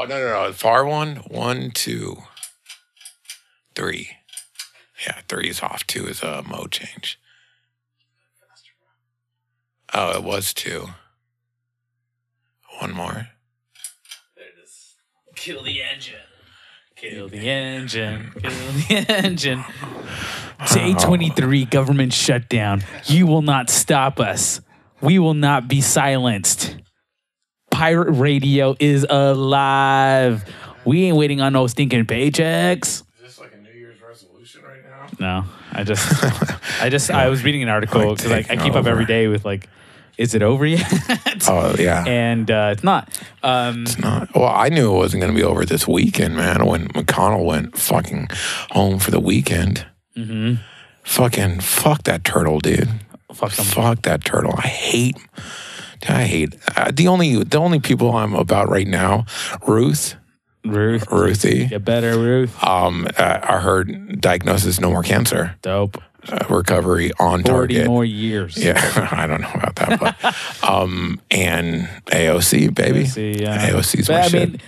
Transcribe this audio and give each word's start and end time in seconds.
Oh 0.00 0.04
no 0.04 0.18
no 0.18 0.46
no! 0.46 0.52
Far 0.54 0.86
one, 0.86 1.16
one, 1.28 1.72
two, 1.72 2.22
three. 3.74 4.08
Yeah, 5.06 5.18
three 5.28 5.50
is 5.50 5.62
off. 5.62 5.86
Two 5.86 6.06
is 6.06 6.22
a 6.22 6.42
mode 6.42 6.70
change. 6.70 7.20
Oh, 9.92 10.16
it 10.16 10.24
was 10.24 10.54
two. 10.54 10.86
One 12.78 12.92
more. 12.92 13.28
Kill 15.36 15.62
the 15.62 15.82
engine. 15.82 16.14
Kill 16.96 17.28
the 17.28 17.50
engine. 17.50 18.32
Kill 18.40 18.50
the 18.50 19.04
engine. 19.10 19.64
Day 20.72 20.94
23 20.94 21.66
government 21.66 22.14
shutdown. 22.14 22.84
You 23.04 23.26
will 23.26 23.42
not 23.42 23.68
stop 23.68 24.18
us. 24.18 24.62
We 25.02 25.18
will 25.18 25.34
not 25.34 25.68
be 25.68 25.82
silenced. 25.82 26.76
Pirate 27.80 28.12
radio 28.12 28.76
is 28.78 29.06
alive. 29.08 30.44
We 30.84 31.04
ain't 31.04 31.16
waiting 31.16 31.40
on 31.40 31.54
no 31.54 31.66
stinking 31.66 32.04
paychecks. 32.04 32.82
Is 32.82 33.02
this 33.22 33.40
like 33.40 33.54
a 33.54 33.56
New 33.56 33.70
Year's 33.70 33.96
resolution 34.06 34.60
right 34.62 34.82
now? 35.18 35.42
No, 35.42 35.44
I 35.72 35.84
just, 35.84 36.82
I 36.82 36.90
just, 36.90 37.10
I 37.10 37.30
was 37.30 37.42
reading 37.42 37.62
an 37.62 37.70
article 37.70 38.14
because 38.14 38.30
like, 38.30 38.50
I 38.50 38.56
taking 38.56 38.64
keep 38.64 38.74
up 38.74 38.84
every 38.84 39.04
over. 39.04 39.08
day 39.08 39.28
with 39.28 39.46
like, 39.46 39.70
is 40.18 40.34
it 40.34 40.42
over 40.42 40.66
yet? 40.66 40.86
Oh 41.48 41.74
yeah. 41.78 42.04
and 42.06 42.50
uh, 42.50 42.68
it's 42.72 42.84
not. 42.84 43.08
Um, 43.42 43.84
Not, 43.98 44.28
well, 44.34 44.44
I 44.54 44.68
knew 44.68 44.92
it 44.94 44.98
wasn't 44.98 45.22
going 45.22 45.32
to 45.32 45.38
be 45.40 45.42
over 45.42 45.64
this 45.64 45.88
weekend, 45.88 46.36
man. 46.36 46.66
When 46.66 46.88
McConnell 46.88 47.46
went 47.46 47.78
fucking 47.78 48.28
home 48.72 48.98
for 48.98 49.10
the 49.10 49.20
weekend, 49.20 49.86
Mm-hmm. 50.18 50.56
fucking 51.02 51.60
fuck 51.60 52.02
that 52.02 52.24
turtle, 52.24 52.58
dude. 52.60 52.90
fuck. 53.32 53.52
Fuck 53.52 54.02
that 54.02 54.22
turtle. 54.22 54.52
I 54.58 54.66
hate. 54.68 55.16
I 56.08 56.24
hate 56.24 56.54
uh, 56.76 56.90
the 56.92 57.08
only 57.08 57.42
the 57.44 57.58
only 57.58 57.80
people 57.80 58.12
I'm 58.16 58.34
about 58.34 58.68
right 58.68 58.86
now. 58.86 59.26
Ruth, 59.66 60.14
Ruth, 60.64 61.06
Ruthie. 61.10 61.66
get 61.66 61.84
better, 61.84 62.18
Ruth. 62.18 62.62
Um, 62.62 63.06
uh, 63.18 63.38
I 63.42 63.58
heard 63.60 64.20
diagnosis 64.20 64.80
no 64.80 64.90
more 64.90 65.02
cancer, 65.02 65.56
Dope. 65.62 65.98
uh, 66.28 66.44
recovery 66.48 67.12
on 67.18 67.42
Forty 67.42 67.74
target. 67.74 67.86
more 67.86 68.04
years. 68.04 68.56
Yeah, 68.56 68.80
I 69.12 69.26
don't 69.26 69.40
know 69.40 69.50
about 69.54 69.76
that, 69.76 70.00
but 70.00 70.68
um, 70.68 71.20
and 71.30 71.88
AOC 72.06 72.74
baby, 72.74 73.04
AOC, 73.04 73.40
yeah. 73.40 73.70
AOC's 73.70 74.06
But 74.06 74.12
my 74.14 74.20
I 74.22 74.28
shit. 74.28 74.50
mean, 74.50 74.60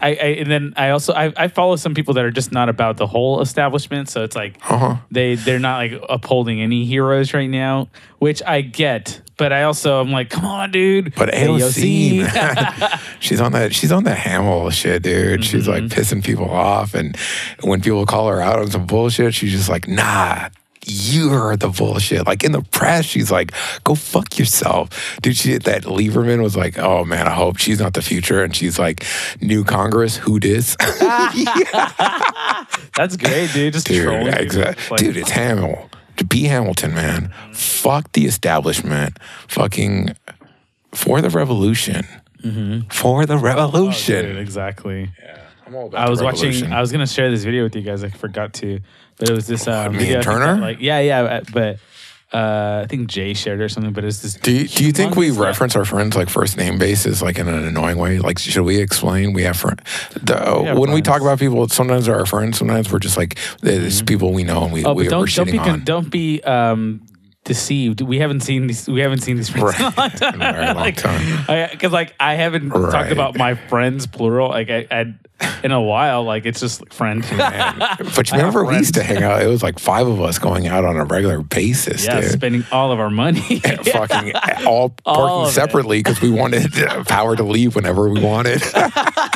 I, 0.00 0.08
I 0.08 0.10
and 0.40 0.50
then 0.50 0.74
I 0.76 0.90
also 0.90 1.12
I, 1.12 1.32
I 1.36 1.48
follow 1.48 1.76
some 1.76 1.94
people 1.94 2.14
that 2.14 2.24
are 2.24 2.30
just 2.30 2.52
not 2.52 2.68
about 2.68 2.96
the 2.96 3.06
whole 3.06 3.40
establishment. 3.40 4.08
So 4.08 4.22
it's 4.24 4.36
like 4.36 4.56
Uh-huh. 4.70 4.96
they 5.10 5.34
they're 5.36 5.58
not 5.58 5.78
like 5.78 5.92
upholding 6.08 6.60
any 6.60 6.84
heroes 6.84 7.34
right 7.34 7.48
now, 7.50 7.88
which 8.18 8.42
I 8.46 8.60
get. 8.60 9.20
But 9.36 9.52
I 9.52 9.64
also 9.64 10.00
I'm 10.00 10.12
like, 10.12 10.30
come 10.30 10.44
on, 10.44 10.70
dude. 10.70 11.14
But 11.16 11.30
AOC, 11.30 13.00
she's 13.20 13.40
on 13.40 13.52
that. 13.52 13.74
She's 13.74 13.90
on 13.90 14.04
that 14.04 14.16
Hamill 14.18 14.70
shit, 14.70 15.02
dude. 15.02 15.44
She's 15.44 15.66
like 15.68 15.82
Mm-hmm. 15.84 16.00
pissing 16.00 16.24
people 16.24 16.48
off, 16.50 16.94
and 16.94 17.16
when 17.62 17.80
people 17.80 18.06
call 18.06 18.28
her 18.28 18.40
out 18.40 18.58
on 18.60 18.70
some 18.70 18.86
bullshit, 18.86 19.34
she's 19.34 19.50
just 19.52 19.68
like, 19.68 19.88
"Nah, 19.88 20.50
you're 20.86 21.56
the 21.56 21.68
bullshit." 21.68 22.26
Like 22.26 22.44
in 22.44 22.52
the 22.52 22.62
press, 22.62 23.04
she's 23.04 23.30
like, 23.30 23.52
"Go 23.84 23.94
fuck 23.94 24.38
yourself, 24.38 25.18
dude." 25.22 25.36
She 25.36 25.50
did 25.50 25.62
that 25.62 25.82
Lieberman 25.84 26.42
was 26.42 26.56
like, 26.56 26.78
"Oh 26.78 27.04
man, 27.04 27.26
I 27.26 27.34
hope 27.34 27.58
she's 27.58 27.80
not 27.80 27.94
the 27.94 28.02
future," 28.02 28.42
and 28.42 28.54
she's 28.54 28.78
like, 28.78 29.04
"New 29.40 29.64
Congress, 29.64 30.16
who 30.16 30.40
dis?" 30.40 30.76
That's 32.96 33.16
great, 33.16 33.52
dude. 33.52 33.72
Just 33.72 33.86
dude, 33.86 34.04
trolling 34.04 34.34
exactly. 34.34 34.84
Like, 34.90 35.00
dude, 35.00 35.16
it's 35.16 35.30
Hamill. 35.30 35.90
To 36.18 36.24
be 36.24 36.44
Hamilton, 36.44 36.94
man. 36.94 37.32
Fuck 37.52 38.12
the 38.12 38.26
establishment. 38.26 39.18
Fucking 39.48 40.14
for 40.92 41.20
the 41.20 41.30
revolution. 41.30 42.06
Mm-hmm. 42.42 42.88
For 42.88 43.26
the 43.26 43.34
oh, 43.34 43.40
revolution. 43.40 44.24
dude, 44.26 44.36
exactly. 44.36 45.10
I'm 45.66 45.74
all 45.74 45.86
about 45.86 46.06
I 46.06 46.10
was 46.10 46.18
the 46.18 46.24
watching. 46.26 46.72
I 46.72 46.80
was 46.80 46.92
gonna 46.92 47.06
share 47.06 47.30
this 47.30 47.44
video 47.44 47.64
with 47.64 47.74
you 47.74 47.82
guys. 47.82 48.04
I 48.04 48.10
forgot 48.10 48.52
to, 48.54 48.80
but 49.16 49.30
it 49.30 49.32
was 49.34 49.46
this 49.46 49.66
um, 49.68 49.92
me 49.92 49.98
video. 49.98 50.16
and 50.16 50.24
Turner? 50.24 50.54
that, 50.54 50.60
Like, 50.60 50.80
yeah, 50.80 51.00
yeah. 51.00 51.40
But 51.52 51.78
uh, 52.34 52.82
I 52.82 52.86
think 52.88 53.08
Jay 53.08 53.32
shared 53.32 53.60
it 53.60 53.64
or 53.64 53.68
something. 53.68 53.92
But 53.92 54.04
it's 54.04 54.20
this. 54.20 54.34
do 54.34 54.50
you, 54.52 54.66
do 54.66 54.84
you 54.84 54.92
think 54.92 55.14
we 55.14 55.30
reference 55.30 55.76
our 55.76 55.84
friends 55.84 56.16
like 56.16 56.28
first 56.28 56.56
name 56.56 56.78
basis 56.78 57.22
like 57.22 57.38
in 57.38 57.46
an 57.46 57.64
annoying 57.64 57.96
way? 57.96 58.18
Like, 58.18 58.38
should 58.38 58.64
we 58.64 58.80
explain 58.80 59.32
we 59.32 59.42
have 59.42 59.56
friends? 59.56 59.80
when 60.26 60.90
we 60.90 61.00
talk 61.00 61.20
about 61.20 61.38
people, 61.38 61.68
sometimes 61.68 62.06
they're 62.06 62.18
our 62.18 62.26
friends. 62.26 62.58
Sometimes 62.58 62.92
we're 62.92 62.98
just 62.98 63.16
like 63.16 63.38
it's 63.62 64.02
people 64.02 64.32
we 64.32 64.42
know 64.42 64.64
and 64.64 64.72
we, 64.72 64.84
Oh, 64.84 64.94
we 64.94 65.06
don't 65.08 65.32
don't 65.32 65.50
be 65.50 65.58
con- 65.58 65.84
don't 65.84 66.10
be 66.10 66.42
um 66.42 67.02
deceived. 67.44 68.00
We 68.00 68.18
haven't 68.18 68.40
seen 68.40 68.66
these. 68.66 68.88
We 68.88 69.00
haven't 69.00 69.20
seen 69.20 69.36
these 69.36 69.48
friends 69.50 69.78
in 69.78 69.84
a 69.86 69.92
long 69.96 70.10
time. 70.10 70.34
In 70.34 70.42
a 70.42 70.52
very 70.52 70.74
long 70.74 70.92
time. 70.92 71.70
Because 71.70 71.92
like 71.92 72.14
I 72.18 72.34
haven't 72.34 72.70
Right. 72.70 72.90
talked 72.92 73.12
about 73.12 73.36
my 73.36 73.54
friends 73.54 74.06
plural 74.06 74.48
like 74.48 74.70
I, 74.70 74.86
I 74.90 75.14
in 75.62 75.72
a 75.72 75.80
while. 75.82 76.24
Like 76.24 76.46
it's 76.46 76.60
just 76.60 76.80
like 76.80 76.92
friend. 76.92 77.20
Man. 77.36 77.78
But 78.16 78.30
you 78.30 78.38
remember 78.38 78.64
we 78.64 78.76
used 78.76 78.94
to 78.94 79.02
hang 79.02 79.22
out. 79.22 79.42
It 79.42 79.46
was 79.48 79.62
like 79.62 79.78
five 79.78 80.06
of 80.06 80.20
us 80.22 80.38
going 80.38 80.66
out 80.66 80.84
on 80.84 80.96
a 80.96 81.04
regular 81.04 81.42
basis, 81.42 82.04
yeah, 82.06 82.20
dude. 82.20 82.30
spending 82.30 82.64
all 82.72 82.92
of 82.92 82.98
our 83.00 83.10
money. 83.10 83.40
fucking 83.60 84.32
all 84.66 84.94
All 85.04 85.44
parking 85.44 85.52
separately 85.52 85.98
because 86.00 86.20
we 86.22 86.30
wanted 86.30 86.76
uh, 86.82 87.04
power 87.04 87.36
to 87.36 87.42
leave 87.42 87.74
whenever 87.76 88.08
we 88.08 88.20
wanted. 88.22 88.62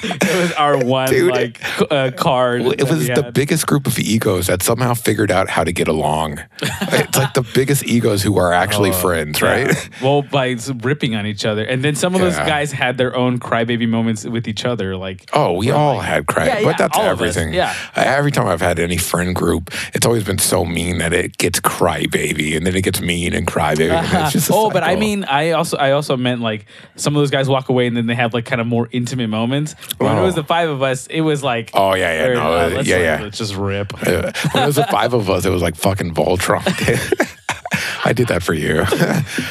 it 0.02 0.36
was 0.42 0.52
our 0.52 0.78
one 0.84 1.08
Dude. 1.08 1.30
like 1.30 1.60
uh, 1.90 2.10
card. 2.16 2.62
it 2.62 2.88
was 2.88 3.06
the 3.06 3.14
had. 3.22 3.34
biggest 3.34 3.66
group 3.66 3.86
of 3.86 3.98
egos 3.98 4.46
that 4.46 4.62
somehow 4.62 4.94
figured 4.94 5.30
out 5.30 5.48
how 5.48 5.64
to 5.64 5.72
get 5.72 5.88
along. 5.88 6.40
it's 6.62 7.16
like 7.16 7.34
the 7.34 7.46
biggest 7.54 7.84
egos 7.84 8.22
who 8.22 8.38
are 8.38 8.52
actually 8.52 8.92
friends, 9.04 9.42
right? 9.42 9.68
Oh, 9.68 9.72
Yeah. 9.98 10.04
well, 10.04 10.22
by 10.22 10.56
ripping 10.82 11.14
on 11.16 11.26
each 11.26 11.44
other, 11.44 11.64
and 11.64 11.82
then 11.84 11.94
some 11.94 12.14
of 12.14 12.20
those 12.20 12.36
guys 12.36 12.72
had 12.72 12.98
their 12.98 13.14
own 13.16 13.38
crybaby 13.38 13.88
moments 13.88 14.24
with 14.24 14.46
each 14.48 14.64
other. 14.64 14.96
Like, 14.96 15.28
Oh, 15.32 15.52
we 15.54 15.70
all 15.70 16.00
had 16.00 16.26
cry, 16.26 16.46
Yeah, 16.46 16.58
yeah, 16.58 16.64
but 16.64 16.78
that's 16.78 16.96
all 16.96 17.04
of 17.04 17.20
us, 17.20 17.36
everything. 17.36 17.54
yeah. 17.54 17.74
Every 17.94 18.30
time 18.32 18.46
I've 18.46 18.60
had 18.60 18.78
any 18.78 18.96
friend 18.96 19.34
group, 19.34 19.70
it's 19.94 20.06
always 20.06 20.24
been 20.24 20.38
so 20.38 20.64
mean 20.64 20.98
that 20.98 21.12
it 21.12 21.38
gets 21.38 21.60
crybaby, 21.60 22.56
and 22.56 22.66
then 22.66 22.74
it 22.74 22.82
gets 22.82 23.00
mean 23.00 23.32
and 23.34 23.46
crybaby. 23.46 23.90
and 23.90 24.24
it's 24.24 24.32
just 24.32 24.50
a 24.50 24.54
oh, 24.54 24.70
but 24.70 24.82
I 24.82 24.96
mean, 24.96 25.24
I 25.24 25.52
also 25.52 25.76
I 25.76 25.92
also 25.92 26.16
meant 26.16 26.40
like 26.40 26.66
some 26.96 27.14
of 27.16 27.20
those 27.20 27.30
guys 27.30 27.48
walk 27.48 27.68
away 27.68 27.86
and 27.86 27.96
then 27.96 28.06
they 28.06 28.14
have 28.14 28.34
like 28.34 28.44
kind 28.44 28.60
of 28.60 28.66
more 28.66 28.88
intimate 28.92 29.28
moments. 29.28 29.74
When 29.96 30.12
it 30.16 30.20
Oh. 30.20 30.24
was 30.24 30.34
the 30.34 30.44
five 30.44 30.68
of 30.68 30.82
us, 30.82 31.06
it 31.08 31.22
was 31.22 31.42
like, 31.42 31.70
Oh, 31.74 31.94
yeah, 31.94 32.28
yeah, 32.28 32.34
no, 32.34 32.52
uh, 32.52 32.70
let's, 32.74 32.88
yeah, 32.88 32.98
yeah. 32.98 33.20
let's 33.22 33.38
just 33.38 33.54
rip. 33.56 33.92
When 34.04 34.24
it 34.24 34.66
was 34.66 34.76
the 34.76 34.84
five 34.90 35.14
of 35.14 35.28
us, 35.30 35.44
it 35.44 35.50
was 35.50 35.62
like 35.62 35.74
fucking 35.76 36.14
Voltron. 36.14 36.62
I 38.04 38.12
did 38.12 38.28
that 38.28 38.42
for 38.42 38.54
you. 38.54 38.84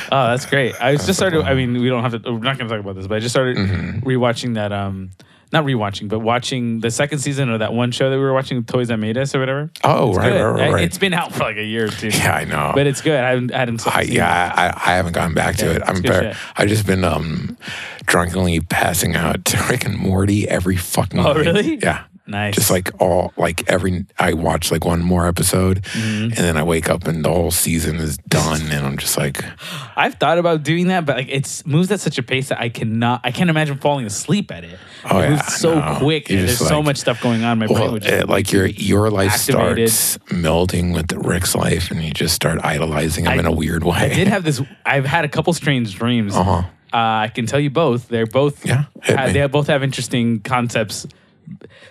Oh, 0.10 0.30
that's 0.30 0.46
great. 0.46 0.74
I 0.82 0.94
just 0.96 1.14
started. 1.16 1.44
I 1.44 1.54
mean, 1.54 1.74
we 1.82 1.90
don't 1.90 2.02
have 2.02 2.22
to. 2.24 2.32
We're 2.32 2.40
not 2.40 2.58
going 2.58 2.70
to 2.70 2.76
talk 2.76 2.80
about 2.80 2.96
this, 2.96 3.08
but 3.08 3.16
I 3.16 3.20
just 3.20 3.34
started 3.34 3.58
Mm-hmm. 3.58 4.08
rewatching 4.08 4.54
that. 4.56 4.72
Um, 4.72 5.10
not 5.54 5.64
rewatching, 5.64 6.10
but 6.10 6.20
watching 6.20 6.80
the 6.82 6.92
second 6.92 7.20
season 7.20 7.50
of 7.50 7.60
that 7.60 7.74
one 7.74 7.92
show 7.92 8.10
that 8.10 8.16
we 8.18 8.22
were 8.24 8.34
watching, 8.34 8.64
Toys 8.66 8.90
That 8.90 8.98
Made 8.98 9.18
Us 9.18 9.34
or 9.34 9.40
whatever. 9.40 9.70
oh, 9.84 10.14
right, 10.14 10.32
right, 10.32 10.44
right, 10.44 10.74
right. 10.74 10.84
It's 10.84 10.98
been 10.98 11.14
out 11.14 11.32
for 11.34 11.40
like 11.44 11.58
a 11.58 11.64
year 11.64 11.86
or 11.86 11.90
two. 11.90 12.10
yeah, 12.10 12.36
I 12.36 12.44
know. 12.44 12.72
but 12.76 12.86
it's 12.88 13.02
good. 13.02 13.20
I 13.20 13.30
haven't. 13.30 13.54
I 13.54 13.58
hadn't. 13.60 13.88
I, 13.88 14.04
seen 14.04 14.12
it. 14.12 14.16
yeah, 14.18 14.54
I, 14.56 14.68
I 14.92 14.96
haven't 14.96 15.14
gone 15.14 15.34
back 15.34 15.56
to 15.58 15.66
Yeah, 15.66 15.72
it. 15.74 15.82
I'm 15.86 15.96
good 15.96 16.08
very, 16.12 16.34
shit. 16.34 16.38
I 16.58 16.66
just 16.66 16.86
been 16.86 17.04
um 17.04 17.58
drunkenly 18.06 18.60
passing 18.62 19.16
out 19.16 19.46
to 19.46 19.64
Rick 19.70 19.86
and 19.86 19.98
Morty 19.98 20.48
every 20.50 20.76
fucking. 20.78 21.20
Oh, 21.20 21.34
night. 21.34 21.38
really? 21.38 21.76
Yeah. 21.78 22.04
Nice. 22.28 22.56
Just 22.56 22.70
like 22.70 22.92
all 23.02 23.32
like 23.38 23.70
every 23.70 24.06
I 24.20 24.34
watch 24.34 24.70
like 24.72 24.84
one 24.84 25.02
more 25.02 25.28
episode, 25.28 25.82
Mm-hmm. 25.84 26.24
and 26.24 26.34
then 26.34 26.58
I 26.58 26.64
wake 26.64 26.90
up 26.90 27.08
and 27.08 27.24
the 27.24 27.30
whole 27.30 27.52
season 27.52 27.96
is 27.98 28.18
done, 28.18 28.62
and 28.70 28.86
I'm 28.86 28.98
just 28.98 29.18
like, 29.18 29.42
I've 29.96 30.16
thought 30.16 30.38
about 30.38 30.64
doing 30.64 30.88
that, 30.88 31.06
but 31.06 31.16
like 31.18 31.28
it's 31.30 31.66
moves 31.66 31.90
at 31.92 32.00
such 32.02 32.18
a 32.18 32.24
pace 32.24 32.50
that 32.50 32.60
I 32.60 32.70
cannot. 32.70 33.22
I 33.24 33.32
can't 33.32 33.50
imagine 33.50 33.78
falling 33.78 34.06
asleep 34.06 34.52
at 34.52 34.64
it. 34.66 34.78
Oh, 35.10 35.20
it 35.20 35.24
yeah, 35.24 35.30
moves 35.32 35.56
so 35.56 35.80
no. 35.80 35.96
quick, 36.00 36.30
You're 36.30 36.40
and 36.40 36.48
there's 36.50 36.58
just 36.60 36.70
so 36.70 36.84
much 36.84 36.98
stuff 36.98 37.22
going 37.22 37.44
on. 37.46 37.60
My 37.60 37.68
brain 37.68 37.80
well, 37.80 37.92
would 37.94 38.04
just 38.04 38.14
it, 38.14 38.28
like 38.30 38.52
your 38.52 38.66
your 38.66 39.10
life 39.10 39.32
activated. 39.32 39.90
starts 39.90 40.18
melding 40.30 40.94
with 40.94 41.12
Rick's 41.14 41.56
life, 41.56 41.92
and 41.92 42.04
you 42.04 42.12
just 42.12 42.36
start 42.36 42.60
idolizing 42.64 43.24
him 43.26 43.32
I- 43.32 43.36
in 43.40 43.46
a 43.46 43.52
weird 43.52 43.84
way. 43.86 43.96
I 43.98 44.10
did 44.10 44.28
have 44.28 44.44
this. 44.44 44.62
I've 44.86 45.06
had 45.06 45.24
a 45.24 45.30
couple 45.30 45.54
strange 45.54 45.96
dreams. 45.96 46.36
Uh-huh. 46.36 46.64
Uh, 46.94 46.98
I 46.98 47.32
can 47.34 47.46
tell 47.46 47.60
you 47.60 47.70
both. 47.70 48.08
They're 48.10 48.26
both. 48.26 48.66
Yeah, 48.66 48.86
ha- 49.04 49.28
they 49.32 49.46
both 49.48 49.68
have 49.68 49.84
interesting 49.84 50.40
concepts. 50.40 51.06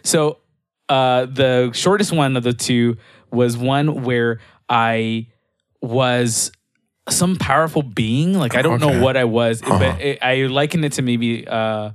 So, 0.03 0.39
uh, 0.89 1.27
the 1.27 1.71
shortest 1.73 2.13
one 2.13 2.37
of 2.37 2.43
the 2.45 2.53
two 2.53 2.97
was 3.31 3.57
one 3.57 4.03
where 4.05 4.41
I 4.69 5.29
was 5.81 6.53
some 7.09 7.37
powerful 7.37 7.83
being. 7.83 8.35
Like 8.39 8.55
I 8.57 8.63
don't 8.63 8.83
Okay. 8.83 8.93
know 8.99 9.03
what 9.03 9.17
I 9.17 9.25
was, 9.25 9.63
Uh-huh. 9.63 9.79
but 9.79 10.01
it, 10.01 10.19
I 10.23 10.47
liken 10.47 10.85
it 10.85 10.93
to 10.93 11.03
maybe 11.03 11.47
uh, 11.47 11.91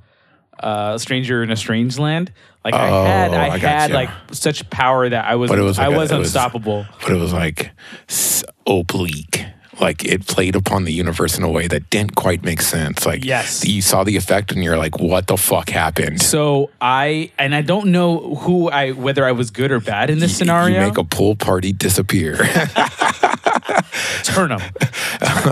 uh, 0.62 0.94
a 0.96 1.00
stranger 1.00 1.42
in 1.44 1.52
a 1.52 1.56
strange 1.56 1.98
land. 1.98 2.32
Like 2.64 2.74
I 2.76 2.88
had, 3.08 3.32
Oh, 3.32 3.38
I, 3.38 3.46
I 3.54 3.58
had 3.58 3.92
like 3.92 4.10
such 4.32 4.70
power 4.70 5.10
that 5.10 5.26
I 5.26 5.36
was, 5.36 5.50
But 5.50 5.58
it 5.60 5.64
was 5.64 5.80
I 5.80 5.88
like 5.88 5.96
a- 5.96 5.98
was 6.00 6.12
it 6.12 6.18
was- 6.18 6.28
unstoppable. 6.28 6.86
but 7.02 7.12
it 7.12 7.18
was 7.18 7.34
like 7.34 7.72
s- 8.08 8.44
oblique. 8.68 9.46
Like 9.80 10.04
it 10.04 10.28
played 10.28 10.56
upon 10.56 10.84
the 10.84 10.92
universe 10.92 11.38
in 11.38 11.44
a 11.44 11.50
way 11.50 11.68
that 11.68 11.90
didn't 11.90 12.16
quite 12.16 12.44
make 12.44 12.62
sense. 12.62 13.06
Like 13.06 13.24
Yes. 13.24 13.66
you 13.66 13.82
saw 13.82 14.04
the 14.04 14.18
effect 14.18 14.52
and 14.52 14.62
you're 14.64 14.78
like, 14.78 15.00
what 15.00 15.28
the 15.28 15.38
fuck 15.38 15.70
happened? 15.70 16.22
So 16.22 16.70
I 16.82 17.32
and 17.40 17.56
I 17.56 17.62
don't 17.62 17.88
know 17.92 18.36
who 18.36 18.70
I 18.70 18.92
whether 18.92 19.26
I 19.26 19.32
was 19.32 19.50
good 19.50 19.72
or 19.72 19.80
bad 19.80 20.10
in 20.10 20.20
this 20.20 20.32
You- 20.32 20.38
scenario. 20.38 20.82
You 20.82 20.88
make 20.88 20.98
a 20.98 21.04
pool 21.06 21.36
party 21.36 21.72
disappear. 21.72 22.36
turn 24.24 24.50
them, 24.50 24.60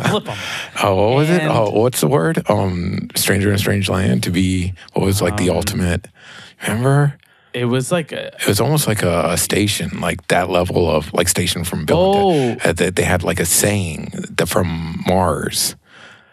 flip 0.10 0.25
them. 0.25 0.38
Oh, 0.81 0.95
what 1.10 1.16
was 1.18 1.30
it? 1.30 1.42
Oh, 1.44 1.71
what's 1.71 2.00
the 2.00 2.07
word? 2.07 2.42
Um, 2.50 3.10
stranger 3.16 3.50
in 3.50 3.56
a 3.56 3.57
strange 3.57 3.89
land. 3.89 4.24
To 4.24 4.31
be 4.31 4.74
what 4.94 5.04
was 5.06 5.21
like 5.21 5.33
Um, 5.33 5.38
the 5.45 5.50
ultimate. 5.50 6.07
Remember? 6.68 7.18
It 7.53 7.65
was 7.65 7.91
like 7.91 8.11
a, 8.11 8.27
It 8.35 8.47
was 8.47 8.59
almost 8.61 8.87
like 8.87 9.01
a, 9.01 9.29
a 9.31 9.37
station, 9.37 9.99
like 10.01 10.27
that 10.27 10.49
level 10.49 10.89
of 10.89 11.11
like 11.13 11.27
station 11.27 11.63
from 11.63 11.85
Bill. 11.85 11.97
Oh. 11.97 12.51
Uh, 12.63 12.73
That 12.73 12.95
they 12.95 13.03
had 13.03 13.23
like 13.23 13.39
a 13.39 13.45
saying 13.45 14.13
that 14.37 14.47
from 14.47 15.01
Mars 15.07 15.75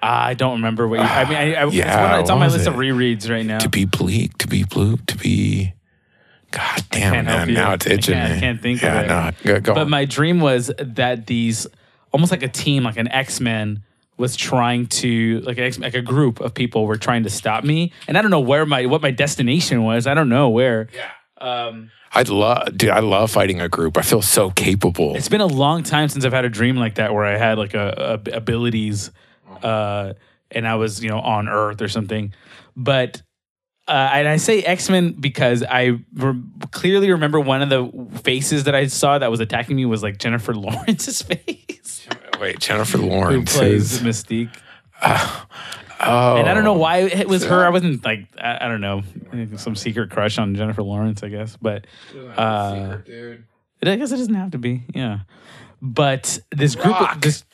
I 0.02 0.34
don't 0.34 0.56
remember 0.58 0.86
what. 0.86 1.00
You, 1.00 1.04
I 1.06 1.24
mean, 1.24 1.34
I, 1.38 1.54
I, 1.54 1.66
it's, 1.66 1.74
Yeah, 1.74 2.20
it's 2.20 2.30
on 2.30 2.38
my 2.38 2.48
list 2.48 2.66
it? 2.66 2.68
of 2.68 2.74
rereads 2.74 3.28
right 3.30 3.44
now. 3.46 3.58
to 3.58 3.68
be 3.68 3.86
bleak, 3.86 4.36
to 4.38 4.46
be 4.46 4.62
blue, 4.62 4.98
to 4.98 5.16
be. 5.16 5.72
God 6.52 6.84
damn, 6.90 7.24
man! 7.24 7.52
Now 7.52 7.72
it's 7.72 7.86
I 7.86 7.90
itching. 7.90 8.14
can't- 8.14 8.32
I 8.34 8.38
can't 8.40 8.60
think 8.62 8.78
of 8.82 8.88
yeah, 8.88 9.28
it. 9.28 9.34
No, 9.44 9.54
go, 9.54 9.60
go 9.60 9.74
But 9.74 9.80
on. 9.84 9.90
my 9.90 10.04
dream 10.04 10.38
was 10.40 10.70
that 10.78 11.26
these 11.26 11.66
almost 12.12 12.30
like 12.30 12.42
a 12.44 12.48
team, 12.48 12.84
like 12.84 12.98
an 12.98 13.08
X 13.08 13.40
Men, 13.40 13.82
was 14.16 14.36
trying 14.36 14.86
to 14.86 15.40
like, 15.40 15.58
like 15.78 15.94
a 15.94 16.02
group 16.02 16.40
of 16.40 16.54
people 16.54 16.86
were 16.86 16.96
trying 16.96 17.24
to 17.24 17.30
stop 17.30 17.64
me, 17.64 17.92
and 18.08 18.16
I 18.16 18.22
don't 18.22 18.30
know 18.30 18.40
where 18.40 18.64
my 18.66 18.86
what 18.86 19.02
my 19.02 19.10
destination 19.10 19.82
was. 19.84 20.06
I 20.06 20.14
don't 20.14 20.28
know 20.28 20.48
where. 20.48 20.88
yeah. 20.94 21.10
Um, 21.38 21.90
I 22.12 22.22
love, 22.22 22.78
dude. 22.78 22.90
I 22.90 23.00
love 23.00 23.30
fighting 23.30 23.60
a 23.60 23.68
group. 23.68 23.98
I 23.98 24.02
feel 24.02 24.22
so 24.22 24.50
capable. 24.50 25.16
it's 25.16 25.28
been 25.28 25.42
a 25.42 25.46
long 25.46 25.82
time 25.82 26.08
since 26.08 26.24
I've 26.24 26.32
had 26.32 26.46
a 26.46 26.48
dream 26.48 26.76
like 26.76 26.94
that 26.94 27.12
where 27.12 27.26
I 27.26 27.36
had 27.36 27.58
like 27.58 27.74
a, 27.74 28.20
a 28.26 28.36
abilities, 28.36 29.10
uh, 29.62 30.14
and 30.50 30.66
I 30.66 30.76
was 30.76 31.02
you 31.02 31.10
know 31.10 31.20
on 31.20 31.48
Earth 31.48 31.82
or 31.82 31.88
something. 31.88 32.32
But 32.74 33.20
uh, 33.86 34.10
and 34.14 34.26
I 34.28 34.38
say 34.38 34.62
X 34.62 34.88
Men 34.88 35.12
because 35.12 35.62
I 35.62 35.98
re- 36.14 36.42
clearly 36.70 37.10
remember 37.10 37.38
one 37.38 37.60
of 37.60 37.68
the 37.68 38.18
faces 38.22 38.64
that 38.64 38.74
I 38.74 38.86
saw 38.86 39.18
that 39.18 39.30
was 39.30 39.40
attacking 39.40 39.76
me 39.76 39.84
was 39.84 40.02
like 40.02 40.16
Jennifer 40.18 40.54
Lawrence's 40.56 41.20
face. 41.20 42.08
Wait, 42.40 42.58
Jennifer 42.58 42.98
Lawrence 42.98 43.52
who 43.54 43.58
Lawrence 43.58 43.58
plays 43.58 43.92
is. 43.94 44.00
Mystique. 44.00 44.54
Oh, 45.98 46.36
And 46.36 46.48
I 46.48 46.52
don't 46.54 46.64
know 46.64 46.74
why 46.74 46.98
it 46.98 47.26
was 47.26 47.44
her. 47.44 47.64
I 47.64 47.70
wasn't 47.70 48.04
like 48.04 48.26
I, 48.38 48.58
I 48.66 48.68
don't 48.68 48.80
know 48.82 49.02
some 49.56 49.74
secret 49.74 50.10
crush 50.10 50.38
on 50.38 50.54
Jennifer 50.54 50.82
Lawrence, 50.82 51.22
I 51.22 51.28
guess. 51.28 51.56
But 51.60 51.86
uh, 52.36 52.96
dude. 52.98 53.44
I 53.82 53.96
guess 53.96 54.12
it 54.12 54.16
doesn't 54.16 54.34
have 54.34 54.50
to 54.52 54.58
be. 54.58 54.84
Yeah. 54.94 55.20
But 55.80 56.38
this 56.50 56.74
group, 56.74 56.96
Grok. 56.96 57.14
of, 57.16 57.20
this 57.22 57.44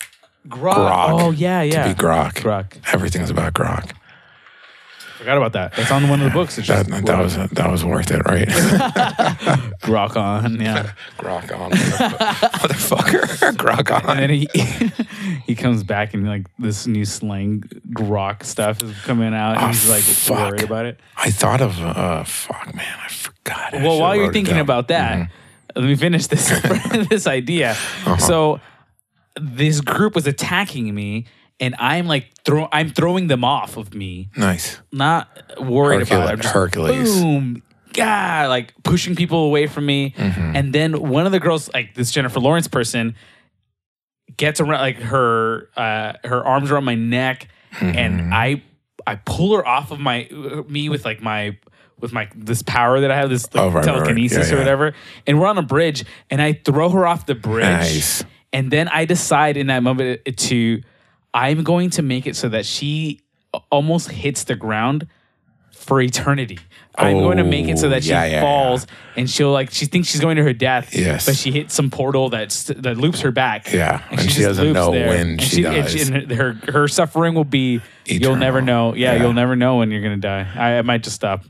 Grok. 0.49 0.75
Grok. 0.75 1.21
Oh 1.21 1.31
yeah, 1.31 1.63
yeah. 1.63 1.87
To 1.87 1.95
be 1.95 2.01
Grok. 2.01 2.33
Grok. 2.35 2.77
Everything's 2.93 3.31
about 3.31 3.55
Grok. 3.55 3.93
Forgot 5.23 5.37
about 5.37 5.53
that. 5.53 5.73
That's 5.75 5.91
on 5.93 6.09
one 6.09 6.21
of 6.21 6.25
the 6.25 6.33
books. 6.33 6.59
It's 6.59 6.67
That, 6.67 6.89
just 6.89 7.07
that 7.07 7.19
was 7.19 7.37
that 7.37 7.71
was 7.71 7.85
worth 7.85 8.11
it, 8.11 8.23
right? 8.27 8.49
Grok 9.83 10.17
on. 10.17 10.61
Yeah. 10.61 10.93
Grok 11.17 11.57
on, 11.57 11.71
motherfucker. 11.71 13.53
Grok 13.57 13.93
on. 14.05 14.11
And 14.11 14.21
then 14.21 14.31
he 14.31 14.49
he 15.47 15.55
comes 15.55 15.85
back 15.85 16.13
and 16.15 16.27
like 16.27 16.47
this 16.59 16.87
new 16.89 17.05
slang 17.05 17.63
grok 17.91 18.43
stuff 18.45 18.83
is 18.83 18.97
coming 19.05 19.33
out 19.33 19.57
and 19.59 19.65
Oh, 19.65 19.67
he's 19.69 19.89
like 19.89 20.03
fuck. 20.03 20.51
worried 20.51 20.65
about 20.65 20.87
it. 20.87 20.99
I 21.17 21.31
thought 21.31 21.61
of 21.61 21.81
uh, 21.81 22.25
fuck, 22.25 22.75
man, 22.75 22.99
I 23.05 23.09
forgot. 23.09 23.75
I 23.75 23.83
Well, 23.87 24.01
while 24.01 24.17
you're 24.17 24.33
thinking 24.33 24.59
about 24.59 24.89
that, 24.89 25.31
let 25.77 25.85
me 25.85 25.95
finish 25.95 26.27
this 26.27 26.49
this 27.09 27.27
idea. 27.29 27.71
Uh-huh. 27.73 28.17
So 28.17 28.61
this 29.41 29.81
group 29.81 30.15
was 30.15 30.27
attacking 30.27 30.93
me, 30.95 31.27
and 31.63 31.75
I'm 31.79 32.07
like 32.07 32.27
throw 32.45 32.69
I'm 32.71 32.91
throwing 32.91 33.29
them 33.29 33.43
off 33.45 33.79
of 33.79 33.95
me, 33.95 34.29
nice. 34.37 34.79
not 34.93 35.29
worried 35.59 36.03
about 36.03 36.29
it. 36.29 36.33
I'm 36.33 36.41
just 36.41 36.53
Hercules. 36.53 37.21
boom, 37.21 37.63
God, 37.95 38.49
like 38.49 38.75
pushing 38.83 39.15
people 39.17 39.45
away 39.47 39.67
from 39.67 39.87
me. 39.87 40.11
Mm-hmm. 40.17 40.57
And 40.57 40.73
then 40.75 41.01
one 41.09 41.25
of 41.25 41.33
the 41.33 41.41
girls, 41.41 41.71
like 41.73 41.95
this 41.95 42.11
Jennifer 42.11 42.41
Lawrence 42.41 42.69
person, 42.69 43.15
gets 44.37 44.61
around 44.61 44.81
like 44.81 44.97
her 44.97 45.69
uh 45.77 46.15
her 46.25 46.45
arms 46.45 46.71
around 46.71 46.85
my 46.85 46.95
neck, 46.97 47.49
Mm-hmm. 47.73 47.97
and 47.99 48.35
I 48.35 48.63
I 49.07 49.15
pull 49.17 49.57
her 49.57 49.67
off 49.67 49.91
of 49.93 49.99
my 49.99 50.29
me 50.69 50.91
with 50.91 51.05
like 51.07 51.23
my 51.23 51.57
with 52.01 52.13
my 52.13 52.29
this 52.35 52.63
power 52.63 53.01
that 53.01 53.11
I 53.11 53.17
have, 53.17 53.31
this 53.31 53.45
like, 53.55 53.63
Oh, 53.63 53.67
right, 53.69 53.75
right, 53.77 53.87
right. 53.87 53.95
telekinesis 53.95 54.49
Yeah, 54.49 54.53
or 54.55 54.57
yeah. 54.57 54.59
whatever. 54.59 54.93
And 55.27 55.41
we're 55.41 55.47
on 55.47 55.57
a 55.57 55.63
bridge, 55.63 56.05
and 56.31 56.43
I 56.43 56.53
throw 56.53 56.91
her 56.91 57.07
off 57.07 57.25
the 57.27 57.35
bridge. 57.35 57.63
Nice. 57.65 58.25
And 58.53 58.71
then 58.71 58.89
I 58.89 59.05
decide 59.07 59.57
in 59.57 59.69
that 59.69 59.83
moment 59.83 60.21
to 60.37 60.83
I'm 61.35 61.63
going 61.65 61.91
to 61.91 62.03
make 62.03 62.27
it 62.27 62.37
so 62.37 62.49
that 62.51 62.67
she 62.67 63.21
almost 63.71 64.11
hits 64.11 64.45
the 64.45 64.55
ground 64.57 65.07
for 65.73 66.01
eternity. 66.01 66.59
I'm 66.95 67.19
going 67.19 67.39
to 67.39 67.45
make 67.45 67.67
it 67.69 67.79
so 67.79 67.89
that 67.89 68.05
she 68.05 68.13
Oh, 68.13 68.17
yeah, 68.17 68.25
yeah, 68.27 68.41
falls 68.43 68.87
and 69.17 69.29
she'll 69.29 69.51
like 69.51 69.71
she 69.73 69.87
thinks 69.87 70.09
she's 70.09 70.21
going 70.21 70.37
to 70.37 70.43
her 70.43 70.53
death. 70.53 70.95
Yes. 70.95 71.27
But 71.27 71.37
she 71.37 71.51
hits 71.51 71.75
some 71.75 71.91
portal 71.91 72.29
that's 72.29 72.65
that 72.65 72.97
loops 72.99 73.21
her 73.23 73.31
back. 73.33 73.73
Yeah, 73.73 74.03
and 74.11 74.21
she 74.21 74.27
just 74.29 74.41
doesn't 74.41 74.73
know 74.75 74.93
there. 74.93 75.09
when 75.09 75.27
And 75.31 75.43
she 75.43 75.65
and 75.65 75.75
dies. 75.87 76.09
and 76.11 76.31
her 76.31 76.53
her 76.69 76.87
suffering 76.89 77.35
will 77.35 77.45
be 77.45 77.81
you'll 78.05 78.37
never 78.37 78.61
know. 78.63 78.95
Yeah, 78.95 79.15
Yeah. 79.15 79.23
you'll 79.23 79.33
never 79.33 79.57
know 79.57 79.77
when 79.79 79.91
you're 79.91 80.03
gonna 80.03 80.19
die. 80.19 80.47
I, 80.55 80.79
I 80.79 80.83
might 80.83 81.03
just 81.03 81.17
stop. 81.17 81.45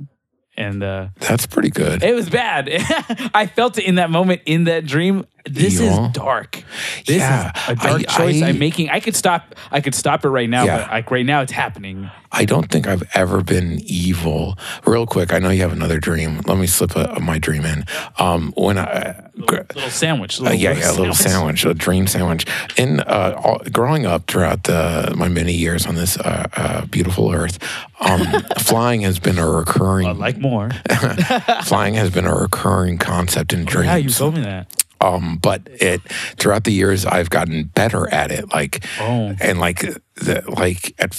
And 0.57 0.83
uh 0.83 1.09
That's 1.19 1.47
pretty 1.47 1.71
good. 1.71 2.03
it 2.03 2.15
was 2.15 2.31
bad. 2.31 2.69
I 3.35 3.47
felt 3.47 3.79
it 3.79 3.85
in 3.85 3.97
that 3.97 4.11
moment 4.11 4.43
in 4.47 4.65
that 4.65 4.87
dream. 4.87 5.27
This 5.45 5.81
is 5.81 5.97
dark. 6.13 6.63
This 7.07 7.17
Yeah, 7.19 7.51
is 7.51 7.69
a 7.71 7.75
dark 7.75 8.03
I- 8.09 8.17
choice 8.17 8.43
I, 8.43 8.51
am 8.51 8.59
making. 8.59 8.91
I 8.91 9.01
could 9.01 9.17
stop. 9.17 9.55
I 9.73 9.81
could 9.81 9.95
stop 9.95 10.25
it 10.25 10.29
right 10.29 10.49
now, 10.49 10.65
Yeah. 10.65 10.79
but 10.83 10.91
like 10.91 11.11
right 11.11 11.27
now, 11.27 11.41
it's 11.41 11.53
happening. 11.53 12.11
I 12.35 12.45
don't 12.47 12.71
think 12.71 12.87
I've 12.87 13.03
ever 13.15 13.43
been 13.43 13.81
evil. 13.85 14.57
Real 14.87 15.05
quick, 15.05 15.35
I 15.35 15.39
know 15.39 15.51
you 15.51 15.61
have 15.63 15.73
another 15.73 15.99
dream. 15.99 16.41
Let 16.47 16.57
me 16.59 16.67
slip 16.67 16.97
a, 16.97 17.19
my 17.21 17.39
dream 17.39 17.65
in. 17.65 17.85
Um, 18.19 18.53
when 18.57 18.79
I, 18.79 19.31
gr- 19.45 19.57
Little 19.75 19.91
sandwich. 19.91 20.41
Uh, 20.41 20.51
yeah, 20.51 20.73
yeah, 20.73 20.93
a 20.93 20.97
little 20.97 21.13
sandwich, 21.15 21.65
a 21.67 21.75
dream 21.75 22.07
sandwich. 22.07 22.47
In 22.79 23.01
uh, 23.01 23.39
all, 23.43 23.59
growing 23.71 24.07
up 24.07 24.29
throughout 24.29 24.63
the, 24.65 25.13
my 25.17 25.29
many 25.29 25.53
years 25.53 25.85
on 25.87 25.95
this 25.97 26.17
uh, 26.19 26.47
uh, 26.57 26.87
beautiful 26.87 27.33
earth, 27.33 27.59
um, 28.01 28.25
flying 28.61 29.03
has 29.03 29.19
been 29.19 29.39
a 29.39 29.47
recurring. 29.47 30.07
I 30.07 30.13
like 30.13 30.39
more. 30.39 30.71
flying 31.65 31.95
has 31.95 32.11
been 32.11 32.27
a 32.27 32.35
recurring 32.35 32.97
concept 32.99 33.53
in 33.53 33.65
dreams. 33.65 33.87
yeah, 33.89 33.97
you 33.97 34.09
told 34.09 34.35
me 34.37 34.43
that. 34.43 34.73
Um, 35.03 35.39
but 35.43 35.63
it 35.73 36.01
throughout 36.39 36.65
the 36.65 36.73
years 36.73 37.05
I've 37.05 37.31
gotten 37.31 37.65
better 37.75 38.09
at 38.13 38.31
it. 38.31 38.53
Like, 38.53 38.85
Oh. 39.01 39.35
and 39.41 39.59
like 39.59 39.81
the 40.17 40.43
like 40.49 40.95
at 40.99 41.15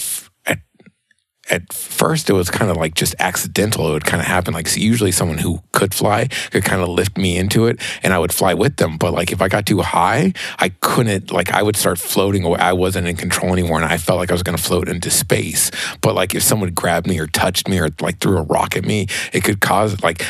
at 1.50 1.72
first 1.72 2.30
it 2.30 2.32
was 2.32 2.50
kind 2.50 2.70
of 2.70 2.76
like 2.76 2.94
just 2.94 3.14
accidental. 3.18 3.88
It 3.88 3.92
would 3.92 4.04
kind 4.04 4.20
of 4.20 4.26
happen. 4.26 4.54
Like 4.54 4.68
so 4.68 4.80
usually 4.80 5.12
someone 5.12 5.38
who 5.38 5.62
could 5.72 5.94
fly 5.94 6.28
could 6.50 6.64
kind 6.64 6.82
of 6.82 6.88
lift 6.88 7.18
me 7.18 7.36
into 7.36 7.66
it, 7.66 7.80
and 8.02 8.12
I 8.12 8.18
would 8.18 8.32
fly 8.32 8.54
with 8.54 8.76
them. 8.76 8.96
But 8.96 9.12
like 9.12 9.32
if 9.32 9.42
I 9.42 9.48
got 9.48 9.66
too 9.66 9.82
high, 9.82 10.32
I 10.58 10.70
couldn't. 10.70 11.30
Like 11.30 11.52
I 11.52 11.62
would 11.62 11.76
start 11.76 11.98
floating 11.98 12.44
away. 12.44 12.58
I 12.58 12.72
wasn't 12.72 13.06
in 13.06 13.16
control 13.16 13.52
anymore, 13.52 13.80
and 13.80 13.90
I 13.90 13.98
felt 13.98 14.18
like 14.18 14.30
I 14.30 14.34
was 14.34 14.42
going 14.42 14.56
to 14.56 14.62
float 14.62 14.88
into 14.88 15.10
space. 15.10 15.70
But 16.00 16.14
like 16.14 16.34
if 16.34 16.42
someone 16.42 16.70
grabbed 16.70 17.06
me 17.06 17.18
or 17.18 17.26
touched 17.26 17.68
me 17.68 17.78
or 17.78 17.90
like 18.00 18.18
threw 18.18 18.38
a 18.38 18.42
rock 18.42 18.76
at 18.76 18.84
me, 18.84 19.06
it 19.32 19.44
could 19.44 19.60
cause 19.60 20.02
like 20.02 20.24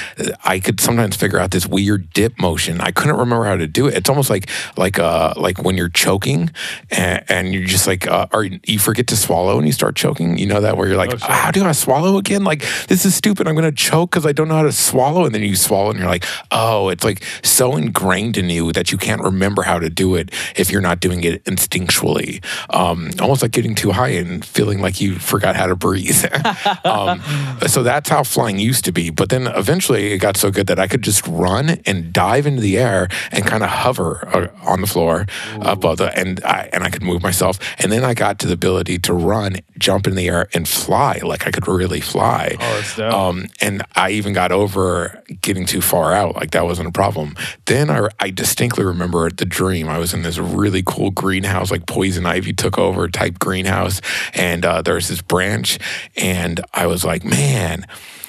I 0.44 0.58
could 0.58 0.80
sometimes 0.80 1.16
figure 1.16 1.38
out 1.38 1.50
this 1.52 1.66
weird 1.66 2.12
dip 2.12 2.38
motion. 2.40 2.80
I 2.80 2.90
couldn't 2.90 3.16
remember 3.16 3.44
how 3.44 3.56
to 3.56 3.66
do 3.66 3.86
it. 3.86 3.94
It's 3.94 4.10
almost 4.10 4.30
like 4.30 4.48
like 4.76 4.98
uh 4.98 5.34
like 5.36 5.62
when 5.62 5.76
you're 5.76 5.88
choking 5.88 6.50
and, 6.90 7.24
and 7.28 7.54
you're 7.54 7.66
just 7.66 7.86
like 7.86 8.06
uh, 8.08 8.26
or 8.32 8.44
you 8.44 8.78
forget 8.78 9.06
to 9.08 9.16
swallow 9.16 9.58
and 9.58 9.66
you 9.66 9.72
start 9.72 9.96
choking. 9.96 10.38
You 10.38 10.46
know 10.46 10.60
that 10.60 10.76
where 10.76 10.88
you're 10.88 10.96
like, 10.96 11.03
Oh, 11.12 11.16
sure. 11.16 11.30
how 11.30 11.50
do 11.50 11.64
I 11.64 11.72
swallow 11.72 12.16
again? 12.16 12.44
Like 12.44 12.64
this 12.88 13.04
is 13.04 13.14
stupid. 13.14 13.46
I'm 13.46 13.54
gonna 13.54 13.72
choke 13.72 14.10
because 14.10 14.26
I 14.26 14.32
don't 14.32 14.48
know 14.48 14.56
how 14.56 14.62
to 14.62 14.72
swallow. 14.72 15.24
And 15.24 15.34
then 15.34 15.42
you 15.42 15.56
swallow 15.56 15.90
and 15.90 15.98
you're 15.98 16.08
like, 16.08 16.24
oh, 16.50 16.88
it's 16.88 17.04
like 17.04 17.22
so 17.42 17.76
ingrained 17.76 18.36
in 18.36 18.50
you 18.50 18.72
that 18.72 18.92
you 18.92 18.98
can't 18.98 19.22
remember 19.22 19.62
how 19.62 19.78
to 19.78 19.90
do 19.90 20.14
it 20.14 20.30
if 20.56 20.70
you're 20.70 20.80
not 20.80 21.00
doing 21.00 21.24
it 21.24 21.42
instinctually. 21.44 22.44
Um, 22.70 23.10
almost 23.20 23.42
like 23.42 23.52
getting 23.52 23.74
too 23.74 23.92
high 23.92 24.08
and 24.08 24.44
feeling 24.44 24.80
like 24.80 25.00
you 25.00 25.16
forgot 25.16 25.56
how 25.56 25.66
to 25.66 25.76
breathe. 25.76 26.24
um, 26.84 27.22
so 27.66 27.82
that's 27.82 28.08
how 28.08 28.22
flying 28.22 28.58
used 28.58 28.84
to 28.84 28.92
be. 28.92 29.10
But 29.10 29.28
then 29.28 29.46
eventually 29.48 30.12
it 30.12 30.18
got 30.18 30.36
so 30.36 30.50
good 30.50 30.66
that 30.68 30.78
I 30.78 30.86
could 30.88 31.02
just 31.02 31.26
run 31.26 31.80
and 31.86 32.12
dive 32.12 32.46
into 32.46 32.60
the 32.60 32.78
air 32.78 33.08
and 33.30 33.44
kind 33.44 33.62
of 33.62 33.70
hover 33.70 34.26
uh, 34.28 34.48
on 34.68 34.80
the 34.80 34.86
floor 34.86 35.26
above 35.60 35.98
the 35.98 36.16
and 36.18 36.42
I 36.44 36.68
and 36.72 36.84
I 36.84 36.90
could 36.90 37.02
move 37.02 37.22
myself. 37.22 37.58
And 37.78 37.90
then 37.92 38.04
I 38.04 38.14
got 38.14 38.38
to 38.40 38.46
the 38.46 38.54
ability 38.54 38.98
to 39.00 39.12
run, 39.12 39.58
jump 39.78 40.06
in 40.06 40.14
the 40.14 40.28
air, 40.28 40.48
and 40.54 40.68
fly. 40.68 40.93
Like 41.22 41.46
I 41.46 41.50
could 41.50 41.66
really 41.66 42.00
fly. 42.00 42.56
Oh, 42.60 42.74
that's 42.76 42.96
dope. 42.96 43.12
Um, 43.12 43.46
and 43.60 43.82
I 43.94 44.10
even 44.10 44.32
got 44.32 44.52
over 44.52 45.22
getting 45.40 45.66
too 45.66 45.80
far 45.80 46.12
out. 46.12 46.36
Like 46.36 46.52
that 46.52 46.64
wasn't 46.64 46.88
a 46.88 46.92
problem. 46.92 47.36
Then 47.66 47.90
I, 47.90 48.08
I 48.20 48.30
distinctly 48.30 48.84
remember 48.84 49.30
the 49.30 49.44
dream. 49.44 49.88
I 49.88 49.98
was 49.98 50.14
in 50.14 50.22
this 50.22 50.38
really 50.38 50.82
cool 50.84 51.10
greenhouse, 51.10 51.70
like 51.70 51.86
poison 51.86 52.26
ivy 52.26 52.52
took 52.52 52.78
over 52.78 53.08
type 53.08 53.38
greenhouse. 53.38 54.00
And 54.34 54.64
uh, 54.64 54.82
there 54.82 54.94
was 54.94 55.08
this 55.08 55.22
branch. 55.22 55.78
And 56.16 56.60
I 56.72 56.86
was 56.86 57.04
like, 57.04 57.24
man, 57.24 57.86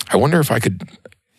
I 0.10 0.18
wonder 0.18 0.40
if 0.40 0.52
I 0.52 0.60
could 0.60 0.88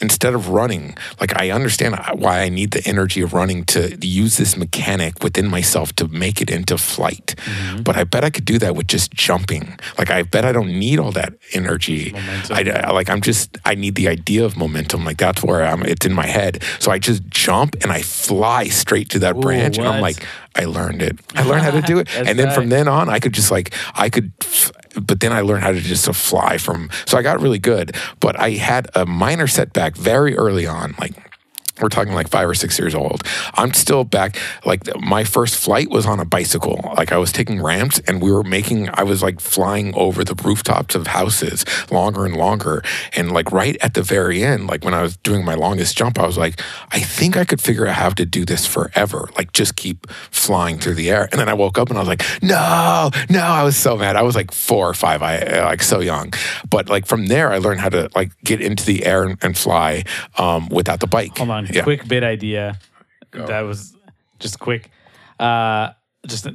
instead 0.01 0.35
of 0.35 0.51
running, 0.51 0.95
like 1.21 1.41
I 1.41 1.51
understand 1.51 1.97
why 2.15 2.41
I 2.41 2.49
need 2.49 2.73
the 2.73 2.83
energy 2.87 3.23
of 3.23 3.33
running 3.33 3.65
to 3.67 3.97
use 4.07 4.37
this 4.37 4.57
mechanic 4.57 5.23
within 5.23 5.49
myself 5.49 5.95
to 5.97 6.09
make 6.09 6.41
it 6.43 6.51
into 6.51 6.77
flight. 6.79 7.35
Mm-hmm. 7.39 7.83
But 7.83 7.97
I 7.97 8.05
bet 8.05 8.23
I 8.25 8.31
could 8.31 8.45
do 8.45 8.59
that 8.59 8.77
with 8.77 8.89
just 8.89 9.11
jumping. 9.13 9.79
Like 9.99 10.11
I 10.11 10.23
bet 10.23 10.45
I 10.45 10.53
don't 10.53 10.69
need 10.79 10.99
all 10.99 11.13
that 11.13 11.33
energy. 11.55 12.13
I, 12.51 12.63
I- 12.85 12.93
like 12.93 13.09
I'm 13.11 13.21
just 13.21 13.57
I 13.65 13.75
need 13.75 13.95
the 13.95 14.09
idea 14.09 14.45
of 14.45 14.57
momentum. 14.57 15.05
Like 15.05 15.19
that's 15.19 15.43
where 15.43 15.65
I'm. 15.65 15.83
It's 15.83 16.05
in 16.07 16.13
my 16.13 16.27
head. 16.27 16.63
So 16.79 16.91
I 16.91 16.99
just 16.99 17.27
jump 17.29 17.77
and 17.83 17.91
I 17.93 18.03
fly 18.03 18.69
straight 18.69 19.09
to 19.11 19.19
that 19.21 19.39
branch, 19.41 19.79
and 19.79 19.87
I'm 19.89 20.01
like, 20.03 20.27
I 20.55 20.65
learned 20.65 21.03
it. 21.03 21.19
I 21.35 21.43
learned 21.45 21.63
how 21.63 21.71
to 21.73 21.83
do 21.83 21.99
it, 21.99 22.09
and 22.17 22.39
then 22.39 22.51
from 22.55 22.69
then 22.69 22.89
on, 22.89 23.09
I 23.09 23.19
could 23.19 23.33
just 23.33 23.51
like 23.51 23.73
I 23.95 24.09
could. 24.11 24.33
f- 24.43 24.73
But 25.01 25.21
then 25.21 25.33
I 25.33 25.41
learned 25.43 25.63
how 25.63 25.73
to 25.73 25.81
just 25.81 26.13
fly 26.15 26.59
from. 26.59 26.91
So 27.05 27.19
I 27.19 27.23
got 27.23 27.41
really 27.41 27.59
good. 27.59 27.95
But 28.21 28.39
I 28.39 28.51
had 28.51 28.89
a 28.95 29.07
minor 29.07 29.47
setback 29.47 29.97
very 29.97 30.37
early 30.37 30.67
on, 30.67 30.95
like. 30.99 31.15
We're 31.81 31.89
talking 31.89 32.15
like 32.15 32.29
five 32.29 32.49
or 32.49 32.55
six 32.55 32.79
years 32.79 32.95
old. 32.95 33.23
I'm 33.55 33.75
still 33.75 34.05
back. 34.05 34.39
Like 34.65 34.85
my 35.01 35.25
first 35.25 35.57
flight 35.57 35.91
was 35.91 36.07
on 36.07 36.21
a 36.21 36.25
bicycle. 36.25 36.81
Like 36.97 37.13
I 37.13 37.19
was 37.19 37.33
taking 37.33 37.63
ramps 37.63 37.99
and 38.07 38.23
we 38.23 38.31
were 38.33 38.43
making, 38.43 38.89
I 38.95 39.03
was 39.03 39.23
like 39.23 39.41
flying 39.41 39.95
over 39.95 40.25
the 40.25 40.35
rooftops 40.35 40.95
of 40.95 41.09
houses 41.09 41.65
longer 41.91 42.25
and 42.25 42.37
longer. 42.37 42.83
And 43.15 43.33
like 43.33 43.53
right 43.53 43.77
at 43.81 43.95
the 43.95 44.03
very 44.03 44.43
end, 44.43 44.67
like 44.69 44.85
when 44.85 44.95
I 44.95 45.03
was 45.03 45.17
doing 45.19 45.45
my 45.45 45.55
longest 45.55 45.97
jump, 45.97 46.19
I 46.19 46.27
was 46.27 46.39
like, 46.39 46.61
I 46.91 47.01
think 47.01 47.37
I 47.37 47.45
could 47.45 47.61
figure 47.61 47.87
out 47.87 47.95
how 47.95 48.11
to 48.11 48.25
do 48.25 48.45
this 48.45 48.67
forever. 48.67 49.29
Like 49.37 49.53
just 49.53 49.77
keep 49.77 50.11
flying 50.31 50.79
through 50.79 50.95
the 50.95 51.11
air. 51.11 51.29
And 51.31 51.41
then 51.41 51.49
I 51.49 51.55
woke 51.55 51.79
up 51.79 51.91
and 51.91 51.99
I 51.99 52.01
was 52.01 52.09
like, 52.09 52.23
no, 52.43 53.11
no, 53.29 53.43
I 53.43 53.63
was 53.63 53.77
so 53.77 53.97
mad. 53.97 54.17
I 54.17 54.23
was 54.23 54.35
like 54.35 54.53
four 54.53 54.89
or 54.89 54.95
five, 54.95 55.23
I 55.23 55.65
like 55.65 55.83
so 55.83 56.01
young. 56.01 56.33
But 56.69 56.89
like 56.89 57.07
from 57.07 57.27
there, 57.27 57.53
I 57.53 57.59
learned 57.59 57.81
how 57.81 57.91
to 57.91 58.11
like 58.15 58.33
get 58.43 58.61
into 58.61 58.85
the 58.85 59.05
air 59.05 59.25
and, 59.25 59.39
and 59.43 59.57
fly 59.57 60.05
um, 60.39 60.69
without 60.69 61.01
the 61.01 61.07
bike. 61.07 61.37
Hold 61.37 61.51
on, 61.51 61.66
Yeah. 61.75 61.83
quick 61.83 62.07
bit 62.09 62.23
idea. 62.23 62.79
That 63.33 63.61
was 63.63 63.95
just 64.39 64.59
quick. 64.59 64.91
Uh, 65.39 65.91
just 66.27 66.47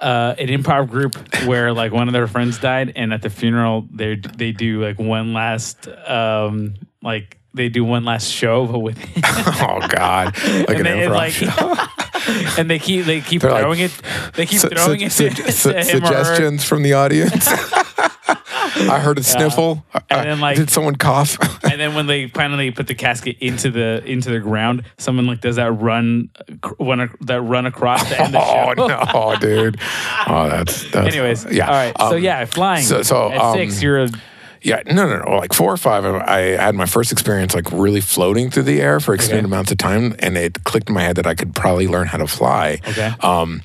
uh, 0.00 0.34
an 0.38 0.48
improv 0.48 0.90
group 0.90 1.14
where 1.44 1.72
like 1.72 1.92
one 1.92 2.08
of 2.08 2.12
their 2.14 2.26
friends 2.26 2.58
died, 2.58 2.92
and 2.96 3.12
at 3.12 3.22
the 3.22 3.30
funeral 3.30 3.86
they 3.92 4.16
they 4.16 4.52
do 4.52 4.82
like 4.82 4.98
one 4.98 5.32
last 5.32 5.86
um 6.06 6.74
like 7.02 7.38
they 7.54 7.68
do 7.68 7.84
one 7.84 8.04
last 8.04 8.28
show 8.30 8.66
but 8.66 8.78
with 8.80 8.98
oh 9.24 9.86
God, 9.88 10.36
like 10.38 10.70
an 10.70 10.86
and, 10.86 10.86
they, 10.86 11.06
improv 11.06 11.10
like, 11.14 11.32
show. 11.32 12.56
and 12.58 12.70
they 12.70 12.78
keep 12.78 13.04
they 13.04 13.20
keep 13.20 13.42
They're 13.42 13.52
like- 13.52 13.60
throwing 13.62 13.80
it 13.80 13.92
they 14.34 14.46
keep 14.46 14.60
Su- 14.60 14.68
throwing 14.70 15.08
su- 15.10 15.26
it 15.26 15.36
su- 15.36 15.42
to 15.44 15.52
su- 15.52 15.68
him 15.70 15.76
or 15.76 15.80
her. 15.80 16.24
suggestions 16.24 16.64
from 16.64 16.82
the 16.82 16.94
audience. 16.94 17.46
I 18.28 18.98
heard 19.00 19.18
a 19.18 19.22
sniffle. 19.22 19.84
And 20.10 20.28
then, 20.28 20.40
like- 20.40 20.56
did 20.56 20.70
someone 20.70 20.96
cough? 20.96 21.36
and 21.64 21.78
then 21.80 21.94
when 21.94 22.06
they 22.06 22.28
finally 22.28 22.70
put 22.70 22.86
the 22.86 22.94
casket 22.94 23.36
into 23.40 23.70
the 23.70 24.02
into 24.04 24.30
the 24.30 24.40
ground, 24.40 24.84
someone 24.98 25.26
like 25.26 25.40
does 25.40 25.56
that 25.56 25.70
run, 25.72 26.30
one 26.78 27.10
that 27.22 27.42
run 27.42 27.66
across 27.66 28.08
to 28.08 28.20
end 28.20 28.32
the 28.34 28.38
oh 28.42 28.74
show. 28.74 28.86
no, 28.86 29.36
dude. 29.38 29.78
Oh, 30.26 30.48
that's, 30.48 30.90
that's 30.90 31.14
Anyways, 31.14 31.46
yeah. 31.52 31.66
All 31.66 31.72
right. 31.72 31.94
so 31.98 32.16
Um, 32.16 32.22
yeah, 32.22 32.44
flying. 32.46 32.84
so- 32.84 33.02
so, 33.02 33.30
at 33.30 33.40
um, 33.40 33.54
six, 33.56 33.82
you're 33.82 34.04
a 34.04 34.08
Yeah, 34.62 34.80
no, 34.86 35.06
no, 35.06 35.18
no. 35.22 35.36
Like 35.36 35.52
four 35.52 35.70
or 35.72 35.76
five, 35.76 36.04
I 36.06 36.40
had 36.56 36.74
my 36.74 36.86
first 36.86 37.12
experience 37.12 37.54
like 37.54 37.70
really 37.70 38.00
floating 38.00 38.50
through 38.50 38.62
the 38.62 38.80
air 38.80 38.98
for 39.00 39.14
extended 39.14 39.40
Okay. 39.44 39.52
amounts 39.52 39.70
of 39.72 39.76
time, 39.78 40.14
and 40.20 40.38
it 40.38 40.64
clicked 40.64 40.88
in 40.88 40.94
my 40.94 41.02
head 41.02 41.16
that 41.16 41.26
I 41.26 41.34
could 41.34 41.54
probably 41.54 41.86
learn 41.86 42.06
how 42.06 42.16
to 42.18 42.26
fly. 42.26 42.80
okay. 42.88 43.12
Um, 43.20 43.60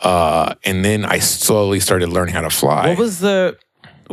uh, 0.00 0.54
and 0.64 0.84
then 0.84 1.04
I 1.04 1.18
slowly 1.20 1.78
started 1.80 2.08
learning 2.08 2.34
how 2.34 2.40
to 2.40 2.50
fly. 2.50 2.88
what 2.88 2.98
was 2.98 3.20
the 3.20 3.56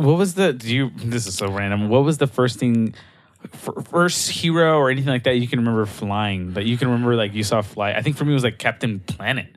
what 0.00 0.18
was 0.18 0.34
the 0.34 0.52
do 0.52 0.74
you 0.74 0.90
this 0.96 1.26
is 1.26 1.36
so 1.36 1.50
random. 1.50 1.88
What 1.88 2.04
was 2.04 2.18
the 2.18 2.26
first 2.26 2.58
thing 2.58 2.94
first 3.52 4.30
hero 4.30 4.76
or 4.78 4.90
anything 4.90 5.08
like 5.08 5.24
that 5.24 5.36
you 5.36 5.48
can 5.48 5.60
remember 5.60 5.86
flying 5.86 6.52
that 6.54 6.66
you 6.66 6.76
can 6.76 6.88
remember 6.88 7.14
like 7.14 7.34
you 7.34 7.44
saw 7.44 7.62
fly? 7.62 7.92
I 7.92 8.02
think 8.02 8.16
for 8.16 8.24
me 8.24 8.32
it 8.32 8.34
was 8.34 8.44
like 8.44 8.58
captain 8.58 9.00
planet 9.00 9.54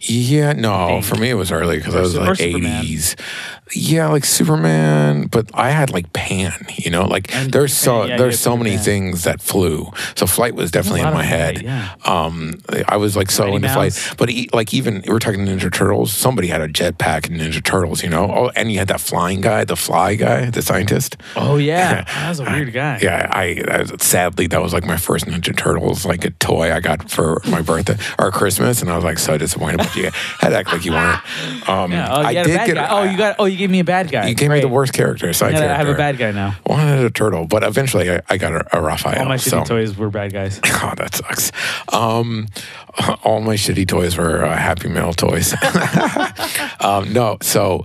Yeah, 0.00 0.52
no, 0.52 1.00
for 1.02 1.16
me 1.16 1.30
it 1.30 1.34
was 1.34 1.50
early 1.52 1.76
because 1.78 1.94
I 1.94 2.00
was 2.00 2.16
like 2.16 2.40
eighties. 2.40 3.16
Yeah, 3.74 4.08
like 4.08 4.26
Superman, 4.26 5.28
but 5.28 5.50
I 5.54 5.70
had 5.70 5.90
like 5.90 6.12
Pan. 6.12 6.52
You 6.76 6.90
know, 6.90 7.04
like 7.06 7.34
And 7.34 7.50
there's 7.52 7.72
so 7.72 8.04
yeah, 8.04 8.18
there's 8.18 8.34
yeah, 8.34 8.44
so 8.44 8.56
many 8.56 8.76
things 8.76 9.24
that 9.24 9.40
flew. 9.40 9.90
So 10.14 10.26
flight 10.26 10.54
was 10.54 10.70
definitely 10.70 11.00
in 11.00 11.14
my 11.14 11.22
head. 11.22 11.60
flight, 11.60 11.64
yeah. 11.64 11.94
Um, 12.04 12.60
I 12.86 12.96
was 12.98 13.16
like 13.16 13.30
so 13.30 13.44
Mighty 13.44 13.56
into 13.56 13.68
Mouse. 13.68 13.98
flight, 13.98 14.14
but 14.18 14.28
e- 14.30 14.48
like 14.52 14.74
even 14.74 15.02
we're 15.06 15.18
talking 15.18 15.46
Ninja 15.46 15.72
Turtles. 15.72 16.12
Somebody 16.12 16.48
had 16.48 16.60
a 16.60 16.68
jetpack 16.68 17.30
in 17.30 17.38
Ninja 17.38 17.64
Turtles. 17.64 18.02
You 18.02 18.10
know, 18.10 18.24
oh, 18.30 18.50
and 18.54 18.70
you 18.70 18.78
had 18.78 18.88
that 18.88 19.00
flying 19.00 19.40
guy, 19.40 19.64
the 19.64 19.76
fly 19.76 20.16
guy, 20.16 20.50
the 20.50 20.60
scientist. 20.62 21.16
oh 21.36 21.56
yeah 21.56 22.02
that 22.04 22.28
was 22.28 22.40
a 22.40 22.44
weird 22.44 22.72
guy 22.74 22.98
Yeah, 23.00 23.28
I, 23.32 23.62
I 23.68 23.84
sadly 24.00 24.48
that 24.48 24.60
was 24.60 24.74
like 24.74 24.84
my 24.84 24.96
first 24.98 25.24
Ninja 25.26 25.56
Turtles 25.56 26.04
like 26.04 26.24
a 26.26 26.30
toy 26.30 26.72
I 26.72 26.80
got 26.80 27.10
for 27.10 27.40
my 27.46 27.62
birthday 27.62 27.96
or 28.18 28.30
Christmas, 28.30 28.82
and 28.82 28.90
I 28.90 28.96
was 28.96 29.04
like 29.04 29.18
so 29.18 29.38
disappointed. 29.38 29.61
But 29.76 29.94
you 29.96 30.04
had 30.40 30.50
to 30.50 30.56
act 30.56 30.72
like 30.72 30.84
you 30.84 30.92
weren't. 30.92 31.20
Um, 31.68 31.92
Yeah, 31.92 32.08
oh, 32.10 32.20
you 32.22 32.26
I 32.26 32.34
got 32.34 32.44
a 32.46 32.48
did 32.48 32.56
bad 32.56 32.66
get. 32.66 32.74
guy. 32.74 32.88
Oh, 32.90 33.02
you 33.04 33.16
got. 33.16 33.36
Oh, 33.38 33.44
you 33.44 33.56
gave 33.56 33.70
me 33.70 33.78
a 33.80 33.84
bad 33.84 34.10
guy. 34.10 34.26
You 34.26 34.34
gave 34.34 34.48
me 34.48 34.54
Great. 34.54 34.60
the 34.62 34.68
worst 34.68 34.92
character, 34.92 35.32
side 35.32 35.52
Yeah, 35.52 35.58
character. 35.60 35.74
I 35.74 35.76
have 35.78 35.88
a 35.88 35.94
bad 35.94 36.18
guy 36.18 36.30
now. 36.32 36.56
Wanted 36.66 37.04
a 37.04 37.10
turtle, 37.10 37.46
but 37.46 37.62
eventually 37.62 38.10
I, 38.10 38.20
I 38.28 38.36
got 38.36 38.52
a, 38.52 38.76
a 38.76 38.80
Raphael. 38.82 39.20
All 39.22 39.28
my 39.28 39.36
so. 39.36 39.60
shitty 39.60 39.66
toys 39.66 39.96
were 39.96 40.10
bad 40.10 40.32
guys. 40.32 40.60
Oh, 40.84 40.92
that 40.96 41.14
sucks. 41.14 41.52
Um, 41.92 42.48
all 43.24 43.40
my 43.40 43.54
shitty 43.54 43.86
toys 43.86 44.16
were 44.16 44.44
uh, 44.44 44.56
Happy 44.56 44.88
Meal 44.88 45.12
toys. 45.12 45.54
um, 46.80 47.12
no, 47.12 47.38
so 47.40 47.84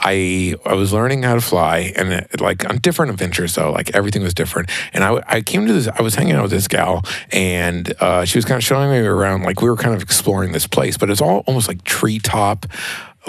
I 0.00 0.54
I 0.64 0.74
was 0.74 0.92
learning 0.92 1.22
how 1.22 1.34
to 1.34 1.40
fly, 1.40 1.92
and 1.96 2.12
it, 2.12 2.40
like 2.40 2.68
on 2.68 2.78
different 2.78 3.12
adventures 3.12 3.54
though, 3.54 3.72
like 3.72 3.94
everything 3.94 4.22
was 4.22 4.34
different. 4.34 4.70
And 4.92 5.04
I 5.04 5.22
I 5.26 5.40
came 5.40 5.66
to 5.66 5.72
this. 5.72 5.88
I 5.88 6.02
was 6.02 6.14
hanging 6.14 6.34
out 6.34 6.42
with 6.42 6.50
this 6.50 6.68
gal, 6.68 7.04
and 7.30 7.92
uh, 8.00 8.24
she 8.24 8.38
was 8.38 8.44
kind 8.44 8.58
of 8.58 8.64
showing 8.64 8.90
me 8.90 8.98
around. 8.98 9.42
Like 9.42 9.60
we 9.60 9.68
were 9.68 9.76
kind 9.76 9.94
of 9.94 10.02
exploring 10.02 10.52
this 10.52 10.66
place, 10.66 10.96
but 10.96 11.10
it's 11.10 11.20
all 11.20 11.44
almost 11.46 11.68
like 11.68 11.84
treetop 11.84 12.66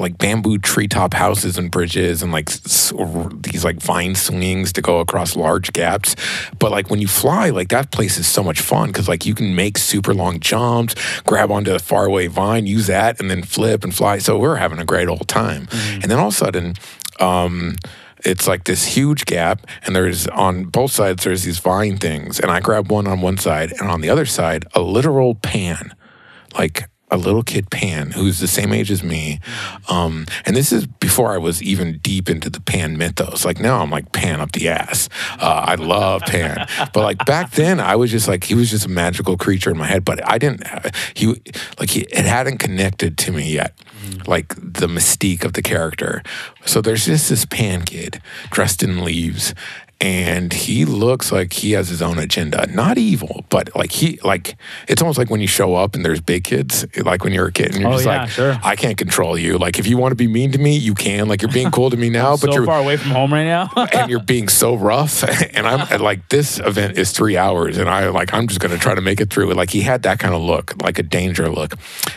like 0.02 0.18
bamboo 0.18 0.58
treetop 0.58 1.14
houses 1.14 1.58
and 1.58 1.72
bridges 1.72 2.22
and 2.22 2.32
like 2.32 2.50
s- 2.50 2.94
these 3.42 3.64
like 3.64 3.82
vine 3.82 4.16
swings 4.16 4.74
to 4.74 4.82
go 4.82 5.00
across 5.00 5.36
large 5.36 5.74
gaps. 5.74 6.16
But 6.58 6.72
like 6.72 6.90
when 6.90 7.00
you 7.02 7.08
fly, 7.08 7.50
like 7.50 7.70
that 7.70 7.92
place 7.92 8.18
is 8.18 8.28
so 8.28 8.44
much 8.44 8.62
fun 8.62 8.88
because 8.88 9.08
like 9.08 9.26
you 9.26 9.36
can 9.36 9.56
make 9.56 9.78
super 9.78 10.14
long 10.14 10.40
jumps, 10.40 10.96
grab 11.24 11.52
onto 11.52 11.74
a 11.74 11.80
faraway 11.80 12.28
vine, 12.28 12.66
use 12.66 12.88
that, 12.88 13.20
and 13.20 13.30
then 13.30 13.44
flip 13.44 13.84
and 13.84 13.94
fly. 13.94 14.20
So 14.20 14.38
we're 14.40 14.56
having 14.56 14.80
a 14.80 14.86
great 14.86 15.08
old 15.08 15.28
time. 15.28 15.68
And 15.72 16.04
then 16.04 16.20
all 16.20 16.28
of 16.28 16.34
a 16.34 16.38
sudden, 16.38 16.74
um, 17.20 17.76
it's 18.26 18.48
like 18.48 18.66
this 18.66 18.86
huge 18.86 19.26
gap, 19.26 19.66
and 19.86 19.96
there's 19.96 20.28
on 20.28 20.66
both 20.66 20.92
sides 20.92 21.24
there's 21.24 21.44
these 21.44 21.60
vine 21.60 21.98
things, 21.98 22.40
and 22.40 22.52
I 22.52 22.60
grab 22.60 22.92
one 22.92 23.08
on 23.08 23.22
one 23.22 23.38
side, 23.38 23.72
and 23.80 23.90
on 23.90 24.02
the 24.02 24.10
other 24.10 24.26
side 24.26 24.66
a 24.74 24.82
literal 24.82 25.36
pan, 25.36 25.94
like 26.58 26.90
a 27.12 27.18
little 27.18 27.44
kid 27.44 27.70
Pan 27.70 28.12
who's 28.12 28.40
the 28.40 28.48
same 28.48 28.72
age 28.72 28.92
as 28.92 29.04
me. 29.04 29.40
Um, 29.90 30.26
and 30.46 30.56
this 30.56 30.72
is 30.72 30.86
before 30.86 31.34
I 31.34 31.38
was 31.38 31.62
even 31.62 31.98
deep 32.00 32.30
into 32.30 32.50
the 32.50 32.62
Pan 32.62 32.98
mythos. 32.98 33.46
Like 33.46 33.60
now 33.60 33.82
I'm 33.82 33.90
like 33.90 34.12
Pan 34.12 34.40
up 34.40 34.52
the 34.52 34.70
ass. 34.70 35.10
Uh, 35.40 35.66
I 35.68 35.76
love 35.76 36.22
Pan. 36.22 36.68
but 36.94 37.04
like 37.04 37.26
back 37.26 37.52
then 37.52 37.80
I 37.80 37.96
was 37.96 38.12
just 38.12 38.28
like, 38.28 38.44
he 38.44 38.56
was 38.56 38.70
just 38.70 38.86
a 38.86 38.90
magical 38.90 39.38
creature 39.38 39.72
in 39.72 39.78
my 39.78 39.88
head, 39.88 40.06
but 40.06 40.28
I 40.30 40.38
didn't, 40.38 40.64
he, 41.14 41.28
like 41.80 41.90
he, 41.90 42.02
it 42.02 42.26
hadn't 42.26 42.58
connected 42.58 43.18
to 43.20 43.32
me 43.32 43.54
yet. 43.54 43.74
Like 44.28 44.56
the 44.56 44.88
mystique 44.88 45.44
of 45.44 45.54
the 45.54 45.62
character. 45.62 46.24
So 46.66 46.82
there's 46.82 47.06
just 47.06 47.30
this 47.30 47.46
Pan 47.46 47.84
kid 47.84 48.22
dressed 48.52 48.84
in 48.84 49.04
leaves 49.04 49.54
and 50.02 50.54
he 50.54 50.86
looks 50.86 51.32
like 51.32 51.52
he 51.52 51.74
has 51.74 51.90
his 51.90 52.02
own 52.02 52.18
agenda. 52.20 52.66
Not 52.68 52.98
evil, 52.98 53.46
but 53.50 53.76
like 53.76 53.92
he 53.92 54.18
like 54.24 54.56
it's 54.88 55.02
almost 55.02 55.18
like 55.18 55.30
when 55.30 55.42
you 55.42 55.48
show 55.48 55.76
up 55.76 55.94
and 55.96 56.06
there's 56.06 56.22
big 56.22 56.46
kids, 56.46 56.86
like 57.04 57.24
when 57.24 57.34
you're 57.34 57.48
a 57.48 57.52
kid 57.52 57.72
and 57.74 57.82
you're 57.82 57.90
Oh, 57.90 57.94
just 57.94 58.06
yeah, 58.06 58.22
like, 58.22 58.30
sure. 58.30 58.60
I 58.64 58.76
can't 58.78 58.98
control 58.98 59.38
you. 59.38 59.58
Like 59.58 59.78
if 59.78 59.88
you 59.88 59.98
want 59.98 60.12
to 60.12 60.16
be 60.16 60.28
mean 60.28 60.52
to 60.54 60.58
me, 60.58 60.78
you 60.78 60.94
can. 60.96 61.28
Like 61.28 61.42
you're 61.42 61.52
being 61.52 61.72
cool 61.72 61.90
to 61.90 61.98
me 61.98 62.10
now, 62.22 62.32
but 62.32 62.52
so 62.52 62.54
you're 62.54 62.66
far 62.66 62.80
away 62.80 62.96
from 62.98 63.12
home 63.12 63.34
right 63.34 63.44
now. 63.44 63.70
and 63.94 64.10
you're 64.10 64.22
being 64.24 64.48
so 64.48 64.76
rough. 64.76 65.24
And 65.60 65.68
I'm 65.68 66.00
like, 66.02 66.30
this 66.30 66.60
event 66.60 66.98
is 66.98 67.12
three 67.12 67.36
hours, 67.36 67.78
and 67.78 67.90
I 67.90 68.08
like 68.10 68.34
I'm 68.34 68.48
just 68.48 68.62
gonna 68.62 68.78
try 68.78 68.96
to 68.96 69.02
make 69.02 69.20
it 69.20 69.30
through. 69.30 69.52
Like 69.54 69.72
he 69.72 69.82
had 69.82 70.04
that 70.04 70.20
kind 70.20 70.34
of 70.34 70.42
look, 70.42 70.82
like 70.82 71.00
a 71.00 71.04
danger 71.04 71.50
look, 71.50 71.74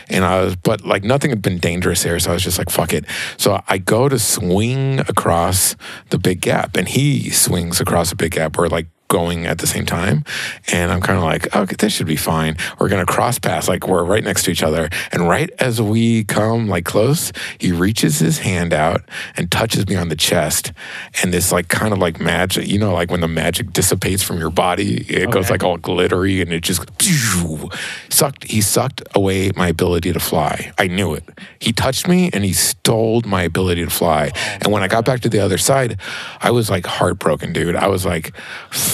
and 0.09 0.23
I 0.23 0.41
was, 0.41 0.55
but 0.55 0.85
like 0.85 1.03
nothing 1.03 1.31
had 1.31 1.41
been 1.41 1.57
dangerous 1.57 2.03
here, 2.03 2.19
so 2.19 2.29
I 2.31 2.33
was 2.35 2.43
just 2.43 2.57
like, 2.57 2.69
fuck 2.69 2.93
it. 2.93 3.05
So 3.37 3.61
I 3.67 3.79
go 3.79 4.07
to 4.07 4.17
swing 4.19 4.99
across 5.01 5.75
the 6.11 6.17
big 6.17 6.39
gap, 6.41 6.77
and 6.77 6.87
he 6.87 7.29
swings 7.31 7.72
across 7.79 8.09
the 8.09 8.15
big 8.15 8.31
gap. 8.31 8.57
We're 8.57 8.67
like 8.67 8.87
going 9.13 9.45
at 9.45 9.59
the 9.59 9.67
same 9.67 9.85
time. 9.85 10.25
And 10.71 10.91
I'm 10.91 10.99
kind 10.99 11.19
of 11.19 11.23
like, 11.23 11.55
okay, 11.55 11.75
this 11.77 11.93
should 11.93 12.07
be 12.07 12.15
fine. 12.15 12.57
We're 12.79 12.89
going 12.89 13.05
to 13.05 13.11
cross 13.11 13.37
paths. 13.37 13.67
Like 13.67 13.87
we're 13.87 14.03
right 14.03 14.23
next 14.23 14.45
to 14.45 14.51
each 14.51 14.63
other. 14.63 14.89
And 15.11 15.29
right 15.29 15.51
as 15.59 15.79
we 15.79 16.23
come 16.23 16.67
like 16.67 16.83
close, 16.83 17.31
he 17.59 17.71
reaches 17.71 18.17
his 18.17 18.39
hand 18.39 18.73
out 18.73 19.01
and 19.37 19.51
touches 19.51 19.87
me 19.87 19.95
on 19.95 20.09
the 20.09 20.15
chest. 20.15 20.73
And 21.21 21.31
this 21.31 21.51
like 21.51 21.67
kind 21.67 21.93
of 21.93 21.99
like 21.99 22.19
magic, 22.19 22.67
you 22.67 22.79
know, 22.79 22.91
like 22.91 23.11
when 23.11 23.21
the 23.21 23.27
magic 23.27 23.71
dissipates 23.71 24.23
from 24.23 24.39
your 24.39 24.49
body, 24.49 25.05
it 25.07 25.29
goes 25.29 25.51
like 25.51 25.63
all 25.63 25.77
glittery 25.77 26.41
and 26.41 26.51
it 26.51 26.61
just 26.61 26.81
sucked. 28.09 28.45
He 28.45 28.61
sucked 28.61 29.03
away 29.13 29.51
my 29.55 29.67
ability 29.67 30.11
to 30.11 30.19
fly. 30.19 30.73
I 30.79 30.87
knew 30.87 31.13
it. 31.13 31.23
He 31.59 31.71
touched 31.71 32.07
me 32.07 32.31
and 32.33 32.43
he 32.43 32.53
stole 32.53 33.21
my 33.27 33.43
ability 33.43 33.85
to 33.85 33.91
fly. 33.91 34.31
And 34.61 34.73
when 34.73 34.81
I 34.81 34.87
got 34.87 35.05
back 35.05 35.19
to 35.21 35.29
the 35.29 35.39
other 35.39 35.59
side, 35.59 35.99
I 36.41 36.49
was 36.49 36.71
like 36.71 36.87
heartbroken, 36.87 37.53
dude. 37.53 37.75
I 37.75 37.89
was 37.89 38.07
like, 38.07 38.33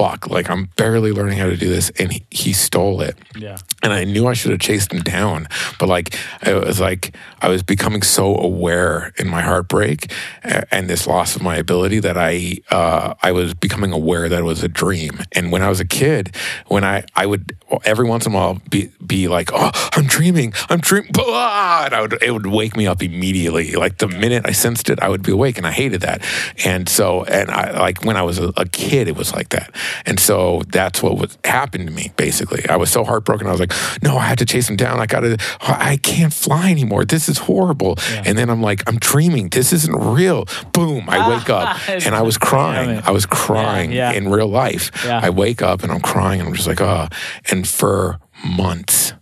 fuck. 0.00 0.28
like 0.28 0.48
I'm 0.48 0.66
barely 0.76 1.12
learning 1.12 1.38
how 1.38 1.46
to 1.46 1.56
do 1.56 1.68
this, 1.68 1.90
and 1.98 2.12
he, 2.12 2.22
he 2.30 2.52
stole 2.52 3.02
it. 3.02 3.16
Yeah. 3.36 3.58
And 3.82 3.92
I 3.92 4.04
knew 4.04 4.26
I 4.26 4.32
should 4.32 4.50
have 4.50 4.60
chased 4.60 4.92
him 4.92 5.00
down, 5.00 5.46
but 5.78 5.88
like 5.88 6.14
it 6.42 6.54
was 6.54 6.80
like 6.80 7.14
I 7.42 7.48
was 7.48 7.62
becoming 7.62 8.02
so 8.02 8.36
aware 8.36 9.12
in 9.18 9.28
my 9.28 9.42
heartbreak 9.42 10.12
and 10.42 10.88
this 10.88 11.06
loss 11.06 11.36
of 11.36 11.42
my 11.42 11.56
ability 11.56 12.00
that 12.00 12.16
I 12.16 12.58
uh, 12.70 13.14
I 13.22 13.32
was 13.32 13.54
becoming 13.54 13.92
aware 13.92 14.28
that 14.28 14.40
it 14.40 14.44
was 14.44 14.62
a 14.62 14.68
dream. 14.68 15.20
And 15.32 15.52
when 15.52 15.62
I 15.62 15.68
was 15.68 15.80
a 15.80 15.84
kid, 15.84 16.34
when 16.68 16.84
I 16.84 17.04
I 17.14 17.26
would 17.26 17.56
every 17.84 18.06
once 18.06 18.26
in 18.26 18.32
a 18.32 18.34
while 18.34 18.60
be 18.70 18.90
be 19.06 19.28
like, 19.28 19.50
oh, 19.52 19.70
I'm 19.92 20.06
dreaming, 20.06 20.54
I'm 20.68 20.80
dreaming, 20.80 21.12
and 21.18 21.94
I 21.94 22.00
would 22.00 22.22
it 22.22 22.30
would 22.30 22.46
wake 22.46 22.76
me 22.76 22.86
up 22.86 23.02
immediately. 23.02 23.72
Like 23.72 23.98
the 23.98 24.08
minute 24.08 24.44
I 24.46 24.52
sensed 24.52 24.88
it, 24.88 25.00
I 25.00 25.08
would 25.08 25.22
be 25.22 25.32
awake, 25.32 25.58
and 25.58 25.66
I 25.66 25.72
hated 25.72 26.00
that. 26.02 26.22
And 26.64 26.88
so, 26.88 27.24
and 27.24 27.50
I 27.50 27.78
like 27.78 28.04
when 28.04 28.16
I 28.16 28.22
was 28.22 28.38
a, 28.38 28.52
a 28.56 28.64
kid, 28.64 29.08
it 29.08 29.16
was 29.16 29.34
like 29.34 29.50
that. 29.50 29.74
And 30.06 30.18
so 30.18 30.62
that's 30.68 31.02
what 31.02 31.18
was 31.18 31.38
happened 31.44 31.86
to 31.88 31.92
me. 31.92 32.12
Basically, 32.16 32.66
I 32.68 32.76
was 32.76 32.90
so 32.90 33.04
heartbroken. 33.04 33.46
I 33.46 33.50
was 33.50 33.60
like, 33.60 33.72
no, 34.02 34.16
I 34.16 34.26
had 34.26 34.38
to 34.38 34.46
chase 34.46 34.68
him 34.68 34.76
down. 34.76 35.00
I 35.00 35.06
got 35.06 35.20
to. 35.20 35.36
I 35.60 35.98
can't 36.02 36.32
fly 36.32 36.70
anymore. 36.70 37.04
This 37.04 37.28
is 37.28 37.38
horrible. 37.38 37.96
And 38.24 38.36
then 38.36 38.50
I'm 38.50 38.62
like, 38.62 38.82
I'm 38.88 38.98
dreaming. 38.98 39.48
This 39.48 39.72
isn't 39.72 39.94
real. 39.94 40.46
Boom! 40.72 41.08
I 41.08 41.28
wake 41.28 41.50
up 41.50 41.76
and 41.88 42.14
I 42.14 42.22
was 42.22 42.38
crying. 42.38 43.00
I 43.04 43.10
was 43.10 43.26
crying 43.26 43.92
yeah. 43.92 44.12
in 44.12 44.28
real 44.28 44.48
life. 44.48 44.90
Yeah. 45.04 45.20
I 45.22 45.30
wake 45.30 45.62
up 45.62 45.82
and 45.82 45.92
I'm 45.92 46.00
crying 46.00 46.40
and 46.40 46.48
I'm 46.48 46.54
just 46.54 46.68
like, 46.68 46.80
oh. 46.80 47.08
And 47.50 47.66
for 47.66 48.18
months, 48.44 49.12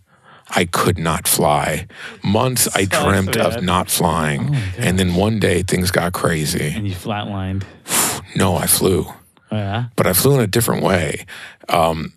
I 0.49 0.65
could 0.65 0.97
not 0.97 1.27
fly. 1.27 1.87
Months 2.23 2.67
I 2.75 2.85
Sucks, 2.85 3.03
dreamt 3.03 3.37
of 3.37 3.63
not 3.63 3.89
flying. 3.89 4.55
Oh 4.55 4.73
and 4.77 4.97
then 4.97 5.15
one 5.15 5.39
day 5.39 5.63
things 5.63 5.91
got 5.91 6.13
crazy. 6.13 6.73
And 6.75 6.87
you 6.87 6.95
flatlined. 6.95 7.63
No, 8.35 8.55
I 8.55 8.67
flew, 8.67 9.07
Yeah. 9.51 9.85
but 9.95 10.05
I 10.05 10.13
flew 10.13 10.35
in 10.35 10.41
a 10.41 10.47
different 10.47 10.83
way. 10.83 11.25
Um, 11.69 12.13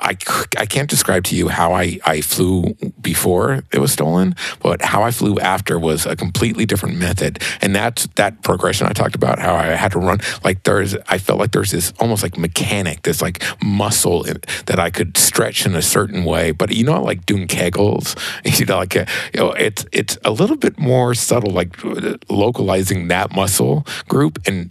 I, 0.00 0.16
I 0.56 0.66
can't 0.66 0.88
describe 0.88 1.24
to 1.24 1.36
you 1.36 1.48
how 1.48 1.72
I, 1.72 1.98
I 2.04 2.20
flew 2.20 2.76
before 3.00 3.64
it 3.72 3.78
was 3.78 3.92
stolen, 3.92 4.36
but 4.60 4.82
how 4.82 5.02
I 5.02 5.10
flew 5.10 5.38
after 5.40 5.78
was 5.78 6.06
a 6.06 6.14
completely 6.14 6.66
different 6.66 6.96
method. 6.98 7.42
And 7.60 7.74
that's 7.74 8.06
that 8.14 8.42
progression 8.42 8.86
I 8.86 8.92
talked 8.92 9.16
about, 9.16 9.40
how 9.40 9.54
I 9.54 9.66
had 9.66 9.92
to 9.92 9.98
run. 9.98 10.20
Like 10.44 10.62
there's, 10.62 10.96
I 11.08 11.18
felt 11.18 11.40
like 11.40 11.50
there's 11.50 11.72
this 11.72 11.92
almost 11.98 12.22
like 12.22 12.38
mechanic, 12.38 13.02
this 13.02 13.20
like 13.20 13.42
muscle 13.62 14.22
in, 14.24 14.38
that 14.66 14.78
I 14.78 14.90
could 14.90 15.16
stretch 15.16 15.66
in 15.66 15.74
a 15.74 15.82
certain 15.82 16.24
way. 16.24 16.52
But 16.52 16.72
you 16.72 16.84
know, 16.84 17.02
like 17.02 17.26
doing 17.26 17.48
kegels, 17.48 18.16
you 18.58 18.66
know, 18.66 18.76
like, 18.78 18.96
uh, 18.96 19.06
you 19.34 19.40
know, 19.40 19.52
it's, 19.52 19.84
it's 19.92 20.16
a 20.24 20.30
little 20.30 20.56
bit 20.56 20.78
more 20.78 21.14
subtle, 21.14 21.50
like 21.50 21.76
localizing 22.30 23.08
that 23.08 23.34
muscle 23.34 23.84
group 24.08 24.38
and 24.46 24.70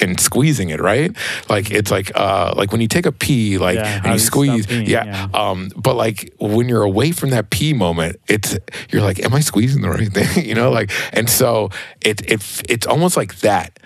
and 0.00 0.18
squeezing 0.20 0.70
it, 0.70 0.80
right? 0.80 1.14
Like 1.48 1.70
it's 1.70 1.90
like 1.90 2.10
uh 2.14 2.52
like 2.56 2.72
when 2.72 2.80
you 2.80 2.88
take 2.88 3.06
a 3.06 3.12
pee, 3.12 3.58
like 3.58 3.76
Yeah, 3.76 4.02
and 4.04 4.12
you 4.12 4.18
squeeze, 4.18 4.66
peeing, 4.66 4.86
yeah, 4.86 5.04
yeah. 5.04 5.28
Um, 5.34 5.70
but 5.76 5.94
like 5.96 6.32
when 6.38 6.68
you're 6.68 6.82
away 6.82 7.12
from 7.12 7.30
that 7.30 7.50
pee 7.50 7.72
moment, 7.72 8.20
it's 8.28 8.56
you're 8.90 9.02
like, 9.02 9.24
am 9.24 9.34
I 9.34 9.40
squeezing 9.40 9.82
the 9.82 9.90
right 9.90 10.12
thing? 10.12 10.44
you 10.44 10.54
know, 10.54 10.70
like, 10.70 10.90
and 11.12 11.28
so 11.30 11.70
it 12.00 12.20
it 12.30 12.62
it's 12.68 12.86
almost 12.86 13.16
like 13.16 13.36
that. 13.40 13.78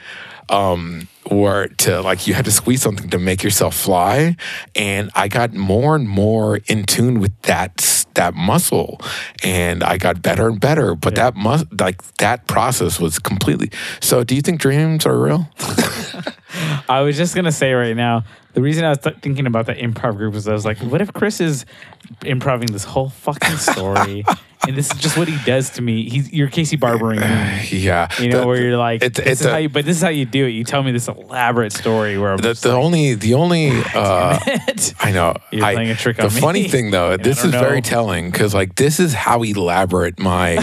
Um, 0.49 1.07
or 1.27 1.69
to 1.79 2.01
like 2.01 2.27
you 2.27 2.35
had 2.35 2.45
to 2.47 2.51
squeeze 2.51 2.83
something 2.83 3.11
to 3.11 3.19
make 3.19 3.43
yourself 3.43 3.75
fly, 3.77 4.37
and 4.75 5.11
I 5.15 5.29
got 5.29 5.53
more 5.55 5.95
and 5.95 6.09
more 6.09 6.59
in 6.67 6.85
tune 6.85 7.21
with 7.21 7.33
that 7.43 8.07
that 8.15 8.35
muscle, 8.35 9.01
and 9.45 9.85
I 9.85 9.97
got 9.99 10.23
better 10.23 10.49
and 10.49 10.61
better. 10.61 10.95
But 10.95 11.15
that 11.17 11.37
mus 11.37 11.65
like 11.79 12.03
that 12.17 12.47
process 12.47 12.99
was 12.99 13.19
completely. 13.19 13.71
So, 14.01 14.25
do 14.25 14.35
you 14.35 14.41
think 14.43 14.61
dreams 14.61 15.07
are 15.07 15.17
real? 15.19 15.49
I 16.89 17.03
was 17.03 17.17
just 17.17 17.35
gonna 17.35 17.53
say 17.53 17.73
right 17.73 17.97
now. 17.97 18.25
The 18.53 18.61
reason 18.63 18.85
I 18.85 18.89
was 18.89 18.99
th- 18.99 19.17
thinking 19.23 19.47
about 19.47 19.67
that 19.67 19.79
improv 19.79 20.17
group 20.17 20.35
was 20.35 20.49
I 20.49 20.53
was 20.53 20.65
like, 20.65 20.79
what 20.79 21.01
if 21.01 21.13
Chris 21.13 21.41
is 21.41 21.65
improving 22.25 22.73
this 22.73 22.83
whole 22.83 23.11
fucking 23.11 23.57
story, 23.59 24.25
and 24.67 24.77
this 24.77 24.91
is 24.91 24.99
just 24.99 25.17
what 25.17 25.29
he 25.29 25.39
does 25.45 25.71
to 25.71 25.83
me? 25.83 26.09
He's 26.09 26.33
you're 26.33 26.49
Casey 26.49 26.75
barbering 26.77 27.21
me. 27.21 27.27
Uh, 27.27 27.63
yeah, 27.71 28.09
You 28.19 28.29
know, 28.31 28.41
The- 28.41 28.47
where 28.49 28.61
you're 28.61 28.77
like, 28.77 29.05
it's- 29.05 29.25
this 29.25 29.33
it's 29.35 29.41
is 29.43 29.47
a- 29.47 29.51
how 29.53 29.57
you, 29.59 29.69
but 29.69 29.85
this 29.85 29.97
is 29.99 30.03
how 30.03 30.09
you 30.09 30.25
do 30.25 30.47
it. 30.47 30.51
You 30.51 30.65
tell 30.65 30.83
me 30.83 30.91
this 30.91 31.07
elaborate 31.11 31.73
story 31.73 32.19
where 32.19 32.33
I'm 32.33 32.39
the, 32.39 32.55
the 32.55 32.69
like, 32.69 32.85
only 32.85 33.15
the 33.15 33.35
only 33.35 33.71
uh. 33.95 34.39
I 35.01 35.11
know. 35.13 35.35
You're 35.51 35.65
I, 35.65 35.75
playing 35.75 35.91
a 35.91 35.95
trick 35.97 36.17
the 36.17 36.27
on 36.27 36.35
me. 36.35 36.41
funny 36.41 36.69
thing, 36.69 36.91
though, 36.91 37.13
And 37.13 37.23
this 37.25 37.45
is 37.45 37.51
very 37.53 37.83
telling 37.83 38.31
because, 38.31 38.55
like, 38.55 38.77
this 38.77 39.01
is 39.01 39.13
how 39.15 39.43
elaborate 39.43 40.19
my 40.19 40.59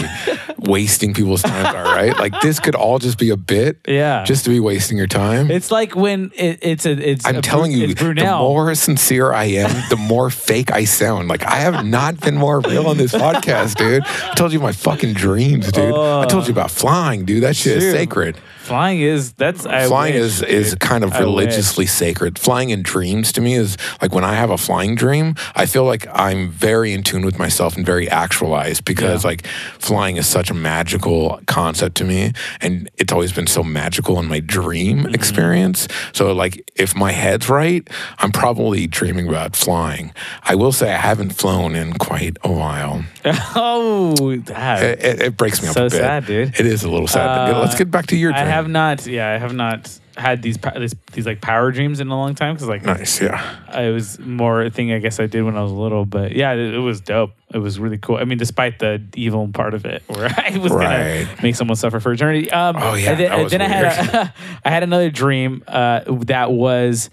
wasting 0.58 1.14
people's 1.14 1.42
time 1.42 1.74
are. 1.74 1.84
Right? 1.84 2.16
Like, 2.18 2.40
this 2.40 2.60
could 2.60 2.74
all 2.74 2.98
just 2.98 3.18
be 3.18 3.30
a 3.30 3.36
bit, 3.36 3.78
Yeah. 3.86 4.24
just 4.24 4.44
to 4.44 4.50
be 4.50 4.60
wasting 4.60 4.98
your 4.98 5.06
time. 5.06 5.50
It's 5.50 5.70
like 5.70 5.94
when 5.94 6.30
it, 6.34 6.58
it's 6.62 6.86
a 6.86 6.92
it's. 6.92 7.26
I'm 7.26 7.36
a 7.36 7.42
telling 7.42 7.72
you, 7.72 7.94
the 7.94 8.36
more 8.38 8.74
sincere 8.74 9.32
I 9.32 9.44
am, 9.44 9.70
the 9.90 9.96
more 9.96 10.30
fake 10.30 10.72
I 10.72 10.84
sound. 10.84 11.28
Like 11.28 11.44
I 11.44 11.56
have 11.56 11.84
not 11.84 12.20
been 12.20 12.36
more 12.36 12.60
real 12.60 12.86
on 12.86 12.96
this 12.96 13.12
podcast, 13.12 13.76
dude. 13.76 14.02
I 14.04 14.34
told 14.34 14.52
you 14.52 14.60
my 14.60 14.72
fucking 14.72 15.14
dreams, 15.14 15.70
dude. 15.72 15.94
I 15.94 16.26
told 16.26 16.46
you 16.46 16.52
about 16.52 16.70
flying, 16.70 17.24
dude. 17.24 17.42
That 17.42 17.56
shit 17.56 17.78
is 17.78 17.92
sacred. 17.92 18.36
Flying 18.68 19.00
is 19.00 19.32
that's 19.32 19.64
I 19.66 19.86
flying 19.88 20.14
is 20.14 20.42
is 20.42 20.74
kind 20.76 21.02
of 21.04 21.12
I 21.14 21.20
religiously 21.20 21.86
sacred. 21.86 22.38
Flying 22.38 22.70
in 22.70 22.82
dreams 22.82 23.32
to 23.32 23.40
me 23.40 23.54
is 23.54 23.76
like 24.02 24.14
when 24.14 24.24
I 24.24 24.34
have 24.34 24.50
a 24.50 24.58
flying 24.58 24.94
dream, 24.94 25.34
I 25.56 25.66
feel 25.66 25.84
like 25.84 26.06
I'm 26.12 26.50
very 26.50 26.92
in 26.92 27.02
tune 27.02 27.24
with 27.24 27.38
myself 27.38 27.76
and 27.76 27.84
very 27.86 28.08
actualized 28.10 28.84
because 28.84 29.24
Yeah. 29.24 29.28
like 29.30 29.46
flying 29.78 30.16
is 30.18 30.26
such 30.26 30.50
a 30.50 30.54
magical 30.54 31.40
concept 31.46 31.96
to 31.96 32.04
me 32.04 32.32
and 32.60 32.90
it's 32.98 33.12
always 33.12 33.32
been 33.32 33.46
so 33.46 33.62
magical 33.64 34.18
in 34.20 34.26
my 34.28 34.40
dream 34.40 34.98
Mm-hmm. 34.98 35.14
experience. 35.14 35.88
So 36.12 36.32
like 36.32 36.70
if 36.76 36.94
my 36.94 37.12
head's 37.12 37.48
right, 37.48 37.88
I'm 38.18 38.32
probably 38.32 38.86
dreaming 38.86 39.28
about 39.28 39.56
flying. 39.56 40.12
I 40.44 40.54
will 40.54 40.72
say 40.72 40.92
I 40.92 40.98
haven't 40.98 41.30
flown 41.30 41.74
in 41.74 41.94
quite 41.94 42.36
a 42.44 42.52
while. 42.52 43.04
oh, 43.54 44.36
that. 44.46 44.82
It, 44.82 45.02
it, 45.04 45.22
it 45.22 45.36
breaks 45.36 45.62
me 45.62 45.68
up 45.68 45.74
So 45.74 45.82
a 45.86 45.90
bit. 45.90 45.92
sad, 45.98 46.26
dude. 46.26 46.58
It 46.60 46.66
is 46.66 46.84
a 46.84 46.90
little 46.90 47.08
sad. 47.08 47.28
Uh, 47.54 47.60
Let's 47.60 47.74
get 47.74 47.90
back 47.90 48.06
to 48.08 48.16
your 48.16 48.32
dream. 48.32 48.46
I 48.58 48.62
have 48.62 48.68
not. 48.68 49.06
Yeah, 49.06 49.28
I 49.30 49.38
have 49.38 49.54
not 49.54 49.98
had 50.16 50.42
these 50.42 50.56
pa- 50.58 50.76
these, 50.76 50.94
these 51.12 51.26
like 51.26 51.40
power 51.40 51.70
dreams 51.70 52.00
in 52.00 52.08
a 52.08 52.16
long 52.16 52.34
time 52.34 52.54
because 52.54 52.66
like 52.68 52.82
nice, 52.82 53.20
yeah. 53.22 53.40
it 53.80 53.92
was 53.92 54.18
more 54.18 54.62
a 54.62 54.70
thing 54.70 54.92
I 54.92 54.98
guess 54.98 55.20
I 55.20 55.26
did 55.26 55.42
when 55.44 55.56
I 55.56 55.62
was 55.62 55.70
little. 55.70 56.04
But 56.04 56.32
yeah, 56.32 56.52
it, 56.54 56.74
it 56.74 56.78
was 56.78 57.00
dope. 57.00 57.30
It 57.54 57.58
was 57.58 57.78
really 57.78 57.98
cool. 57.98 58.16
I 58.16 58.24
mean, 58.24 58.36
despite 58.38 58.80
the 58.80 59.00
evil 59.14 59.46
part 59.48 59.74
of 59.74 59.84
it, 59.84 60.02
where 60.08 60.26
I 60.36 60.58
was 60.58 60.72
Right. 60.72 61.24
gonna 61.26 61.42
make 61.42 61.54
someone 61.54 61.76
suffer 61.76 62.00
for 62.00 62.12
eternity. 62.12 62.50
Um, 62.50 62.76
Oh, 62.78 62.94
yeah, 62.94 63.14
then, 63.14 63.28
that 63.30 63.38
was 63.42 63.52
then 63.52 63.62
I 63.62 63.68
had 63.68 63.84
a, 64.14 64.34
I 64.64 64.70
had 64.70 64.82
another 64.82 65.10
dream 65.10 65.62
uh, 65.68 66.00
that 66.24 66.50
was 66.50 67.10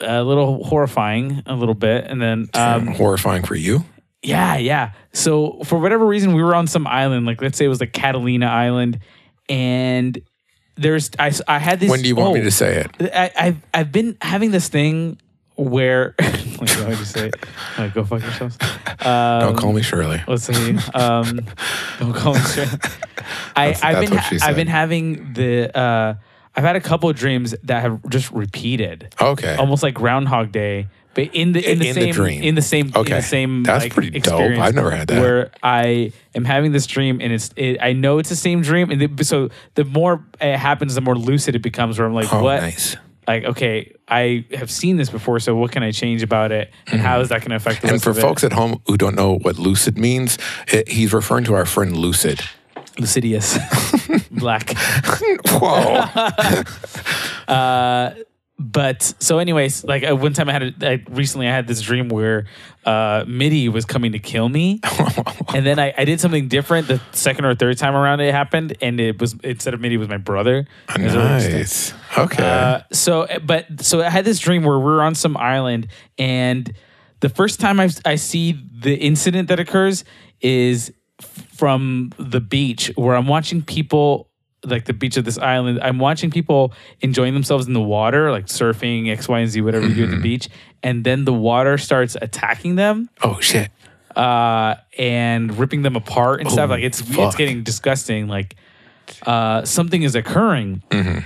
a 0.00 0.22
little 0.22 0.62
horrifying, 0.64 1.42
a 1.46 1.54
little 1.56 1.74
bit, 1.74 2.04
and 2.04 2.22
then 2.22 2.48
um, 2.54 2.86
horrifying 2.86 3.42
for 3.42 3.56
you. 3.56 3.84
yeah, 4.22 4.56
yeah. 4.56 4.92
So 5.12 5.60
for 5.64 5.78
whatever 5.80 6.06
reason, 6.06 6.32
we 6.34 6.42
were 6.44 6.54
on 6.54 6.68
some 6.68 6.86
island, 6.86 7.26
like 7.26 7.42
let's 7.42 7.58
say 7.58 7.64
it 7.64 7.68
was 7.68 7.80
like 7.80 7.92
Catalina 7.92 8.46
Island, 8.46 9.00
and 9.48 10.20
there's 10.76 11.10
I, 11.18 11.32
I 11.46 11.58
had 11.58 11.80
this. 11.80 11.90
When 11.90 12.02
do 12.02 12.08
you 12.08 12.16
want 12.16 12.34
me 12.34 12.40
oh, 12.40 12.44
to 12.44 12.50
say 12.50 12.84
it? 12.84 13.12
I, 13.14 13.30
I've 13.36 13.60
I've 13.74 13.92
been 13.92 14.16
having 14.20 14.50
this 14.50 14.68
thing 14.68 15.18
where 15.56 16.14
like 16.20 16.70
how 16.70 16.88
would 16.88 16.98
say 16.98 17.28
it? 17.28 17.34
Like, 17.76 17.94
go 17.94 18.04
fuck 18.04 18.22
yourselves. 18.22 18.56
Um, 19.00 19.40
Don't 19.40 19.56
call 19.56 19.72
me 19.72 19.82
Shirley. 19.82 20.22
Let's 20.26 20.44
see. 20.44 20.76
Um, 20.94 21.40
don't 21.98 22.14
call 22.14 22.34
me 22.34 22.40
straight. 22.40 22.68
I, 23.56 23.76
I've 23.82 24.08
been 24.08 24.18
I've 24.42 24.56
been 24.56 24.68
having 24.68 25.32
the 25.34 25.76
uh, 25.76 26.14
I've 26.54 26.64
had 26.64 26.76
a 26.76 26.80
couple 26.80 27.08
of 27.08 27.16
dreams 27.16 27.54
that 27.64 27.82
have 27.82 28.08
just 28.08 28.30
repeated 28.32 29.14
Okay. 29.20 29.54
almost 29.56 29.82
like 29.82 29.94
Groundhog 29.94 30.52
Day, 30.52 30.88
but 31.26 31.34
in 31.34 31.52
the 31.52 31.70
in 31.70 31.78
the 31.78 31.88
In 31.88 31.94
the 31.94 32.00
same 32.02 32.14
dream. 32.14 32.42
in 32.42 32.54
the 32.54 32.62
same 32.62 32.86
in 32.88 32.96
Okay. 32.96 33.14
the 33.14 33.22
same 33.22 33.62
That's 33.64 33.84
like, 33.84 33.92
pretty 33.92 34.10
dope. 34.10 34.18
experience 34.18 34.60
I've 34.62 34.74
never 34.74 34.90
had 34.90 35.08
that. 35.08 35.20
Where 35.20 35.50
I 35.62 36.12
am 36.34 36.44
having 36.44 36.72
this 36.72 36.86
dream 36.86 37.20
and 37.20 37.32
it's 37.32 37.50
it, 37.56 37.78
I 37.80 37.92
know 37.92 38.18
it's 38.18 38.28
the 38.28 38.36
same 38.36 38.62
dream, 38.62 38.90
and 38.90 39.00
the, 39.18 39.24
so 39.24 39.50
the 39.74 39.84
more 39.84 40.24
it 40.40 40.56
happens, 40.56 40.94
the 40.94 41.00
more 41.00 41.16
lucid 41.16 41.54
it 41.56 41.62
becomes. 41.62 41.98
Where 41.98 42.06
I'm 42.06 42.14
like, 42.14 42.32
oh, 42.32 42.42
what? 42.42 42.60
nice. 42.62 42.96
Like, 43.26 43.44
okay, 43.44 43.92
I 44.08 44.46
have 44.54 44.70
seen 44.70 44.96
this 44.96 45.10
before, 45.10 45.38
so 45.38 45.54
what 45.54 45.70
can 45.70 45.82
I 45.82 45.90
change 45.90 46.22
about 46.22 46.50
it, 46.50 46.72
and 46.86 46.98
how 47.00 47.20
is 47.20 47.28
that 47.28 47.40
going 47.40 47.50
to 47.50 47.56
affect 47.56 47.82
the 47.82 47.88
Mm-hmm. 47.88 47.94
And 47.96 48.02
for 48.02 48.14
folks 48.14 48.42
at 48.42 48.52
home 48.54 48.80
who 48.86 48.96
don't 48.96 49.14
know 49.14 49.36
what 49.38 49.58
lucid 49.58 49.98
means, 49.98 50.38
it, 50.68 50.88
he's 50.88 51.12
referring 51.12 51.44
to 51.44 51.54
our 51.54 51.66
friend 51.66 51.94
Lucid. 51.94 52.40
Lucidius, 52.96 53.58
black. 54.30 54.72
Whoa. 55.50 56.08
but 58.58 59.02
so 59.20 59.38
anyways 59.38 59.84
like 59.84 60.08
uh, 60.08 60.16
one 60.16 60.32
time 60.32 60.48
i 60.48 60.52
had 60.52 60.62
a, 60.62 60.90
I, 60.90 61.04
recently 61.10 61.46
i 61.46 61.52
had 61.52 61.66
this 61.66 61.80
dream 61.80 62.08
where 62.08 62.46
uh 62.84 63.24
midi 63.26 63.68
was 63.68 63.84
coming 63.84 64.12
to 64.12 64.18
kill 64.18 64.48
me 64.48 64.80
and 65.54 65.64
then 65.64 65.78
I, 65.78 65.94
I 65.96 66.04
did 66.04 66.20
something 66.20 66.48
different 66.48 66.88
the 66.88 67.00
second 67.12 67.44
or 67.44 67.54
third 67.54 67.78
time 67.78 67.94
around 67.94 68.20
it 68.20 68.32
happened 68.32 68.76
and 68.80 68.98
it 68.98 69.20
was 69.20 69.36
instead 69.44 69.74
of 69.74 69.80
midi 69.80 69.94
it 69.94 69.98
was 69.98 70.08
my 70.08 70.16
brother 70.16 70.66
It 70.94 71.02
was 71.02 71.14
really 71.14 71.28
nice. 71.28 71.92
Okay. 72.16 72.42
Uh, 72.42 72.80
so, 72.92 73.26
but 73.44 73.84
so 73.84 74.00
I 74.00 74.10
had 74.10 74.24
this 74.24 74.38
dream 74.38 74.64
where 74.64 74.78
we're 74.78 75.02
on 75.02 75.14
some 75.14 75.36
island, 75.36 75.88
and 76.18 76.72
the 77.20 77.28
first 77.28 77.60
time 77.60 77.80
I, 77.80 77.90
I 78.04 78.14
see 78.16 78.52
the 78.52 78.94
incident 78.94 79.48
that 79.48 79.60
occurs 79.60 80.04
is 80.40 80.92
from 81.20 82.12
the 82.18 82.40
beach 82.40 82.92
where 82.96 83.14
I'm 83.16 83.26
watching 83.26 83.62
people 83.62 84.27
like 84.64 84.84
the 84.86 84.92
beach 84.92 85.16
of 85.16 85.24
this 85.24 85.38
island. 85.38 85.78
I'm 85.82 85.98
watching 85.98 86.30
people 86.30 86.72
enjoying 87.00 87.34
themselves 87.34 87.66
in 87.66 87.72
the 87.74 87.80
water, 87.80 88.30
like 88.32 88.46
surfing, 88.46 89.08
X, 89.10 89.28
Y, 89.28 89.38
and 89.40 89.50
Z, 89.50 89.60
whatever 89.60 89.86
you 89.86 89.94
do 89.94 90.04
at 90.04 90.10
the 90.10 90.20
beach, 90.20 90.48
and 90.82 91.04
then 91.04 91.24
the 91.24 91.32
water 91.32 91.78
starts 91.78 92.16
attacking 92.20 92.74
them 92.76 93.08
Oh 93.22 93.38
shit. 93.40 93.70
uh, 94.16 94.74
and 94.98 95.56
ripping 95.58 95.82
them 95.82 95.94
apart 95.96 96.40
and 96.40 96.50
stuff. 96.50 96.68
Oh, 96.70 96.74
Like 96.74 96.82
it's 96.82 97.00
it's 97.06 97.36
getting 97.36 97.62
disgusting. 97.62 98.26
Like 98.28 98.56
uh, 99.26 99.64
something 99.64 100.02
is 100.02 100.14
occurring, 100.14 100.82
Mm-hmm. 100.90 101.18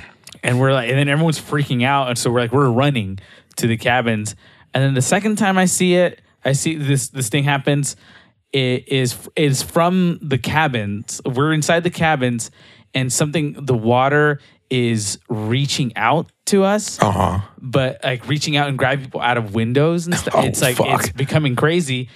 and 0.42 0.60
we're 0.60 0.72
like, 0.72 0.88
and 0.90 0.98
then 0.98 1.08
everyone's 1.08 1.40
freaking 1.40 1.84
out, 1.84 2.08
and 2.08 2.18
so 2.18 2.30
we're 2.30 2.40
like, 2.40 2.52
we're 2.52 2.70
running 2.70 3.18
to 3.56 3.66
the 3.66 3.76
cabins, 3.76 4.36
and 4.74 4.82
then 4.84 4.94
the 4.94 5.02
second 5.02 5.36
time 5.36 5.58
I 5.58 5.64
see 5.64 5.94
it, 5.94 6.20
I 6.44 6.52
see 6.52 6.74
this 6.76 7.08
this 7.08 7.28
thing 7.28 7.44
happens. 7.44 7.96
It 8.52 8.88
is 8.88 9.16
is 9.36 9.62
from 9.62 10.18
the 10.20 10.36
cabins. 10.38 11.20
We're 11.24 11.52
inside 11.54 11.84
the 11.84 11.90
cabins, 11.90 12.50
and 12.94 13.12
something 13.12 13.52
the 13.54 13.74
water 13.74 14.40
is 14.70 15.18
reaching 15.28 15.94
out 15.96 16.30
to 16.46 16.64
us 16.64 16.98
Uh 17.02 17.10
huh. 17.10 17.40
but 17.60 18.00
like 18.02 18.26
reaching 18.26 18.56
out 18.56 18.68
and 18.68 18.78
grabbing 18.78 19.04
people 19.04 19.20
out 19.20 19.36
of 19.36 19.54
windows 19.54 20.06
and 20.06 20.14
stuff. 20.16 20.34
Oh, 20.38 20.42
it's 20.42 20.62
like 20.62 20.76
fuck. 20.76 21.00
it's 21.00 21.12
becoming 21.12 21.56
crazy. 21.56 22.08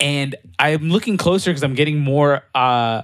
And 0.00 0.34
I'm 0.58 0.90
looking 0.90 1.16
closer 1.16 1.50
because 1.50 1.62
I'm 1.62 1.74
getting 1.74 1.98
more 2.00 2.42
uh, 2.54 3.02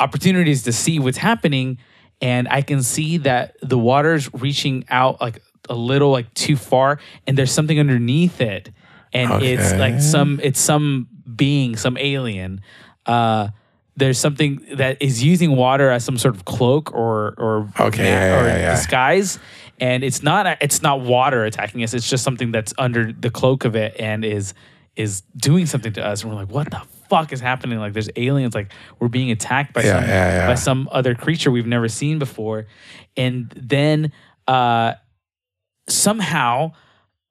opportunities 0.00 0.64
to 0.64 0.72
see 0.72 0.98
what's 0.98 1.18
happening, 1.18 1.78
and 2.20 2.48
I 2.48 2.62
can 2.62 2.82
see 2.82 3.18
that 3.18 3.56
the 3.62 3.78
water's 3.78 4.32
reaching 4.34 4.84
out 4.88 5.20
like 5.20 5.40
a 5.68 5.74
little 5.74 6.10
like 6.10 6.32
too 6.34 6.56
far, 6.56 6.98
and 7.26 7.36
there's 7.38 7.52
something 7.52 7.78
underneath 7.78 8.40
it, 8.40 8.70
and 9.12 9.42
it's 9.42 9.72
like 9.74 10.00
some 10.00 10.40
it's 10.42 10.58
some 10.60 11.06
being, 11.36 11.76
some 11.76 11.96
alien. 11.96 12.60
Uh, 13.04 13.48
there's 13.96 14.18
something 14.18 14.64
that 14.74 15.00
is 15.00 15.22
using 15.24 15.56
water 15.56 15.90
as 15.90 16.04
some 16.04 16.18
sort 16.18 16.34
of 16.36 16.44
cloak 16.44 16.92
or 16.94 17.34
or 17.38 17.68
Okay, 17.80 18.02
ma- 18.02 18.08
yeah, 18.08 18.40
or 18.40 18.46
yeah, 18.46 18.56
yeah. 18.58 18.74
disguise. 18.76 19.38
And 19.78 20.02
it's 20.04 20.22
not 20.22 20.58
it's 20.62 20.82
not 20.82 21.00
water 21.00 21.44
attacking 21.44 21.82
us. 21.82 21.94
It's 21.94 22.08
just 22.08 22.22
something 22.24 22.50
that's 22.52 22.72
under 22.78 23.12
the 23.12 23.30
cloak 23.30 23.64
of 23.64 23.74
it 23.76 23.94
and 23.98 24.24
is 24.24 24.54
is 24.96 25.22
doing 25.36 25.66
something 25.66 25.92
to 25.94 26.04
us. 26.06 26.22
And 26.22 26.30
we're 26.32 26.38
like 26.38 26.50
what 26.50 26.70
the 26.70 26.82
fuck 27.10 27.32
is 27.32 27.40
happening? 27.40 27.78
Like 27.78 27.92
there's 27.92 28.08
aliens 28.16 28.54
like 28.54 28.72
we're 28.98 29.08
being 29.08 29.30
attacked 29.30 29.72
by 29.74 29.82
Yeah, 29.82 30.00
some 30.00 30.08
yeah, 30.08 30.28
yeah. 30.32 30.46
by 30.46 30.54
some 30.54 30.88
other 30.92 31.14
creature 31.14 31.50
we've 31.50 31.66
never 31.66 31.88
seen 31.88 32.18
before. 32.18 32.66
And 33.16 33.50
then 33.56 34.12
uh 34.48 34.94
somehow 35.88 36.72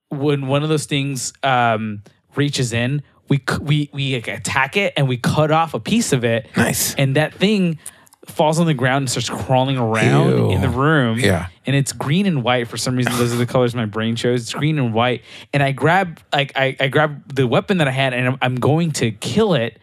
when 0.09 0.47
one 0.47 0.63
of 0.63 0.69
those 0.69 0.85
things 0.85 1.33
um 1.43 2.03
reaches 2.35 2.73
in 2.73 3.01
we 3.27 3.41
we 3.61 3.89
we 3.93 4.15
like, 4.15 4.27
attack 4.27 4.77
it 4.77 4.93
and 4.97 5.07
we 5.07 5.17
cut 5.17 5.51
off 5.51 5.73
a 5.73 5.79
piece 5.79 6.13
of 6.13 6.23
it 6.23 6.47
Nice. 6.55 6.95
and 6.95 7.15
that 7.15 7.33
thing 7.33 7.79
falls 8.27 8.59
on 8.59 8.65
the 8.65 8.73
ground 8.73 9.03
and 9.03 9.09
starts 9.09 9.29
crawling 9.29 9.77
around 9.77 10.29
Ew. 10.31 10.51
in 10.51 10.61
the 10.61 10.69
room. 10.69 11.19
Yeah. 11.19 11.47
And 11.67 11.75
it's 11.75 11.93
green 11.93 12.25
and 12.25 12.43
white 12.43 12.67
for 12.67 12.75
some 12.75 12.95
reason. 12.95 13.13
Those 13.17 13.31
are 13.31 13.37
the 13.37 13.45
colors 13.45 13.75
my 13.75 13.85
brain 13.85 14.15
chose. 14.15 14.41
It's 14.41 14.53
green 14.53 14.79
and 14.79 14.95
white. 14.95 15.21
And 15.53 15.61
I 15.61 15.71
grab 15.73 16.19
like 16.33 16.51
I, 16.55 16.75
I 16.79 16.87
grab 16.87 17.33
the 17.33 17.45
weapon 17.45 17.77
that 17.77 17.87
I 17.87 17.91
had 17.91 18.13
and 18.15 18.27
I'm, 18.29 18.37
I'm 18.41 18.55
going 18.55 18.91
to 18.93 19.11
kill 19.11 19.53
it. 19.53 19.79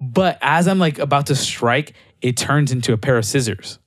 But 0.00 0.38
as 0.42 0.68
I'm 0.68 0.78
like 0.78 0.98
about 1.00 1.26
to 1.26 1.34
strike, 1.34 1.94
it 2.20 2.36
turns 2.36 2.70
into 2.70 2.92
a 2.92 2.96
pair 2.96 3.16
of 3.18 3.24
scissors. 3.24 3.78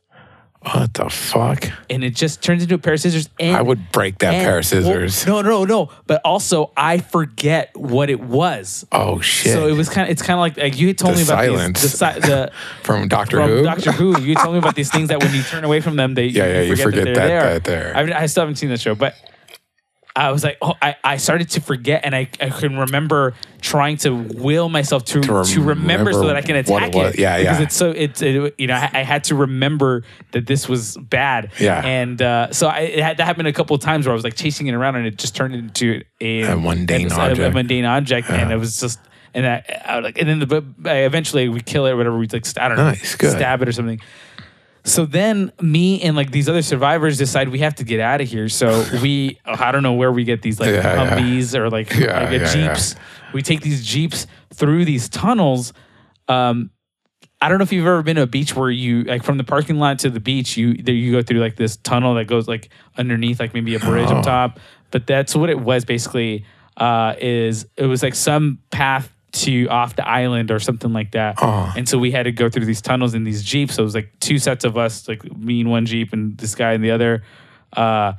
What 0.61 0.93
the 0.93 1.09
fuck? 1.09 1.69
And 1.89 2.03
it 2.03 2.13
just 2.15 2.43
turns 2.43 2.63
into 2.63 2.75
a 2.75 2.77
pair 2.77 2.93
of 2.93 2.99
scissors. 2.99 3.29
And 3.39 3.55
I 3.55 3.61
would 3.61 3.93
break 3.93 4.17
that 4.19 4.33
and- 4.33 4.43
pair 4.45 4.57
of 4.57 4.65
scissors. 4.65 5.25
well, 5.25 5.41
no, 5.41 5.63
no, 5.63 5.63
no. 5.63 5.91
But 6.05 6.19
also, 6.25 6.71
I 6.75 6.97
forget 6.97 7.69
what 7.77 8.09
it 8.09 8.19
was. 8.19 8.85
oh 8.91 9.21
shit. 9.21 9.53
So 9.53 9.67
it 9.67 9.71
was 9.71 9.87
kind 9.89 10.07
of. 10.07 10.11
It's 10.11 10.21
kind 10.21 10.33
of 10.37 10.39
like, 10.41 10.57
like 10.57 10.77
you 10.77 10.93
told 10.93 11.13
The 11.15 11.19
me 11.19 11.23
about 11.23 11.45
silence. 11.45 11.81
these, 11.81 11.93
the, 11.99 12.05
the 12.19 12.51
from 12.83 13.07
Doctor 13.07 13.37
from 13.37 13.49
Who. 13.49 13.63
Doctor 13.63 13.91
Who. 13.93 14.19
You 14.21 14.35
told 14.35 14.51
me 14.53 14.59
about 14.59 14.75
these 14.75 14.91
things 14.91 15.07
that 15.09 15.23
when 15.23 15.33
you 15.33 15.43
turn 15.43 15.63
away 15.63 15.79
from 15.79 15.95
them, 15.95 16.13
they 16.13 16.25
Yeah, 16.27 16.45
yeah, 16.47 16.61
you 16.61 16.75
forget 16.75 17.05
they're 17.05 17.15
that- 17.15 17.27
there. 17.27 17.53
that 17.53 17.63
they're- 17.63 17.93
I, 17.95 18.03
mean, 18.03 18.13
I 18.13 18.25
still 18.25 18.41
haven't 18.41 18.55
seen 18.57 18.69
the 18.69 18.77
show, 18.77 18.95
but 18.95 19.15
I 20.15 20.31
was 20.31 20.43
like, 20.43 20.57
oh, 20.61 20.73
I, 20.81 20.95
I 21.03 21.17
started 21.17 21.49
to 21.51 21.61
forget, 21.61 22.01
and 22.03 22.15
I, 22.15 22.29
I 22.41 22.49
can 22.49 22.77
remember 22.77 23.35
trying 23.61 23.97
to 23.97 24.09
will 24.11 24.67
myself 24.67 25.05
to 25.05 25.21
to, 25.21 25.61
rem- 25.61 25.79
remember, 25.79 26.11
so 26.13 26.27
that 26.27 26.35
I 26.35 26.41
can 26.41 26.55
attack 26.55 26.95
it 26.95 27.15
it. 27.15 27.19
Yeah, 27.19 27.37
because 27.37 27.57
yeah. 27.59 27.63
it's 27.63 27.75
so 27.75 27.91
it's 27.91 28.21
it, 28.21 28.55
you 28.57 28.67
know 28.67 28.73
I, 28.75 28.89
I 28.93 29.03
had 29.03 29.23
to 29.25 29.35
remember 29.35 30.03
that 30.31 30.47
this 30.47 30.67
was 30.67 30.97
bad. 30.97 31.51
Yeah. 31.59 31.85
and 31.85 32.21
uh, 32.21 32.51
so 32.51 32.67
I, 32.67 32.79
it 32.79 32.99
had 33.03 33.17
that 33.17 33.25
happened 33.25 33.47
a 33.47 33.53
couple 33.53 33.75
of 33.75 33.81
times 33.81 34.05
where 34.05 34.11
I 34.11 34.15
was 34.15 34.23
like 34.23 34.35
chasing 34.35 34.67
it 34.67 34.73
around, 34.73 34.95
and 34.95 35.05
it 35.07 35.17
just 35.17 35.35
turned 35.35 35.55
into 35.55 36.03
a, 36.19 36.41
A 36.41 36.57
mundane 36.57 37.11
a- 37.11 37.15
object. 37.15 37.39
a 37.39 37.51
mundane 37.51 37.85
object, 37.85 38.29
and 38.29 38.51
it 38.51 38.57
was 38.57 38.79
just. 38.79 38.99
And 39.31 39.45
I, 39.45 39.63
I 39.85 39.95
was 39.97 40.05
like, 40.05 40.17
and 40.19 40.27
then 40.27 40.39
the, 40.39 40.47
but 40.47 40.63
eventually 40.87 41.49
we 41.49 41.61
kill 41.61 41.85
it, 41.85 41.91
or 41.91 41.97
whatever. 41.97 42.17
We 42.17 42.27
like, 42.27 42.47
I 42.57 42.67
don't 42.67 42.77
know, 42.77 42.85
Nice, 42.89 43.11
stab 43.11 43.61
it 43.61 43.69
or 43.69 43.71
something. 43.71 44.01
So 44.89 45.05
then 45.05 45.51
me 45.61 46.01
and 46.01 46.15
like 46.15 46.31
these 46.31 46.49
other 46.49 46.61
survivors 46.61 47.17
decide 47.17 47.49
we 47.49 47.59
have 47.59 47.75
to 47.75 47.83
get 47.83 47.99
out 47.99 48.21
of 48.21 48.27
here. 48.27 48.49
So 48.49 48.83
we, 49.01 49.39
I 49.45 49.71
don't 49.71 49.83
know 49.83 49.93
where 49.93 50.11
we 50.11 50.23
get 50.23 50.41
these 50.41 50.59
like 50.59 50.69
Yeah, 50.71 51.03
yeah. 51.03 51.17
Humvees 51.19 51.55
or 51.57 51.69
like, 51.69 51.93
Yeah, 51.93 52.19
like 52.21 52.29
a 52.29 52.33
yeah, 52.37 52.53
yeah. 52.55 52.73
Jeeps. 52.73 52.95
We 53.33 53.41
take 53.41 53.61
these 53.61 53.85
Jeeps 53.85 54.27
through 54.53 54.85
these 54.85 55.07
tunnels. 55.09 55.73
Um, 56.27 56.71
I 57.41 57.47
don't 57.47 57.57
know 57.59 57.63
if 57.63 57.71
you've 57.71 57.85
ever 57.85 58.03
been 58.03 58.17
to 58.17 58.23
a 58.23 58.27
beach 58.27 58.55
where 58.55 58.69
you 58.69 59.03
like 59.03 59.23
from 59.23 59.37
the 59.37 59.43
parking 59.45 59.77
lot 59.77 59.99
to 59.99 60.09
the 60.09 60.19
beach, 60.19 60.57
you 60.57 60.73
there 60.73 60.93
you 60.95 61.11
go 61.13 61.21
through 61.21 61.39
like 61.39 61.55
this 61.55 61.77
tunnel 61.77 62.15
that 62.15 62.25
goes 62.25 62.47
like 62.49 62.69
underneath 62.97 63.39
like 63.39 63.53
maybe 63.53 63.75
a 63.75 63.79
bridge 63.79 64.09
Oh. 64.09 64.17
up 64.17 64.25
top. 64.25 64.59
But 64.91 65.07
that's 65.07 65.35
what 65.35 65.49
it 65.49 65.59
was 65.59 65.85
basically. 65.85 66.45
Uh, 66.75 67.13
is 67.19 67.65
it 67.77 67.85
was 67.85 68.01
like 68.03 68.15
some 68.15 68.59
path 68.71 69.13
to 69.31 69.67
off 69.67 69.95
the 69.95 70.07
island 70.07 70.49
or 70.51 70.59
something 70.59 70.91
like 70.93 71.11
that. 71.11 71.35
Oh. 71.41 71.71
And 71.77 71.87
so 71.87 71.97
we 71.97 72.11
had 72.11 72.23
to 72.23 72.31
go 72.31 72.49
through 72.49 72.65
these 72.65 72.81
tunnels 72.81 73.13
in 73.13 73.23
these 73.23 73.43
jeeps. 73.43 73.75
So 73.75 73.83
it 73.83 73.85
was 73.85 73.95
like 73.95 74.11
two 74.19 74.39
sets 74.39 74.65
of 74.65 74.77
us, 74.77 75.07
like 75.07 75.23
me 75.37 75.61
in 75.61 75.69
one 75.69 75.85
jeep 75.85 76.13
and 76.13 76.37
this 76.37 76.55
guy 76.55 76.73
in 76.73 76.81
the 76.81 76.91
other. 76.91 77.23
Uh, 77.73 78.13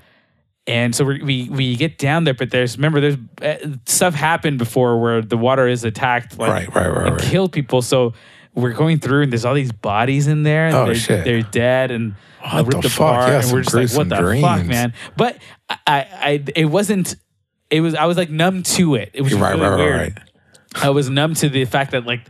and 0.67 0.95
so 0.95 1.05
we, 1.05 1.21
we 1.23 1.49
we 1.51 1.75
get 1.77 1.99
down 1.99 2.25
there, 2.25 2.35
but 2.35 2.51
there's 2.51 2.77
remember 2.77 3.01
there's 3.01 3.17
uh, 3.43 3.77
stuff 3.87 4.15
happened 4.15 4.59
before 4.59 5.01
where 5.01 5.21
the 5.23 5.37
water 5.37 5.67
is 5.67 5.83
attacked, 5.85 6.39
like, 6.39 6.49
Right, 6.51 6.75
right, 6.75 6.89
right, 6.95 7.07
and 7.09 7.17
right. 7.17 7.25
killed 7.25 7.51
people. 7.53 7.83
So 7.83 8.13
we're 8.55 8.73
going 8.73 8.99
through, 9.01 9.23
and 9.23 9.33
there's 9.33 9.45
all 9.45 9.55
these 9.55 9.73
bodies 9.73 10.27
in 10.29 10.43
there. 10.45 10.67
And 10.67 10.77
Oh, 10.77 10.85
they're, 10.87 10.95
shit. 10.95 11.25
They're 11.25 11.43
dead 11.43 11.91
and 11.91 12.15
What 12.41 12.67
ripped 12.67 12.83
the 12.83 12.91
fuck? 12.91 13.01
apart, 13.15 13.29
Yeah, 13.31 13.43
and 13.43 13.53
we're 13.53 13.63
just 13.63 13.75
like, 13.75 13.91
what 13.93 14.09
the 14.11 14.39
fuck, 14.41 14.67
man? 14.67 14.93
But 15.17 15.39
I, 15.69 15.77
I, 15.87 16.07
I, 16.21 16.45
it 16.55 16.67
wasn't. 16.67 17.17
It 17.71 17.81
was. 17.81 17.95
I 17.95 18.05
was 18.07 18.17
like 18.17 18.31
numb 18.31 18.63
to 18.65 18.95
it. 18.97 19.11
It 19.15 19.23
was 19.23 19.35
Right, 19.35 19.51
really 19.53 19.63
right, 19.63 19.69
right, 19.71 19.77
weird. 19.79 20.01
right. 20.01 20.19
I 20.75 20.91
was 20.91 21.11
numb 21.11 21.35
to 21.35 21.49
the 21.49 21.65
fact 21.65 21.93
that 21.93 22.07
like 22.07 22.21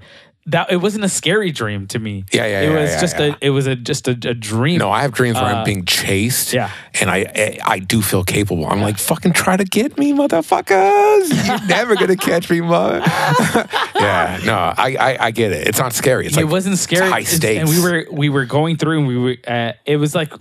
that 0.47 0.73
it 0.73 0.79
wasn't 0.79 1.05
a 1.05 1.09
scary 1.09 1.53
dream 1.53 1.87
to 1.89 1.99
me. 1.99 2.25
Yeah, 2.33 2.47
yeah, 2.47 2.61
It 2.63 2.71
yeah, 2.73 2.81
was 2.81 2.91
yeah, 2.91 3.01
just 3.01 3.19
yeah. 3.19 3.27
a. 3.27 3.37
It 3.43 3.51
was 3.51 3.67
a 3.67 3.77
just 3.77 4.09
a, 4.09 4.13
a 4.13 4.35
dream. 4.35 4.79
No, 4.79 4.91
I 4.91 5.03
have 5.03 5.13
dreams 5.13 5.37
where 5.37 5.45
Uh, 5.45 5.57
I'm 5.59 5.65
being 5.65 5.85
chased. 5.85 6.55
yeah. 6.55 6.71
And 6.99 7.11
I, 7.11 7.27
I 7.37 7.59
I 7.75 7.79
do 7.79 8.01
feel 8.01 8.25
capable. 8.25 8.67
I'm 8.67 8.81
like, 8.81 8.97
fucking 8.99 9.35
try 9.35 9.59
to 9.59 9.65
get 9.65 9.99
me, 9.99 10.15
motherfuckers. 10.15 11.47
You're 11.47 11.67
never 11.69 11.95
gonna 11.95 12.17
catch 12.17 12.49
me, 12.51 12.63
mother. 12.63 13.01
yeah, 13.95 14.41
no, 14.45 14.55
I, 14.55 14.97
I 14.99 15.17
I 15.27 15.31
get 15.31 15.53
it. 15.53 15.69
It's 15.69 15.79
not 15.79 15.93
scary. 15.93 16.27
It's 16.27 16.37
it 16.39 16.49
wasn't 16.49 16.79
scary. 16.79 17.05
It's 17.05 17.13
high 17.13 17.21
It's- 17.21 17.37
stakes. 17.37 17.61
and 17.61 17.69
we 17.69 17.81
were 17.83 18.07
we 18.11 18.29
were 18.31 18.47
going 18.47 18.77
through, 18.79 18.99
and 19.01 19.07
we 19.09 19.19
were. 19.19 19.37
Uh, 19.47 19.73
it 19.85 19.97
was 19.99 20.15
like 20.15 20.33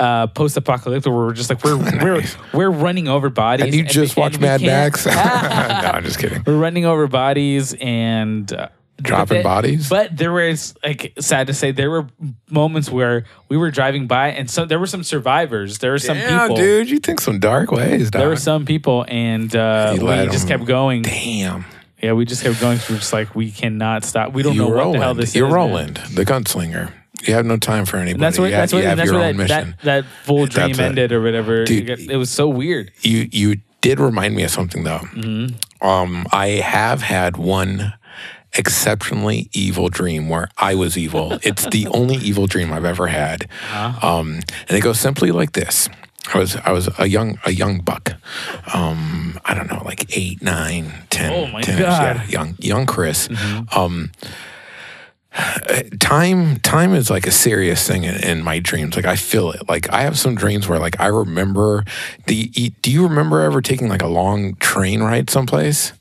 uh, 0.00 0.26
post-apocalyptic, 0.28 1.10
where 1.12 1.26
we're 1.26 1.32
just 1.32 1.50
like 1.50 1.62
we're 1.64 1.76
we're 2.02 2.22
we're 2.52 2.70
running 2.70 3.08
over 3.08 3.30
bodies. 3.30 3.66
and 3.66 3.74
you 3.74 3.84
just 3.84 4.16
we- 4.16 4.20
watch 4.20 4.38
Mad 4.38 4.60
Max. 4.62 5.06
no, 5.06 5.12
I'm 5.12 6.04
just 6.04 6.18
kidding. 6.18 6.42
we're 6.46 6.58
running 6.58 6.84
over 6.86 7.06
bodies 7.06 7.74
and. 7.80 8.52
Uh, 8.52 8.68
Dropping 9.00 9.44
bodies? 9.44 9.88
But 9.88 10.16
there 10.16 10.32
was 10.32 10.74
like 10.82 11.12
sad 11.20 11.46
to 11.46 11.54
say 11.54 11.70
there 11.70 11.88
were 11.88 12.08
moments 12.50 12.90
where 12.90 13.26
we 13.48 13.56
were 13.56 13.70
driving 13.70 14.08
by 14.08 14.30
and 14.32 14.50
so 14.50 14.64
there 14.64 14.80
were 14.80 14.88
some 14.88 15.04
survivors. 15.04 15.78
There 15.78 15.92
were 15.92 16.00
some 16.00 16.16
Yeah, 16.18 16.42
people. 16.48 16.56
dude, 16.56 16.90
you 16.90 16.98
think 16.98 17.20
some 17.20 17.38
dark 17.38 17.70
ways, 17.70 18.10
dog. 18.10 18.18
There 18.18 18.28
were 18.28 18.34
some 18.34 18.66
people 18.66 19.04
and 19.06 19.54
uh, 19.54 19.92
we 19.92 20.00
just 20.04 20.32
just 20.32 20.42
'em- 20.50 20.58
kept 20.58 20.64
going. 20.66 21.02
Damn. 21.02 21.64
Yeah, 22.02 22.14
we 22.14 22.24
just 22.24 22.42
kept 22.42 22.60
going. 22.60 22.80
We're 22.90 22.96
just 22.96 23.12
like 23.12 23.36
we 23.36 23.52
cannot 23.52 24.04
stop. 24.04 24.32
We 24.32 24.42
don't 24.42 24.54
you 24.54 24.62
know 24.62 24.66
what 24.70 24.74
Roland. 24.78 24.94
the 25.00 25.04
hell 25.04 25.14
this 25.14 25.32
You're 25.32 25.46
is. 25.46 25.52
man. 25.52 25.60
Roland, 25.68 25.96
the 26.14 26.24
gunslinger. 26.24 26.90
You 27.26 27.34
have 27.34 27.46
no 27.46 27.56
time 27.56 27.84
for 27.84 27.96
anybody. 27.96 28.12
And 28.12 28.22
that's 28.22 28.38
where 28.38 28.48
you 28.48 28.54
that's 28.54 28.72
have, 28.72 28.80
where 28.80 28.90
you 28.90 28.96
that's 28.96 29.10
your 29.10 29.20
where 29.20 29.28
own 29.28 29.36
that, 29.38 29.48
mission. 29.48 29.76
that 29.82 30.04
that 30.04 30.04
full 30.24 30.46
dream 30.46 30.68
That's 30.68 30.78
ended 30.78 31.12
or 31.12 31.20
whatever. 31.20 31.64
Dude, 31.64 31.88
it, 31.88 32.16
was 32.16 32.30
so 32.30 32.48
weird. 32.48 32.92
you 33.02 33.28
you 33.30 33.56
did 33.80 34.00
remind 34.00 34.34
me 34.34 34.44
of 34.44 34.50
something 34.50 34.84
though. 34.84 34.98
Mm-hmm. 34.98 35.86
Um, 35.86 36.26
I 36.32 36.48
have 36.48 37.02
had 37.02 37.36
one 37.36 37.94
exceptionally 38.54 39.48
evil 39.52 39.88
dream 39.88 40.28
where 40.28 40.48
I 40.56 40.74
was 40.74 40.96
evil. 40.96 41.38
it's 41.42 41.66
the 41.66 41.86
only 41.92 42.16
evil 42.16 42.46
dream 42.46 42.72
I've 42.72 42.84
ever 42.84 43.06
had. 43.06 43.44
Uh-huh. 43.72 44.06
Um, 44.18 44.40
and 44.68 44.78
it 44.78 44.80
goes 44.80 44.98
simply 44.98 45.30
like 45.30 45.52
this. 45.52 45.88
I 46.34 46.38
was 46.38 46.56
I 46.56 46.72
was 46.72 46.88
a 46.98 47.06
young 47.06 47.38
a 47.46 47.52
young 47.52 47.80
buck. 47.80 48.14
Um, 48.74 49.40
I 49.44 49.54
don't 49.54 49.70
know, 49.70 49.82
like 49.84 50.16
eight, 50.16 50.42
nine, 50.42 50.92
ten. 51.10 51.32
Oh 51.32 51.46
my 51.46 51.62
10 51.62 51.78
God. 51.78 52.16
Yeah, 52.16 52.26
young 52.26 52.56
young 52.58 52.86
Chris. 52.86 53.28
Mm-hmm. 53.28 53.78
Time 56.00 56.58
time 56.60 56.94
is 56.94 57.10
like 57.10 57.26
a 57.26 57.30
serious 57.30 57.86
thing 57.86 58.04
in, 58.04 58.14
in 58.24 58.42
my 58.42 58.58
dreams 58.58 58.96
like 58.96 59.04
i 59.04 59.14
feel 59.16 59.50
it 59.50 59.68
like 59.68 59.88
i 59.92 60.02
have 60.02 60.18
some 60.18 60.34
dreams 60.34 60.66
where 60.68 60.78
like 60.78 60.98
i 61.00 61.06
remember 61.06 61.84
the 62.26 62.46
do 62.82 62.90
you 62.90 63.04
remember 63.06 63.40
ever 63.40 63.60
taking 63.60 63.88
like 63.88 64.02
a 64.02 64.06
long 64.08 64.54
train 64.56 65.00
ride 65.02 65.30
someplace 65.30 65.92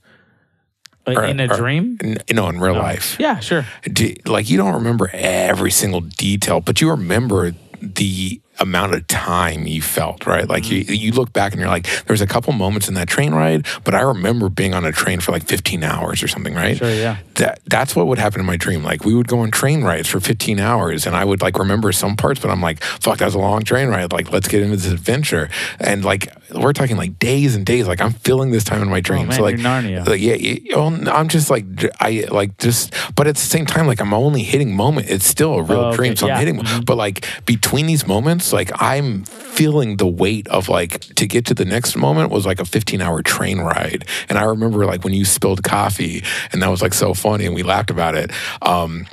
Like 1.06 1.18
Or- 1.20 1.26
in 1.26 1.40
a 1.40 1.46
or- 1.52 1.56
dream? 1.56 1.98
N- 2.04 2.18
you 2.28 2.36
know, 2.36 2.50
in 2.50 2.60
real 2.60 2.76
life. 2.76 3.16
Yeah, 3.20 3.40
sure. 3.40 3.66
Do, 3.84 4.14
like 4.26 4.50
you 4.50 4.58
don't 4.58 4.74
remember 4.74 5.10
every 5.14 5.72
single 5.72 6.02
detail, 6.02 6.60
but 6.60 6.82
you 6.82 6.90
remember 6.90 7.54
the 7.82 8.42
amount 8.60 8.94
of 8.94 9.06
time 9.08 9.68
you 9.68 9.82
felt, 9.82 10.26
right? 10.26 10.48
Like 10.48 10.64
Mm-hmm. 10.64 10.92
you, 10.92 10.98
you 10.98 11.12
look 11.12 11.32
back 11.34 11.52
and 11.54 11.60
you're 11.62 11.70
like, 11.70 11.88
there's 12.06 12.22
a 12.22 12.28
couple 12.28 12.52
moments 12.54 12.88
in 12.88 12.96
that 12.96 13.08
train 13.08 13.34
ride, 13.34 13.66
but 13.84 13.94
I 13.94 14.02
remember 14.02 14.50
being 14.50 14.74
on 14.74 14.84
a 14.86 14.92
train 14.92 15.20
for 15.20 15.32
like 15.32 15.44
15 15.46 15.84
hours 15.84 16.24
or 16.24 16.28
something, 16.28 16.54
right? 16.56 16.76
Sure, 16.78 16.90
yeah. 16.92 17.18
That 17.36 17.60
that's 17.68 17.96
what 17.96 18.08
would 18.08 18.18
happen 18.18 18.40
in 18.40 18.46
my 18.48 18.58
dream. 18.58 18.84
Like 18.84 19.06
we 19.06 19.14
would 19.14 19.28
go 19.28 19.40
on 19.40 19.52
train 19.52 19.84
rides 19.84 20.08
for 20.10 20.20
15 20.20 20.60
hours, 20.60 21.06
and 21.06 21.16
I 21.16 21.24
would 21.24 21.42
like 21.42 21.60
remember 21.60 21.92
some 21.92 22.16
parts, 22.16 22.40
but 22.42 22.50
I'm 22.50 22.62
like, 22.62 22.82
fuck, 22.84 23.20
that 23.20 23.26
was 23.26 23.36
a 23.36 23.40
long 23.40 23.62
train 23.64 23.90
ride. 23.90 24.12
Like 24.12 24.32
let's 24.32 24.48
get 24.48 24.64
into 24.64 24.76
this 24.78 24.92
adventure, 24.92 25.50
and 25.80 26.04
like 26.04 26.34
we're 26.56 26.74
talking 26.74 26.98
like 26.98 27.20
days 27.20 27.56
and 27.56 27.64
days. 27.66 27.88
Like 27.88 28.02
I'm 28.02 28.14
feeling 28.14 28.50
this 28.50 28.64
time 28.64 28.82
in 28.82 28.90
my 28.90 29.02
dream. 29.02 29.24
Oh, 29.24 29.26
man, 29.28 29.38
so 29.38 29.44
like, 29.44 29.58
Narnia. 29.58 30.08
like, 30.08 30.20
yeah, 30.20 30.34
you 30.34 30.74
I'm 30.76 31.28
just 31.28 31.50
like 31.52 31.66
I 32.02 32.26
like 32.32 32.58
just, 32.58 32.94
but 33.16 33.28
at 33.28 33.36
the 33.36 33.42
same 33.42 33.68
time, 33.68 33.86
like 33.86 34.02
I'm 34.02 34.14
only 34.16 34.42
hitting 34.42 34.76
moment. 34.76 35.10
It's 35.10 35.26
still 35.28 35.54
a 35.56 35.62
real 35.62 35.80
Oh, 35.80 35.86
okay, 35.90 35.96
dream, 35.98 36.16
so 36.16 36.26
yeah, 36.28 36.34
I'm 36.34 36.40
hitting. 36.40 36.60
mhm. 36.60 36.86
But 36.86 36.98
like 36.98 37.24
between 37.46 37.86
these 37.86 38.08
moments, 38.08 38.47
like 38.54 38.72
I'm 38.82 39.24
feeling 39.24 39.98
the 39.98 40.08
weight 40.08 40.48
of 40.48 40.70
like 40.70 41.00
to 41.16 41.28
get 41.28 41.46
to 41.48 41.54
the 41.54 41.66
next 41.66 41.96
moment 41.96 42.32
was 42.32 42.46
like 42.46 42.60
a 42.60 42.66
15 42.66 43.02
hour 43.02 43.22
train 43.22 43.60
ride, 43.60 44.06
and 44.30 44.38
I 44.38 44.44
remember 44.44 44.86
like 44.86 45.04
when 45.04 45.14
you 45.14 45.26
spilled 45.26 45.64
coffee, 45.64 46.24
and 46.52 46.62
that 46.62 46.70
was 46.70 46.82
like 46.82 46.94
so 46.94 47.14
funny, 47.14 47.46
and 47.46 47.56
we 47.56 47.64
laughed 47.64 47.90
about 47.90 48.16
it. 48.16 48.32
Um, 48.62 49.08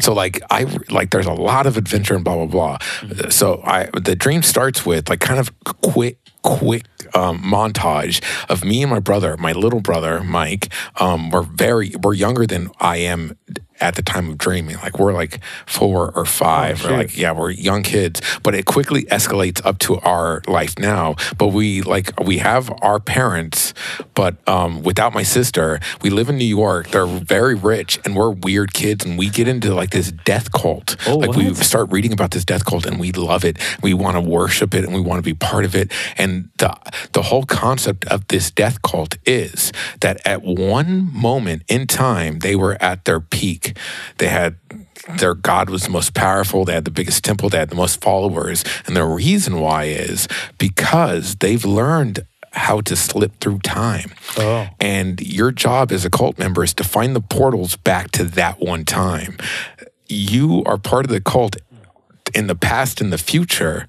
so 0.00 0.14
like 0.14 0.42
I 0.50 0.64
like 0.90 1.10
there's 1.10 1.26
a 1.26 1.32
lot 1.32 1.66
of 1.66 1.76
adventure 1.76 2.14
and 2.14 2.24
blah 2.24 2.34
blah 2.34 2.46
blah. 2.46 3.28
So 3.28 3.62
I 3.64 3.88
the 3.92 4.16
dream 4.16 4.42
starts 4.42 4.86
with 4.86 5.08
like 5.10 5.20
kind 5.20 5.38
of 5.38 5.52
quick 5.64 6.18
quick 6.42 6.84
um, 7.14 7.40
montage 7.42 8.22
of 8.48 8.64
me 8.64 8.82
and 8.82 8.90
my 8.90 8.98
brother, 8.98 9.36
my 9.36 9.52
little 9.52 9.80
brother 9.80 10.22
Mike. 10.22 10.72
Um, 10.96 11.30
we're 11.30 11.42
very 11.42 11.92
we're 12.02 12.14
younger 12.14 12.46
than 12.46 12.70
I 12.80 12.98
am 12.98 13.36
at 13.82 13.96
the 13.96 14.02
time 14.02 14.30
of 14.30 14.38
dreaming. 14.38 14.76
Like 14.76 14.98
we're 14.98 15.12
like 15.12 15.40
four 15.66 16.12
or 16.14 16.24
five, 16.24 16.76
or 16.84 16.88
shoot. 16.88 16.96
like 16.96 17.18
yeah, 17.18 17.32
we're 17.32 17.50
young 17.50 17.82
kids. 17.82 18.22
But 18.42 18.54
it 18.54 18.64
quickly 18.64 19.04
escalates 19.04 19.64
up 19.66 19.78
to 19.80 19.98
our 19.98 20.42
life 20.46 20.78
now. 20.78 21.16
But 21.36 21.48
we 21.48 21.82
like 21.82 22.18
we 22.20 22.38
have 22.38 22.72
our 22.80 23.00
parents, 23.00 23.74
but 24.14 24.36
um, 24.48 24.82
without 24.82 25.12
my 25.12 25.24
sister, 25.24 25.80
we 26.00 26.10
live 26.10 26.28
in 26.28 26.38
New 26.38 26.44
York. 26.44 26.88
They're 26.88 27.06
very 27.06 27.54
rich, 27.54 27.98
and 28.04 28.16
we're 28.16 28.30
weird 28.30 28.72
kids, 28.72 29.04
and 29.04 29.18
we 29.18 29.28
get 29.28 29.48
into 29.48 29.74
like 29.74 29.90
this 29.90 30.12
death 30.12 30.52
cult. 30.52 30.96
Oh, 31.06 31.16
like 31.16 31.36
we 31.36 31.52
start 31.54 31.90
reading 31.90 32.12
about 32.12 32.30
this 32.30 32.44
death 32.44 32.64
cult, 32.64 32.86
and 32.86 32.98
we 33.00 33.12
love 33.12 33.44
it. 33.44 33.58
We 33.82 33.94
want 33.94 34.16
to 34.16 34.20
worship 34.20 34.74
it, 34.74 34.84
and 34.84 34.94
we 34.94 35.00
want 35.00 35.18
to 35.18 35.22
be 35.22 35.34
part 35.34 35.64
of 35.64 35.74
it. 35.74 35.92
And 36.16 36.50
the 36.58 36.74
the 37.12 37.22
whole 37.22 37.44
concept 37.44 38.04
of 38.06 38.28
this 38.28 38.50
death 38.50 38.80
cult 38.82 39.16
is 39.26 39.72
that 40.00 40.24
at 40.26 40.42
one 40.42 41.12
moment 41.12 41.62
in 41.68 41.86
time, 41.86 42.38
they 42.38 42.54
were 42.54 42.80
at 42.80 43.04
their 43.04 43.20
peak. 43.20 43.71
They 44.18 44.28
had 44.28 44.56
their 45.18 45.34
God 45.34 45.70
was 45.70 45.84
the 45.84 45.90
most 45.90 46.14
powerful. 46.14 46.64
They 46.64 46.74
had 46.74 46.84
the 46.84 46.90
biggest 46.90 47.24
temple. 47.24 47.48
They 47.48 47.58
had 47.58 47.70
the 47.70 47.76
most 47.76 48.00
followers. 48.00 48.64
And 48.86 48.96
the 48.96 49.04
reason 49.04 49.60
why 49.60 49.84
is 49.84 50.28
because 50.58 51.36
they've 51.36 51.64
learned 51.64 52.26
how 52.52 52.80
to 52.82 52.94
slip 52.94 53.40
through 53.40 53.58
time. 53.60 54.12
Oh. 54.36 54.68
And 54.78 55.20
your 55.20 55.52
job 55.52 55.90
as 55.90 56.04
a 56.04 56.10
cult 56.10 56.38
member 56.38 56.62
is 56.62 56.74
to 56.74 56.84
find 56.84 57.16
the 57.16 57.20
portals 57.20 57.76
back 57.76 58.10
to 58.12 58.24
that 58.24 58.60
one 58.60 58.84
time. 58.84 59.36
You 60.08 60.62
are 60.66 60.78
part 60.78 61.06
of 61.06 61.10
the 61.10 61.20
cult 61.20 61.56
in 62.34 62.46
the 62.46 62.54
past 62.54 63.00
and 63.00 63.12
the 63.12 63.18
future. 63.18 63.86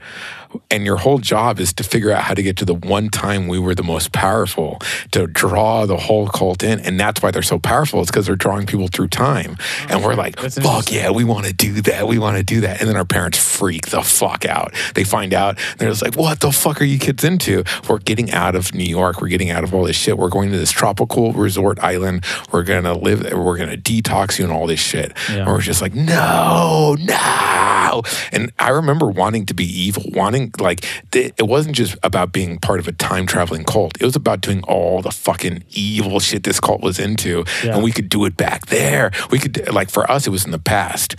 And 0.69 0.85
your 0.85 0.97
whole 0.97 1.19
job 1.19 1.59
is 1.59 1.73
to 1.73 1.83
figure 1.83 2.11
out 2.11 2.23
how 2.23 2.33
to 2.33 2.43
get 2.43 2.57
to 2.57 2.65
the 2.65 2.73
one 2.73 3.09
time 3.09 3.47
we 3.47 3.59
were 3.59 3.75
the 3.75 3.83
most 3.83 4.11
powerful, 4.11 4.79
to 5.11 5.27
draw 5.27 5.85
the 5.85 5.97
whole 5.97 6.27
cult 6.27 6.63
in. 6.63 6.79
And 6.79 6.99
that's 6.99 7.21
why 7.21 7.31
they're 7.31 7.41
so 7.41 7.59
powerful. 7.59 8.01
It's 8.01 8.09
because 8.09 8.25
they're 8.25 8.35
drawing 8.35 8.65
people 8.65 8.87
through 8.87 9.09
time. 9.09 9.57
And 9.89 10.03
we're 10.03 10.15
like, 10.15 10.39
fuck 10.39 10.91
yeah, 10.91 11.11
we 11.11 11.23
want 11.23 11.45
to 11.45 11.53
do 11.53 11.81
that. 11.81 12.07
We 12.07 12.17
want 12.17 12.37
to 12.37 12.43
do 12.43 12.61
that. 12.61 12.79
And 12.79 12.89
then 12.89 12.97
our 12.97 13.05
parents 13.05 13.37
freak 13.37 13.87
the 13.87 14.01
fuck 14.01 14.45
out. 14.45 14.73
They 14.95 15.03
find 15.03 15.33
out, 15.33 15.59
and 15.71 15.79
they're 15.79 15.89
just 15.89 16.03
like, 16.03 16.15
what 16.15 16.39
the 16.39 16.51
fuck 16.51 16.81
are 16.81 16.85
you 16.85 16.99
kids 16.99 17.23
into? 17.23 17.63
We're 17.87 17.99
getting 17.99 18.31
out 18.31 18.55
of 18.55 18.73
New 18.73 18.83
York. 18.83 19.21
We're 19.21 19.27
getting 19.27 19.51
out 19.51 19.63
of 19.63 19.73
all 19.73 19.83
this 19.83 19.95
shit. 19.95 20.17
We're 20.17 20.29
going 20.29 20.51
to 20.51 20.57
this 20.57 20.71
tropical 20.71 21.33
resort 21.33 21.79
island. 21.79 22.25
We're 22.51 22.63
going 22.63 22.83
to 22.83 22.93
live, 22.93 23.31
we're 23.31 23.57
going 23.57 23.69
to 23.69 23.77
detox 23.77 24.39
you 24.39 24.45
and 24.45 24.53
all 24.53 24.67
this 24.67 24.79
shit. 24.79 25.13
Yeah. 25.29 25.37
And 25.37 25.47
we're 25.47 25.61
just 25.61 25.81
like, 25.81 25.93
no, 25.93 26.95
no. 26.99 28.01
And 28.31 28.51
I 28.57 28.69
remember 28.69 29.07
wanting 29.07 29.45
to 29.45 29.53
be 29.53 29.65
evil, 29.65 30.03
wanting, 30.07 30.42
like, 30.60 30.86
th- 31.12 31.34
it 31.38 31.47
wasn't 31.47 31.75
just 31.75 31.95
about 32.03 32.32
being 32.32 32.58
part 32.58 32.79
of 32.79 32.88
a 32.88 32.91
time 32.91 33.25
traveling 33.25 33.63
cult. 33.63 33.99
It 34.01 34.06
was 34.06 34.15
about 34.15 34.41
doing 34.41 34.63
all 34.63 35.01
the 35.01 35.12
fucking 35.12 35.63
evil 35.69 36.19
shit 36.19 36.43
this 36.43 36.60
cult 36.60 36.82
was 36.82 36.99
into. 36.99 37.43
Yeah. 37.63 37.75
And 37.75 37.84
we 37.84 37.91
could 37.91 38.10
do 38.10 38.25
it 38.25 38.38
back 38.38 38.67
there. 38.67 39.12
We 39.32 39.39
could, 39.39 39.71
like, 39.71 39.89
for 39.89 40.10
us, 40.10 40.27
it 40.27 40.29
was 40.29 40.45
in 40.45 40.51
the 40.51 40.60
past. 40.60 41.15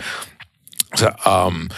So, 0.95 1.13
um, 1.25 1.69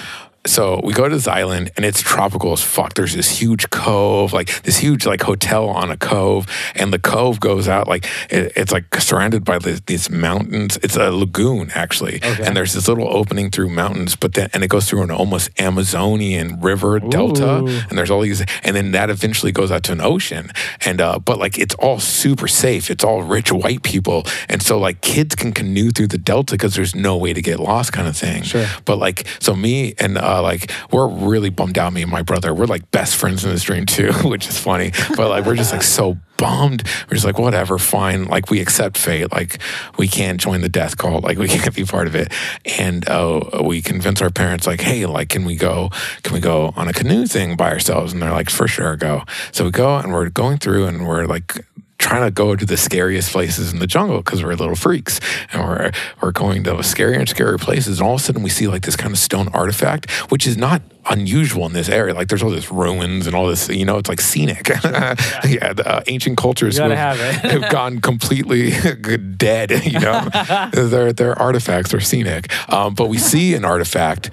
so 0.47 0.81
we 0.83 0.93
go 0.93 1.07
to 1.07 1.15
this 1.15 1.27
island 1.27 1.71
and 1.75 1.85
it's 1.85 2.01
tropical 2.01 2.51
as 2.53 2.63
fuck. 2.63 2.93
There's 2.93 3.13
this 3.13 3.39
huge 3.39 3.69
cove, 3.69 4.33
like 4.33 4.63
this 4.63 4.77
huge 4.77 5.05
like 5.05 5.21
hotel 5.21 5.69
on 5.69 5.91
a 5.91 5.97
cove, 5.97 6.47
and 6.75 6.91
the 6.93 6.99
cove 6.99 7.39
goes 7.39 7.67
out 7.67 7.87
like 7.87 8.05
it, 8.29 8.53
it's 8.55 8.71
like 8.71 8.95
surrounded 8.95 9.43
by 9.43 9.59
this, 9.59 9.81
these 9.85 10.09
mountains. 10.09 10.77
It's 10.83 10.95
a 10.95 11.11
lagoon 11.11 11.71
actually, 11.75 12.19
and 12.21 12.55
there's 12.55 12.73
this 12.73 12.87
little 12.87 13.07
opening 13.07 13.51
through 13.51 13.69
mountains, 13.69 14.15
but 14.15 14.33
then 14.33 14.49
and 14.53 14.63
it 14.63 14.69
goes 14.69 14.89
through 14.89 15.03
an 15.03 15.11
almost 15.11 15.49
Amazonian 15.59 16.61
river 16.61 16.99
delta, 16.99 17.57
and 17.89 17.97
there's 17.97 18.11
all 18.11 18.21
these, 18.21 18.43
and 18.63 18.75
then 18.75 18.91
that 18.91 19.09
eventually 19.09 19.51
goes 19.51 19.71
out 19.71 19.83
to 19.83 19.91
an 19.91 20.01
ocean, 20.01 20.51
and 20.85 21.01
uh, 21.01 21.19
but 21.19 21.37
like 21.39 21.57
it's 21.57 21.75
all 21.75 21.99
super 21.99 22.47
safe. 22.47 22.89
It's 22.89 23.03
all 23.03 23.21
rich 23.23 23.51
white 23.51 23.83
people, 23.83 24.23
and 24.49 24.61
so 24.61 24.79
like 24.79 25.01
kids 25.01 25.35
can 25.35 25.51
canoe 25.51 25.91
through 25.91 26.07
the 26.07 26.17
delta 26.17 26.53
because 26.53 26.75
there's 26.75 26.95
no 26.95 27.17
way 27.17 27.33
to 27.33 27.41
get 27.41 27.59
lost, 27.59 27.93
kind 27.93 28.07
of 28.07 28.15
thing. 28.15 28.43
Sure. 28.43 28.65
But 28.85 28.97
like, 28.97 29.27
so 29.39 29.55
me 29.55 29.93
and 29.99 30.17
uh, 30.17 30.36
like, 30.39 30.71
we're 30.91 31.07
really 31.07 31.49
bummed 31.49 31.77
out. 31.77 31.93
Me 31.93 32.01
and 32.01 32.11
my 32.11 32.21
brother, 32.21 32.53
we're 32.53 32.65
like 32.65 32.89
best 32.91 33.15
friends 33.15 33.43
in 33.43 33.51
this 33.51 33.63
dream 33.63 33.85
too, 33.85 34.11
which 34.23 34.47
is 34.47 34.57
funny. 34.57 34.91
But 35.15 35.29
like, 35.29 35.45
we're 35.45 35.55
just 35.55 35.73
like 35.73 35.83
so 35.83 36.17
bummed. 36.37 36.83
We're 37.07 37.15
just 37.15 37.25
like, 37.25 37.39
whatever, 37.39 37.77
fine. 37.77 38.25
Like, 38.25 38.49
we 38.49 38.61
accept 38.61 38.97
fate. 38.97 39.31
Like, 39.31 39.59
we 39.97 40.07
can't 40.07 40.39
join 40.39 40.61
the 40.61 40.69
death 40.69 40.97
cult. 40.97 41.23
Like, 41.23 41.37
we 41.37 41.47
can't 41.47 41.75
be 41.75 41.83
part 41.83 42.07
of 42.07 42.15
it. 42.15 42.31
And 42.77 43.07
uh, 43.09 43.61
we 43.63 43.81
convince 43.81 44.21
our 44.21 44.29
parents, 44.29 44.67
like, 44.67 44.81
hey, 44.81 45.05
like, 45.05 45.29
can 45.29 45.45
we 45.45 45.55
go? 45.55 45.89
Can 46.23 46.33
we 46.33 46.39
go 46.39 46.73
on 46.75 46.87
a 46.87 46.93
canoe 46.93 47.25
thing 47.25 47.55
by 47.55 47.71
ourselves? 47.71 48.13
And 48.13 48.21
they're 48.21 48.31
like, 48.31 48.49
for 48.49 48.67
sure, 48.67 48.95
go. 48.95 49.23
So 49.51 49.65
we 49.65 49.71
go 49.71 49.97
and 49.97 50.13
we're 50.13 50.29
going 50.29 50.57
through 50.57 50.85
and 50.85 51.07
we're 51.07 51.25
like 51.25 51.65
trying 51.97 52.23
to 52.23 52.31
go 52.31 52.55
to 52.55 52.65
the 52.65 52.77
scariest 52.77 53.31
places 53.31 53.73
in 53.73 53.79
the 53.79 53.87
jungle 53.87 54.17
because 54.17 54.43
we're 54.43 54.53
little 54.55 54.75
freaks 54.75 55.19
and 55.51 55.61
we're 55.61 55.91
we're 56.21 56.31
going 56.31 56.63
to 56.63 56.71
scarier 56.75 57.19
and 57.19 57.27
scarier 57.27 57.59
places. 57.59 57.99
And 57.99 58.07
all 58.07 58.15
of 58.15 58.21
a 58.21 58.23
sudden 58.23 58.43
we 58.43 58.49
see 58.49 58.67
like 58.67 58.83
this 58.83 58.95
kind 58.95 59.11
of 59.11 59.17
stone 59.17 59.47
artifact 59.49 60.09
which 60.29 60.45
is 60.45 60.57
not 60.57 60.81
unusual 61.09 61.65
in 61.65 61.73
this 61.73 61.89
area. 61.89 62.13
Like 62.13 62.27
there's 62.27 62.43
all 62.43 62.49
this 62.49 62.71
ruins 62.71 63.25
and 63.27 63.35
all 63.35 63.47
this 63.47 63.69
you 63.69 63.85
know 63.85 63.97
it's 63.97 64.09
like 64.09 64.21
scenic. 64.21 64.69
Yeah. 65.47 65.73
The 65.73 65.83
uh, 65.87 66.03
ancient 66.07 66.37
cultures 66.37 66.77
have, 66.77 66.91
have 66.91 67.17
have 67.51 67.71
gone 67.71 67.99
completely 67.99 68.71
dead 69.37 69.71
you 69.85 69.99
know? 69.99 70.29
Their 70.73 71.13
their 71.13 71.37
artifacts 71.39 71.93
are 71.93 71.99
scenic. 71.99 72.51
Um, 72.71 72.93
but 72.93 73.07
we 73.09 73.17
see 73.17 73.55
an 73.55 73.65
artifact 73.65 74.29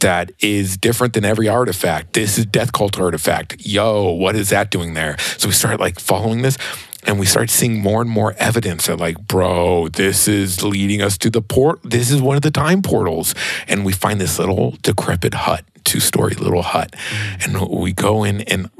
that 0.00 0.32
is 0.40 0.76
different 0.76 1.14
than 1.14 1.24
every 1.24 1.48
artifact. 1.48 2.12
This 2.12 2.36
is 2.36 2.44
death 2.44 2.72
cult 2.72 2.98
artifact. 2.98 3.64
Yo, 3.64 4.10
what 4.10 4.36
is 4.36 4.50
that 4.50 4.70
doing 4.70 4.92
there? 4.92 5.16
So 5.38 5.48
we 5.48 5.54
start 5.54 5.80
like 5.80 5.98
following 5.98 6.42
this 6.42 6.58
and 7.06 7.18
we 7.18 7.26
start 7.26 7.50
seeing 7.50 7.80
more 7.80 8.00
and 8.00 8.10
more 8.10 8.34
evidence 8.38 8.86
that 8.86 8.96
like, 8.96 9.26
bro, 9.26 9.88
this 9.88 10.26
is 10.28 10.62
leading 10.62 11.02
us 11.02 11.18
to 11.18 11.30
the 11.30 11.42
port. 11.42 11.80
This 11.82 12.10
is 12.10 12.20
one 12.20 12.36
of 12.36 12.42
the 12.42 12.50
time 12.50 12.82
portals. 12.82 13.34
And 13.68 13.84
we 13.84 13.92
find 13.92 14.20
this 14.20 14.38
little 14.38 14.72
decrepit 14.82 15.34
hut, 15.34 15.64
two 15.84 16.00
story 16.00 16.34
little 16.34 16.62
hut. 16.62 16.92
Mm. 16.92 17.44
And 17.44 17.80
we 17.80 17.92
go 17.92 18.24
in 18.24 18.42
and 18.42 18.70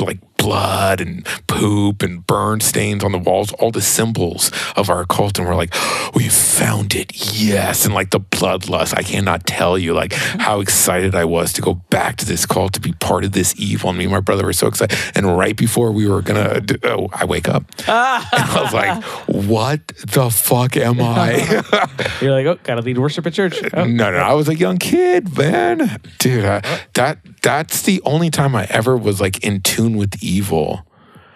like 0.00 0.18
blood 0.38 1.00
and 1.00 1.24
poop 1.46 2.02
and 2.02 2.26
burn 2.26 2.60
stains 2.60 3.02
on 3.02 3.12
the 3.12 3.18
walls, 3.18 3.52
all 3.54 3.70
the 3.70 3.82
symbols 3.82 4.50
of 4.76 4.90
our 4.90 5.04
cult. 5.04 5.38
And 5.38 5.46
we're 5.46 5.54
like, 5.54 5.74
we 6.14 6.28
found 6.28 6.94
it. 6.94 7.12
Yes. 7.34 7.84
And 7.84 7.94
like 7.94 8.10
the 8.10 8.20
bloodlust, 8.20 8.96
I 8.96 9.02
cannot 9.02 9.46
tell 9.46 9.76
you 9.78 9.92
like 9.92 10.12
how 10.12 10.60
excited 10.60 11.14
I 11.14 11.24
was 11.24 11.52
to 11.54 11.62
go 11.62 11.74
back 11.74 12.16
to 12.16 12.26
this 12.26 12.46
cult 12.46 12.74
to 12.74 12.80
be 12.80 12.92
part 12.92 13.24
of 13.24 13.32
this 13.32 13.54
evil. 13.58 13.90
And 13.90 13.98
me 13.98 14.04
and 14.04 14.12
my 14.12 14.20
brother 14.20 14.44
were 14.44 14.52
so 14.52 14.66
excited. 14.66 14.98
And 15.14 15.36
right 15.36 15.56
before 15.56 15.92
we 15.92 16.08
were 16.08 16.22
going 16.22 16.66
to, 16.66 16.78
oh, 16.84 17.08
I 17.12 17.24
wake 17.24 17.48
up 17.48 17.64
and 17.80 17.86
I 17.88 18.62
was 18.62 18.72
like, 18.72 19.02
what 19.26 19.86
the 19.88 20.30
fuck 20.30 20.76
am 20.76 21.00
I? 21.00 21.62
You're 22.20 22.32
like, 22.32 22.46
oh, 22.46 22.58
gotta 22.62 22.82
lead 22.82 22.98
worship 22.98 23.26
at 23.26 23.34
church. 23.34 23.60
Oh. 23.74 23.84
No, 23.84 24.10
no, 24.10 24.18
I 24.18 24.34
was 24.34 24.48
a 24.48 24.54
young 24.54 24.78
kid, 24.78 25.36
man. 25.36 26.00
Dude, 26.18 26.44
I, 26.44 26.62
that 26.94 27.18
that's 27.42 27.82
the 27.82 28.02
only 28.04 28.30
time 28.30 28.54
I 28.54 28.66
ever 28.70 28.96
was 28.96 29.20
like 29.20 29.44
in 29.44 29.60
tune 29.60 29.96
with 29.96 30.22
evil. 30.26 30.86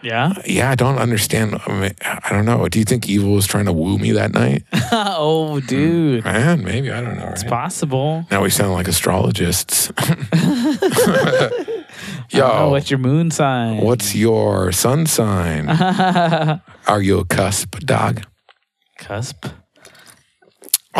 Yeah. 0.03 0.33
Yeah, 0.47 0.71
I 0.71 0.75
don't 0.75 0.97
understand. 0.97 1.61
I, 1.67 1.73
mean, 1.81 1.93
I 2.03 2.31
don't 2.31 2.47
know. 2.47 2.67
Do 2.69 2.79
you 2.79 2.85
think 2.85 3.09
evil 3.09 3.33
was 3.33 3.47
trying 3.47 3.67
to 3.67 3.73
woo 3.73 3.99
me 3.99 4.13
that 4.13 4.33
night? 4.33 4.65
oh, 4.93 5.61
dude. 5.61 6.23
Hmm. 6.23 6.29
Man, 6.29 6.65
maybe 6.65 6.91
I 6.91 7.03
don't 7.03 7.19
know. 7.19 7.29
It's 7.29 7.45
possible. 7.45 8.25
Now 8.31 8.43
we 8.43 8.51
sound 8.51 8.73
like 8.73 8.89
astrologists. 8.89 9.93
Yo, 12.31 12.71
what's 12.71 12.91
your 12.91 12.99
moon 12.99 13.31
sign? 13.31 13.79
what's 13.79 14.15
your 14.15 14.73
sun 14.73 15.05
sign? 15.07 15.69
Are 15.69 17.03
you 17.03 17.19
a 17.19 17.25
cusp 17.25 17.79
dog? 17.81 18.25
cusp. 18.99 19.47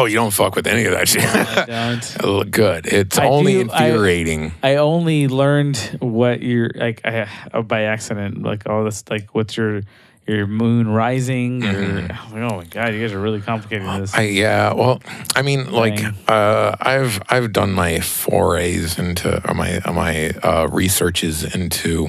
Oh, 0.01 0.07
you 0.07 0.15
don't 0.15 0.31
fuck 0.33 0.57
with 0.57 0.67
any 0.67 0.85
of 0.87 0.93
that 0.93 1.09
shit. 1.09 1.23
I 1.25 1.67
don't. 1.67 2.25
Look 2.25 2.51
good. 2.51 2.87
It's 2.87 3.19
I 3.19 3.27
only 3.27 3.65
do- 3.65 3.71
I- 3.71 3.89
infuriating. 3.89 4.53
I 4.63 4.77
only 4.77 5.29
learned 5.29 5.77
what 6.01 6.41
you're 6.43 6.71
like 6.75 7.03
I, 7.05 7.29
uh, 7.53 7.61
by 7.61 7.83
accident. 7.83 8.43
Like 8.43 8.67
all 8.67 8.83
this, 8.85 9.05
like 9.11 9.35
what's 9.35 9.59
your 9.59 9.83
your 10.27 10.47
moon 10.47 10.89
rising? 10.89 11.65
Or, 11.65 12.09
oh 12.35 12.57
my 12.57 12.65
god, 12.65 12.95
you 12.95 13.01
guys 13.03 13.13
are 13.13 13.21
really 13.21 13.43
complicating 13.43 13.87
this. 14.01 14.13
Mm-hmm. 14.13 14.21
I 14.21 14.25
yeah. 14.25 14.73
Well, 14.73 15.03
I 15.37 15.43
mean, 15.43 15.71
like, 15.71 16.01
uh, 16.29 16.77
I've 16.81 17.21
I've 17.29 17.53
done 17.53 17.73
my 17.73 18.01
forays 18.01 18.99
into 18.99 19.47
or 19.47 19.53
my 19.55 19.81
my 19.93 20.31
uh, 20.43 20.67
researches 20.73 21.45
into. 21.55 22.09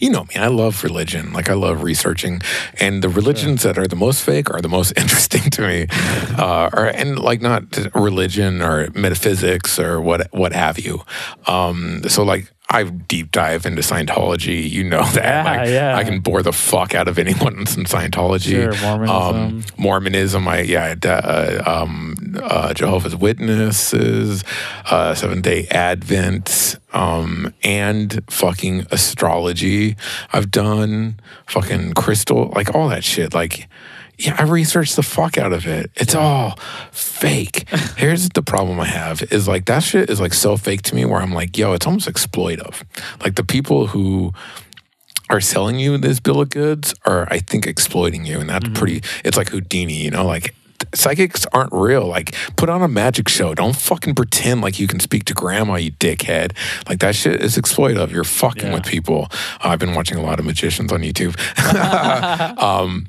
You 0.00 0.10
know 0.10 0.24
me. 0.24 0.36
I 0.36 0.48
love 0.48 0.84
religion. 0.84 1.32
Like 1.32 1.48
I 1.48 1.54
love 1.54 1.82
researching, 1.82 2.40
and 2.80 3.02
the 3.02 3.08
religions 3.08 3.62
that 3.62 3.78
are 3.78 3.86
the 3.86 3.96
most 3.96 4.22
fake 4.22 4.50
are 4.50 4.60
the 4.60 4.68
most 4.68 4.92
interesting 4.96 5.50
to 5.50 5.62
me. 5.62 5.86
Uh, 6.38 6.70
or 6.72 6.86
and 6.86 7.18
like 7.18 7.40
not 7.40 7.62
religion 7.94 8.62
or 8.62 8.88
metaphysics 8.94 9.78
or 9.78 10.00
what 10.00 10.28
what 10.32 10.52
have 10.52 10.78
you. 10.78 11.02
Um, 11.46 12.02
so 12.06 12.22
like 12.22 12.52
I 12.70 12.84
deep 12.84 13.32
dive 13.32 13.64
into 13.64 13.80
Scientology. 13.80 14.68
You 14.68 14.84
know 14.84 15.02
that. 15.12 15.24
Yeah, 15.24 15.42
like, 15.44 15.68
yeah. 15.68 15.96
I 15.96 16.04
can 16.04 16.20
bore 16.20 16.42
the 16.42 16.52
fuck 16.52 16.94
out 16.94 17.08
of 17.08 17.18
anyone 17.18 17.58
in 17.58 17.64
Scientology. 17.64 18.72
Sure, 18.72 18.74
Mormonism. 18.82 19.36
Um, 19.36 19.64
Mormonism, 19.76 20.48
I 20.48 20.60
yeah, 20.60 20.94
uh, 21.04 21.62
um, 21.64 22.36
uh, 22.42 22.74
Jehovah's 22.74 23.16
Witnesses, 23.16 24.44
uh, 24.90 25.14
Seventh 25.14 25.42
Day 25.42 25.66
Advent, 25.70 26.76
um, 26.92 27.54
and 27.62 28.22
fucking 28.28 28.86
astrology. 28.90 29.96
I've 30.32 30.50
done 30.50 31.20
fucking 31.46 31.94
crystal, 31.94 32.52
like 32.54 32.74
all 32.74 32.88
that 32.88 33.04
shit. 33.04 33.32
Like, 33.32 33.68
yeah, 34.18 34.36
I 34.38 34.42
researched 34.42 34.96
the 34.96 35.02
fuck 35.02 35.38
out 35.38 35.52
of 35.52 35.66
it. 35.66 35.90
It's 35.94 36.14
all 36.14 36.58
fake. 36.90 37.68
Here's 37.96 38.28
the 38.30 38.42
problem 38.42 38.80
I 38.80 38.86
have 38.86 39.22
is 39.32 39.46
like 39.46 39.66
that 39.66 39.80
shit 39.84 40.10
is 40.10 40.20
like 40.20 40.34
so 40.34 40.56
fake 40.56 40.82
to 40.82 40.94
me 40.94 41.04
where 41.04 41.20
I'm 41.20 41.32
like, 41.32 41.56
yo, 41.56 41.72
it's 41.72 41.86
almost 41.86 42.08
exploitive. 42.08 42.82
Like 43.22 43.36
the 43.36 43.44
people 43.44 43.88
who 43.88 44.32
are 45.30 45.40
selling 45.40 45.78
you 45.78 45.96
this 45.98 46.20
bill 46.20 46.40
of 46.40 46.50
goods 46.50 46.94
are, 47.04 47.28
I 47.30 47.38
think, 47.38 47.66
exploiting 47.66 48.24
you. 48.24 48.40
And 48.40 48.48
that's 48.48 48.68
pretty, 48.70 49.02
it's 49.24 49.36
like 49.36 49.50
Houdini, 49.50 49.94
you 50.02 50.10
know, 50.10 50.24
like 50.24 50.54
psychics 50.94 51.44
aren't 51.52 51.72
real. 51.72 52.06
Like, 52.06 52.34
put 52.56 52.68
on 52.68 52.82
a 52.82 52.88
magic 52.88 53.28
show. 53.28 53.54
Don't 53.54 53.76
fucking 53.76 54.14
pretend 54.14 54.62
like 54.62 54.78
you 54.80 54.86
can 54.86 55.00
speak 55.00 55.24
to 55.24 55.34
grandma, 55.34 55.74
you 55.74 55.92
dickhead. 55.92 56.52
Like, 56.88 57.00
that 57.00 57.14
shit 57.14 57.42
is 57.42 57.56
exploitive. 57.56 58.10
You're 58.10 58.24
fucking 58.24 58.68
Yeah. 58.68 58.74
with 58.74 58.86
people. 58.86 59.28
I've 59.60 59.78
been 59.78 59.94
watching 59.94 60.18
a 60.18 60.22
lot 60.22 60.38
of 60.38 60.46
magicians 60.46 60.92
on 60.92 61.00
YouTube. 61.02 61.36
um, 62.62 63.06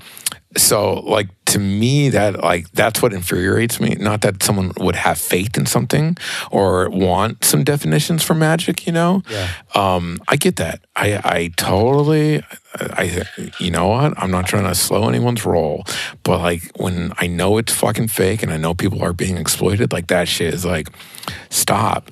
so 0.58 1.02
like 1.02 1.28
to 1.46 1.60
me 1.60 2.10
that 2.10 2.42
like 2.42 2.70
that's 2.72 3.02
what 3.02 3.14
infuriates 3.14 3.80
me. 3.80 3.96
Not 4.00 4.22
that 4.22 4.42
someone 4.42 4.72
would 4.78 4.96
have 4.96 5.20
faith 5.20 5.58
in 5.58 5.66
something 5.66 6.18
or 6.52 6.90
want 6.90 7.44
some 7.44 7.64
definitions 7.64 8.24
for 8.24 8.34
magic 8.34 8.86
you 8.88 8.92
know? 8.94 9.22
Yeah. 9.30 9.50
um 9.76 10.20
i 10.28 10.36
get 10.36 10.56
that. 10.58 10.82
I 10.96 11.22
i 11.24 11.52
totally 11.56 12.44
i 12.80 13.24
you 13.60 13.72
know 13.72 13.88
what? 13.88 14.14
I'm 14.22 14.32
not 14.32 14.48
trying 14.48 14.66
to 14.66 14.76
slow 14.76 15.08
anyone's 15.08 15.46
roll 15.46 15.86
but 16.24 16.40
like 16.40 16.64
when 16.78 17.14
i 17.18 17.28
know 17.28 17.58
it's 17.58 17.74
fucking 17.74 18.08
fake 18.08 18.42
and 18.44 18.52
i 18.52 18.58
know 18.58 18.74
people 18.74 19.04
are 19.04 19.14
being 19.14 19.38
exploited 19.38 19.92
like 19.92 20.08
that 20.08 20.28
shit 20.28 20.54
is 20.54 20.66
like 20.66 20.90
stop. 21.50 22.12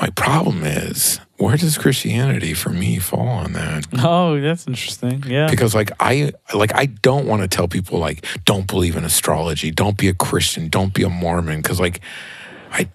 My 0.00 0.10
problem 0.10 0.64
is 0.64 1.20
where 1.36 1.56
does 1.56 1.76
christianity 1.76 2.54
for 2.54 2.70
me 2.70 2.98
fall 2.98 3.26
on 3.28 3.52
that 3.54 3.86
oh, 4.02 4.40
that's 4.40 4.66
interesting. 4.66 5.22
Yeah. 5.26 5.48
because 5.50 5.74
like 5.74 5.90
I 5.98 6.32
like 6.54 6.72
I 6.74 6.86
don't 6.86 7.26
want 7.26 7.42
to 7.42 7.48
tell 7.48 7.66
people 7.68 7.98
like 7.98 8.24
don't 8.44 8.66
believe 8.66 8.96
in 8.96 9.04
astrology, 9.04 9.70
don't 9.70 9.96
be 9.96 10.08
a 10.08 10.14
Christian, 10.14 10.68
don't 10.68 10.94
be 10.94 11.02
a 11.02 11.08
Mormon 11.08 11.60
because 11.60 11.80
like 11.80 12.00
I 12.70 12.88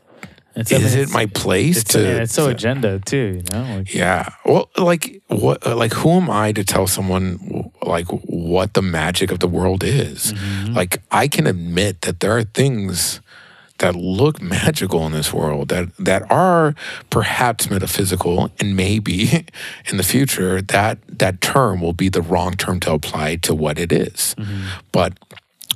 It's, 0.56 0.72
is 0.72 0.96
it 0.96 1.10
my 1.12 1.26
place 1.28 1.82
It's, 1.82 1.92
to 1.94 2.02
yeah, 2.02 2.22
it's 2.24 2.34
so 2.34 2.46
to- 2.48 2.52
agenda 2.56 3.00
too. 3.00 3.42
You 3.42 3.44
know. 3.52 3.76
Like, 3.78 3.94
yeah. 3.94 4.30
Well, 4.46 4.70
like 4.78 5.22
what 5.28 5.66
like 5.66 5.94
who 5.94 6.12
am 6.12 6.30
I 6.30 6.52
to 6.54 6.64
tell 6.64 6.88
someone 6.88 7.72
like 7.84 8.08
what 8.08 8.74
the 8.74 8.82
magic 8.82 9.32
of 9.32 9.40
the 9.40 9.48
world 9.48 9.84
is? 9.84 10.34
Mm-hmm. 10.34 10.74
Like 10.74 11.02
I 11.12 11.28
can 11.28 11.46
admit 11.48 12.02
that 12.02 12.20
there 12.20 12.36
are 12.38 12.44
things 12.44 13.22
that 13.80 13.96
look 13.96 14.42
magical 14.60 15.06
in 15.06 15.12
this 15.12 15.34
world 15.34 15.70
that 15.70 15.96
that 15.98 16.30
are 16.32 16.76
perhaps 17.10 17.70
metaphysical 17.70 18.52
and 18.60 18.76
maybe 18.76 19.46
in 19.90 19.98
the 19.98 20.04
future 20.04 20.62
that 20.62 21.00
that 21.08 21.42
term 21.42 21.82
will 21.82 21.94
be 21.94 22.10
the 22.10 22.22
wrong 22.22 22.54
term 22.54 22.80
to 22.82 22.94
apply 22.94 23.36
to 23.38 23.54
what 23.56 23.80
it 23.80 23.92
is. 23.92 24.36
Mm-hmm. 24.38 24.68
But 24.92 25.14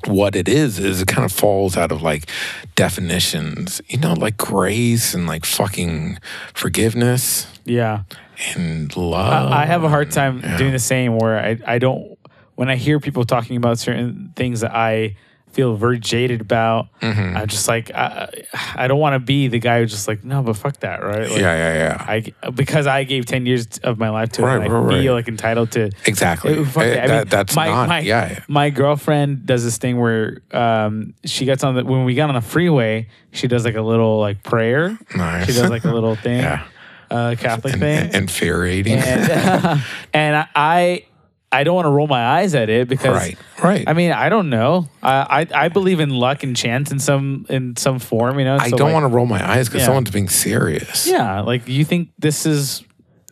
what 0.05 0.35
it 0.35 0.49
is 0.49 0.79
is 0.79 1.01
it 1.01 1.07
kind 1.07 1.23
of 1.23 1.31
falls 1.31 1.77
out 1.77 1.91
of 1.91 2.01
like 2.01 2.29
definitions, 2.75 3.81
you 3.87 3.97
know, 3.97 4.13
like 4.13 4.37
grace 4.37 5.13
and 5.13 5.27
like 5.27 5.45
fucking 5.45 6.19
forgiveness 6.53 7.47
yeah. 7.63 8.03
and 8.55 8.95
love. 8.97 9.51
I, 9.51 9.63
I 9.63 9.65
have 9.65 9.83
a 9.83 9.89
hard 9.89 10.11
time 10.11 10.41
doing 10.57 10.73
the 10.73 10.79
same 10.79 11.17
where 11.17 11.39
I, 11.39 11.57
I 11.65 11.79
don't 11.79 12.17
when 12.55 12.69
I 12.69 12.75
hear 12.75 12.99
people 12.99 13.23
talking 13.23 13.57
about 13.57 13.79
certain 13.79 14.33
things 14.35 14.59
that 14.59 14.75
I 14.75 15.15
feel 15.53 15.75
very 15.75 15.99
jaded 15.99 16.41
about, 16.41 16.87
Mm-hmm. 17.01 17.37
I'm 17.37 17.47
just 17.47 17.67
like 17.67 17.91
I, 17.93 18.29
I 18.75 18.87
don't 18.87 18.99
want 18.99 19.13
to 19.13 19.19
be 19.19 19.47
the 19.49 19.59
guy 19.59 19.79
who's 19.81 19.91
just 19.91 20.07
like 20.07 20.23
no, 20.23 20.41
but 20.41 20.55
fuck 20.57 20.79
that, 20.81 21.03
right? 21.03 21.29
Like, 21.29 21.39
yeah, 21.39 21.55
yeah, 21.55 21.73
yeah. 21.73 22.05
I 22.45 22.49
because 22.51 22.87
I 22.87 23.03
gave 23.03 23.25
ten 23.25 23.45
years 23.45 23.67
of 23.83 23.97
my 23.99 24.09
life 24.09 24.29
to 24.33 24.41
Right, 24.41 24.61
it, 24.61 24.65
and 24.65 24.73
I 24.73 24.79
right, 24.79 25.01
feel 25.01 25.13
like 25.13 25.27
entitled 25.27 25.71
to 25.73 25.91
exactly. 26.05 26.57
Uh, 26.57 26.65
fuck 26.65 26.83
Eh, 26.83 26.87
it. 26.93 26.99
I 27.03 27.07
that- 27.07 27.29
that's 27.29 27.55
my, 27.55 27.67
not. 27.67 27.89
my, 27.89 27.99
yeah. 27.99 28.39
My 28.47 28.69
girlfriend 28.69 29.45
does 29.45 29.63
this 29.63 29.77
thing 29.77 29.99
where 29.99 30.41
um, 30.51 31.13
she 31.25 31.45
gets 31.45 31.63
on 31.63 31.75
the 31.75 31.83
when 31.85 32.03
we 32.05 32.15
got 32.15 32.29
on 32.29 32.35
the 32.35 32.41
freeway, 32.41 33.07
she 33.31 33.47
does 33.47 33.65
like 33.65 33.75
a 33.75 33.81
little 33.81 34.19
like 34.19 34.43
prayer. 34.43 34.97
Nice. 35.15 35.45
She 35.47 35.53
does 35.53 35.69
like 35.69 35.83
a 35.85 35.91
little 35.93 36.15
thing, 36.15 36.39
Yeah. 36.41 36.65
uh, 37.11 37.35
Catholic 37.37 37.73
In- 37.75 37.79
thing, 37.79 38.13
infuriating. 38.13 38.93
and 38.97 39.81
and 40.13 40.35
I- 40.37 40.47
I 40.55 41.05
I 41.53 41.63
don't 41.63 41.75
want 41.75 41.85
to 41.85 41.91
roll 41.91 42.07
my 42.07 42.25
eyes 42.39 42.55
at 42.55 42.69
it 42.69 42.87
because 42.87 43.15
right. 43.15 43.37
Right. 43.63 43.83
I 43.87 43.93
mean 43.93 44.11
I 44.11 44.29
don't 44.29 44.49
know. 44.49 44.89
I, 45.01 45.47
I 45.53 45.65
I 45.65 45.67
believe 45.69 45.99
in 45.99 46.09
luck 46.09 46.43
and 46.43 46.55
chance 46.55 46.91
in 46.91 46.99
some 46.99 47.45
in 47.49 47.75
some 47.77 47.99
form. 47.99 48.39
You 48.39 48.45
know, 48.45 48.57
I 48.59 48.69
So, 48.69 48.77
don't 48.77 48.87
like, 48.87 48.93
want 48.93 49.03
to 49.03 49.15
roll 49.15 49.25
my 49.25 49.41
eyes 49.47 49.69
because 49.69 49.81
Yeah. 49.81 49.85
someone's 49.85 50.11
being 50.11 50.29
serious. 50.29 51.07
Yeah, 51.07 51.41
like 51.41 51.67
you 51.67 51.85
think 51.85 52.09
this 52.19 52.45
is 52.45 52.83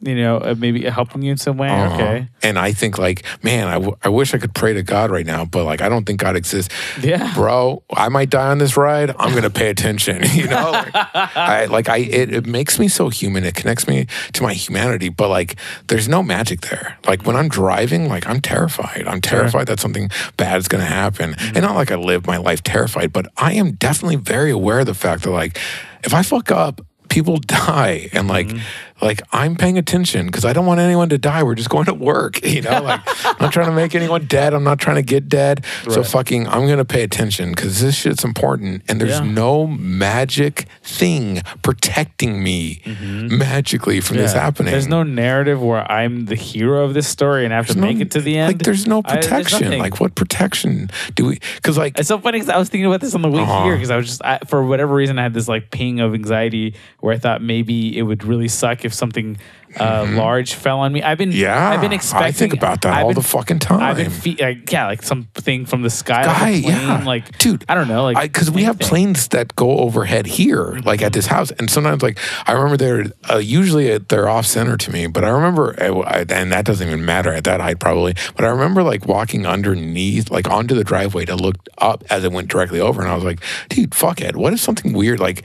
you 0.01 0.15
know 0.15 0.37
uh, 0.37 0.55
maybe 0.57 0.83
helping 0.85 1.21
you 1.21 1.31
in 1.31 1.37
some 1.37 1.57
way? 1.57 1.69
Uh-huh. 1.69 1.95
Okay. 1.95 2.27
And 2.43 2.57
I 2.57 2.73
think 2.73 2.97
like, 2.97 3.23
man, 3.43 3.67
I, 3.67 3.73
w- 3.73 3.95
I 4.03 4.09
wish 4.09 4.33
I 4.33 4.37
could 4.37 4.53
pray 4.53 4.73
to 4.73 4.83
God 4.83 5.11
right 5.11 5.25
now, 5.25 5.45
but 5.45 5.63
like, 5.63 5.81
I 5.81 5.89
don't 5.89 6.05
think 6.05 6.19
God 6.19 6.35
exists. 6.35 6.73
Yeah. 7.01 7.33
Bro, 7.35 7.83
I 7.93 8.09
might 8.09 8.29
die 8.29 8.49
on 8.49 8.57
this 8.57 8.75
ride. 8.75 9.13
I'm 9.17 9.31
going 9.31 9.43
to 9.43 9.49
pay 9.49 9.69
attention. 9.69 10.21
You 10.41 10.47
know, 10.47 10.71
like, 10.71 10.95
I, 10.95 11.65
like 11.65 11.87
I, 11.89 11.97
it, 11.97 12.33
it 12.33 12.45
makes 12.47 12.79
me 12.79 12.87
so 12.87 13.09
human. 13.09 13.43
It 13.43 13.53
connects 13.53 13.87
me 13.87 14.07
to 14.33 14.41
my 14.41 14.53
humanity, 14.53 15.09
but 15.09 15.27
like, 15.29 15.55
there's 15.87 16.07
no 16.07 16.23
magic 16.23 16.61
there. 16.61 16.97
Like 17.05 17.25
when 17.27 17.35
I'm 17.35 17.47
driving, 17.47 18.07
like 18.07 18.25
I'm 18.27 18.41
terrified. 18.41 19.03
I'm 19.07 19.21
terrified 19.21 19.67
that 19.67 19.79
something 19.79 20.09
bad 20.37 20.57
is 20.57 20.67
going 20.67 20.81
to 20.83 20.89
happen. 20.89 21.33
Mm-hmm. 21.33 21.57
And 21.57 21.65
not 21.65 21.75
like 21.75 21.91
I 21.91 21.95
live 21.95 22.25
my 22.25 22.37
life 22.37 22.63
terrified, 22.63 23.13
but 23.13 23.27
I 23.37 23.53
am 23.53 23.73
definitely 23.73 24.15
very 24.15 24.49
aware 24.49 24.79
of 24.79 24.87
the 24.87 24.95
fact 24.95 25.23
that 25.23 25.31
like, 25.31 25.59
if 26.03 26.13
I 26.13 26.23
fuck 26.23 26.49
up, 26.49 26.81
people 27.09 27.37
die 27.45 28.09
and 28.13 28.27
like 28.27 28.47
Mm-hmm. 28.47 28.57
Like 29.01 29.21
i'm 29.31 29.55
paying 29.55 29.77
attention 29.77 30.25
because 30.27 30.45
i 30.45 30.53
don't 30.53 30.65
want 30.65 30.79
anyone 30.79 31.09
to 31.09 31.17
die. 31.17 31.43
We're 31.43 31.55
just 31.55 31.69
going 31.69 31.85
to 31.85 31.93
work 31.93 32.43
you 32.45 32.61
know? 32.61 32.81
Like 32.81 33.01
i'm 33.25 33.35
not 33.39 33.53
trying 33.53 33.67
to 33.67 33.71
make 33.75 33.95
anyone 33.95 34.25
dead. 34.25 34.53
I'm 34.53 34.63
not 34.63 34.79
trying 34.79 34.97
to 34.97 35.01
get 35.01 35.27
dead. 35.29 35.65
So 35.89 36.03
fucking 36.03 36.47
i'm 36.47 36.67
gonna 36.67 36.85
pay 36.85 37.03
attention 37.03 37.51
because 37.51 37.81
this 37.81 37.95
shit's 37.95 38.23
important 38.23 38.83
and 38.87 38.99
there's 39.01 39.19
Yeah. 39.19 39.25
no 39.25 39.67
magic 39.67 40.67
thing 40.83 41.41
protecting 41.63 42.43
me 42.43 42.81
magically 43.29 44.01
from 44.01 44.17
this 44.17 44.31
Mm-hmm. 44.31 44.39
Happening. 44.41 44.71
There's 44.71 44.87
no 44.87 45.03
narrative 45.03 45.61
where 45.61 45.89
I'm 45.91 46.25
the 46.25 46.35
hero 46.35 46.83
of 46.85 46.93
this 46.93 47.07
story 47.07 47.43
and 47.45 47.53
I 47.53 47.57
have 47.57 47.67
to 47.67 47.75
no- 47.75 47.81
make 47.87 47.99
it 47.99 48.11
to 48.11 48.21
the 48.21 48.37
end. 48.37 48.47
like 48.53 48.59
there's 48.63 48.87
no 48.87 49.01
I- 49.05 49.13
there's 49.15 49.25
protection. 49.27 49.77
like 49.79 49.99
what 49.99 50.15
protection 50.15 50.89
do 51.15 51.25
we 51.25 51.39
because 51.55 51.77
like 51.77 51.97
It's 51.99 52.07
so 52.07 52.17
funny 52.19 52.39
because 52.39 52.49
I 52.49 52.57
was 52.57 52.69
thinking 52.69 52.85
about 52.87 53.01
this 53.01 53.13
on 53.15 53.21
the 53.21 53.29
way 53.29 53.41
Uh-huh. 53.41 53.63
here 53.65 53.75
because 53.75 53.91
I 53.91 53.97
was 53.97 54.07
just 54.07 54.23
I, 54.23 54.39
for 54.47 54.63
whatever 54.65 54.93
reason 54.93 55.19
I 55.19 55.23
had 55.23 55.33
this 55.33 55.47
like 55.47 55.69
ping 55.71 55.99
of 55.99 56.13
anxiety 56.13 56.75
where 57.01 57.13
I 57.13 57.17
thought 57.17 57.41
maybe 57.41 57.97
it 57.97 58.03
would 58.03 58.23
really 58.23 58.47
suck 58.47 58.85
if 58.85 58.90
something 58.93 59.37
uh, 59.79 60.05
large 60.09 60.53
fell 60.53 60.79
on 60.79 60.91
me. 60.91 61.01
I've 61.01 61.17
been 61.17 61.29
Mm-hmm. 61.29 61.39
yeah 61.39 61.69
I've 61.69 61.79
been 61.79 61.93
expecting. 61.93 62.27
i 62.27 62.31
think 62.33 62.53
about 62.53 62.81
that 62.81 62.93
I've 62.93 63.03
all 63.05 63.09
been- 63.11 63.15
the 63.21 63.27
fucking 63.27 63.59
time 63.59 63.79
I've 63.79 63.95
been 63.95 64.09
fe- 64.09 64.35
like, 64.39 64.69
yeah 64.69 64.85
like 64.87 65.01
something 65.01 65.65
from 65.65 65.81
the 65.81 65.89
sky, 65.89 66.23
Guy, 66.23 66.31
like 66.31 66.63
plane, 66.63 66.63
yeah. 66.75 67.03
like 67.05 67.37
Dude, 67.37 67.63
I 67.69 67.75
don't 67.75 67.87
know, 67.87 68.03
like 68.03 68.21
because 68.21 68.51
we 68.51 68.63
have 68.63 68.77
planes 68.79 69.29
that 69.29 69.55
go 69.55 69.77
overhead 69.79 70.25
here, 70.25 70.77
like 70.83 71.01
at 71.01 71.13
this 71.13 71.27
house, 71.27 71.51
and 71.51 71.69
sometimes 71.69 72.03
like 72.03 72.19
I 72.47 72.51
remember 72.51 72.75
they're 72.75 73.05
uh, 73.33 73.37
usually 73.37 73.97
they're 73.97 74.27
off 74.27 74.45
center 74.45 74.75
to 74.75 74.91
me, 74.91 75.07
but 75.07 75.23
I 75.23 75.29
remember, 75.29 75.81
uh, 75.81 75.99
I- 76.01 76.25
and 76.29 76.51
that 76.51 76.65
doesn't 76.65 76.85
even 76.85 77.05
matter 77.05 77.31
at 77.31 77.45
that 77.45 77.61
height 77.61 77.79
probably, 77.79 78.13
but 78.35 78.43
I 78.43 78.49
remember 78.49 78.83
like 78.83 79.07
walking 79.07 79.45
underneath, 79.45 80.29
like 80.29 80.49
onto 80.49 80.75
the 80.75 80.83
driveway 80.83 81.23
to 81.25 81.35
look 81.35 81.55
up 81.77 82.03
as 82.09 82.25
it 82.25 82.31
went 82.33 82.49
directly 82.49 82.81
over, 82.81 83.01
and 83.01 83.09
I 83.09 83.15
was 83.15 83.23
like, 83.23 83.39
dude, 83.69 83.95
fuck 83.95 84.19
it, 84.19 84.35
what 84.35 84.51
if 84.51 84.59
something 84.59 84.91
weird 84.91 85.21
like. 85.21 85.43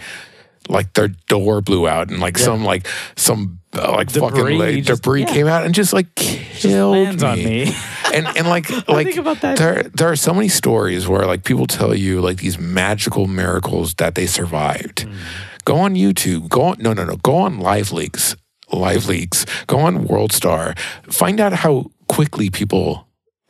Like 0.68 0.92
their 0.94 1.08
door 1.28 1.60
blew 1.60 1.88
out 1.88 2.10
and 2.10 2.20
like 2.20 2.38
some 2.38 2.64
like 2.64 2.86
some 3.16 3.60
uh, 3.74 3.92
like 3.92 4.08
Debris 4.12 4.28
fucking 4.28 4.58
like, 4.58 4.84
just- 4.84 5.02
debris 5.02 5.20
yeah. 5.22 5.32
came 5.32 5.46
out 5.46 5.64
and 5.64 5.74
just 5.74 5.92
like 5.92 6.14
killed 6.14 6.92
lands 6.92 7.22
me. 7.22 7.28
on 7.28 7.38
me. 7.38 7.76
and 8.14 8.26
and 8.36 8.48
like 8.48 8.70
like 8.88 9.06
think 9.06 9.18
about 9.18 9.40
that. 9.42 9.58
there 9.58 9.82
there 9.94 10.10
are 10.10 10.16
so 10.16 10.32
many 10.32 10.48
stories 10.48 11.06
where 11.06 11.26
like 11.26 11.44
people 11.44 11.66
tell 11.66 11.94
you 11.94 12.20
like 12.20 12.38
these 12.38 12.58
magical 12.58 13.26
miracles 13.26 13.94
that 13.94 14.14
they 14.14 14.26
survived. 14.26 15.02
Hmm. 15.02 15.14
Go 15.64 15.76
on 15.76 15.94
YouTube. 15.94 16.48
Go 16.48 16.62
on 16.62 16.76
no 16.78 16.92
no 16.92 17.04
no. 17.04 17.16
Go 17.16 17.36
on 17.36 17.58
Live 17.58 17.92
Leaks. 17.92 18.36
Live 18.72 19.06
Leaks. 19.06 19.46
Go 19.66 19.78
on 19.78 20.06
World 20.06 20.32
Star. 20.32 20.74
Find 21.10 21.40
out 21.40 21.52
how 21.52 21.90
quickly 22.08 22.50
people 22.50 23.06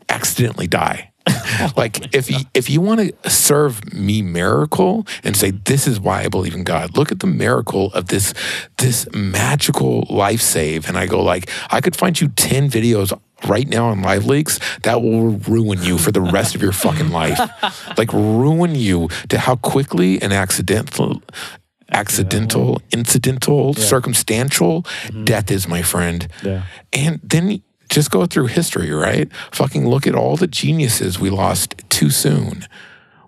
accidentally 0.09 0.67
die. 0.67 1.13
like 1.77 2.01
oh, 2.03 2.09
if 2.13 2.31
you 2.31 2.39
if 2.55 2.71
you 2.71 2.81
want 2.81 3.01
to 3.01 3.31
serve 3.31 3.93
me 3.93 4.23
miracle 4.23 5.07
and 5.25 5.37
say 5.37 5.51
this 5.51 5.87
is 5.87 5.99
why 5.99 6.23
I 6.23 6.29
believe 6.29 6.55
in 6.55 6.65
God, 6.65 6.97
look 6.97 7.11
at 7.11 7.21
the 7.21 7.27
miracle 7.27 7.93
of 7.95 8.09
this 8.09 8.33
this 8.79 9.09
magical 9.13 10.07
life 10.09 10.41
save, 10.41 10.89
and 10.89 10.97
I 10.97 11.07
go 11.07 11.23
like 11.23 11.51
I 11.71 11.81
could 11.81 11.97
find 11.97 12.21
you 12.21 12.29
ten 12.29 12.71
videos 12.71 13.19
right 13.47 13.69
now 13.69 13.89
on 13.89 14.03
Live 14.03 14.27
Leaks 14.27 14.59
that 14.83 15.03
will 15.03 15.31
ruin 15.31 15.83
you 15.83 15.99
for 15.99 16.13
the 16.13 16.21
rest 16.21 16.55
of 16.55 16.63
your 16.63 16.73
fucking 16.73 17.11
life, 17.11 17.39
like 17.99 18.13
ruin 18.13 18.75
you 18.75 19.09
to 19.29 19.39
how 19.39 19.57
quickly 19.57 20.21
an 20.23 20.33
accidental. 20.33 21.23
Accidental, 21.93 22.83
incidental, 22.91 23.73
circumstantial 23.73 24.83
mm-hmm. 24.83 25.23
death 25.23 25.53
is, 25.53 25.69
my 25.69 25.83
friend. 25.83 26.27
Yeah. 26.43 26.65
And 26.93 27.21
then 27.23 27.63
just 27.89 28.11
go 28.11 28.27
through 28.27 28.47
history, 28.47 28.91
right? 28.91 29.33
Fucking 29.53 29.87
look 29.89 30.07
at 30.07 30.15
all 30.15 30.37
the 30.37 30.47
geniuses 30.47 31.19
we 31.19 31.31
lost 31.31 31.75
too 31.89 32.11
soon. 32.11 32.67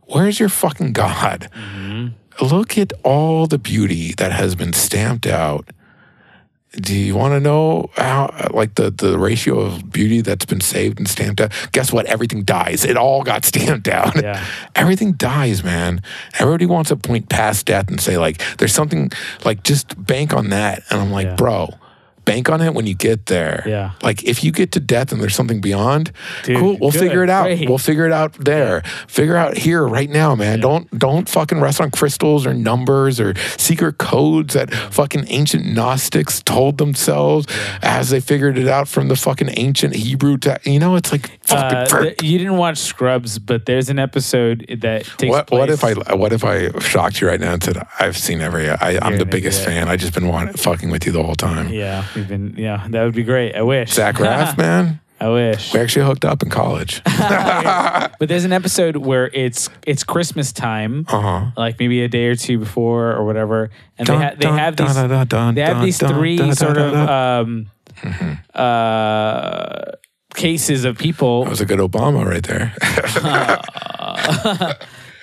Where's 0.04 0.40
your 0.40 0.48
fucking 0.48 0.92
God? 0.94 1.48
Mm-hmm. 1.54 2.44
Look 2.44 2.78
at 2.78 2.92
all 3.02 3.46
the 3.46 3.58
beauty 3.58 4.12
that 4.16 4.32
has 4.32 4.54
been 4.54 4.72
stamped 4.72 5.26
out. 5.26 5.68
Do 6.72 6.94
you 6.94 7.14
want 7.16 7.32
to 7.32 7.40
know 7.40 7.88
how, 7.96 8.50
like 8.52 8.74
the, 8.74 8.90
the 8.90 9.18
ratio 9.18 9.58
of 9.58 9.90
beauty 9.90 10.20
that's 10.20 10.44
been 10.44 10.60
saved 10.60 10.98
and 10.98 11.08
stamped 11.08 11.40
out? 11.40 11.50
Guess 11.72 11.92
what? 11.92 12.04
Everything 12.06 12.42
dies. 12.44 12.84
It 12.84 12.96
all 12.96 13.22
got 13.22 13.44
stamped 13.46 13.88
out. 13.88 14.14
Yeah. 14.22 14.44
Everything 14.74 15.12
dies, 15.14 15.64
man. 15.64 16.02
Everybody 16.38 16.66
wants 16.66 16.88
to 16.90 16.96
point 16.96 17.28
past 17.30 17.66
death 17.66 17.88
and 17.88 18.00
say, 18.00 18.18
like, 18.18 18.42
there's 18.58 18.74
something, 18.74 19.10
like, 19.44 19.62
just 19.62 19.94
bank 20.06 20.34
on 20.34 20.50
that. 20.50 20.84
And 20.90 21.00
I'm 21.00 21.10
like, 21.10 21.26
Yeah. 21.28 21.34
bro, 21.36 21.74
bank 22.28 22.48
on 22.48 22.60
it 22.60 22.74
when 22.74 22.86
you 22.86 22.94
get 22.94 23.26
there. 23.26 23.64
Yeah. 23.66 23.92
Like, 24.02 24.22
if 24.24 24.44
you 24.44 24.52
get 24.52 24.72
to 24.72 24.80
death 24.80 25.12
and 25.12 25.20
there's 25.20 25.34
something 25.34 25.60
beyond, 25.60 26.12
Dude, 26.44 26.58
cool. 26.58 26.78
We'll 26.80 26.90
good, 26.90 27.00
figure 27.00 27.24
it 27.24 27.30
out. 27.30 27.44
great. 27.44 27.68
We'll 27.68 27.78
figure 27.78 28.06
it 28.06 28.12
out 28.12 28.32
there. 28.34 28.82
Figure 29.08 29.36
out 29.36 29.56
here 29.56 29.82
right 29.86 30.08
now, 30.10 30.34
man. 30.34 30.60
Don't 30.60 30.86
don't 30.98 31.28
fucking 31.28 31.60
rest 31.60 31.80
on 31.80 31.90
crystals 31.90 32.46
or 32.46 32.54
numbers 32.54 33.18
or 33.20 33.34
secret 33.56 33.98
codes 33.98 34.54
that 34.54 34.72
fucking 34.72 35.24
ancient 35.28 35.66
Gnostics 35.66 36.42
told 36.42 36.78
themselves 36.78 37.46
as 37.82 38.10
they 38.10 38.20
figured 38.20 38.58
it 38.58 38.68
out 38.68 38.88
from 38.88 39.08
the 39.08 39.16
fucking 39.16 39.50
ancient 39.56 39.94
Hebrew. 39.96 40.36
Te- 40.38 40.56
you 40.70 40.78
know, 40.78 40.96
it's 40.96 41.12
like. 41.12 41.37
Uh, 41.52 42.10
you 42.22 42.38
didn't 42.38 42.56
watch 42.56 42.78
Scrubs, 42.78 43.38
but 43.38 43.66
there's 43.66 43.88
an 43.88 43.98
episode 43.98 44.66
that 44.80 45.04
takes 45.16 45.30
what, 45.30 45.46
place. 45.46 45.58
what 45.58 45.70
if 45.70 45.82
I 45.84 46.14
what 46.14 46.32
if 46.32 46.44
I 46.44 46.70
shocked 46.80 47.20
you 47.20 47.28
right 47.28 47.40
now 47.40 47.54
and 47.54 47.62
said 47.62 47.78
I've 48.00 48.16
seen 48.16 48.40
every 48.40 48.68
I, 48.68 48.98
I'm 49.00 49.12
You're 49.12 49.18
the 49.20 49.24
biggest 49.26 49.64
fan. 49.64 49.88
I 49.88 49.96
just 49.96 50.14
been 50.14 50.28
want, 50.28 50.58
fucking 50.58 50.90
with 50.90 51.06
you 51.06 51.12
the 51.12 51.22
whole 51.22 51.34
time. 51.34 51.68
Yeah, 51.68 52.04
we've 52.14 52.28
been. 52.28 52.54
Yeah, 52.56 52.86
that 52.90 53.04
would 53.04 53.14
be 53.14 53.22
great. 53.24 53.54
I 53.54 53.62
wish. 53.62 53.92
Zach 53.92 54.14
Braff, 54.18 54.56
man, 54.58 55.00
I 55.20 55.28
wish. 55.30 55.72
we 55.72 55.80
actually 55.80 56.04
hooked 56.06 56.24
up 56.24 56.42
in 56.42 56.50
college. 56.50 57.02
But 58.18 58.28
there's 58.28 58.44
an 58.44 58.52
episode 58.52 58.96
where 58.96 59.30
it's 59.32 59.70
it's 59.86 60.02
Christmas 60.02 60.50
time, 60.52 61.06
Uh-huh. 61.08 61.50
like 61.56 61.78
maybe 61.78 62.02
a 62.02 62.08
day 62.08 62.26
or 62.26 62.34
two 62.34 62.58
before 62.58 63.12
or 63.12 63.24
whatever, 63.24 63.70
and 63.96 64.08
they, 64.08 64.16
ha- 64.16 64.30
they 64.36 64.46
Dun, 64.46 64.58
have 64.58 64.74
dun, 64.76 64.86
these 64.88 64.96
dun, 64.96 65.08
dun, 65.08 65.26
dun, 65.28 65.54
they 65.54 65.60
have 65.60 65.76
dun, 65.76 65.84
these 65.84 65.98
dun, 65.98 66.14
three 66.14 66.36
dun, 66.36 66.46
dun, 66.48 66.56
sort 66.56 66.74
dun, 66.74 66.86
of 66.88 66.92
dun. 67.06 67.08
um, 68.08 68.38
uh, 68.54 69.92
cases 70.38 70.84
of 70.84 70.96
people. 70.96 71.44
That 71.44 71.50
was 71.50 71.60
a 71.60 71.66
good 71.66 71.80
Obama 71.80 72.24
right 72.24 72.42
there. 72.42 72.72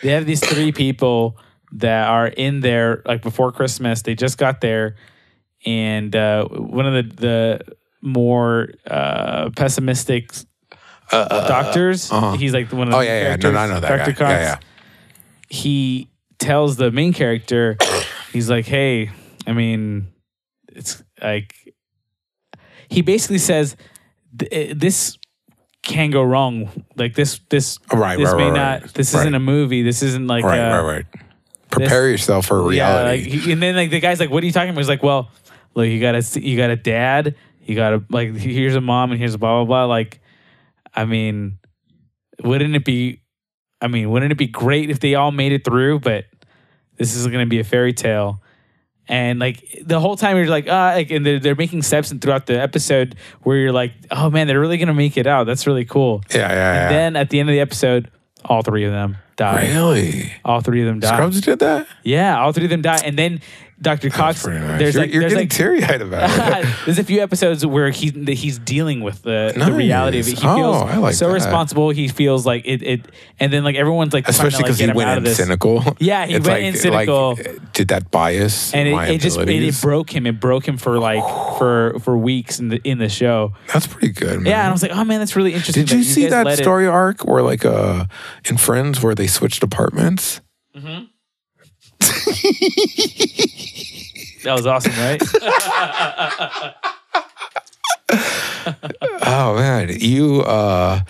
They 0.04 0.12
have 0.12 0.28
these 0.28 0.40
three 0.40 0.72
people 0.72 1.38
that 1.72 2.08
are 2.08 2.28
in 2.28 2.60
there 2.60 3.02
like 3.06 3.24
before 3.24 3.52
Christmas. 3.52 4.04
They 4.04 4.14
just 4.14 4.38
got 4.38 4.62
there, 4.62 4.98
and 5.66 6.16
uh, 6.16 6.46
one 6.48 6.86
of 6.86 6.94
the 6.94 7.16
the 7.16 7.62
more 8.02 8.70
uh, 8.86 9.50
pessimistic 9.56 10.30
doctors. 11.10 12.12
He's 12.38 12.54
like 12.54 12.72
one 12.72 12.90
of 12.90 12.92
the 12.92 12.98
Uh, 12.98 13.00
Oh 13.00 13.02
yeah, 13.02 13.22
yeah. 13.22 13.36
No, 13.38 13.52
no, 13.52 13.58
I 13.58 13.68
know 13.68 13.80
that 13.80 13.98
Dr. 13.98 14.12
guy. 14.12 14.14
Cox. 14.14 14.20
Yeah, 14.30 14.42
yeah. 14.42 14.58
He 15.50 16.12
tells 16.38 16.76
the 16.76 16.92
main 16.92 17.14
character, 17.14 17.78
he's 18.32 18.50
like, 18.50 18.66
"Hey, 18.68 19.10
I 19.48 19.54
mean, 19.54 20.10
it's 20.68 21.02
like." 21.22 21.56
He 22.90 23.02
basically 23.02 23.40
says, 23.40 23.76
th- 24.40 24.52
eh, 24.52 24.74
"This 24.76 25.18
can 25.82 26.10
go 26.12 26.24
wrong. 26.24 26.70
Like 26.96 27.14
this, 27.16 27.40
this, 27.50 27.80
Right, 27.94 28.18
this 28.18 28.30
right, 28.32 28.38
may 28.38 28.50
right, 28.50 28.54
not. 28.54 28.82
right. 28.82 28.94
This 28.94 29.14
isn't 29.14 29.36
a 29.36 29.40
movie. 29.40 29.84
This 29.84 30.02
isn't 30.02 30.28
like 30.28 30.44
Right, 30.44 30.60
uh, 30.60 30.82
right, 30.82 30.96
right. 30.98 31.06
Prepare 31.70 32.10
yourself 32.10 32.46
for 32.48 32.72
yeah, 32.74 33.02
reality. 33.04 33.24
like, 33.34 33.44
he- 33.44 33.52
and 33.52 33.62
then 33.62 33.76
like 33.76 33.90
the 33.92 34.00
guy's 34.00 34.20
like, 34.20 34.30
"What 34.30 34.42
are 34.44 34.46
you 34.46 34.52
talking 34.52 34.70
about?" 34.70 34.80
He's 34.80 34.90
like, 34.90 35.04
"Well, 35.04 35.30
look, 35.76 35.88
you 35.88 36.00
got 36.00 36.16
a 36.16 36.40
you 36.40 36.56
got 36.58 36.70
a 36.70 36.76
dad, 36.76 37.36
you 37.66 37.76
got 37.76 37.94
a 37.94 38.04
like 38.10 38.34
here's 38.36 38.76
a 38.76 38.82
mom 38.82 39.12
and 39.12 39.20
here's 39.20 39.34
a 39.34 39.38
blah 39.38 39.64
blah 39.64 39.66
blah." 39.66 39.86
Like, 39.86 40.22
I 40.96 41.06
mean, 41.06 41.58
wouldn't 42.44 42.76
it 42.76 42.86
be? 42.86 43.22
I 43.82 43.88
mean, 43.88 44.10
wouldn't 44.10 44.32
it 44.32 44.38
be 44.38 44.48
great 44.48 44.90
if 44.90 45.00
they 45.02 45.16
all 45.16 45.32
made 45.32 45.52
it 45.52 45.66
through? 45.66 46.00
But 46.00 46.26
this 46.98 47.14
is 47.16 47.28
going 47.28 47.46
to 47.46 47.50
be 47.50 47.60
a 47.60 47.64
fairy 47.66 47.92
tale. 47.94 48.42
And 49.08 49.40
like 49.40 49.84
the 49.86 50.00
whole 50.00 50.16
time 50.18 50.38
you're 50.38 50.48
like, 50.48 50.68
ah, 50.70 50.94
like, 50.96 51.12
and 51.12 51.26
they're, 51.26 51.40
they're 51.40 51.56
making 51.56 51.84
steps 51.84 52.12
and 52.12 52.22
throughout 52.22 52.48
the 52.48 52.60
episode 52.60 53.16
where 53.44 53.58
you're 53.58 53.72
like, 53.72 53.94
oh 54.12 54.30
man, 54.30 54.48
they're 54.48 54.60
really 54.60 54.78
gonna 54.78 54.94
make 54.94 55.16
it 55.18 55.28
out. 55.28 55.46
That's 55.46 55.68
really 55.68 55.86
cool. 55.86 56.24
yeah, 56.32 56.38
yeah, 56.38 56.48
yeah. 56.50 56.82
And 56.84 56.96
then 56.96 57.16
at 57.16 57.30
the 57.30 57.40
end 57.40 57.50
of 57.50 57.54
the 57.54 57.60
episode, 57.60 58.10
all 58.44 58.62
three 58.64 58.84
of 58.84 58.92
them 58.92 59.18
die. 59.36 59.68
really? 59.68 60.34
All 60.44 60.62
three 60.62 60.82
of 60.82 60.88
them 60.88 61.00
die. 61.00 61.14
Scrubs 61.14 61.42
did 61.42 61.60
that? 61.60 61.88
Yeah, 62.04 62.40
all 62.40 62.52
three 62.52 62.66
of 62.66 62.70
them 62.70 62.82
die, 62.82 63.00
and 63.04 63.18
then 63.18 63.42
Dr. 63.82 64.10
Cox. 64.10 64.46
Nice. 64.46 64.80
There's 64.80 64.96
you're 64.96 65.04
like 65.04 65.12
you're 65.14 65.22
there's 65.22 65.34
getting 65.34 65.48
like 65.48 65.50
teary 65.50 65.84
eyed 65.84 66.02
about 66.02 66.30
it. 66.64 66.76
there's 66.86 66.98
a 67.00 67.04
few 67.04 67.22
episodes 67.22 67.66
where 67.66 67.90
he 67.90 68.10
he's 68.34 68.58
dealing 68.58 69.02
with 69.02 69.22
the, 69.24 69.54
the 69.56 69.72
reality 69.74 70.20
of 70.20 70.28
it. 70.28 70.32
He 70.32 70.36
feels 70.38 70.76
Oh, 70.78 70.86
I 70.86 70.98
like 70.98 71.14
so 71.16 71.28
that. 71.28 71.34
responsible. 71.34 71.90
He 71.90 72.08
feels 72.08 72.46
like 72.46 72.64
it, 72.66 72.82
it, 72.82 73.06
and 73.40 73.52
then 73.52 73.64
like 73.64 73.76
everyone's 73.76 74.14
like 74.14 74.28
Especially 74.28 74.64
because 74.64 74.80
like, 74.80 74.92
he 74.92 74.96
went 74.96 75.28
in 75.28 75.34
cynical. 75.34 75.84
Yeah, 76.00 76.26
he 76.26 76.40
went 76.40 76.64
in 76.64 76.76
cynical. 76.76 77.36
Like, 77.36 77.74
did 77.74 77.90
that 77.90 78.12
bias 78.12 78.74
and 78.74 78.88
it, 78.88 78.94
it 79.16 79.22
just 79.22 79.38
it, 79.40 79.50
it 79.50 79.82
broke 79.82 80.10
him. 80.16 80.26
It 80.26 80.40
broke 80.40 80.68
him 80.68 80.78
for 80.78 80.98
like 81.00 81.24
for 81.58 82.00
for 82.00 82.18
weeks 82.18 82.60
in 82.60 82.70
the 82.70 82.80
in 82.84 82.98
the 82.98 83.10
show. 83.10 83.54
That's 83.74 83.88
pretty 83.88 84.10
good, 84.14 84.42
man. 84.42 84.46
Yeah, 84.46 84.60
and 84.62 84.70
I 84.70 84.72
was 84.72 84.82
like, 84.82 84.92
oh 84.92 85.04
man, 85.04 85.20
that's 85.20 85.36
really 85.36 85.54
interesting. 85.54 85.86
Did 85.86 85.98
you 85.98 86.04
see 86.04 86.28
that 86.28 86.58
story 86.58 86.88
arc 86.88 87.26
where, 87.26 87.42
like, 87.44 87.66
uh, 87.66 88.06
in 88.50 88.58
Friends, 88.58 89.02
where 89.02 89.16
they 89.16 89.28
switched 89.28 89.64
apartments? 89.64 90.42
That 94.44 94.54
was 94.54 94.66
awesome, 94.68 94.94
right? 94.94 95.22
Oh 99.28 99.56
man, 99.56 99.90
you. 100.00 100.42
uh 100.42 101.02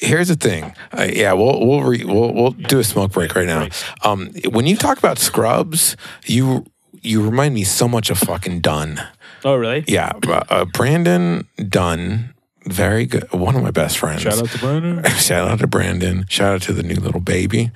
Here's 0.00 0.28
the 0.28 0.36
thing. 0.36 0.74
Uh, 0.92 1.08
yeah, 1.10 1.32
we'll 1.32 1.66
we'll, 1.66 1.80
re, 1.82 2.04
we'll 2.04 2.32
we'll 2.34 2.50
do 2.50 2.78
a 2.78 2.84
smoke 2.84 3.12
break 3.12 3.34
right 3.34 3.46
now. 3.46 3.68
Um, 4.02 4.30
when 4.50 4.66
you 4.66 4.76
talk 4.76 4.98
about 4.98 5.18
Scrubs, 5.18 5.96
you 6.26 6.66
you 7.00 7.22
remind 7.24 7.54
me 7.54 7.64
so 7.64 7.88
much 7.88 8.10
of 8.10 8.18
fucking 8.18 8.60
Dunn. 8.60 9.00
oh 9.44 9.54
really? 9.54 9.84
Yeah, 9.88 10.12
uh, 10.28 10.66
Brandon 10.66 11.48
Dunn, 11.68 12.34
very 12.66 13.06
good. 13.06 13.32
One 13.32 13.56
of 13.56 13.62
my 13.62 13.70
best 13.70 13.96
friends. 13.96 14.20
Shout 14.22 14.38
out 14.38 14.48
to 14.50 14.58
Brandon. 14.58 15.04
Shout 15.16 15.48
out 15.48 15.58
to 15.60 15.66
Brandon. 15.66 16.26
Shout 16.28 16.54
out 16.56 16.62
to 16.62 16.72
the 16.74 16.82
new 16.82 16.96
little 16.96 17.20
baby. 17.20 17.70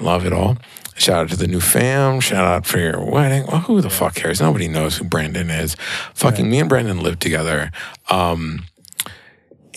Love 0.00 0.24
it 0.26 0.32
all. 0.32 0.56
Shout 0.96 1.24
out 1.24 1.28
to 1.30 1.36
the 1.36 1.46
new 1.46 1.60
fam. 1.60 2.20
Shout 2.20 2.44
out 2.44 2.66
for 2.66 2.78
your 2.78 3.02
wedding. 3.04 3.46
Well, 3.46 3.60
who 3.60 3.80
the 3.80 3.90
fuck 3.90 4.14
cares? 4.14 4.40
Nobody 4.40 4.68
knows 4.68 4.96
who 4.98 5.04
Brandon 5.04 5.48
is. 5.50 5.76
Fucking 6.14 6.48
me 6.50 6.58
and 6.60 6.68
Brandon 6.68 7.02
lived 7.02 7.20
together. 7.22 7.70
Um, 8.10 8.64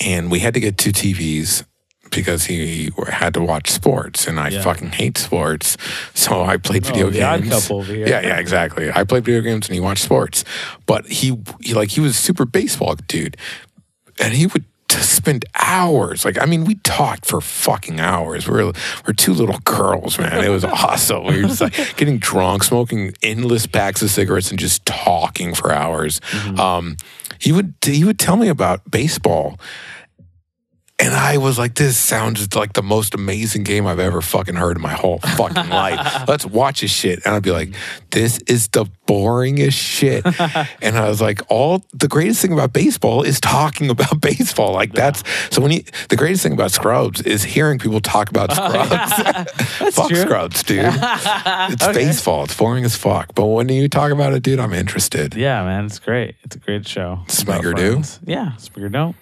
and 0.03 0.29
we 0.31 0.39
had 0.39 0.53
to 0.55 0.59
get 0.59 0.77
two 0.77 0.91
TVs 0.91 1.65
because 2.11 2.45
he 2.45 2.91
had 3.09 3.33
to 3.33 3.41
watch 3.41 3.69
sports 3.71 4.27
and 4.27 4.39
I 4.39 4.49
Yeah. 4.49 4.61
fucking 4.61 4.91
hate 4.91 5.17
sports. 5.17 5.77
So 6.13 6.43
I 6.43 6.57
played 6.57 6.85
video 6.85 7.07
Oh, 7.07 7.09
the 7.09 7.23
odd 7.23 7.43
games. 7.43 7.69
Yeah, 7.89 8.21
yeah, 8.21 8.37
exactly. 8.37 8.91
I 8.93 9.03
played 9.03 9.25
video 9.25 9.41
games 9.41 9.67
and 9.67 9.73
he 9.75 9.79
watched 9.79 10.03
sports. 10.03 10.43
But 10.85 11.07
he, 11.07 11.39
he 11.61 11.73
like 11.73 11.89
he 11.91 11.99
was 12.01 12.11
a 12.11 12.21
super 12.21 12.45
baseball 12.45 12.95
dude. 13.07 13.37
And 14.19 14.33
he 14.33 14.45
would 14.47 14.63
spend 15.03 15.45
hours. 15.55 16.25
Like, 16.25 16.41
I 16.41 16.45
mean, 16.45 16.65
we 16.65 16.75
talked 16.75 17.25
for 17.25 17.41
fucking 17.41 17.99
hours. 17.99 18.47
We're 18.47 18.71
we're 19.05 19.13
two 19.15 19.33
little 19.33 19.59
girls, 19.59 20.17
man. 20.17 20.43
It 20.43 20.49
was 20.49 20.63
awesome. 20.65 21.25
We 21.25 21.41
were 21.41 21.47
just 21.47 21.61
like 21.61 21.73
getting 21.97 22.17
drunk, 22.17 22.63
smoking 22.63 23.13
endless 23.21 23.65
packs 23.65 24.01
of 24.01 24.09
cigarettes, 24.09 24.49
and 24.49 24.59
just 24.59 24.85
talking 24.85 25.53
for 25.53 25.71
hours. 25.71 26.21
Um, 26.57 26.97
he 27.39 27.51
would 27.51 27.73
he 27.83 28.03
would 28.03 28.19
tell 28.19 28.37
me 28.37 28.47
about 28.47 28.89
baseball, 28.89 29.59
And 31.03 31.13
I 31.13 31.35
was 31.35 31.59
like, 31.59 31.75
this 31.75 31.97
sounds 31.97 32.55
like 32.55 32.71
the 32.73 32.81
most 32.81 33.13
amazing 33.13 33.63
game 33.63 33.85
I've 33.85 33.99
ever 33.99 34.21
fucking 34.21 34.55
heard 34.55 34.77
in 34.77 34.81
my 34.81 34.93
whole 34.93 35.19
fucking 35.19 35.67
life. 35.67 36.23
Let's 36.29 36.45
watch 36.45 36.79
this 36.79 36.91
shit. 36.91 37.19
And 37.25 37.35
I'd 37.35 37.43
be 37.43 37.51
like, 37.51 37.75
this 38.11 38.37
is 38.47 38.69
the 38.69 38.85
boringest 39.05 39.73
shit. 39.73 40.25
and 40.81 40.97
I 40.97 41.09
was 41.09 41.19
like, 41.19 41.41
all 41.49 41.83
the 41.93 42.07
greatest 42.07 42.41
thing 42.41 42.53
about 42.53 42.71
baseball 42.71 43.21
is 43.21 43.41
talking 43.41 43.89
about 43.89 44.21
baseball. 44.21 44.71
Like 44.71 44.93
that's 44.93 45.23
so 45.53 45.61
when 45.61 45.71
you 45.71 45.83
the 46.07 46.15
greatest 46.15 46.41
thing 46.43 46.53
about 46.53 46.71
Scrubs 46.71 47.19
is 47.23 47.43
hearing 47.43 47.79
people 47.79 47.99
talk 47.99 48.29
about 48.29 48.51
oh, 48.51 48.53
Scrubs. 48.53 49.93
Fuck 49.93 50.07
true. 50.07 50.21
Scrubs, 50.21 50.63
dude. 50.63 50.85
It's 50.85 51.85
baseball. 51.87 52.45
It's 52.45 52.55
boring 52.55 52.85
as 52.85 52.95
fuck. 52.95 53.35
But 53.35 53.47
when 53.47 53.67
you 53.67 53.89
talk 53.89 54.13
about 54.13 54.31
it, 54.31 54.41
dude, 54.41 54.57
I'm 54.57 54.73
interested. 54.73 55.35
Yeah, 55.35 55.65
man, 55.65 55.83
it's 55.83 55.99
great. 55.99 56.35
It's 56.43 56.55
a 56.55 56.59
great 56.59 56.87
show. 56.87 57.19
Do? 57.27 58.03
Yeah, 58.25 58.53
Smigger 58.57 58.89
do. 58.89 59.15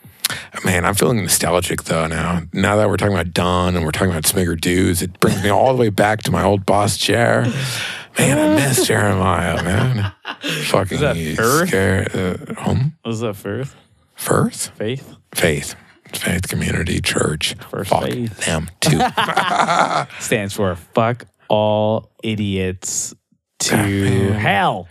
Man, 0.65 0.85
I'm 0.85 0.93
feeling 0.95 1.17
nostalgic 1.21 1.83
though 1.83 2.07
now. 2.07 2.41
Now 2.53 2.75
that 2.77 2.87
we're 2.89 2.97
talking 2.97 3.13
about 3.13 3.33
Don 3.33 3.75
and 3.75 3.85
we're 3.85 3.91
talking 3.91 4.11
about 4.11 4.23
Smigger 4.23 4.59
Dudes, 4.59 5.01
it 5.01 5.19
brings 5.19 5.41
me 5.43 5.49
all 5.49 5.73
the 5.73 5.79
way 5.79 5.89
back 5.89 6.21
to 6.23 6.31
my 6.31 6.43
old 6.43 6.65
boss 6.65 6.97
chair. 6.97 7.43
Man, 8.19 8.37
I 8.37 8.55
miss 8.55 8.85
Jeremiah, 8.87 9.63
man. 9.63 10.11
Fucking 10.65 10.99
that 10.99 11.15
Firth? 11.35 11.67
scared. 11.69 12.15
Uh, 12.15 12.53
home? 12.61 12.97
Was 13.05 13.21
that 13.21 13.35
first? 13.35 13.75
Firth? 14.15 14.67
Faith? 14.77 15.15
Faith. 15.33 15.75
Faith 16.13 16.47
Community 16.49 16.99
Church. 17.01 17.55
First 17.69 17.89
Fuck 17.89 18.03
Faith. 18.03 18.37
them 18.45 18.69
too. 18.81 18.99
Stands 20.19 20.53
for 20.53 20.75
fuck 20.75 21.25
all 21.47 22.11
idiots 22.21 23.15
to 23.59 23.75
man. 23.77 24.33
hell. 24.33 24.87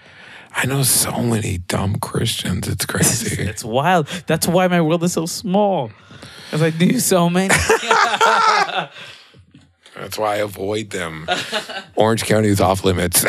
I 0.63 0.67
know 0.67 0.83
so 0.83 1.23
many 1.23 1.57
dumb 1.57 1.97
Christians. 2.01 2.69
It's 2.69 2.85
crazy. 2.85 3.43
It's 3.43 3.65
wild. 3.65 4.09
That's 4.27 4.47
why 4.47 4.69
my 4.69 4.83
world 4.83 5.03
is 5.03 5.15
so 5.15 5.25
small. 5.25 5.91
Because 6.45 6.61
I 6.61 6.69
do 6.69 7.01
so 7.01 7.31
many. 7.31 7.49
That's 9.95 10.19
why 10.19 10.35
I 10.35 10.37
avoid 10.41 10.91
them. 10.91 11.27
Orange 11.97 12.25
County 12.25 12.49
is 12.49 12.61
off 12.61 12.85
limits. 12.85 13.25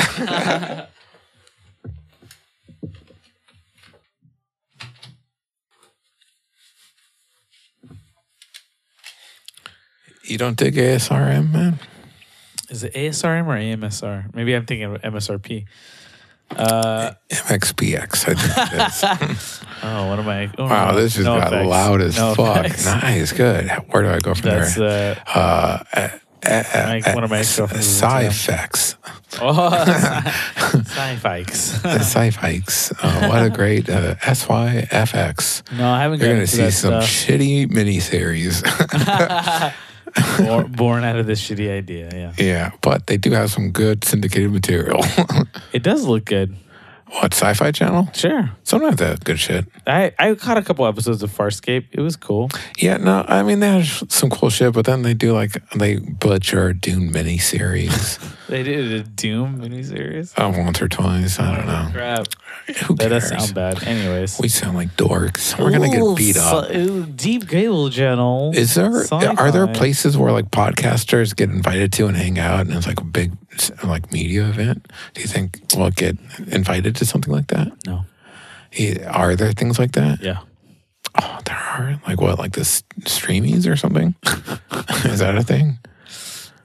you 10.25 10.37
don't 10.37 10.57
dig 10.57 10.75
ASRM, 10.75 11.53
man? 11.53 11.79
is 12.71 12.83
it 12.85 12.93
ASRM 12.93 13.47
or 13.47 13.57
AMSR? 13.57 14.33
Maybe 14.33 14.55
I'm 14.55 14.65
thinking 14.65 14.95
of 14.95 15.01
MSRP. 15.01 15.65
Uh, 16.57 17.13
MXPX, 17.29 18.27
I 18.27 18.33
think 18.33 19.31
it 19.31 19.31
is. 19.31 19.61
oh, 19.83 20.07
what 20.07 20.19
am 20.19 20.27
I? 20.27 20.49
Oh, 20.57 20.65
wow, 20.65 20.93
this 20.93 21.13
just 21.13 21.25
no 21.25 21.37
got 21.39 21.47
effects. 21.53 21.67
loud 21.67 22.01
as 22.01 22.17
No 22.17 22.35
fuck. 22.35 22.65
effects. 22.65 22.85
Nice, 22.85 23.31
good. 23.31 23.69
Where 23.89 24.03
do 24.03 24.09
I 24.09 24.19
go 24.19 24.33
from 24.33 24.49
That's 24.49 24.75
there? 24.75 25.21
uh, 25.27 25.79
Uh, 25.93 26.09
uh, 26.43 26.49
uh, 26.49 27.01
one 27.13 27.23
of 27.23 27.29
my 27.29 27.41
Sci-Fex. 27.41 28.95
oh, 29.41 29.69
sci-fikes. 30.81 31.85
Sci-Fikes. 31.85 32.91
Uh, 33.01 33.27
what 33.29 33.43
a 33.45 33.49
great 33.49 33.87
uh, 33.89 34.15
SYFX. 34.15 35.61
No, 35.77 35.87
I 35.89 36.01
haven't 36.01 36.19
You're 36.19 36.29
going 36.29 36.41
to 36.41 36.47
see 36.47 36.69
some 36.71 37.01
stuff. 37.01 37.03
shitty 37.05 37.67
miniseries. 37.67 38.63
Born, 40.37 40.71
born 40.71 41.03
out 41.03 41.17
of 41.17 41.25
this 41.25 41.41
shitty 41.41 41.69
idea. 41.69 42.09
Yeah, 42.13 42.33
yeah, 42.37 42.71
but 42.81 43.07
they 43.07 43.17
do 43.17 43.31
have 43.31 43.51
some 43.51 43.71
good 43.71 44.03
syndicated 44.03 44.51
material. 44.51 45.03
it 45.73 45.83
does 45.83 46.05
look 46.05 46.25
good. 46.25 46.55
what, 47.19 47.33
Sci 47.33 47.53
Fi 47.53 47.71
Channel? 47.71 48.09
Sure, 48.13 48.51
Sometimes 48.63 48.99
have 48.99 49.23
good 49.23 49.39
shit. 49.39 49.65
I 49.87 50.11
I 50.17 50.35
caught 50.35 50.57
a 50.57 50.61
couple 50.63 50.85
episodes 50.85 51.23
of 51.23 51.31
Farscape. 51.31 51.87
It 51.91 52.01
was 52.01 52.15
cool. 52.15 52.49
Yeah, 52.77 52.97
no, 52.97 53.23
I 53.27 53.43
mean, 53.43 53.59
they 53.59 53.69
have 53.69 54.03
some 54.09 54.29
cool 54.29 54.49
shit, 54.49 54.73
but 54.73 54.85
then 54.85 55.01
they 55.03 55.13
do 55.13 55.33
like, 55.33 55.51
they 55.75 55.97
butcher 55.97 56.73
Dune 56.73 57.11
miniseries 57.11 58.19
They 58.51 58.63
did 58.63 58.91
a 58.91 59.03
Doom 59.03 59.59
miniseries. 59.61 60.37
uh, 60.37 60.51
once 60.55 60.81
or 60.81 60.87
twice. 60.89 61.39
I 61.39 61.55
don't 61.55 61.65
know. 61.65 61.87
Crap, 61.93 62.27
Who 62.85 62.95
that 62.95 63.09
cares? 63.09 63.29
does 63.29 63.45
sound 63.45 63.55
bad. 63.55 63.83
Anyways, 63.87 64.39
We 64.39 64.49
sound 64.49 64.75
like 64.75 64.89
dorks. 64.97 65.57
We're 65.57 65.71
going 65.71 65.89
to 65.89 65.97
get 65.97 66.17
beat 66.17 66.35
up. 66.37 66.69
Ooh, 66.69 67.05
deep 67.05 67.47
Gable 67.47 67.89
channel. 67.89 68.51
Is 68.53 68.75
there 68.75 68.91
Sci-fi. 69.03 69.25
are 69.35 69.51
there 69.51 69.67
places 69.67 70.17
where 70.17 70.31
like 70.33 70.51
podcasters 70.51 71.33
get 71.35 71.49
invited 71.49 71.93
to 71.93 72.07
and 72.07 72.17
hang 72.17 72.37
out 72.39 72.67
and 72.67 72.73
it's 72.75 72.87
like 72.87 72.99
a 72.99 73.05
big 73.05 73.31
like 73.85 74.11
media 74.11 74.47
event? 74.49 74.85
Do 75.13 75.21
you 75.21 75.27
think 75.27 75.59
we'll 75.75 75.89
get 75.91 76.17
invited 76.47 76.95
to 76.97 77.05
something 77.05 77.33
like 77.33 77.47
that? 77.47 77.71
No. 77.87 78.03
Eh, 78.77 79.01
Are 79.05 79.35
there 79.35 79.53
things 79.53 79.79
like 79.79 79.93
that? 79.93 80.21
Yeah. 80.21 80.39
Oh, 81.21 81.39
there 81.45 81.55
are. 81.57 82.01
Like 82.07 82.19
what? 82.21 82.37
Like 82.37 82.51
the 82.53 82.61
s- 82.61 82.83
streamies 83.01 83.65
or 83.69 83.75
something? 83.77 84.13
Is 85.05 85.19
that 85.19 85.35
a 85.37 85.43
thing? 85.43 85.77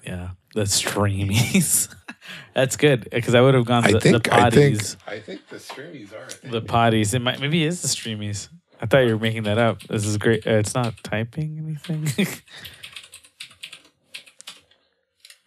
Yeah. 0.04 0.30
The 0.56 0.62
streamies. 0.62 1.94
That's 2.54 2.78
good 2.78 3.10
because 3.10 3.34
I 3.34 3.42
would 3.42 3.52
have 3.52 3.66
gone 3.66 3.82
to 3.82 3.90
I 3.90 3.92
the, 3.92 4.00
think. 4.00 4.24
the 4.24 4.34
I 4.34 4.48
think. 4.48 4.76
potties. 4.78 4.96
I 5.06 5.20
think 5.20 5.46
the 5.48 5.56
streamies 5.56 6.14
are. 6.14 6.48
The 6.48 6.62
potties. 6.62 7.12
It 7.12 7.18
might 7.18 7.40
maybe 7.40 7.62
it 7.62 7.66
is 7.66 7.82
the 7.82 7.88
streamies. 7.88 8.48
I 8.80 8.86
thought 8.86 9.00
you 9.00 9.12
were 9.12 9.20
making 9.20 9.42
that 9.42 9.58
up. 9.58 9.82
This 9.82 10.06
is 10.06 10.16
great. 10.16 10.46
Uh, 10.46 10.52
it's 10.52 10.74
not 10.74 10.94
typing 11.02 11.58
anything. 11.58 12.26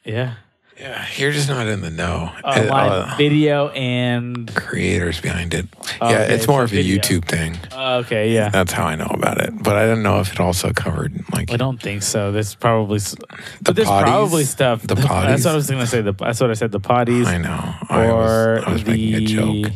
yeah. 0.06 0.36
Yeah, 0.80 1.06
you're 1.18 1.32
just 1.34 1.50
not 1.50 1.68
in 1.68 1.82
the 1.82 1.90
know. 1.90 2.32
Uh, 2.44 2.54
Eh, 2.56 2.70
live 2.70 2.92
uh, 2.92 3.16
video 3.18 3.68
and 3.70 4.54
creators 4.56 5.20
behind 5.20 5.54
it. 5.54 5.68
Oh, 6.00 6.10
yeah, 6.10 6.20
okay, 6.24 6.34
it's 6.36 6.48
more 6.48 6.64
of 6.64 6.72
a 6.72 6.76
video. 6.76 7.02
YouTube 7.02 7.26
thing. 7.26 7.58
uh, 7.74 8.02
okay, 8.06 8.34
yeah. 8.34 8.48
That's 8.48 8.72
how 8.72 8.86
I 8.86 8.96
know 8.96 9.08
about 9.12 9.42
it. 9.42 9.62
But 9.62 9.76
I 9.76 9.86
don't 9.88 10.04
know 10.04 10.22
if 10.22 10.32
it 10.32 10.40
also 10.40 10.72
covered 10.72 11.22
like 11.34 11.52
I 11.52 11.58
don't 11.58 11.82
think 11.82 12.02
so. 12.02 12.32
There's 12.32 12.56
probably, 12.56 12.96
s- 12.98 13.12
the 13.16 13.26
but 13.64 13.76
there's 13.76 13.90
potties. 13.90 14.04
probably 14.04 14.44
stuff. 14.46 14.82
The 14.84 14.96
That's 14.96 15.44
what 15.44 15.52
I 15.52 15.56
was 15.56 15.70
going 15.70 15.82
to 15.82 15.88
say. 15.88 16.02
The, 16.02 16.14
that's 16.14 16.40
what 16.40 16.50
I 16.50 16.54
said. 16.54 16.72
The 16.72 16.80
potties. 16.80 17.26
I 17.26 17.38
know. 17.40 17.74
I 17.90 18.06
or 18.08 18.56
was, 18.56 18.64
I 18.66 18.72
was 18.72 18.84
the 18.86 18.92
making 18.92 19.16
a 19.16 19.22
joke. 19.66 19.74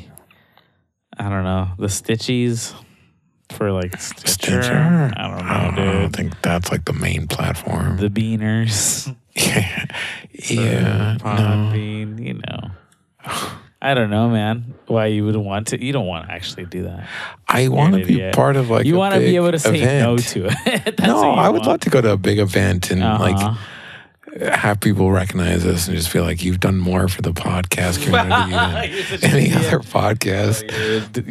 I 1.20 1.30
don't 1.30 1.44
know 1.44 1.68
the 1.78 1.88
stitchies 1.88 2.74
for 3.52 3.72
like 3.72 4.00
Stitcher. 4.00 4.64
Stitcher? 4.64 5.12
I 5.18 5.28
don't 5.28 5.46
know, 5.46 5.52
I 5.52 5.76
don't 5.76 6.02
dude. 6.04 6.16
think 6.16 6.42
that's 6.42 6.72
like 6.72 6.86
the 6.86 6.94
main 6.94 7.28
platform. 7.28 7.98
The 7.98 8.10
beaners, 8.10 9.14
yeah. 9.36 9.86
yeah. 10.34 11.18
No. 11.18 11.18
Podbean, 11.24 12.24
you 12.24 12.34
know. 12.36 12.72
I 13.82 13.94
don't 13.94 14.10
know, 14.10 14.30
man. 14.30 14.76
Why 14.88 15.08
you 15.08 15.26
would 15.26 15.36
want 15.36 15.68
to? 15.68 15.84
You 15.84 15.92
don't 15.92 16.06
want 16.08 16.28
to 16.28 16.34
actually 16.34 16.66
do 16.66 16.84
that. 16.84 17.08
I 17.48 17.68
want 17.68 17.94
to 17.96 18.06
be 18.06 18.14
idiot. 18.16 18.34
part 18.36 18.56
of 18.56 18.70
like 18.70 18.86
you 18.86 18.96
want 18.96 19.14
to 19.16 19.20
be 19.20 19.36
able 19.36 19.52
to 19.52 19.60
say 19.60 19.82
event. 19.82 20.04
no 20.04 20.18
to 20.18 20.46
it. 20.48 20.56
That's 20.98 21.02
no, 21.02 21.32
I 21.32 21.50
would 21.50 21.60
want. 21.60 21.68
love 21.68 21.80
to 21.82 21.90
go 21.90 22.00
to 22.02 22.12
a 22.14 22.18
big 22.18 22.40
event 22.40 22.92
and 22.92 23.04
Uh-huh. 23.04 23.24
like 23.24 23.58
have 24.54 24.80
people 24.80 25.12
recognize 25.12 25.64
us 25.66 25.88
and 25.88 25.96
just 25.96 26.10
feel 26.10 26.24
like 26.24 26.44
you've 26.44 26.60
done 26.60 26.80
more 26.80 27.08
for 27.08 27.22
the 27.22 27.34
podcast 27.34 28.02
community 28.04 28.52
than 29.18 29.32
any 29.32 29.46
idiot. 29.48 29.58
other 29.68 29.80
podcast. 29.80 30.72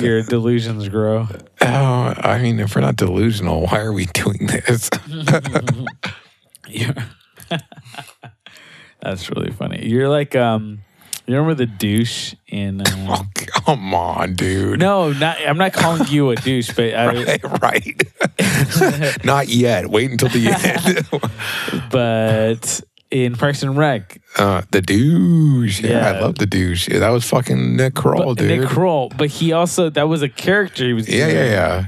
Your, 0.01 0.05
your 0.17 0.23
delusions 0.23 0.89
grow. 0.89 1.27
Oh, 1.63 2.15
I 2.17 2.39
mean, 2.41 2.61
if 2.61 2.75
we're 2.77 2.83
not 2.83 2.97
delusional, 2.97 3.67
why 3.67 3.81
are 3.81 3.93
we 3.93 4.07
doing 4.07 4.47
this? 4.47 4.89
You're 6.69 6.95
That's 9.01 9.29
really 9.31 9.51
funny. 9.51 9.87
You're 9.87 10.09
like 10.09 10.37
um 10.37 10.81
you 11.27 11.37
remember 11.37 11.55
the 11.55 11.67
douche 11.67 12.35
in 12.49 12.81
uh, 12.81 12.85
oh, 13.09 13.25
come 13.37 13.95
on, 13.95 14.35
dude. 14.35 14.81
No, 14.81 15.13
not 15.13 15.39
I'm 15.47 15.59
not 15.59 15.73
calling 15.73 16.07
you 16.09 16.31
a 16.31 16.37
douche, 16.37 16.73
but 16.75 16.95
I, 16.95 17.39
right. 17.63 19.25
Not 19.25 19.49
yet. 19.49 19.89
Wait 19.89 20.11
until 20.11 20.29
the 20.29 20.49
end. 20.49 21.91
but 21.91 22.81
in 23.13 23.37
Parks 23.37 23.63
and 23.63 23.77
Rec, 23.77 24.21
uh, 24.37 24.63
the 24.71 24.81
douche. 24.81 25.81
Yeah, 25.81 26.09
I 26.09 26.21
love 26.21 26.37
the 26.37 26.47
douche. 26.47 26.89
Yeah, 26.89 26.99
that 27.01 27.11
was 27.11 27.29
fucking 27.29 27.77
Nick 27.77 27.95
Kroll, 27.95 28.35
but, 28.35 28.39
dude. 28.39 28.61
Nick 28.61 28.69
Kroll, 28.69 29.13
but 29.17 29.29
he 29.29 29.53
also 29.53 29.91
that 29.91 30.09
was 30.09 30.23
a 30.23 30.29
character 30.29 30.85
he 30.87 30.93
was 30.93 31.09
yeah, 31.09 31.27
doing 31.27 31.37
yeah, 31.37 31.45
yeah. 31.45 31.87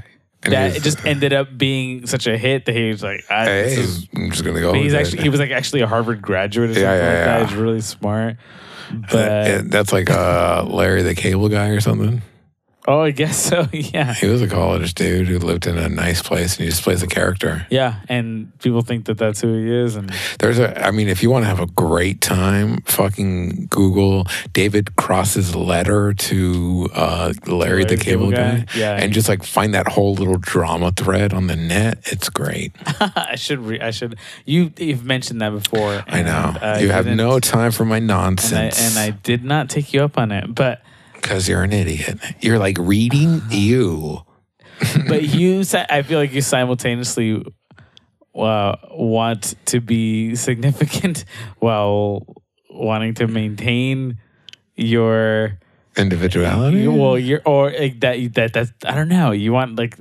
That 0.50 0.76
it 0.76 0.82
just 0.82 1.04
ended 1.06 1.32
up 1.32 1.56
being 1.56 2.06
such 2.06 2.26
a 2.26 2.36
hit 2.36 2.66
that 2.66 2.74
he 2.74 2.88
was 2.90 3.02
like, 3.02 3.24
I, 3.30 3.44
hey, 3.44 3.72
is, 3.74 4.06
I'm 4.14 4.30
just 4.30 4.44
gonna 4.44 4.60
go. 4.60 4.72
but 4.72 4.80
he's 4.80 4.94
actually 4.94 5.22
he 5.22 5.28
was 5.28 5.40
like 5.40 5.50
actually 5.50 5.80
a 5.82 5.86
Harvard 5.86 6.20
graduate 6.22 6.70
or 6.70 6.74
something 6.74 6.82
Yeah, 6.90 6.96
yeah, 6.96 7.06
like 7.08 7.24
that. 7.24 7.40
yeah. 7.40 7.46
He's 7.46 7.56
really 7.56 7.80
smart. 7.80 8.36
But 9.10 9.14
Uh, 9.30 9.62
that's 9.64 9.92
like 9.92 10.10
uh, 10.10 10.64
Larry 10.68 11.02
the 11.02 11.14
Cable 11.14 11.48
Guy 11.48 11.68
or 11.68 11.80
something. 11.80 12.20
Oh, 12.86 13.00
I 13.00 13.10
guess 13.10 13.36
so. 13.36 13.66
Yeah, 13.72 14.12
He 14.14 14.26
was 14.26 14.42
a 14.42 14.48
college 14.48 14.94
dude 14.94 15.28
who 15.28 15.38
lived 15.38 15.66
in 15.66 15.78
a 15.78 15.88
nice 15.88 16.22
place 16.22 16.56
and 16.56 16.64
he 16.64 16.70
just 16.70 16.82
plays 16.82 17.02
a 17.02 17.06
character. 17.06 17.66
yeah. 17.70 18.00
And 18.08 18.56
people 18.60 18.82
think 18.82 19.06
that 19.06 19.18
that's 19.18 19.40
who 19.40 19.54
he 19.54 19.70
is, 19.74 19.96
and 19.96 20.10
There's 20.38 20.58
a, 20.58 20.86
I 20.86 20.90
mean, 20.90 21.08
if 21.08 21.22
you 21.22 21.30
want 21.30 21.44
to 21.44 21.48
have 21.48 21.60
a 21.60 21.66
great 21.66 22.20
time, 22.20 22.78
fucking 22.82 23.66
Google 23.70 24.26
David 24.52 24.96
Cross's 24.96 25.54
letter 25.54 26.12
to 26.14 26.88
uh, 26.94 27.32
Larry, 27.46 27.84
the 27.84 27.96
Cable, 27.96 28.30
guy, 28.30 28.66
Yeah. 28.76 28.96
and 28.96 29.12
just 29.12 29.28
like 29.28 29.42
find 29.44 29.74
that 29.74 29.88
whole 29.88 30.14
little 30.14 30.38
drama 30.38 30.92
thread 30.92 31.32
on 31.32 31.46
the 31.46 31.56
net. 31.56 31.98
It's 32.04 32.28
great. 32.28 32.72
I 33.00 33.36
should. 33.36 33.58
Re- 33.60 33.80
I 33.80 33.90
should. 33.90 34.16
You 34.44 34.72
you've 34.78 35.04
mentioned 35.04 35.40
that 35.40 35.50
before. 35.50 36.04
I 36.06 36.22
know. 36.22 36.54
uh, 36.60 36.78
you 36.80 36.90
have 36.90 37.06
no 37.06 37.40
time 37.40 37.70
for 37.72 37.84
my 37.84 37.96
And 37.98 38.10
I, 38.10 38.14
nonsense. 38.14 38.80
and 38.80 38.98
I 38.98 39.10
did 39.10 39.44
not 39.44 39.68
take 39.70 39.92
you 39.94 40.02
up 40.02 40.18
on 40.18 40.30
it, 40.32 40.54
but 40.54 40.82
because 41.24 41.48
you're 41.48 41.62
an 41.62 41.72
idiot. 41.72 42.20
You're 42.40 42.58
like 42.58 42.76
reading 42.78 43.40
you. 43.50 44.20
but 45.08 45.22
you. 45.22 45.64
I 45.90 46.02
feel 46.02 46.18
like 46.18 46.32
you 46.32 46.42
simultaneously 46.42 47.42
uh, 48.34 48.76
want 48.90 49.54
to 49.66 49.80
be 49.80 50.34
significant 50.36 51.24
while 51.58 52.26
wanting 52.70 53.14
to 53.14 53.26
maintain 53.26 54.18
your 54.76 55.58
Individuality. 55.96 56.88
well 56.88 57.16
your 57.16 57.40
or 57.46 57.70
like, 57.70 58.00
that 58.00 58.34
that 58.34 58.52
that 58.54 58.68
I 58.84 58.96
don't 58.96 59.08
know 59.08 59.30
you 59.30 59.52
want 59.52 59.78
like 59.78 59.96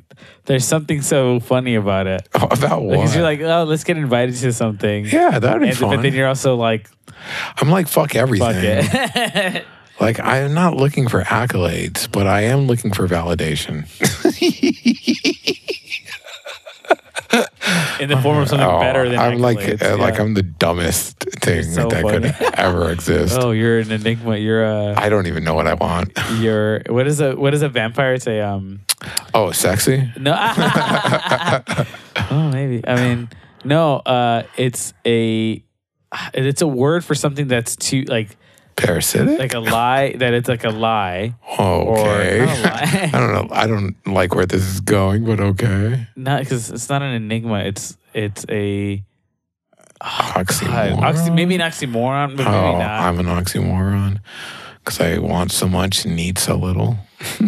there's 0.46 0.66
something 0.66 1.04
so 1.04 1.40
funny 1.40 1.76
about 1.76 2.08
it 2.08 2.28
about 2.34 2.82
what? 2.82 2.96
because 2.96 3.14
you're 3.14 3.24
like 3.24 3.42
oh 3.42 3.66
let's 3.66 3.84
get 3.84 3.98
invited 3.98 4.36
to 4.38 4.52
something 4.54 5.06
yeah, 5.06 5.38
that'd 5.38 5.62
be 5.62 5.68
and, 5.68 5.78
fun. 5.78 5.96
but 5.98 6.02
then 6.02 6.16
you're 6.16 6.28
also 6.28 6.56
like 6.56 6.90
I'm 7.58 7.70
like 7.70 7.88
fuck 7.88 8.16
everything. 8.16 8.82
fuck 8.82 9.64
Like 10.00 10.20
I'm 10.20 10.54
not 10.54 10.76
looking 10.76 11.08
for 11.08 11.22
accolades, 11.24 12.12
but 12.12 12.28
I 12.28 12.42
am 12.42 12.62
looking 12.68 12.92
for 12.94 13.08
validation. 13.08 13.86
in 18.00 18.10
the 18.10 18.18
form 18.22 18.40
of 18.40 18.50
something 18.50 18.68
Oh, 18.68 18.80
better 18.80 19.08
than 19.10 19.18
I'm 19.20 19.40
like 19.40 19.58
accolades, 19.60 19.82
uh, 19.94 19.98
like 19.98 20.16
yeah. 20.16 20.22
I'm 20.22 20.34
the 20.34 20.44
dumbest 20.44 21.20
thing 21.20 21.64
so 21.64 21.88
that 21.88 22.02
funny. 22.04 22.32
could 22.32 22.54
ever 22.60 22.92
exist. 22.92 23.38
oh 23.40 23.52
you're 23.52 23.80
an 23.80 23.92
enigma 23.92 24.38
you're 24.38 24.64
a 24.64 24.94
I 24.98 25.10
don't 25.10 25.28
even 25.28 25.44
know 25.44 25.54
what 25.54 25.68
I 25.68 25.74
want. 25.76 26.12
you're 26.40 26.82
what 26.90 27.08
is 27.08 27.20
a 27.22 27.36
what 27.36 27.52
does 27.52 27.62
a 27.62 27.70
vampire 27.70 28.18
say 28.20 28.42
um 28.42 28.82
Oh, 29.34 29.52
sexy? 29.52 30.10
No. 30.18 30.34
oh, 32.32 32.50
maybe. 32.54 32.88
I 32.88 32.96
mean, 32.96 33.30
no. 33.66 33.96
Uh, 33.98 34.44
it's 34.56 34.94
a 35.06 35.62
it's 36.34 36.62
a 36.62 36.68
word 36.68 37.04
for 37.04 37.14
something 37.16 37.48
that's 37.50 37.76
too 37.76 38.04
like 38.08 38.38
Parasitic? 38.76 39.40
like 39.40 39.54
a 39.54 39.60
lie 39.60 40.14
that 40.18 40.34
it's 40.34 40.50
like 40.50 40.64
a 40.64 40.70
lie. 40.70 41.36
okay. 41.60 42.40
Or, 42.40 42.46
lie. 42.46 43.10
I 43.14 43.20
don't 43.20 43.34
know. 43.34 43.48
I 43.52 43.68
don't 43.68 43.96
like 44.08 44.36
where 44.36 44.46
this 44.46 44.64
is 44.64 44.80
going, 44.80 45.26
but 45.26 45.40
okay. 45.40 46.08
Not 46.16 46.42
because 46.42 46.70
it's 46.70 46.90
not 46.90 47.02
an 47.02 47.14
enigma. 47.14 47.60
It's 47.60 47.98
it's 48.14 48.46
a 48.50 49.04
God, 50.04 50.48
Oxymoron. 50.48 51.02
oxy, 51.02 51.30
maybe 51.32 51.56
an 51.56 51.62
oxymoron, 51.62 52.36
but 52.36 52.44
maybe 52.44 52.50
oh, 52.50 52.78
not. 52.78 53.02
I'm 53.02 53.20
an 53.20 53.28
oxymoron 53.28 54.20
because 54.80 55.00
I 55.00 55.18
want 55.20 55.52
so 55.52 55.68
much 55.68 56.04
and 56.06 56.16
need 56.16 56.38
so 56.38 56.56
little. 56.56 56.98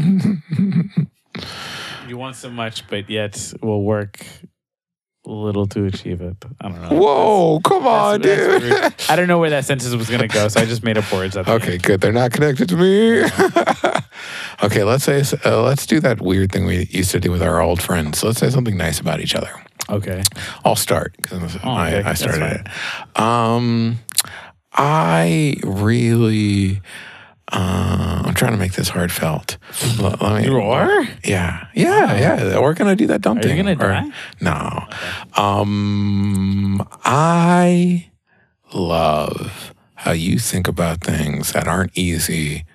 you 2.08 2.18
want 2.18 2.38
so 2.38 2.50
much, 2.50 2.88
but 2.88 3.10
yet 3.10 3.54
will 3.62 3.84
work 3.84 4.26
little 5.26 5.66
to 5.68 5.86
achieve 5.86 6.22
it. 6.22 6.38
I 6.62 6.70
don't 6.70 6.82
know. 6.82 6.98
Whoa, 7.00 7.60
come 7.64 7.86
on, 7.88 8.22
That's- 8.22 8.62
dude. 8.62 8.72
that's. 8.72 9.10
I 9.10 9.16
don't 9.16 9.28
know 9.28 9.40
where 9.40 9.50
that 9.52 9.66
sentence 9.66 9.94
was 9.96 10.10
gonna 10.10 10.28
go, 10.28 10.48
so 10.48 10.62
I 10.62 10.66
just 10.66 10.84
made 10.84 10.98
up 10.98 11.12
words. 11.12 11.36
Okay, 11.36 11.74
end. 11.74 11.84
good. 11.84 12.02
They're 12.02 12.12
not 12.14 12.32
connected 12.32 12.70
to 12.70 12.76
me. 12.78 13.24
okay, 14.64 14.84
let's 14.84 15.04
say 15.04 15.24
uh, 15.46 15.62
let's 15.64 15.86
do 15.86 16.00
that 16.00 16.22
weird 16.22 16.52
thing 16.52 16.66
we 16.66 16.86
used 16.92 17.12
to 17.12 17.20
do 17.20 17.32
with 17.32 17.42
our 17.42 17.62
old 17.62 17.82
friends. 17.82 18.24
Let's 18.24 18.40
say 18.40 18.50
something 18.50 18.78
nice 18.78 19.00
about 19.00 19.20
each 19.20 19.36
other. 19.36 19.52
Okay. 19.90 20.24
I'll 20.64 20.76
start 20.76 21.16
because 21.22 21.56
Oh, 21.58 21.70
I, 21.70 21.88
okay. 21.90 22.00
I 22.00 22.02
That's 22.02 22.20
started 22.22 22.62
it. 22.66 23.20
Um, 23.22 24.00
I 24.74 25.58
really. 25.64 26.82
Uh, 27.52 28.24
I'm 28.26 28.34
trying 28.34 28.52
to 28.54 28.58
make 28.58 28.74
this 28.74 28.90
heartfelt. 28.90 29.58
L- 30.00 30.16
let 30.20 30.42
me- 30.42 30.46
You 30.48 30.60
are? 30.60 31.08
Yeah, 31.24 31.68
yeah, 31.76 32.18
yeah. 32.18 32.60
We're 32.60 32.74
gonna 32.74 32.96
do 32.96 33.08
that 33.08 33.22
dumb 33.22 33.38
Are 33.38 33.42
you 33.42 33.50
thing. 33.50 33.58
gonna 33.58 33.76
die? 33.76 34.10
No. 34.42 34.86
Um, 35.36 36.82
I 37.04 38.08
love 38.74 39.74
how 39.96 40.12
you 40.12 40.40
think 40.40 40.68
about 40.68 41.02
things 41.02 41.52
that 41.54 41.68
aren't 41.68 41.92
easy. 41.96 42.66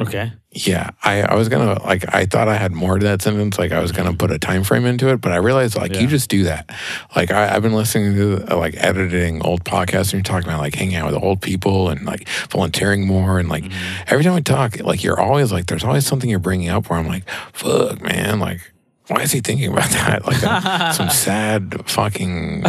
Okay. 0.00 0.32
Yeah, 0.52 0.90
I, 1.04 1.20
I 1.22 1.34
was 1.34 1.50
gonna 1.50 1.82
like 1.84 2.14
I 2.14 2.24
thought 2.24 2.48
I 2.48 2.56
had 2.56 2.72
more 2.72 2.98
to 2.98 3.04
that 3.04 3.20
sentence. 3.20 3.58
Like 3.58 3.72
I 3.72 3.80
was 3.80 3.92
gonna 3.92 4.14
put 4.14 4.30
a 4.30 4.38
time 4.38 4.64
frame 4.64 4.86
into 4.86 5.08
it, 5.10 5.20
but 5.20 5.32
I 5.32 5.36
realized 5.36 5.76
like 5.76 5.92
Yeah. 5.92 6.00
you 6.00 6.06
just 6.06 6.30
do 6.30 6.44
that. 6.44 6.70
Like 7.14 7.30
I, 7.30 7.54
I've 7.54 7.60
been 7.62 7.74
listening 7.74 8.14
to 8.16 8.54
uh, 8.54 8.56
like 8.56 8.74
editing 8.78 9.42
old 9.44 9.64
podcasts, 9.64 10.04
and 10.04 10.14
you're 10.14 10.22
talking 10.22 10.48
about 10.48 10.60
like 10.60 10.74
hanging 10.74 10.96
out 10.96 11.12
with 11.12 11.22
old 11.22 11.42
people 11.42 11.90
and 11.90 12.06
like 12.06 12.26
volunteering 12.50 13.06
more, 13.06 13.38
and 13.38 13.50
like 13.50 13.64
every 14.06 14.24
time 14.24 14.34
we 14.34 14.40
talk, 14.40 14.80
like 14.80 15.04
you're 15.04 15.20
always 15.20 15.52
like 15.52 15.66
there's 15.66 15.84
always 15.84 16.06
something 16.06 16.30
you're 16.30 16.38
bringing 16.38 16.70
up 16.70 16.88
where 16.88 16.98
I'm 16.98 17.06
like, 17.06 17.28
fuck, 17.52 18.00
man, 18.00 18.40
like. 18.40 18.71
Why 19.12 19.22
is 19.22 19.32
he 19.32 19.40
thinking 19.40 19.70
about 19.72 19.90
that? 19.90 20.26
Like 20.26 20.40
that- 20.40 20.94
some 20.94 21.10
sad 21.26 21.82
fucking 21.88 22.64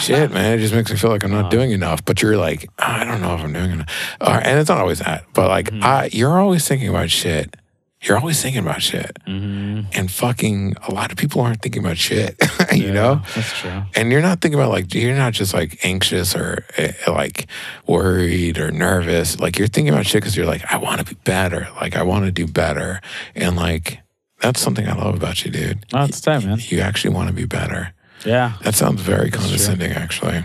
shit, 0.00 0.30
man. 0.30 0.56
It 0.58 0.62
just 0.62 0.72
makes 0.74 0.90
me 0.90 0.96
feel 0.96 1.10
like 1.10 1.24
I'm 1.24 1.32
not 1.32 1.50
doing 1.50 1.72
enough. 1.72 2.04
But 2.04 2.22
you're 2.22 2.36
like, 2.36 2.68
I 2.78 3.04
don't 3.04 3.20
know 3.20 3.34
if 3.34 3.40
I'm 3.40 3.52
doing 3.52 3.72
enough. 3.72 3.88
Uh, 4.20 4.40
and 4.44 4.58
it's 4.58 4.68
not 4.68 4.78
always 4.78 5.00
that. 5.00 5.24
But 5.34 5.48
like, 5.48 5.72
I, 5.72 6.08
you're 6.12 6.38
always 6.38 6.66
thinking 6.68 6.88
about 6.88 7.10
shit. 7.10 7.56
You're 8.02 8.16
always 8.18 8.40
thinking 8.40 8.62
about 8.62 8.80
shit. 8.80 9.18
Mm-hmm. 9.26 9.90
And 9.92 10.10
fucking 10.10 10.74
a 10.88 10.94
lot 10.94 11.10
of 11.12 11.18
people 11.18 11.42
aren't 11.42 11.60
thinking 11.60 11.84
about 11.84 11.98
shit, 11.98 12.34
you 12.72 12.92
know? 12.92 13.20
That's 13.34 13.52
true. 13.58 13.82
And 13.94 14.10
you're 14.10 14.22
not 14.22 14.40
thinking 14.40 14.58
about 14.58 14.70
like, 14.70 14.94
you're 14.94 15.14
not 15.14 15.34
just 15.34 15.52
like 15.52 15.84
anxious 15.84 16.34
or 16.34 16.64
eh, 16.78 16.92
like 17.08 17.46
worried 17.86 18.58
or 18.58 18.70
nervous. 18.70 19.38
Like 19.38 19.58
you're 19.58 19.68
thinking 19.68 19.92
about 19.92 20.06
shit 20.06 20.22
because 20.22 20.34
you're 20.34 20.46
like, 20.46 20.64
I 20.72 20.78
want 20.78 21.06
to 21.06 21.14
be 21.14 21.20
better. 21.24 21.68
Like 21.76 21.94
I 21.94 22.02
want 22.02 22.24
to 22.24 22.32
do 22.32 22.46
better. 22.46 23.00
And 23.34 23.56
like, 23.56 24.00
that's 24.40 24.60
something 24.60 24.86
I 24.88 24.94
love 24.94 25.14
about 25.14 25.44
you, 25.44 25.50
dude. 25.50 25.84
Oh, 25.92 26.04
it's 26.04 26.20
time, 26.20 26.44
man. 26.46 26.58
You 26.60 26.80
actually 26.80 27.14
want 27.14 27.28
to 27.28 27.34
be 27.34 27.44
better. 27.44 27.92
Yeah. 28.24 28.52
That 28.62 28.74
sounds 28.74 29.00
very 29.00 29.30
condescending, 29.30 29.92
actually. 29.92 30.44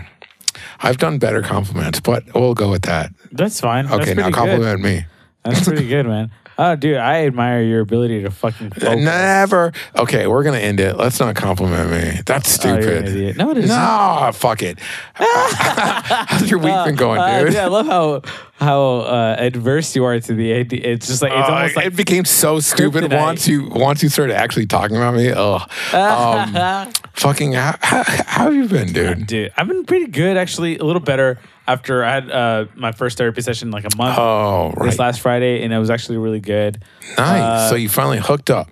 I've 0.80 0.98
done 0.98 1.18
better 1.18 1.42
compliments, 1.42 2.00
but 2.00 2.24
we'll 2.34 2.54
go 2.54 2.70
with 2.70 2.82
that. 2.82 3.10
That's 3.32 3.60
fine. 3.60 3.86
Okay, 3.86 3.96
That's 3.96 4.08
now 4.08 4.14
pretty 4.14 4.30
good. 4.30 4.34
compliment 4.34 4.80
me. 4.80 5.04
That's 5.44 5.64
pretty 5.64 5.88
good, 5.94 6.06
man. 6.06 6.30
Oh, 6.58 6.74
dude, 6.74 6.96
I 6.96 7.26
admire 7.26 7.60
your 7.62 7.80
ability 7.80 8.22
to 8.22 8.30
fucking 8.30 8.70
focus. 8.70 8.96
Never. 9.04 9.72
Okay, 9.94 10.26
we're 10.26 10.42
gonna 10.42 10.56
end 10.58 10.80
it. 10.80 10.96
Let's 10.96 11.20
not 11.20 11.34
compliment 11.36 11.90
me. 11.90 12.20
That's 12.24 12.48
Oh, 12.58 12.60
stupid. 12.60 13.08
idiot. 13.08 13.36
No, 13.36 13.50
it 13.50 13.58
isn't. 13.58 13.68
no, 13.68 14.30
fuck 14.32 14.62
it. 14.62 14.78
How's 15.14 16.50
your 16.50 16.58
week 16.58 16.72
been 16.84 16.94
going, 16.96 17.20
Uh, 17.20 17.40
dude? 17.40 17.48
dude, 17.48 17.56
I 17.58 17.66
love 17.66 17.86
how 17.86 18.22
how 18.58 18.80
uh, 19.00 19.36
adverse 19.38 19.94
you 19.94 20.04
are 20.04 20.18
to 20.18 20.34
the 20.34 20.54
idea. 20.54 20.80
It's 20.82 21.06
just 21.08 21.20
like 21.20 21.32
it's 21.32 21.48
Uh, 21.48 21.52
almost 21.52 21.76
like 21.76 21.86
it 21.86 21.96
became 21.96 22.24
so 22.24 22.58
stupid 22.60 23.04
kryptonite. 23.04 23.20
once 23.20 23.46
you 23.48 23.68
once 23.70 24.02
you 24.02 24.08
started 24.08 24.34
actually 24.36 24.66
talking 24.66 24.96
about 24.96 25.14
me. 25.14 25.32
Oh, 25.34 25.56
um, 25.92 26.90
fucking. 27.26 27.52
How, 27.52 27.76
how, 27.80 28.02
how 28.04 28.44
have 28.44 28.54
you 28.54 28.68
been, 28.68 28.92
dude? 28.92 29.26
dude. 29.26 29.52
I've 29.56 29.68
been 29.68 29.84
pretty 29.84 30.06
good 30.06 30.36
actually, 30.36 30.78
a 30.78 30.84
little 30.84 31.00
better 31.00 31.38
after 31.66 32.04
I 32.04 32.12
had 32.12 32.30
uh, 32.30 32.66
my 32.74 32.92
first 32.92 33.18
therapy 33.18 33.40
session 33.42 33.70
like 33.70 33.84
a 33.84 33.96
month 33.96 34.16
Oh, 34.18 34.72
right. 34.76 34.86
this 34.90 34.98
last 34.98 35.20
Friday, 35.20 35.62
and 35.64 35.72
it 35.72 35.78
was 35.78 35.90
actually 35.90 36.18
really 36.18 36.40
good. 36.40 36.82
nice. 37.18 37.42
uh, 37.42 37.68
so 37.70 37.74
you 37.74 37.88
finally 37.88 38.18
hooked 38.18 38.50
up. 38.50 38.68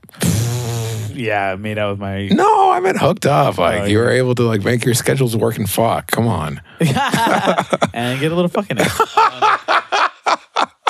Yeah, 1.13 1.53
I 1.53 1.57
made 1.57 1.79
out 1.79 1.91
with 1.93 2.01
my 2.01 2.27
No, 2.29 2.71
I 2.73 2.81
meant 2.81 2.99
hooked 2.99 3.25
up. 3.27 3.57
Like 3.59 3.83
Oh, 3.83 3.85
you 3.85 3.99
yeah. 3.99 4.05
were 4.05 4.11
able 4.11 4.35
to 4.35 4.43
like 4.43 4.65
make 4.65 4.85
your 4.85 4.95
schedules 4.95 5.37
work 5.37 5.57
and 5.59 5.71
fuck. 5.71 6.09
Come 6.11 6.27
on. 6.27 6.61
and 6.81 8.19
get 8.21 8.33
a 8.33 8.35
little 8.35 8.49
fucking. 8.49 8.79
in. 8.79 8.85
Um, 8.85 10.39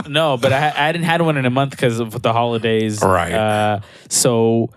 no, 0.12 0.36
but 0.38 0.52
I, 0.52 0.68
I 0.68 0.86
hadn't 0.86 1.02
had 1.02 1.20
one 1.22 1.36
in 1.36 1.44
a 1.44 1.50
month 1.50 1.72
because 1.72 2.00
of 2.00 2.22
the 2.22 2.32
holidays. 2.32 3.02
Right. 3.02 3.32
Uh, 3.32 3.80
so 4.08 4.70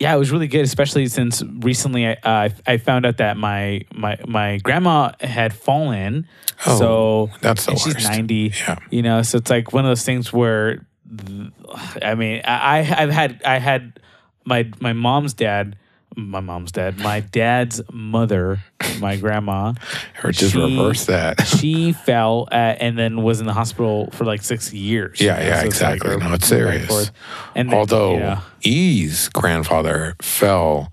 yeah, 0.00 0.14
it 0.14 0.18
was 0.18 0.32
really 0.32 0.48
good, 0.48 0.62
especially 0.64 1.06
since 1.08 1.42
recently 1.60 2.06
I 2.08 2.16
uh, 2.24 2.48
I 2.66 2.78
found 2.78 3.06
out 3.06 3.18
that 3.18 3.36
my 3.36 3.82
my 3.94 4.16
my 4.26 4.56
grandma 4.58 5.12
had 5.20 5.52
fallen. 5.54 6.26
Oh, 6.66 6.78
so 6.78 7.30
that's 7.42 7.66
the 7.66 7.72
and 7.72 7.80
she's 7.80 8.02
ninety. 8.04 8.52
Yeah. 8.58 8.76
You 8.90 9.02
know, 9.02 9.22
so 9.22 9.38
it's 9.38 9.50
like 9.50 9.72
one 9.72 9.84
of 9.84 9.90
those 9.90 10.04
things 10.04 10.32
where, 10.32 10.86
I 12.02 12.14
mean, 12.14 12.42
I- 12.44 12.94
I've 13.02 13.10
had 13.10 13.42
I 13.44 13.58
had 13.58 14.00
my 14.44 14.70
my 14.80 14.92
mom's 14.94 15.34
dad. 15.34 15.76
My 16.28 16.40
mom's 16.40 16.72
dad, 16.72 16.98
my 16.98 17.20
dad's 17.20 17.80
mother, 17.92 18.60
my 19.00 19.16
grandma, 19.16 19.72
Or 20.24 20.32
just 20.32 20.52
She- 20.52 20.60
reverse 20.60 21.06
that. 21.06 21.46
she 21.46 21.92
fell 21.92 22.48
uh, 22.52 22.54
and 22.54 22.98
then 22.98 23.22
was 23.22 23.40
in 23.40 23.46
the 23.46 23.52
hospital 23.54 24.10
for 24.12 24.24
like 24.24 24.42
six 24.42 24.72
years. 24.72 25.20
Yeah, 25.20 25.40
yeah, 25.40 25.60
So 25.60 25.66
it's 25.66 25.76
exactly. 25.76 26.14
a- 26.14 26.18
No, 26.18 26.32
it's 26.34 26.46
serious. 26.46 27.10
And 27.54 27.70
then, 27.70 27.78
Although 27.78 28.18
yeah. 28.18 28.40
E's 28.62 29.28
grandfather 29.30 30.14
fell. 30.20 30.92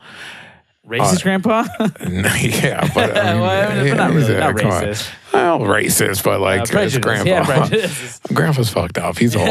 Racist 0.88 1.22
grandpa, 1.24 1.66
yeah, 1.80 2.90
but 2.94 3.18
I 3.18 3.34
mean, 3.34 3.42
Well, 3.42 3.90
but 3.90 3.98
not 3.98 4.14
really, 4.14 4.36
a- 4.36 4.40
not 4.40 4.56
racist. 4.56 5.10
Well, 5.34 5.60
racist, 5.60 6.24
but 6.24 6.40
like 6.40 6.74
Uh, 6.74 6.80
his 6.82 6.98
grandpa. 6.98 7.68
Yeah. 7.72 7.92
Grandpa's 8.34 8.70
fucked 8.70 8.98
up. 8.98 9.18
He's 9.18 9.36
old. 9.36 9.48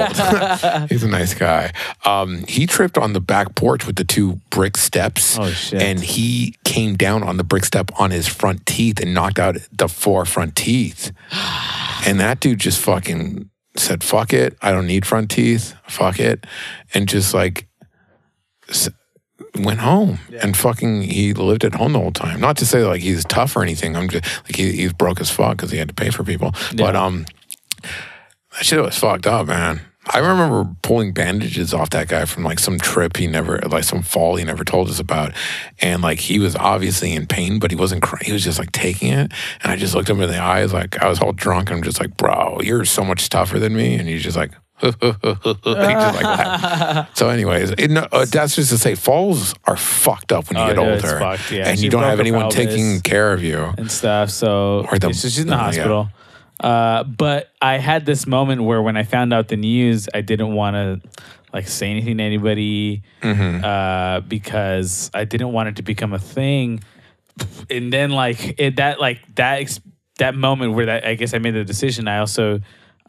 He's 0.88 1.02
a 1.04 1.08
nice 1.08 1.34
guy. 1.34 1.72
Um, 2.04 2.44
he 2.48 2.66
tripped 2.66 2.96
on 2.98 3.12
the 3.12 3.20
back 3.20 3.54
porch 3.54 3.86
with 3.86 3.96
the 3.96 4.04
two 4.04 4.40
brick 4.50 4.76
steps. 4.76 5.38
Oh, 5.38 5.48
shit. 5.50 5.80
And 5.80 6.00
he 6.00 6.54
came 6.64 6.96
down 6.96 7.22
on 7.22 7.36
the 7.36 7.44
brick 7.44 7.64
step 7.64 7.90
on 8.00 8.10
his 8.10 8.26
front 8.26 8.64
teeth 8.66 8.98
and 9.00 9.12
knocked 9.14 9.38
out 9.38 9.56
the 9.70 9.88
four 9.88 10.24
front 10.24 10.56
teeth. 10.56 11.12
and 12.06 12.18
that 12.20 12.40
dude 12.40 12.58
just 12.58 12.80
fucking 12.80 13.48
said, 13.76 14.02
"Fuck 14.02 14.32
it. 14.32 14.56
I 14.62 14.72
don't 14.72 14.86
need 14.86 15.06
front 15.06 15.30
teeth. 15.30 15.74
Fuck 15.86 16.18
it," 16.18 16.44
and 16.94 17.06
just 17.08 17.32
like 17.34 17.68
went 19.58 19.80
home 19.80 20.18
and 20.42 20.56
fucking 20.56 21.02
he 21.02 21.32
lived 21.34 21.64
at 21.64 21.74
home 21.74 21.92
the 21.92 21.98
whole 22.00 22.12
time. 22.12 22.40
Not 22.40 22.56
to 22.58 22.66
say 22.66 22.84
like 22.84 23.00
he's 23.02 23.24
tough 23.24 23.56
or 23.56 23.62
anything. 23.62 23.96
I'm 23.96 24.08
just 24.08 24.24
like 24.44 24.56
he, 24.56 24.72
he's 24.72 24.92
broke 24.92 25.20
as 25.20 25.30
fuck 25.30 25.56
because 25.56 25.70
he 25.70 25.78
had 25.78 25.88
to 25.88 25.94
pay 25.94 26.10
for 26.10 26.24
people. 26.24 26.52
But 26.74 26.94
Yeah. 26.94 27.04
um, 27.04 27.26
that 27.82 28.64
shit 28.64 28.80
was 28.82 28.98
fucked 28.98 29.26
up, 29.26 29.46
man. 29.46 29.80
I 30.08 30.18
remember 30.18 30.70
pulling 30.82 31.12
bandages 31.12 31.74
off 31.74 31.90
that 31.90 32.06
guy 32.06 32.26
from 32.26 32.44
like 32.44 32.60
some 32.60 32.78
trip 32.78 33.16
he 33.16 33.26
never, 33.26 33.58
like 33.68 33.82
some 33.82 34.02
fall 34.02 34.36
he 34.36 34.44
never 34.44 34.64
told 34.64 34.88
us 34.88 35.00
about, 35.00 35.32
and 35.80 36.00
like 36.00 36.20
he 36.20 36.38
was 36.38 36.54
obviously 36.54 37.12
in 37.12 37.26
pain, 37.26 37.58
but 37.58 37.72
he 37.72 37.76
wasn't. 37.76 38.02
Crying. 38.04 38.22
He 38.24 38.32
was 38.32 38.44
just 38.44 38.60
like 38.60 38.70
taking 38.70 39.12
it, 39.12 39.32
and 39.62 39.72
I 39.72 39.74
just 39.74 39.96
looked 39.96 40.08
him 40.08 40.20
in 40.20 40.30
the 40.30 40.38
eyes, 40.38 40.72
like 40.72 41.02
I 41.02 41.08
was 41.08 41.18
all 41.20 41.32
drunk, 41.32 41.70
and 41.70 41.78
I'm 41.78 41.82
just 41.82 41.98
like, 42.00 42.16
bro, 42.16 42.60
you're 42.62 42.84
so 42.84 43.04
much 43.04 43.28
tougher 43.28 43.58
than 43.58 43.74
me, 43.74 43.94
and 43.96 44.08
he's 44.08 44.22
just 44.22 44.36
like. 44.36 44.52
Like 44.82 44.92
so, 47.14 47.28
anyways, 47.28 47.70
it, 47.72 47.90
no, 47.90 48.06
uh, 48.12 48.24
that's 48.26 48.56
just 48.56 48.70
to 48.70 48.78
say, 48.78 48.94
falls 48.94 49.54
are 49.64 49.76
fucked 49.76 50.32
up 50.32 50.48
when 50.50 50.58
you 50.58 50.64
Oh, 50.64 50.74
get 50.74 50.82
yeah, 50.82 50.92
older, 50.92 51.18
fucked, 51.18 51.50
yeah. 51.52 51.68
and 51.68 51.78
She 51.78 51.84
you 51.86 51.90
don't 51.90 52.02
have 52.02 52.20
anyone 52.20 52.50
taking 52.50 53.00
care 53.00 53.32
of 53.32 53.42
you. 53.42 53.72
and 53.78 53.90
stuff. 53.90 54.30
So 54.30 54.86
Or 54.90 54.98
the- 54.98 55.08
it's 55.08 55.22
just 55.22 55.38
in 55.38 55.46
the 55.46 55.54
yeah. 55.54 55.58
hospital. 55.60 56.08
Uh, 56.58 57.04
but 57.04 57.50
I 57.60 57.76
had 57.78 58.06
this 58.06 58.26
moment 58.26 58.62
where 58.64 58.80
when 58.80 58.96
I 58.96 59.02
found 59.02 59.32
out 59.34 59.48
the 59.48 59.56
news, 59.56 60.08
I 60.14 60.22
didn't 60.22 60.54
want 60.54 60.74
to 60.74 61.00
like 61.52 61.68
say 61.68 61.90
anything 61.90 62.18
to 62.18 62.22
anybody 62.24 63.02
Mm-hmm. 63.22 63.64
uh, 63.64 64.20
because 64.20 65.10
I 65.14 65.24
didn't 65.24 65.52
want 65.52 65.68
it 65.70 65.76
to 65.76 65.82
become 65.82 66.12
a 66.14 66.18
thing. 66.18 66.82
And 67.68 67.92
then 67.92 68.10
like 68.10 68.54
it, 68.58 68.76
that 68.76 68.98
like 69.00 69.18
that 69.34 69.78
that 70.18 70.34
moment 70.34 70.72
where 70.72 70.86
that 70.86 71.04
I 71.06 71.14
guess 71.14 71.34
I 71.34 71.38
made 71.38 71.52
the 71.54 71.64
decision. 71.64 72.08
I 72.08 72.18
also 72.20 72.60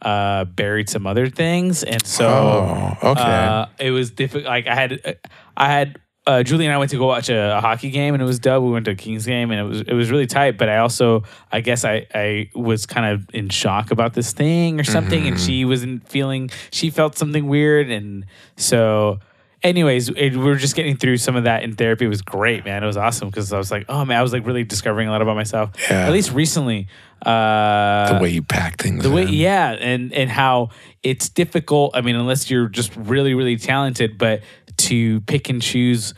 uh, 0.02 0.44
buried 0.44 0.88
some 0.88 1.06
other 1.06 1.28
things, 1.28 1.82
and 1.82 2.04
so 2.06 2.28
Oh, 2.28 3.10
okay. 3.12 3.20
uh, 3.22 3.66
it 3.78 3.90
was 3.90 4.10
difficult. 4.10 4.44
Like 4.46 4.66
I 4.66 4.74
had, 4.74 5.18
I 5.56 5.68
had 5.68 5.98
uh, 6.26 6.42
Julie 6.42 6.66
and 6.66 6.74
I 6.74 6.78
went 6.78 6.90
to 6.90 6.98
go 6.98 7.06
watch 7.06 7.30
a, 7.30 7.56
a 7.56 7.60
hockey 7.60 7.90
game, 7.90 8.14
and 8.14 8.22
it 8.22 8.26
was 8.26 8.38
dub. 8.38 8.62
We 8.62 8.70
went 8.70 8.84
to 8.84 8.90
a 8.90 8.94
Kings 8.94 9.24
game, 9.24 9.50
and 9.50 9.58
it 9.58 9.64
was 9.64 9.80
it 9.80 9.94
was 9.94 10.10
really 10.10 10.26
tight. 10.26 10.58
But 10.58 10.68
I 10.68 10.78
also, 10.78 11.24
I 11.50 11.60
guess, 11.62 11.84
I 11.84 12.06
I 12.14 12.50
was 12.54 12.84
kind 12.86 13.06
of 13.14 13.26
in 13.34 13.48
shock 13.48 13.90
about 13.90 14.12
this 14.14 14.32
thing 14.32 14.78
or 14.78 14.84
something, 14.84 15.26
and 15.26 15.40
she 15.40 15.64
wasn't 15.64 16.06
feeling. 16.06 16.50
She 16.70 16.90
felt 16.90 17.16
something 17.16 17.46
weird, 17.46 17.90
and 17.90 18.26
so. 18.56 19.20
Anyways, 19.62 20.08
it, 20.10 20.36
we 20.36 20.44
were 20.44 20.56
just 20.56 20.76
getting 20.76 20.96
through 20.96 21.16
some 21.16 21.34
of 21.34 21.44
that 21.44 21.64
in 21.64 21.74
therapy. 21.74 22.04
It 22.04 22.08
was 22.08 22.22
great, 22.22 22.64
man. 22.64 22.82
It 22.82 22.86
was 22.86 22.96
awesome 22.96 23.28
because 23.28 23.52
I 23.52 23.58
was 23.58 23.70
like, 23.72 23.86
oh 23.88 24.04
man, 24.04 24.18
I 24.18 24.22
was 24.22 24.32
like 24.32 24.46
really 24.46 24.62
discovering 24.64 25.08
a 25.08 25.10
lot 25.10 25.20
about 25.20 25.34
myself. 25.34 25.72
Yeah. 25.90 26.06
At 26.06 26.12
least 26.12 26.32
recently. 26.32 26.86
Uh, 27.24 28.12
the 28.14 28.22
way 28.22 28.30
you 28.30 28.42
pack 28.42 28.80
things. 28.80 29.02
the 29.02 29.10
way 29.10 29.22
in. 29.22 29.28
yeah 29.32 29.70
and 29.72 30.12
and 30.12 30.30
how 30.30 30.68
it's 31.02 31.28
difficult 31.28 31.90
i 31.96 32.00
mean 32.00 32.14
unless 32.14 32.48
you're 32.48 32.68
just 32.68 32.94
really 32.94 33.34
really 33.34 33.56
talented 33.56 34.16
but 34.16 34.40
to 34.76 35.20
pick 35.22 35.48
and 35.48 35.60
choose 35.60 36.14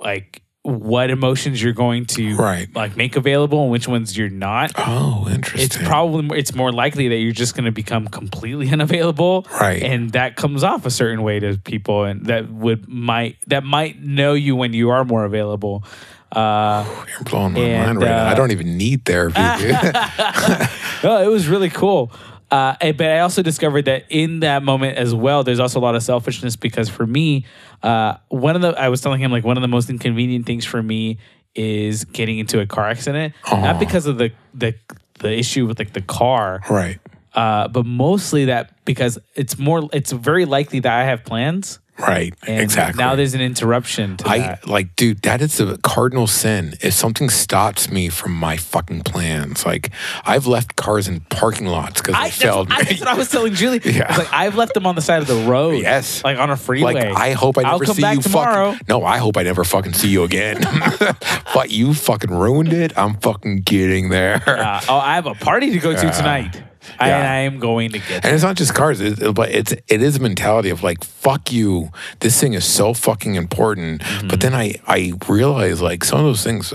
like 0.00 0.40
what 0.68 1.10
emotions 1.10 1.62
you're 1.62 1.72
going 1.72 2.04
to 2.04 2.36
Right. 2.36 2.68
like 2.74 2.96
make 2.96 3.16
available 3.16 3.62
and 3.62 3.70
which 3.70 3.88
ones 3.88 4.16
you're 4.16 4.28
not 4.28 4.72
Oh, 4.76 5.26
interesting. 5.30 5.64
it's 5.64 5.76
probably 5.88 6.22
more- 6.22 6.36
it's 6.36 6.54
more 6.54 6.70
likely 6.72 7.08
that 7.08 7.16
you're 7.16 7.32
just 7.32 7.54
going 7.54 7.64
to 7.64 7.72
become 7.72 8.06
completely 8.08 8.68
unavailable 8.72 9.46
Right. 9.60 9.82
and 9.82 10.10
that 10.12 10.36
comes 10.36 10.62
off 10.62 10.84
a 10.86 10.90
certain 10.90 11.22
way 11.22 11.40
to 11.40 11.56
people 11.58 12.04
and 12.04 12.26
that 12.26 12.50
would 12.50 12.86
might 12.88 13.36
that 13.46 13.64
might 13.64 14.02
know 14.02 14.34
you 14.34 14.54
when 14.56 14.72
you 14.74 14.90
are 14.90 15.04
more 15.04 15.24
available 15.24 15.84
uh 16.32 16.84
You're 17.08 17.24
blowing 17.24 17.54
my 17.54 17.60
And, 17.60 17.86
mind 17.86 18.02
right 18.02 18.10
now. 18.10 18.26
uh, 18.28 18.30
I 18.30 18.34
don't 18.34 18.50
even 18.52 18.76
need 18.76 19.06
therapy. 19.06 19.40
no, 21.02 21.22
it 21.22 21.30
was 21.30 21.48
really 21.48 21.70
cool. 21.70 22.12
Uh, 22.50 22.74
and- 22.80 22.96
but 22.96 23.06
I 23.06 23.20
also 23.20 23.42
discovered 23.42 23.84
that 23.86 24.04
in 24.08 24.40
that 24.40 24.62
moment 24.62 24.96
as 24.96 25.14
well, 25.14 25.44
there's 25.44 25.60
also 25.60 25.78
a 25.78 25.82
lot 25.82 25.94
of 25.94 26.02
selfishness 26.02 26.56
because 26.56 26.88
for 26.88 27.06
me, 27.06 27.44
uh, 27.82 28.14
one 28.28 28.56
of 28.56 28.62
the 28.62 28.68
I 28.80 28.88
was 28.88 29.00
telling 29.00 29.20
him 29.20 29.30
like 29.30 29.44
one 29.44 29.56
of 29.56 29.62
the 29.62 29.68
most 29.68 29.90
inconvenient 29.90 30.46
things 30.46 30.64
for 30.64 30.82
me 30.82 31.18
is 31.54 32.04
getting 32.04 32.38
into 32.38 32.60
a 32.60 32.66
car 32.66 32.88
accident, 32.88 33.34
not 33.50 33.78
because 33.78 34.06
of 34.06 34.18
the 34.18 34.32
the 34.54 34.74
the 35.20 35.32
issue 35.36 35.66
with 35.66 35.78
like 35.78 35.92
the 35.92 36.00
car, 36.02 36.60
right. 36.70 36.98
uh, 37.34 37.66
but 37.68 37.84
mostly 37.84 38.44
that 38.46 38.72
because 38.84 39.18
it's 39.34 39.58
more 39.58 39.88
it's 39.92 40.12
very 40.12 40.44
likely 40.44 40.80
that 40.80 40.92
I 40.92 41.04
have 41.04 41.24
plans. 41.24 41.80
Right. 41.98 42.34
And 42.46 42.60
exactly. 42.60 43.02
Now 43.02 43.16
there's 43.16 43.34
an 43.34 43.40
interruption 43.40 44.16
to 44.18 44.28
I 44.28 44.38
that. 44.38 44.68
like, 44.68 44.94
dude, 44.96 45.22
that 45.22 45.40
is 45.42 45.58
a 45.60 45.78
cardinal 45.78 46.26
sin. 46.26 46.74
If 46.80 46.94
something 46.94 47.28
stops 47.28 47.90
me 47.90 48.08
from 48.08 48.32
my 48.32 48.56
fucking 48.56 49.02
plans, 49.02 49.66
like 49.66 49.90
I've 50.24 50.46
left 50.46 50.76
cars 50.76 51.08
in 51.08 51.20
parking 51.20 51.66
lots 51.66 52.00
because 52.00 52.14
I, 52.14 52.30
failed 52.30 52.68
I, 52.70 52.82
that's 52.82 53.00
what 53.00 53.08
I 53.08 53.14
was 53.14 53.30
telling 53.30 53.54
Julie. 53.54 53.80
Yeah. 53.84 54.04
I 54.08 54.08
was 54.08 54.18
like, 54.18 54.32
I've 54.32 54.54
left 54.54 54.74
them 54.74 54.86
on 54.86 54.94
the 54.94 55.02
side 55.02 55.22
of 55.22 55.28
the 55.28 55.44
road. 55.48 55.82
Yes. 55.82 56.22
Like 56.22 56.38
on 56.38 56.50
a 56.50 56.56
freeway. 56.56 56.94
Like 56.94 57.16
I 57.16 57.32
hope 57.32 57.58
I 57.58 57.62
I'll 57.62 57.72
never 57.72 57.86
come 57.86 57.96
see 57.96 58.02
back 58.02 58.16
you 58.16 58.22
tomorrow. 58.22 58.72
fucking. 58.72 58.86
No, 58.88 59.04
I 59.04 59.18
hope 59.18 59.36
I 59.36 59.42
never 59.42 59.64
fucking 59.64 59.94
see 59.94 60.08
you 60.08 60.22
again. 60.22 60.60
but 61.54 61.70
you 61.70 61.94
fucking 61.94 62.30
ruined 62.30 62.72
it. 62.72 62.96
I'm 62.96 63.14
fucking 63.14 63.62
getting 63.62 64.08
there. 64.10 64.42
Uh, 64.46 64.80
oh, 64.88 64.98
I 64.98 65.14
have 65.14 65.26
a 65.26 65.34
party 65.34 65.70
to 65.72 65.78
go 65.78 65.92
to 65.92 66.10
tonight. 66.12 66.62
I, 66.98 67.08
Yeah. 67.08 67.18
and 67.18 67.26
I 67.28 67.36
am 67.40 67.58
going 67.58 67.90
to 67.92 67.98
get 67.98 68.24
And 68.24 68.34
it's 68.34 68.42
not 68.44 68.56
just 68.56 68.74
cars, 68.74 69.00
it, 69.00 69.20
it- 69.20 69.34
but 69.34 69.50
it's 69.50 69.72
it 69.72 70.02
is 70.02 70.16
a 70.16 70.20
mentality 70.20 70.70
of 70.70 70.82
like 70.82 71.04
fuck 71.04 71.52
you. 71.52 71.90
This 72.20 72.40
thing 72.40 72.54
is 72.54 72.64
so 72.64 72.94
fucking 72.94 73.34
important. 73.34 74.00
Mm-hmm. 74.02 74.28
But 74.28 74.40
then 74.40 74.54
I 74.54 74.74
I 74.86 75.12
realize 75.28 75.80
like 75.82 76.04
some 76.04 76.18
of 76.20 76.24
those 76.26 76.42
things, 76.44 76.72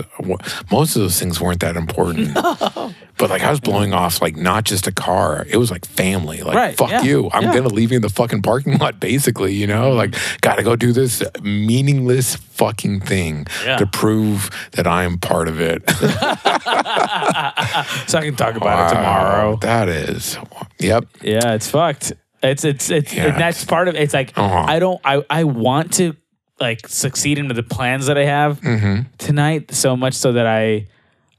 most 0.70 0.96
of 0.96 1.02
those 1.02 1.18
things 1.18 1.40
weren't 1.40 1.60
that 1.60 1.76
important. 1.76 2.36
But 3.16 3.30
like 3.30 3.42
I 3.42 3.50
was 3.50 3.60
blowing 3.60 3.92
off 3.92 4.20
like 4.20 4.36
not 4.36 4.64
just 4.64 4.86
a 4.86 4.92
car, 4.92 5.46
it 5.48 5.56
was 5.56 5.70
like 5.70 5.84
family. 5.86 6.42
Like 6.42 6.56
Right, 6.56 6.76
fuck 6.76 6.90
yeah, 6.90 7.02
you, 7.02 7.30
I'm 7.32 7.44
yeah. 7.44 7.54
gonna 7.54 7.68
leave 7.68 7.90
you 7.92 7.96
in 7.96 8.02
the 8.02 8.08
fucking 8.08 8.42
parking 8.42 8.76
lot. 8.78 8.98
Basically, 9.00 9.54
you 9.54 9.66
know, 9.66 9.92
like 9.92 10.14
gotta 10.40 10.62
go 10.62 10.74
do 10.76 10.92
this 10.92 11.22
meaningless 11.42 12.34
fucking 12.36 13.00
thing 13.02 13.46
Yeah. 13.64 13.76
to 13.76 13.86
prove 13.86 14.50
that 14.72 14.86
I 14.86 15.04
am 15.04 15.18
part 15.18 15.48
of 15.48 15.60
it. 15.60 15.88
so 18.08 18.18
I 18.18 18.22
can 18.24 18.36
talk 18.36 18.56
about 18.56 18.90
it 18.90 18.94
tomorrow. 18.94 19.56
That 19.60 19.88
is, 19.88 20.36
yep. 20.78 21.04
Yeah, 21.22 21.54
it's 21.54 21.68
fucked. 21.70 22.12
It's 22.42 22.64
it's 22.64 22.90
it's 22.90 23.14
that's 23.14 23.64
part 23.64 23.88
of 23.88 23.94
it. 23.94 24.02
it's 24.02 24.12
like 24.14 24.32
Uh-huh. 24.36 24.64
I 24.68 24.78
don't 24.78 25.00
I 25.04 25.24
I 25.30 25.44
want 25.44 25.94
to 25.94 26.14
like 26.60 26.86
succeed 26.88 27.38
into 27.38 27.54
the 27.54 27.62
plans 27.62 28.06
that 28.06 28.18
I 28.18 28.24
have 28.26 28.60
Mm-hmm. 28.60 29.02
tonight 29.18 29.72
so 29.74 29.96
much 29.96 30.14
so 30.14 30.32
that 30.32 30.46
I 30.46 30.86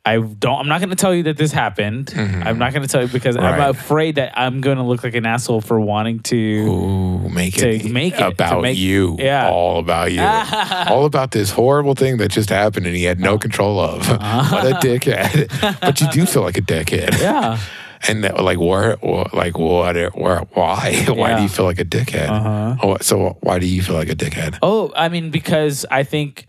I 0.06 0.18
don't 0.20 0.60
I'm 0.60 0.68
not 0.68 0.80
going 0.82 0.92
to 0.92 0.96
tell 0.96 1.16
you 1.16 1.24
that 1.24 1.36
this 1.38 1.52
happened. 1.52 2.14
I'm 2.16 2.60
not 2.60 2.74
going 2.74 2.84
to 2.84 2.88
tell 2.88 3.02
you 3.02 3.08
because 3.08 3.36
I'm 3.38 3.44
Mm-hmm. 3.56 3.70
Afraid 3.72 4.16
that 4.16 4.38
I'm 4.38 4.62
going 4.62 4.78
to 4.78 4.84
look 4.84 5.04
like 5.04 5.16
an 5.16 5.26
asshole 5.26 5.62
for 5.62 5.80
wanting 5.80 6.20
to 6.20 6.38
Ooh, 6.38 7.30
make 7.30 7.56
To 7.56 7.70
it 7.70 7.92
make 7.92 8.14
it, 8.16 8.22
about 8.22 8.62
make- 8.62 8.78
you. 8.78 9.16
yeah. 9.20 9.50
All 9.50 9.80
about 9.80 10.12
you. 10.12 10.22
all 10.94 11.06
about 11.06 11.32
this 11.32 11.50
horrible 11.50 11.96
thing 11.96 12.18
that 12.18 12.30
just 12.30 12.50
happened 12.50 12.86
and 12.86 12.96
he 12.96 13.04
had 13.04 13.20
no 13.20 13.38
control 13.40 13.80
of. 13.80 14.08
what 14.10 14.20
a 14.68 14.76
dickhead. 14.82 15.80
but 15.82 16.00
you 16.02 16.08
do 16.12 16.26
feel 16.28 16.44
like 16.44 16.58
a 16.58 16.62
dickhead. 16.62 17.10
Uh-huh. 17.14 17.24
Yeah. 17.24 17.60
And 18.08 18.24
that, 18.24 18.40
like 18.44 18.60
where, 18.60 18.98
like 19.34 19.58
what, 19.58 19.96
where, 20.16 20.40
why, 20.54 21.06
why 21.08 21.36
do 21.38 21.42
you 21.42 21.50
feel 21.50 21.66
like 21.66 21.80
a 21.80 21.86
dickhead? 21.86 22.30
Uh-huh. 22.30 22.76
Oh, 22.84 22.98
so 23.02 23.38
why 23.42 23.58
do 23.58 23.66
you 23.66 23.82
feel 23.82 23.96
like 23.96 24.10
a 24.10 24.16
dickhead? 24.16 24.60
Oh, 24.62 24.92
I 24.96 25.10
mean, 25.10 25.32
because 25.32 25.86
I 25.90 26.04
think 26.04 26.46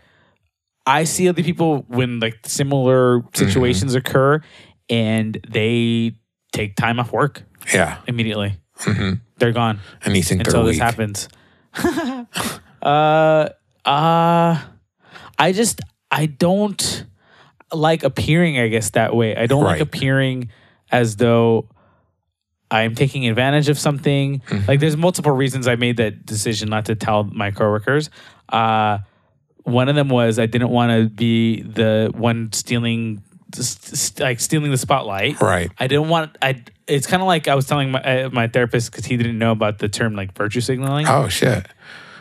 I 0.87 1.03
see 1.03 1.27
other 1.29 1.43
people 1.43 1.83
when 1.87 2.19
like 2.19 2.39
similar 2.45 3.19
Mm-hmm. 3.19 3.45
situations 3.45 3.93
occur 3.93 4.41
and 4.89 5.37
they 5.47 6.13
take 6.53 6.75
time 6.77 6.99
off 6.99 7.11
work 7.11 7.43
Yeah, 7.73 7.97
immediately. 8.07 8.55
hmm 8.79 9.13
They're 9.37 9.51
gone 9.51 9.79
and 10.03 10.15
you 10.15 10.23
think 10.23 10.41
until 10.41 10.63
this 10.63 10.79
happens. 10.79 11.27
uh, 12.81 13.49
uh, 13.85 14.61
I 15.39 15.51
just, 15.51 15.81
I 16.09 16.25
don't 16.25 17.05
like 17.73 18.03
appearing, 18.03 18.57
I 18.59 18.67
guess, 18.69 18.91
that 18.91 19.15
way. 19.15 19.35
I 19.35 19.45
don't 19.45 19.63
like 19.63 19.81
appearing 19.81 20.49
as 20.91 21.17
though 21.17 21.67
I'm 22.71 22.95
taking 22.95 23.27
advantage 23.27 23.69
of 23.69 23.77
something. 23.77 24.39
Mm-hmm. 24.39 24.67
Like, 24.67 24.79
there's 24.79 24.97
multiple 24.97 25.31
reasons 25.31 25.67
I 25.67 25.75
made 25.75 25.97
that 25.97 26.25
decision 26.25 26.69
not 26.69 26.85
to 26.85 26.95
tell 26.95 27.23
my 27.25 27.51
coworkers. 27.51 28.09
Uh, 28.49 28.99
one 29.67 29.89
of 29.89 29.95
them 29.95 30.07
was 30.09 30.39
I 30.39 30.45
didn't 30.45 30.69
want 30.69 30.91
to 30.91 31.09
be 31.09 31.61
the 31.61 32.09
one 32.15 32.51
stealing, 32.53 33.21
st- 33.53 33.97
st- 33.97 34.19
like 34.21 34.39
stealing 34.39 34.71
the 34.71 34.77
spotlight. 34.77 35.41
Right. 35.41 35.69
I 35.77 35.87
didn't 35.87 36.07
want. 36.09 36.37
I. 36.41 36.63
It's 36.87 37.05
kind 37.05 37.21
of 37.21 37.27
like 37.27 37.49
I 37.49 37.55
was 37.55 37.65
telling 37.67 37.91
my 37.91 38.01
uh, 38.01 38.29
my 38.31 38.47
therapist 38.47 38.91
because 38.91 39.05
he 39.05 39.17
didn't 39.17 39.37
know 39.37 39.51
about 39.51 39.79
the 39.79 39.89
term 39.89 40.15
like 40.15 40.33
virtue 40.37 40.61
signaling, 40.61 41.05
Oh 41.07 41.27
shit. 41.27 41.67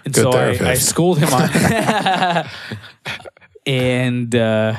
and 0.05 0.13
good 0.13 0.33
so 0.33 0.33
I, 0.33 0.71
I 0.71 0.75
schooled 0.75 1.19
him 1.19 1.33
on. 1.33 2.47
and 3.67 4.35
uh, 4.35 4.77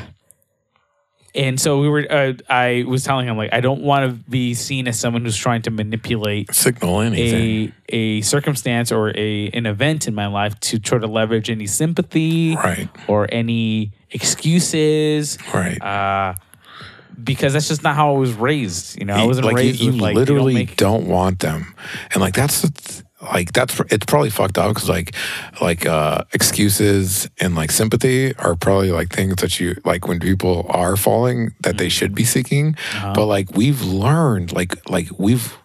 and 1.38 1.60
so 1.62 1.80
we 1.80 1.88
were. 1.88 2.06
Uh, 2.10 2.34
I 2.50 2.84
was 2.88 3.04
telling 3.04 3.28
him 3.28 3.38
like 3.38 3.54
I 3.54 3.62
don't 3.62 3.82
want 3.82 4.10
to 4.10 4.30
be 4.30 4.54
seen 4.56 4.88
as 4.88 5.00
someone 5.00 5.24
who's 5.24 5.38
trying 5.38 5.62
to 5.64 5.72
manipulate 5.72 6.54
Signal 6.54 7.02
anything. 7.02 7.74
a 7.92 7.96
a 7.96 8.22
circumstance 8.22 8.92
or 8.92 9.10
a 9.16 9.50
an 9.54 9.66
event 9.68 10.08
in 10.08 10.16
my 10.16 10.28
life 10.28 10.60
to 10.62 10.80
try 10.80 10.98
to 10.98 11.08
leverage 11.08 11.50
any 11.50 11.68
sympathy 11.68 12.56
Right. 12.56 12.90
or 13.08 13.28
any 13.32 13.92
excuses. 14.12 15.38
Right. 15.54 15.82
Uh, 15.82 16.34
because 17.24 17.54
that's 17.54 17.68
just 17.68 17.84
not 17.84 17.96
how 17.96 18.14
I 18.14 18.18
was 18.18 18.34
raised. 18.34 19.00
You 19.00 19.06
know, 19.06 19.16
I 19.16 19.26
wasn't 19.26 19.46
like 19.48 19.56
raised 19.56 19.80
you, 19.82 19.92
you 19.92 19.98
like 20.00 20.16
literally 20.16 20.54
you 20.54 20.60
don't 20.60 20.68
make, 20.70 20.78
don't 20.78 21.08
want 21.08 21.40
them 21.40 21.74
and 22.12 22.22
like 22.22 22.36
that's 22.36 22.62
the 22.62 22.70
th- 22.72 23.04
like 23.22 23.52
that's 23.54 23.80
it's 23.90 24.06
probably 24.06 24.30
fucked 24.30 24.58
up 24.60 24.74
because 24.74 24.88
like 24.90 25.16
like 25.62 25.86
uh 25.88 26.24
excuses 26.34 27.28
and 27.40 27.56
like 27.56 27.72
sympathy 27.72 28.36
are 28.36 28.56
probably 28.56 28.92
like 28.92 29.10
things 29.10 29.36
that 29.38 29.60
you 29.60 29.76
like 29.86 30.08
when 30.08 30.20
people 30.20 30.66
are 30.70 30.96
falling 30.96 31.52
that 31.62 31.78
they 31.80 31.90
should 31.90 32.14
be 32.14 32.24
seeking 32.24 32.76
Uh-huh. 32.96 33.14
but 33.16 33.26
like 33.26 33.52
we've 33.56 33.82
learned 33.82 34.52
like 34.54 34.88
like 34.90 35.08
we've 35.18 35.58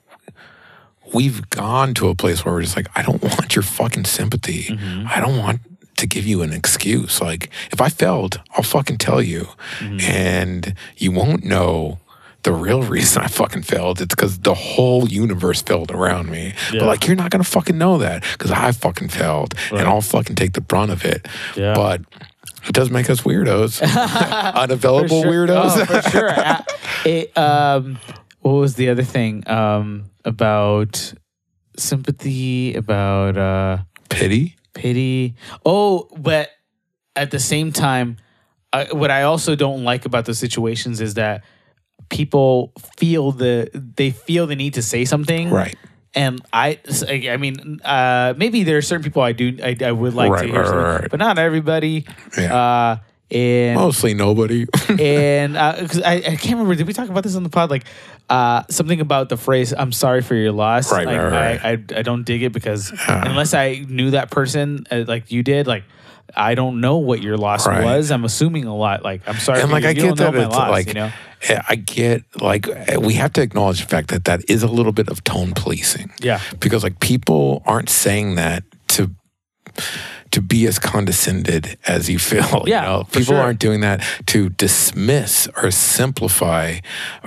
we've 1.13 1.49
gone 1.51 1.93
to 1.95 2.09
a 2.09 2.15
place 2.15 2.45
where 2.45 2.55
we're 2.55 2.63
just 2.63 2.77
like, 2.77 2.89
I 2.97 3.03
don't 3.03 3.23
want 3.37 3.55
your 3.55 3.63
fucking 3.63 4.05
sympathy. 4.07 4.65
Mm-hmm. 4.65 5.07
I 5.09 5.21
don't 5.21 5.37
want 5.39 5.61
to 5.99 6.07
give 6.07 6.27
you 6.27 6.41
an 6.43 6.53
excuse. 6.55 7.21
Like, 7.21 7.51
if 7.71 7.81
I 7.83 7.91
failed, 7.91 8.41
I'll 8.57 8.63
fucking 8.65 8.97
tell 8.99 9.21
you. 9.21 9.47
Mm-hmm. 9.79 10.01
And 10.01 10.75
you 10.97 11.13
won't 11.13 11.45
know 11.45 11.99
the 12.45 12.53
real 12.53 12.83
reason 12.83 13.23
I 13.23 13.29
fucking 13.29 13.63
failed. 13.63 14.01
It's 14.01 14.15
because 14.15 14.39
the 14.41 14.55
whole 14.55 15.09
universe 15.09 15.63
failed 15.63 15.91
around 15.93 16.29
me. 16.31 16.55
Yeah. 16.73 16.81
But 16.81 16.87
like, 16.87 17.07
you're 17.07 17.17
not 17.17 17.31
gonna 17.31 17.45
fucking 17.45 17.79
know 17.79 17.99
that 17.99 18.23
because 18.33 18.51
I 18.51 18.73
fucking 18.73 19.09
failed 19.09 19.55
Right. 19.71 19.81
and 19.81 19.89
I'll 19.89 20.01
fucking 20.01 20.37
take 20.37 20.53
the 20.55 20.61
brunt 20.61 20.91
of 20.91 21.05
it. 21.05 21.27
Yeah. 21.57 21.75
But 21.75 22.01
it 22.67 22.73
does 22.73 22.91
make 22.91 23.09
us 23.11 23.21
weirdos, 23.23 23.81
unavailable 24.55 25.09
For 25.09 25.23
sure. 25.23 25.47
weirdos. 25.47 25.77
Oh, 25.77 25.85
for 26.01 26.11
sure. 26.11 26.31
Uh, 26.37 26.63
it, 27.05 27.37
um, 27.37 27.99
what 28.41 28.53
was 28.53 28.75
the 28.77 28.89
other 28.91 29.03
thing 29.03 29.43
um, 29.49 30.05
about 30.25 31.13
sympathy? 31.77 32.75
About 32.75 33.37
uh, 33.37 33.79
Pity. 34.09 34.57
pity? 34.75 35.35
Oh, 35.65 36.09
but 36.17 36.51
at 37.17 37.31
the 37.31 37.39
same 37.41 37.73
time, 37.73 38.17
I, 38.73 38.85
what 38.93 39.11
I 39.11 39.23
also 39.25 39.55
don't 39.55 39.85
like 39.85 40.05
about 40.07 40.25
those 40.27 40.39
situations 40.39 41.01
is 41.01 41.15
that 41.15 41.43
people 42.13 42.73
feel 42.99 43.33
the 43.33 43.71
they 43.97 44.11
feel 44.13 44.47
the 44.47 44.55
need 44.55 44.75
to 44.75 44.83
say 44.83 45.05
something, 45.07 45.49
Right. 45.51 45.75
and 46.15 46.41
I, 46.53 46.79
I 47.11 47.39
mean, 47.39 47.81
uh, 47.83 48.35
maybe 48.37 48.63
there 48.65 48.77
are 48.77 48.83
certain 48.83 49.03
people 49.03 49.23
I 49.23 49.33
do, 49.33 49.57
I, 49.65 49.75
I 49.83 49.91
would 49.93 50.13
like 50.15 50.31
Right, 50.31 50.43
to 50.43 50.47
hear, 50.47 50.61
right, 50.61 50.67
something, 50.69 50.85
right, 51.03 51.11
but 51.11 51.19
not 51.19 51.39
everybody. 51.39 52.05
Yeah. 52.39 52.55
Uh, 52.55 52.97
and 53.31 53.77
Mostly 53.81 54.13
nobody. 54.13 54.67
and 55.01 55.55
because 55.55 56.03
I, 56.03 56.17
I 56.17 56.37
can't 56.37 56.61
remember, 56.61 56.75
did 56.75 56.87
we 56.87 56.93
talk 56.93 57.09
about 57.09 57.23
this 57.25 57.35
on 57.35 57.45
the 57.45 57.49
pod? 57.49 57.71
Like 57.71 57.85
uh, 58.29 58.65
something 58.69 59.01
about 59.01 59.31
the 59.31 59.39
phrase 59.39 59.73
"I'm 59.73 59.91
sorry 59.91 60.21
for 60.21 60.35
your 60.35 60.53
loss." 60.53 60.93
Right, 60.93 61.07
like, 61.07 61.17
right, 61.19 61.33
right. 61.33 61.65
I, 61.65 61.71
I 61.71 62.01
I 62.01 62.03
don't 62.03 62.25
dig 62.25 62.43
it 62.43 62.53
because 62.53 62.93
unless 63.09 63.55
I 63.55 63.87
knew 63.89 64.11
that 64.11 64.31
person 64.31 64.85
uh, 64.91 65.05
like 65.09 65.33
you 65.33 65.43
did, 65.43 65.67
like. 65.67 65.85
I 66.37 66.55
don't 66.55 66.81
know 66.81 66.99
what 66.99 67.23
your 67.23 67.37
loss 67.37 67.67
Right. 67.67 67.85
was. 67.85 68.11
I'm 68.11 68.25
assuming 68.25 68.65
a 68.65 68.75
lot. 68.77 69.03
Like 69.03 69.23
I'm 69.27 69.37
sorry. 69.37 69.61
and 69.63 69.71
like 69.71 69.83
you. 69.85 69.89
I 69.89 69.93
You 69.93 70.03
get 70.15 70.17
that 70.17 70.35
loss, 70.35 70.71
like 70.71 70.87
you 70.89 70.95
know. 70.95 71.13
Eh, 71.49 71.61
I 71.69 71.75
get 71.77 72.23
like 72.41 72.69
eh, 72.69 72.97
we 72.97 73.15
have 73.15 73.33
to 73.35 73.43
acknowledge 73.43 73.81
the 73.81 73.87
fact 73.87 74.09
that 74.11 74.25
that 74.27 74.49
is 74.49 74.63
a 74.63 74.69
little 74.69 74.93
bit 74.93 75.09
of 75.09 75.25
tone 75.25 75.53
policing. 75.55 76.11
Yeah. 76.21 76.41
because 76.61 76.83
like 76.85 77.01
people 77.01 77.63
aren't 77.67 77.89
saying 77.91 78.37
that 78.37 78.63
to 78.89 79.11
to 80.33 80.41
be 80.41 80.67
as 80.67 80.79
condescended 80.79 81.79
as 81.87 82.09
you 82.11 82.19
feel. 82.19 82.65
Yeah, 82.73 82.83
you 82.83 82.89
know? 82.89 83.05
people 83.05 83.35
sure. 83.35 83.41
aren't 83.41 83.59
doing 83.59 83.81
that 83.81 84.03
to 84.27 84.49
dismiss 84.51 85.49
or 85.57 85.71
simplify 85.71 86.79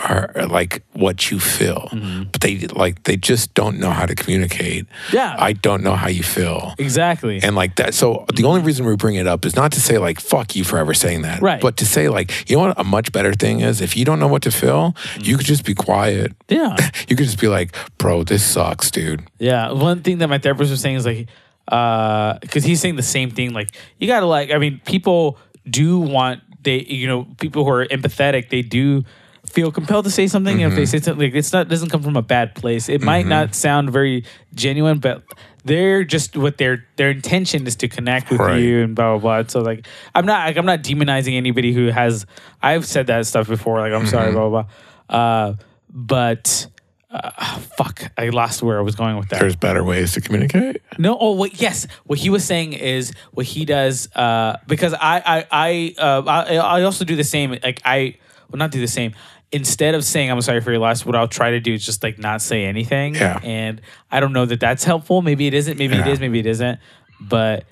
or, 0.09 0.31
or, 0.35 0.45
like 0.47 0.83
what 0.93 1.29
you 1.29 1.39
feel. 1.39 1.89
But 2.31 2.41
they 2.41 2.59
like 2.67 3.03
they 3.03 3.17
just 3.17 3.53
don't 3.53 3.79
know 3.79 3.91
how 3.91 4.05
to 4.05 4.15
communicate. 4.15 4.85
Mm-hmm. 4.85 5.15
Yeah. 5.15 5.35
I 5.37 5.53
don't 5.53 5.83
know 5.83 5.95
how 5.95 6.07
you 6.07 6.23
feel. 6.23 6.73
Exactly. 6.77 7.39
And 7.43 7.55
like 7.55 7.75
that, 7.75 7.93
so 7.93 8.25
the 8.33 8.45
only 8.45 8.61
reason 8.61 8.85
we 8.85 8.95
bring 8.95 9.15
it 9.15 9.27
up 9.27 9.45
is 9.45 9.55
not 9.55 9.71
to 9.73 9.81
say 9.81 9.97
like 9.97 10.19
"fuck 10.19 10.55
you" 10.55 10.63
for 10.63 10.77
ever 10.79 10.93
saying 10.93 11.21
that, 11.23 11.41
Right. 11.41 11.61
But 11.61 11.77
to 11.77 11.85
say 11.85 12.09
like, 12.09 12.49
you 12.49 12.55
know 12.55 12.67
what, 12.67 12.79
a 12.79 12.83
much 12.83 13.11
better 13.11 13.33
thing 13.33 13.61
is 13.61 13.81
if 13.81 13.95
you 13.97 14.05
don't 14.05 14.19
know 14.19 14.27
what 14.27 14.41
to 14.43 14.51
feel, 14.51 14.95
you 15.19 15.37
could 15.37 15.45
just 15.45 15.65
be 15.65 15.75
quiet. 15.75 16.33
yeah. 16.47 16.75
You 17.07 17.15
could 17.15 17.25
just 17.25 17.39
be 17.39 17.47
like, 17.47 17.75
"Bro, 17.97 18.23
this 18.23 18.43
sucks, 18.43 18.89
dude." 18.89 19.21
Yeah, 19.37 19.71
one 19.71 20.01
thing 20.01 20.17
that 20.19 20.27
my 20.27 20.39
therapist 20.39 20.71
was 20.71 20.81
saying 20.81 20.95
is 20.95 21.05
like, 21.05 21.27
Uh, 21.67 22.37
because 22.39 22.63
he's 22.63 22.79
saying 22.79 22.95
the 22.95 23.03
same 23.03 23.31
thing. 23.31 23.53
Like, 23.53 23.75
you 23.97 24.07
gotta 24.07 24.25
like, 24.25 24.51
I 24.51 24.57
mean, 24.57 24.81
people 24.85 25.37
do 25.69 25.99
want 25.99 26.41
they, 26.63 26.81
you 26.83 27.07
know, 27.07 27.25
people 27.39 27.63
who 27.63 27.71
are 27.71 27.85
empathetic, 27.85 28.49
they 28.49 28.61
do 28.61 29.03
feel 29.47 29.71
compelled 29.71 30.05
to 30.05 30.11
say 30.11 30.27
something. 30.27 30.61
And 30.61 30.71
if 30.71 30.75
they 30.75 30.83
mm-hmm. 30.83 30.89
say 30.89 30.99
something, 30.99 31.27
like, 31.27 31.35
it's 31.35 31.53
not 31.53 31.69
doesn't 31.69 31.89
come 31.89 32.03
from 32.03 32.17
a 32.17 32.21
bad 32.21 32.55
place. 32.55 32.89
It 32.89 33.01
might 33.01 33.25
not 33.25 33.47
mm-hmm. 33.47 33.53
sound 33.53 33.91
very 33.91 34.25
genuine, 34.53 34.99
but 34.99 35.23
they're 35.63 36.03
just 36.03 36.35
what 36.35 36.57
their 36.57 36.85
their 36.97 37.09
intention 37.09 37.65
is 37.65 37.75
to 37.77 37.87
connect 37.87 38.29
with 38.29 38.39
Right. 38.39 38.61
you 38.61 38.83
and 38.83 38.95
blah 38.95 39.17
blah 39.17 39.41
blah. 39.41 39.47
So 39.47 39.61
like, 39.61 39.87
I'm 40.13 40.25
not 40.25 40.45
like 40.47 40.57
I'm 40.57 40.65
not 40.65 40.83
demonizing 40.83 41.35
anybody 41.35 41.73
who 41.73 41.87
has. 41.87 42.25
I've 42.61 42.85
said 42.85 43.07
that 43.07 43.25
stuff 43.25 43.47
before. 43.47 43.79
Like, 43.79 43.93
I'm 43.93 44.05
sorry, 44.07 44.27
mm-hmm. 44.31 44.35
blah 44.35 44.49
blah 44.49 44.65
blah. 45.07 45.17
Uh, 45.17 45.55
but. 45.89 46.67
Uh, 47.23 47.59
fuck! 47.77 48.11
I 48.17 48.29
lost 48.29 48.61
where 48.61 48.77
I 48.77 48.81
was 48.81 48.95
going 48.95 49.15
with 49.17 49.29
that. 49.29 49.39
There's 49.39 49.55
better 49.55 49.83
ways 49.83 50.13
to 50.13 50.21
communicate. 50.21 50.81
No, 50.97 51.17
oh 51.19 51.31
what? 51.31 51.61
Yes, 51.61 51.87
what 52.05 52.19
he 52.19 52.29
was 52.29 52.43
saying 52.43 52.73
is 52.73 53.13
what 53.31 53.45
he 53.45 53.63
does 53.63 54.13
uh, 54.15 54.57
because 54.67 54.93
I 54.93 55.21
I 55.25 55.45
I, 55.51 55.95
uh, 55.97 56.23
I 56.25 56.55
I 56.57 56.83
also 56.83 57.05
do 57.05 57.15
the 57.15 57.23
same. 57.23 57.51
Like 57.63 57.81
I 57.85 58.17
well 58.51 58.57
not 58.57 58.71
do 58.71 58.81
the 58.81 58.87
same. 58.87 59.13
Instead 59.51 59.95
of 59.95 60.03
saying 60.03 60.29
I'm 60.29 60.41
sorry 60.41 60.59
for 60.59 60.71
your 60.71 60.79
loss, 60.79 61.05
what 61.05 61.15
I'll 61.15 61.27
try 61.29 61.51
to 61.51 61.59
do 61.61 61.73
is 61.73 61.85
just 61.85 62.03
like 62.03 62.17
not 62.19 62.41
say 62.41 62.65
anything. 62.65 63.15
Yeah. 63.15 63.39
And 63.43 63.81
I 64.11 64.19
don't 64.19 64.33
know 64.33 64.45
that 64.45 64.59
that's 64.59 64.83
helpful. 64.83 65.21
Maybe 65.21 65.47
it 65.47 65.53
isn't. 65.53 65.77
Maybe 65.77 65.95
it 65.95 66.05
Yeah. 66.05 66.11
is. 66.11 66.19
Maybe 66.19 66.39
it 66.39 66.45
isn't. 66.47 66.79
But 67.21 67.63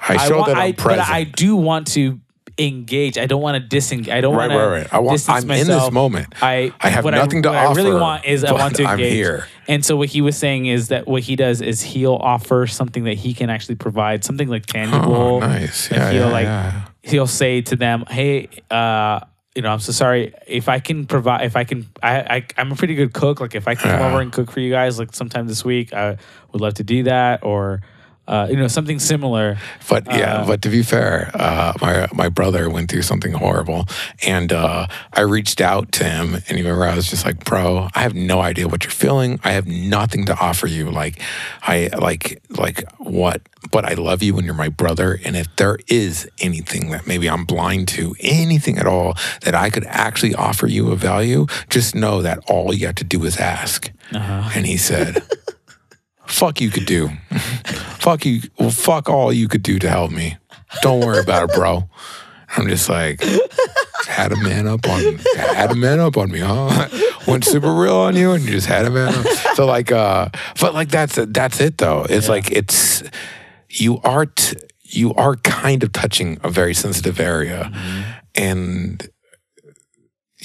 I 0.00 0.16
show 0.26 0.36
want, 0.36 0.48
that 0.48 0.56
I'm 0.56 0.62
I, 0.68 0.72
present. 0.72 1.08
But 1.08 1.14
I 1.14 1.24
do 1.24 1.56
want 1.56 1.88
to 1.88 2.20
engage. 2.58 3.18
I 3.18 3.26
don't 3.26 3.42
want 3.42 3.62
to 3.62 3.68
disengage. 3.68 4.08
I 4.08 4.20
don't 4.20 4.34
Right, 4.34 4.48
want 4.48 4.52
to. 4.52 4.58
right, 4.58 4.78
right. 4.82 4.94
I 4.94 4.98
want- 5.00 5.28
I'm 5.28 5.50
in 5.50 5.66
this 5.66 5.90
moment. 5.90 6.34
I 6.40 6.72
I 6.80 6.88
have 6.88 7.04
what 7.04 7.12
nothing 7.14 7.42
to 7.42 7.50
offer. 7.50 7.68
what 7.68 7.78
I 7.78 7.82
really 7.82 8.00
want 8.00 8.24
is 8.24 8.44
I 8.44 8.52
want 8.52 8.76
to 8.76 8.82
engage. 8.84 9.06
I'm 9.08 9.12
here. 9.14 9.46
And 9.68 9.84
so 9.84 9.96
what 9.96 10.08
he 10.08 10.20
was 10.20 10.36
saying 10.36 10.66
is 10.66 10.88
that 10.88 11.06
what 11.06 11.22
he 11.22 11.36
does 11.36 11.60
is 11.60 11.82
he'll 11.82 12.14
offer 12.14 12.66
something 12.66 13.04
that 13.04 13.14
he 13.18 13.34
can 13.34 13.50
actually 13.50 13.74
provide, 13.74 14.24
something 14.24 14.48
like 14.48 14.64
tangible. 14.66 15.14
Oh, 15.14 15.38
nice. 15.40 15.90
Yeah, 15.90 16.10
he'll 16.12 16.26
yeah, 16.26 16.32
like 16.32 16.44
yeah. 16.44 16.82
he'll 17.02 17.26
say 17.26 17.60
to 17.62 17.76
them, 17.76 18.04
"Hey, 18.08 18.48
uh, 18.70 19.20
you 19.54 19.62
know, 19.62 19.70
I'm 19.70 19.80
so 19.80 19.92
sorry. 19.92 20.32
If 20.46 20.68
I 20.68 20.78
can 20.78 21.04
provide, 21.06 21.44
if 21.44 21.56
I 21.56 21.64
can, 21.64 21.86
I, 22.02 22.20
I 22.36 22.46
I'm 22.58 22.72
a 22.72 22.76
pretty 22.76 22.94
good 22.94 23.12
cook. 23.12 23.40
Like 23.40 23.54
if 23.54 23.66
I 23.68 23.74
can 23.74 23.90
come 23.90 24.02
over 24.12 24.20
and 24.20 24.32
cook 24.32 24.50
for 24.50 24.60
you 24.60 24.70
guys, 24.70 24.98
like 24.98 25.14
sometime 25.14 25.46
this 25.46 25.64
week, 25.64 25.92
I 25.92 26.16
would 26.52 26.60
love 26.62 26.74
to 26.74 26.84
do 26.84 27.02
that, 27.04 27.42
or 27.42 27.80
uh, 28.28 28.46
you 28.50 28.56
know, 28.56 28.68
something 28.68 28.98
similar. 28.98 29.58
But 29.88 30.06
yeah, 30.06 30.44
but 30.46 30.62
to 30.62 30.68
be 30.68 30.82
fair, 30.82 31.30
uh, 31.34 31.72
my 31.80 32.08
my 32.12 32.28
brother 32.28 32.68
went 32.68 32.90
through 32.90 33.02
something 33.02 33.32
horrible, 33.32 33.86
and 34.26 34.52
uh, 34.52 34.86
I 35.12 35.20
reached 35.20 35.60
out 35.60 35.92
to 35.92 36.04
him, 36.04 36.34
and 36.34 36.50
remember 36.50 36.84
I 36.84 36.96
was 36.96 37.08
just 37.08 37.24
like, 37.24 37.44
"Bro, 37.44 37.88
I 37.94 38.00
have 38.00 38.14
no 38.14 38.40
idea 38.40 38.68
what 38.68 38.84
you're 38.84 38.90
feeling. 38.90 39.38
I 39.44 39.52
have 39.52 39.66
nothing 39.66 40.26
to 40.26 40.38
offer 40.38 40.66
you. 40.66 40.90
Like, 40.90 41.20
I 41.62 41.90
like 41.98 42.42
like 42.50 42.84
what? 42.98 43.42
But 43.70 43.84
I 43.84 43.94
love 43.94 44.22
you, 44.22 44.36
and 44.36 44.44
you're 44.44 44.54
my 44.54 44.68
brother. 44.68 45.18
And 45.24 45.36
if 45.36 45.54
there 45.56 45.78
is 45.88 46.28
anything 46.38 46.90
that 46.90 47.06
maybe 47.06 47.28
I'm 47.28 47.44
blind 47.44 47.88
to, 47.88 48.14
anything 48.20 48.78
at 48.78 48.86
all 48.86 49.16
that 49.42 49.54
I 49.54 49.70
could 49.70 49.84
actually 49.86 50.34
offer 50.34 50.66
you 50.66 50.90
a 50.92 50.96
value, 50.96 51.46
just 51.68 51.94
know 51.94 52.22
that 52.22 52.38
all 52.48 52.72
you 52.74 52.86
have 52.86 52.96
to 52.96 53.04
do 53.04 53.24
is 53.24 53.36
ask." 53.36 53.90
And 54.54 54.66
he 54.66 54.76
said. 54.76 55.22
Fuck 56.26 56.60
you 56.60 56.70
could 56.70 56.86
do. 56.86 57.10
fuck 57.98 58.24
you. 58.24 58.42
Well, 58.58 58.70
fuck 58.70 59.08
all 59.08 59.32
you 59.32 59.48
could 59.48 59.62
do 59.62 59.78
to 59.78 59.88
help 59.88 60.10
me. 60.10 60.36
Don't 60.82 61.00
worry 61.00 61.20
about 61.20 61.50
it, 61.50 61.54
bro. 61.54 61.88
I'm 62.56 62.68
just 62.68 62.88
like, 62.88 63.22
had 64.06 64.32
a 64.32 64.36
man 64.36 64.66
up 64.66 64.88
on 64.88 65.18
had 65.36 65.70
a 65.70 65.74
man 65.74 66.00
up 66.00 66.16
on 66.16 66.30
me, 66.30 66.40
huh? 66.40 66.88
Went 67.26 67.44
super 67.44 67.72
real 67.72 67.96
on 67.96 68.16
you 68.16 68.32
and 68.32 68.44
you 68.44 68.50
just 68.50 68.66
had 68.66 68.86
a 68.86 68.90
man 68.90 69.14
up. 69.14 69.26
So 69.54 69.66
like 69.66 69.92
uh 69.92 70.28
but 70.60 70.74
like 70.74 70.88
that's 70.88 71.18
that's 71.28 71.60
it 71.60 71.78
though. 71.78 72.06
It's 72.08 72.28
like 72.28 72.50
it's 72.50 73.02
you 73.68 74.00
are 74.04 74.26
t- 74.26 74.56
you 74.84 75.12
are 75.14 75.36
kind 75.36 75.82
of 75.82 75.92
touching 75.92 76.38
a 76.42 76.48
very 76.50 76.72
sensitive 76.74 77.18
area. 77.20 77.72
And 78.34 79.06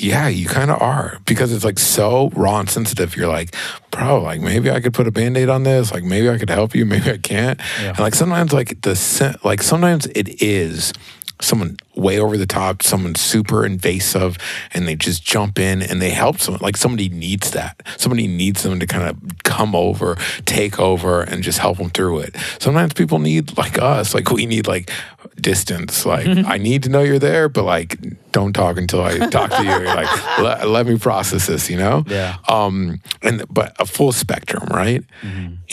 yeah, 0.01 0.27
you 0.27 0.47
kind 0.47 0.71
of 0.71 0.81
are 0.81 1.19
because 1.25 1.53
it's 1.53 1.63
like 1.63 1.77
so 1.79 2.29
raw 2.35 2.59
and 2.59 2.69
sensitive. 2.69 3.15
You're 3.15 3.27
like, 3.27 3.55
bro, 3.91 4.21
like 4.21 4.41
maybe 4.41 4.71
I 4.71 4.79
could 4.79 4.93
put 4.93 5.07
a 5.07 5.11
band 5.11 5.37
aid 5.37 5.49
on 5.49 5.63
this. 5.63 5.93
Like 5.93 6.03
maybe 6.03 6.29
I 6.29 6.37
could 6.37 6.49
help 6.49 6.75
you. 6.75 6.85
Maybe 6.91 7.11
I 7.11 7.17
can't. 7.17 7.59
And 7.79 7.99
like 7.99 8.15
sometimes, 8.15 8.51
like 8.51 8.81
the 8.81 9.39
like 9.43 9.61
sometimes 9.61 10.07
it 10.07 10.41
is 10.41 10.93
someone 11.41 11.77
way 11.95 12.19
over 12.19 12.37
the 12.37 12.45
top, 12.45 12.81
someone 12.83 13.15
super 13.15 13.65
invasive, 13.65 14.37
and 14.73 14.87
they 14.87 14.95
just 14.95 15.23
jump 15.23 15.59
in 15.59 15.81
and 15.81 16.01
they 16.01 16.11
help 16.11 16.39
someone. 16.39 16.61
Like 16.61 16.77
somebody 16.77 17.09
needs 17.09 17.51
that. 17.51 17.81
Somebody 17.97 18.27
needs 18.27 18.63
them 18.63 18.79
to 18.79 18.87
kind 18.87 19.09
of 19.09 19.43
come 19.43 19.75
over, 19.75 20.17
take 20.45 20.79
over, 20.79 21.21
and 21.21 21.43
just 21.43 21.59
help 21.59 21.77
them 21.77 21.89
through 21.89 22.19
it. 22.19 22.35
Sometimes 22.59 22.93
people 22.93 23.19
need 23.19 23.57
like 23.57 23.77
us. 23.79 24.13
Like 24.13 24.31
we 24.31 24.45
need 24.45 24.67
like 24.67 24.89
distance. 25.35 26.05
Like 26.05 26.27
I 26.45 26.57
need 26.57 26.83
to 26.83 26.89
know 26.89 27.01
you're 27.01 27.19
there, 27.19 27.49
but 27.49 27.63
like 27.63 27.97
don't 28.31 28.53
talk 28.53 28.77
until 28.77 29.03
I 29.03 29.17
talk 29.29 29.49
to 29.51 29.63
you. 29.63 29.69
You're 29.69 29.85
like 29.85 30.37
let, 30.39 30.67
let 30.67 30.85
me 30.85 30.97
process 30.97 31.47
this. 31.47 31.69
You 31.69 31.77
know. 31.77 32.03
Yeah. 32.07 32.37
Um. 32.47 33.01
And 33.21 33.45
but 33.49 33.75
a 33.79 33.85
full 33.85 34.11
spectrum, 34.11 34.67
right? 34.71 35.03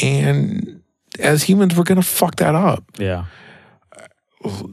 And 0.03 0.83
as 1.19 1.43
humans, 1.45 1.77
we're 1.77 1.85
gonna 1.85 2.03
fuck 2.03 2.37
that 2.37 2.55
up. 2.55 2.85
Yeah. 2.99 3.27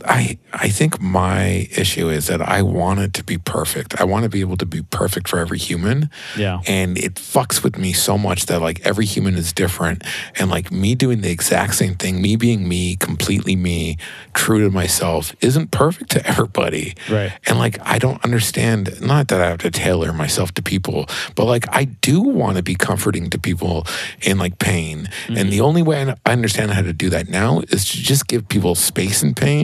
I 0.06 0.38
I 0.54 0.70
think 0.70 1.02
my 1.02 1.68
issue 1.76 2.10
is 2.10 2.28
that 2.28 2.42
I 2.42 2.62
want 2.62 3.00
it 3.00 3.14
to 3.16 3.24
be 3.24 3.38
perfect. 3.38 4.00
I 4.00 4.04
want 4.04 4.24
to 4.24 4.30
be 4.30 4.42
able 4.42 4.58
to 4.58 4.66
be 4.66 4.84
perfect 4.84 5.28
for 5.28 5.40
every 5.40 5.58
human. 5.58 6.12
Yeah. 6.38 6.62
And 6.68 6.98
it 7.00 7.16
fucks 7.16 7.64
with 7.64 7.78
me 7.78 7.92
so 7.92 8.18
much 8.18 8.46
that 8.46 8.62
like 8.62 8.86
every 8.86 9.06
human 9.06 9.36
is 9.36 9.52
different. 9.52 10.04
And 10.36 10.52
like 10.52 10.72
me 10.72 10.94
doing 10.94 11.22
the 11.22 11.32
exact 11.32 11.76
same 11.76 11.96
thing, 11.96 12.22
me 12.22 12.36
being 12.36 12.68
me, 12.68 12.96
completely 12.96 13.56
me, 13.56 13.98
true 14.36 14.64
to 14.64 14.70
myself, 14.70 15.36
isn't 15.42 15.72
perfect 15.72 16.12
to 16.12 16.26
everybody. 16.28 16.94
Right. 17.10 17.34
And 17.48 17.58
like 17.58 17.80
I 17.82 17.98
don't 17.98 18.24
understand, 18.24 19.02
not 19.02 19.30
that 19.30 19.42
I 19.42 19.48
have 19.48 19.60
to 19.60 19.72
tailor 19.72 20.14
myself 20.14 20.54
to 20.54 20.62
people, 20.62 21.08
but 21.34 21.46
like 21.46 21.66
I 21.76 21.86
do 21.86 22.22
want 22.22 22.58
to 22.58 22.64
be 22.64 22.76
comforting 22.76 23.32
to 23.32 23.40
people 23.40 23.88
in 24.22 24.38
like 24.38 24.60
pain. 24.60 25.10
And 25.28 25.38
mm-hmm. 25.38 25.50
the 25.50 25.62
only 25.62 25.82
way 25.82 26.14
I 26.26 26.32
understand 26.32 26.72
how 26.72 26.84
to 26.84 26.94
do 26.94 27.10
that 27.10 27.30
now 27.30 27.62
is 27.70 27.86
to 27.92 27.98
just 27.98 28.28
give 28.28 28.48
people 28.48 28.76
space 28.76 29.24
in 29.24 29.34
pain, 29.34 29.55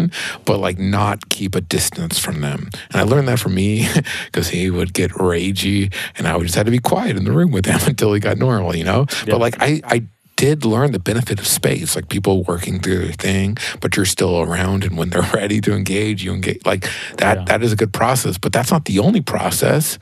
but 0.46 0.58
like 0.60 0.78
not 0.80 1.30
keep 1.30 1.56
a 1.56 1.62
distance 1.62 2.18
from 2.20 2.42
them. 2.42 2.70
And 2.92 3.02
I 3.02 3.04
learned 3.04 3.28
that 3.28 3.40
from 3.40 3.56
me 3.56 3.88
because 4.26 4.50
he 4.50 4.70
would 4.70 4.94
get 4.94 5.12
ragey 5.12 5.94
and 6.18 6.28
I 6.28 6.36
would 6.36 6.44
just 6.44 6.56
have 6.56 6.66
to 6.66 6.72
be 6.72 6.80
quiet 6.80 7.18
in 7.18 7.24
the 7.26 7.32
room 7.32 7.52
with 7.52 7.66
him 7.66 7.80
until 7.88 8.14
he 8.14 8.20
got 8.20 8.38
normal, 8.38 8.76
you 8.76 8.84
know? 8.84 9.06
Yeah. 9.26 9.32
But 9.34 9.40
like 9.40 9.56
I, 9.62 9.82
I 9.86 10.04
did 10.38 10.66
learn 10.66 10.92
the 10.92 11.00
benefit 11.00 11.40
of 11.40 11.46
space, 11.46 11.96
like 11.96 12.10
people 12.10 12.44
working 12.44 12.80
through 12.80 12.98
their 12.98 13.14
thing, 13.14 13.58
but 13.80 13.96
you're 13.96 14.06
still 14.08 14.42
around. 14.42 14.84
And 14.84 14.98
when 14.98 15.10
they're 15.12 15.22
ready 15.34 15.62
to 15.62 15.74
engage, 15.74 16.24
you 16.24 16.34
engage. 16.34 16.66
Like 16.66 16.90
that, 17.18 17.38
Yeah. 17.38 17.46
that 17.46 17.62
is 17.64 17.72
a 17.72 17.76
good 17.76 17.94
process, 17.94 18.38
but 18.40 18.52
that's 18.52 18.72
not 18.72 18.86
the 18.86 18.98
only 19.00 19.22
process. 19.22 20.00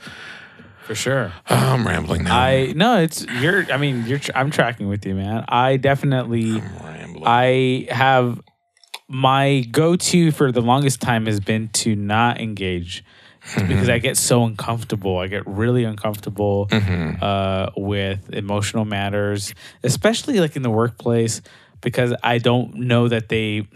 For 0.84 0.94
sure. 0.96 1.32
Oh, 1.48 1.54
I'm 1.54 1.86
rambling 1.86 2.24
now. 2.24 2.36
I 2.36 2.72
no, 2.74 2.98
it's 2.98 3.24
you're. 3.40 3.70
I 3.72 3.76
mean, 3.76 4.06
you're. 4.06 4.18
I'm 4.34 4.50
tracking 4.50 4.88
with 4.88 5.06
you, 5.06 5.14
man. 5.14 5.44
I 5.48 5.76
definitely. 5.76 6.50
I'm 6.60 6.78
rambling. 6.82 7.22
I 7.26 7.86
have 7.90 8.40
my 9.12 9.66
go-to 9.72 10.30
for 10.30 10.52
the 10.52 10.60
longest 10.62 11.00
time 11.00 11.26
has 11.26 11.40
been 11.40 11.68
to 11.70 11.96
not 11.96 12.40
engage 12.40 13.04
because 13.54 13.88
I 13.88 13.98
get 13.98 14.16
so 14.16 14.44
uncomfortable. 14.44 15.18
I 15.18 15.26
get 15.26 15.44
really 15.48 15.82
uncomfortable 15.84 16.68
uh, 16.70 17.70
with 17.76 18.32
emotional 18.32 18.84
matters, 18.84 19.52
especially 19.82 20.38
like 20.38 20.54
in 20.54 20.62
the 20.62 20.70
workplace, 20.70 21.42
because 21.80 22.14
I 22.22 22.38
don't 22.38 22.74
know 22.76 23.08
that 23.08 23.28
they. 23.28 23.66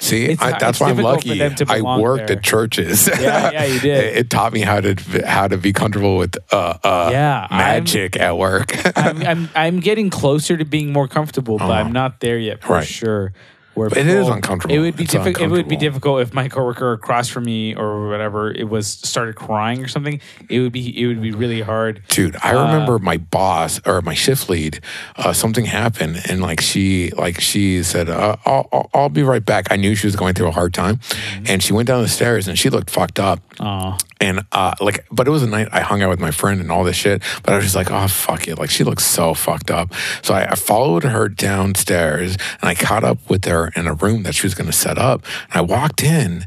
See, 0.00 0.24
it's- 0.24 0.40
I, 0.40 0.58
that's 0.58 0.80
why 0.80 0.90
I'm 0.90 0.96
lucky. 0.98 1.40
I 1.42 1.80
worked 1.82 2.28
there. 2.28 2.38
at 2.38 2.42
churches. 2.44 3.08
Yeah, 3.20 3.50
yeah, 3.52 3.64
you 3.64 3.80
did. 3.80 4.16
it, 4.16 4.30
taught 4.30 4.52
me 4.52 4.60
how 4.62 4.80
to 4.80 4.94
how 5.26 5.46
to 5.48 5.56
be 5.58 5.72
comfortable 5.72 6.16
with 6.16 6.36
uh, 6.52 6.78
uh, 6.82 7.08
Yeah, 7.12 7.46
I'm- 7.50 7.58
magic 7.84 8.16
at 8.16 8.36
work. 8.38 8.72
I'm, 8.96 9.22
I'm 9.26 9.48
I'm 9.54 9.80
getting 9.80 10.10
closer 10.10 10.56
to 10.56 10.64
being 10.64 10.92
more 10.92 11.06
comfortable, 11.08 11.58
but 11.58 11.70
I'm 11.70 11.92
not 11.92 12.18
there 12.20 12.38
yet 12.38 12.60
for 12.62 12.66
Uh-huh. 12.66 12.74
Right. 12.80 12.86
sure. 12.88 13.32
Where 13.74 13.88
It 13.88 14.06
is 14.06 14.28
uncomfortable. 14.28 14.74
It 14.74 14.78
would 14.78 14.96
be 14.96 15.04
difficult. 15.04 15.40
It 15.44 15.50
would 15.50 15.68
be 15.68 15.76
difficult 15.76 16.20
if 16.22 16.32
my 16.32 16.48
coworker 16.48 16.92
across 16.92 17.28
from 17.28 17.44
me 17.44 17.74
or 17.74 18.08
whatever 18.08 18.50
it 18.52 18.68
was 18.68 18.86
started 18.86 19.34
crying 19.34 19.82
or 19.82 19.88
something. 19.88 20.20
It 20.48 20.60
would 20.60 20.72
be 20.72 21.00
it 21.02 21.06
would 21.08 21.20
be 21.20 21.32
really 21.32 21.60
hard. 21.60 22.02
Dude, 22.08 22.36
I 22.42 22.54
Uh, 22.54 22.66
remember 22.66 22.98
my 22.98 23.16
boss 23.16 23.80
or 23.84 24.00
my 24.02 24.14
shift 24.14 24.48
lead. 24.48 24.80
Uh, 25.16 25.32
something 25.32 25.64
happened, 25.64 26.22
and 26.28 26.40
like 26.40 26.60
she, 26.60 27.10
like 27.16 27.40
she 27.40 27.82
said, 27.82 28.08
uh, 28.08 28.36
I'll, 28.46 28.68
"I'll, 28.72 28.90
I'll 28.94 29.08
be 29.08 29.22
right 29.22 29.44
back." 29.44 29.66
I 29.70 29.76
knew 29.76 29.94
she 29.94 30.06
was 30.06 30.14
going 30.16 30.34
through 30.34 30.48
a 30.48 30.52
hard 30.52 30.72
time, 30.72 30.96
Mm-hmm. 30.98 31.44
and 31.48 31.62
she 31.62 31.72
went 31.72 31.88
down 31.88 32.02
the 32.02 32.08
stairs, 32.08 32.46
and 32.48 32.58
she 32.58 32.70
looked 32.70 32.90
fucked 32.90 33.18
up. 33.18 33.40
Oh, 33.60 33.96
And 34.20 34.42
uh, 34.52 34.74
like, 34.80 35.04
but 35.12 35.26
it 35.28 35.30
was 35.30 35.42
a 35.42 35.46
night 35.46 35.68
I 35.72 35.80
hung 35.80 36.02
out 36.02 36.10
with 36.10 36.18
my 36.20 36.30
friend 36.32 36.60
and 36.60 36.70
all 36.72 36.82
this 36.84 36.96
shit. 36.96 37.22
But 37.42 37.52
I 37.52 37.56
was 37.56 37.64
just 37.64 37.76
like, 37.76 37.90
oh 37.90 38.08
fuck 38.08 38.48
it, 38.48 38.58
like 38.58 38.70
she 38.70 38.82
looks 38.84 39.04
so 39.04 39.32
fucked 39.34 39.70
up. 39.70 39.92
So 40.22 40.34
I, 40.34 40.50
I 40.50 40.54
followed 40.54 41.04
her 41.04 41.28
downstairs 41.28 42.36
and 42.60 42.68
I 42.68 42.74
caught 42.74 43.04
up 43.04 43.18
with 43.28 43.44
her 43.44 43.63
in 43.74 43.86
a 43.86 43.94
room 43.94 44.22
that 44.24 44.34
she 44.34 44.46
was 44.46 44.54
going 44.54 44.66
to 44.66 44.76
set 44.76 44.98
up. 44.98 45.24
And 45.50 45.56
I 45.56 45.60
walked 45.60 46.02
in. 46.02 46.46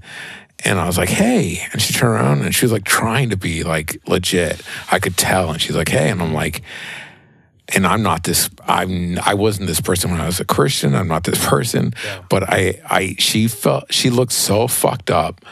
And 0.65 0.79
I 0.79 0.87
was 0.87 0.97
like, 0.97 1.09
hey. 1.09 1.61
And 1.71 1.81
she 1.81 1.93
turned 1.93 2.13
around 2.13 2.41
and 2.41 2.53
she 2.53 2.65
was 2.65 2.71
like 2.71 2.83
trying 2.83 3.29
to 3.29 3.37
be 3.37 3.63
like 3.63 4.01
legit. 4.07 4.61
I 4.91 4.97
could 4.99 5.15
tell. 5.15 5.51
And 5.51 5.61
she's 5.61 5.75
like, 5.75 5.89
hey. 5.89 6.09
And 6.09 6.21
I'm 6.21 6.33
like, 6.33 6.63
and 7.75 7.85
I'm 7.85 8.01
not 8.01 8.23
this 8.23 8.49
I'm 8.65 9.19
I 9.19 9.33
wasn't 9.33 9.67
this 9.67 9.81
person 9.81 10.11
when 10.11 10.21
I 10.21 10.25
was 10.25 10.39
a 10.39 10.45
Christian. 10.45 10.95
I'm 10.95 11.07
not 11.07 11.23
this 11.25 11.43
person. 11.45 11.93
But 12.29 12.43
I 12.43 12.81
I 12.85 13.15
she 13.19 13.47
felt 13.47 13.91
she 13.93 14.09
looked 14.09 14.31
so 14.31 14.67
fucked 14.67 15.11
up 15.11 15.43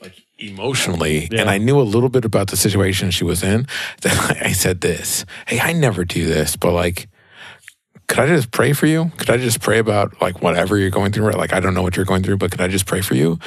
like 0.00 0.14
emotionally 0.38 1.28
and 1.32 1.48
I 1.48 1.58
knew 1.58 1.80
a 1.80 1.82
little 1.82 2.10
bit 2.10 2.24
about 2.24 2.48
the 2.48 2.56
situation 2.56 3.10
she 3.10 3.24
was 3.24 3.42
in 3.42 3.66
that 4.02 4.38
I 4.42 4.52
said 4.52 4.80
this. 4.80 5.24
Hey, 5.46 5.60
I 5.60 5.72
never 5.72 6.04
do 6.04 6.26
this, 6.26 6.56
but 6.56 6.72
like 6.72 7.08
could 8.08 8.20
I 8.20 8.26
just 8.26 8.50
pray 8.50 8.72
for 8.72 8.86
you? 8.86 9.10
Could 9.16 9.30
I 9.30 9.36
just 9.36 9.60
pray 9.60 9.78
about 9.78 10.20
like 10.20 10.42
whatever 10.42 10.76
you're 10.76 10.90
going 10.90 11.12
through? 11.12 11.30
Like 11.32 11.52
I 11.52 11.60
don't 11.60 11.74
know 11.74 11.82
what 11.82 11.96
you're 11.96 12.04
going 12.04 12.22
through, 12.22 12.38
but 12.38 12.50
could 12.50 12.60
I 12.60 12.68
just 12.68 12.86
pray 12.86 13.00
for 13.00 13.14
you? 13.14 13.38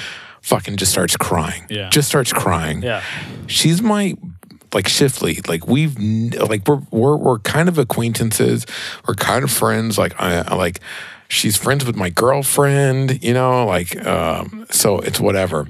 Fucking 0.41 0.77
just 0.77 0.91
starts 0.91 1.17
crying. 1.17 1.65
Yeah. 1.69 1.89
Just 1.89 2.07
starts 2.07 2.31
crying 2.31 2.81
yeah, 2.81 3.03
she's 3.47 3.81
my 3.81 4.15
like 4.73 4.87
shift 4.87 5.21
lead. 5.21 5.47
Like 5.47 5.67
we've 5.67 5.97
like 5.99 6.67
we're 6.67 6.81
we're 6.91 7.17
we're 7.17 7.39
kind 7.39 7.69
of 7.69 7.77
acquaintances. 7.77 8.65
We're 9.07 9.15
kind 9.15 9.43
of 9.43 9.51
friends. 9.51 9.97
Like 9.97 10.13
I 10.19 10.39
I 10.39 10.55
like 10.55 10.79
she's 11.27 11.57
friends 11.57 11.85
with 11.85 11.95
my 11.95 12.09
girlfriend. 12.09 13.23
You 13.23 13.33
know, 13.33 13.65
like 13.65 14.05
um, 14.05 14.65
so 14.69 14.99
it's 14.99 15.19
whatever. 15.19 15.67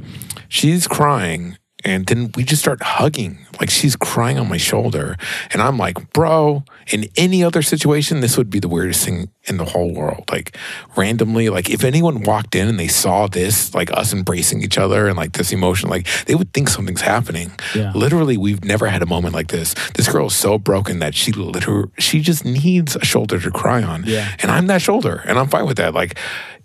She's 0.50 0.88
crying. 0.88 1.58
And 1.88 2.06
then 2.06 2.32
we 2.36 2.44
just 2.44 2.62
start 2.62 2.82
hugging. 2.82 3.46
Like 3.60 3.70
she's 3.70 3.96
crying 3.96 4.38
on 4.38 4.50
my 4.50 4.58
shoulder. 4.58 5.16
And 5.52 5.62
I'm 5.62 5.78
like, 5.78 6.12
bro, 6.14 6.64
in 6.88 7.08
any 7.16 7.44
other 7.44 7.62
situation, 7.62 8.20
this 8.20 8.38
would 8.38 8.50
be 8.50 8.60
the 8.60 8.68
weirdest 8.68 9.06
thing 9.06 9.30
in 9.46 9.58
the 9.58 9.66
whole 9.66 9.94
world. 9.94 10.26
Like 10.30 10.56
randomly, 10.96 11.50
like 11.50 11.70
if 11.70 11.84
anyone 11.84 12.24
walked 12.24 12.56
in 12.56 12.68
and 12.68 12.80
they 12.80 12.88
saw 12.88 13.28
this, 13.28 13.74
like 13.74 13.92
us 13.92 14.14
embracing 14.14 14.62
each 14.62 14.78
other 14.78 15.08
and 15.08 15.18
like 15.18 15.34
this 15.34 15.52
emotion, 15.52 15.90
like 15.90 16.08
they 16.26 16.36
would 16.36 16.54
think 16.54 16.70
something's 16.70 17.02
happening. 17.02 17.52
Yeah. 17.74 17.92
Literally, 17.96 18.38
we've 18.38 18.64
never 18.64 18.88
had 18.88 19.02
a 19.02 19.08
moment 19.08 19.34
like 19.34 19.48
this. 19.48 19.74
This 19.96 20.08
girl 20.12 20.28
is 20.28 20.36
so 20.36 20.58
broken 20.58 21.00
that 21.00 21.16
she 21.16 21.32
literally 21.32 21.90
she 21.98 22.20
just 22.20 22.46
needs 22.46 22.96
a 22.96 23.06
shoulder 23.06 23.40
to 23.40 23.52
cry 23.52 23.82
on. 23.82 24.04
Yeah. 24.06 24.36
And 24.40 24.52
I'm 24.52 24.68
that 24.68 24.82
shoulder, 24.82 25.24
and 25.26 25.40
I'm 25.40 25.48
fine 25.48 25.66
with 25.66 25.78
that. 25.78 25.94
Like 25.94 26.18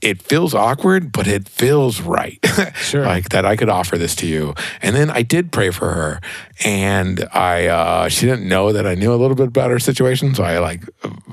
it 0.02 0.20
feels 0.20 0.52
awkward, 0.52 1.12
but 1.12 1.26
it 1.28 1.48
feels 1.48 2.00
right. 2.00 2.38
Sure. 2.74 3.04
like 3.04 3.30
that 3.30 3.46
I 3.46 3.56
could 3.56 3.68
offer 3.68 3.96
this 3.96 4.14
to 4.16 4.26
you. 4.26 4.54
And 4.82 4.94
then 4.94 5.10
I 5.10 5.22
did 5.22 5.52
pray 5.52 5.70
for 5.70 5.92
her, 5.92 6.20
and 6.64 7.26
I 7.32 7.66
uh, 7.68 8.08
she 8.08 8.26
didn't 8.26 8.46
know 8.46 8.72
that 8.72 8.86
I 8.86 8.94
knew 8.94 9.14
a 9.14 9.16
little 9.16 9.36
bit 9.36 9.48
about 9.48 9.70
her 9.70 9.78
situation, 9.78 10.34
so 10.34 10.42
I 10.42 10.58
like 10.58 10.84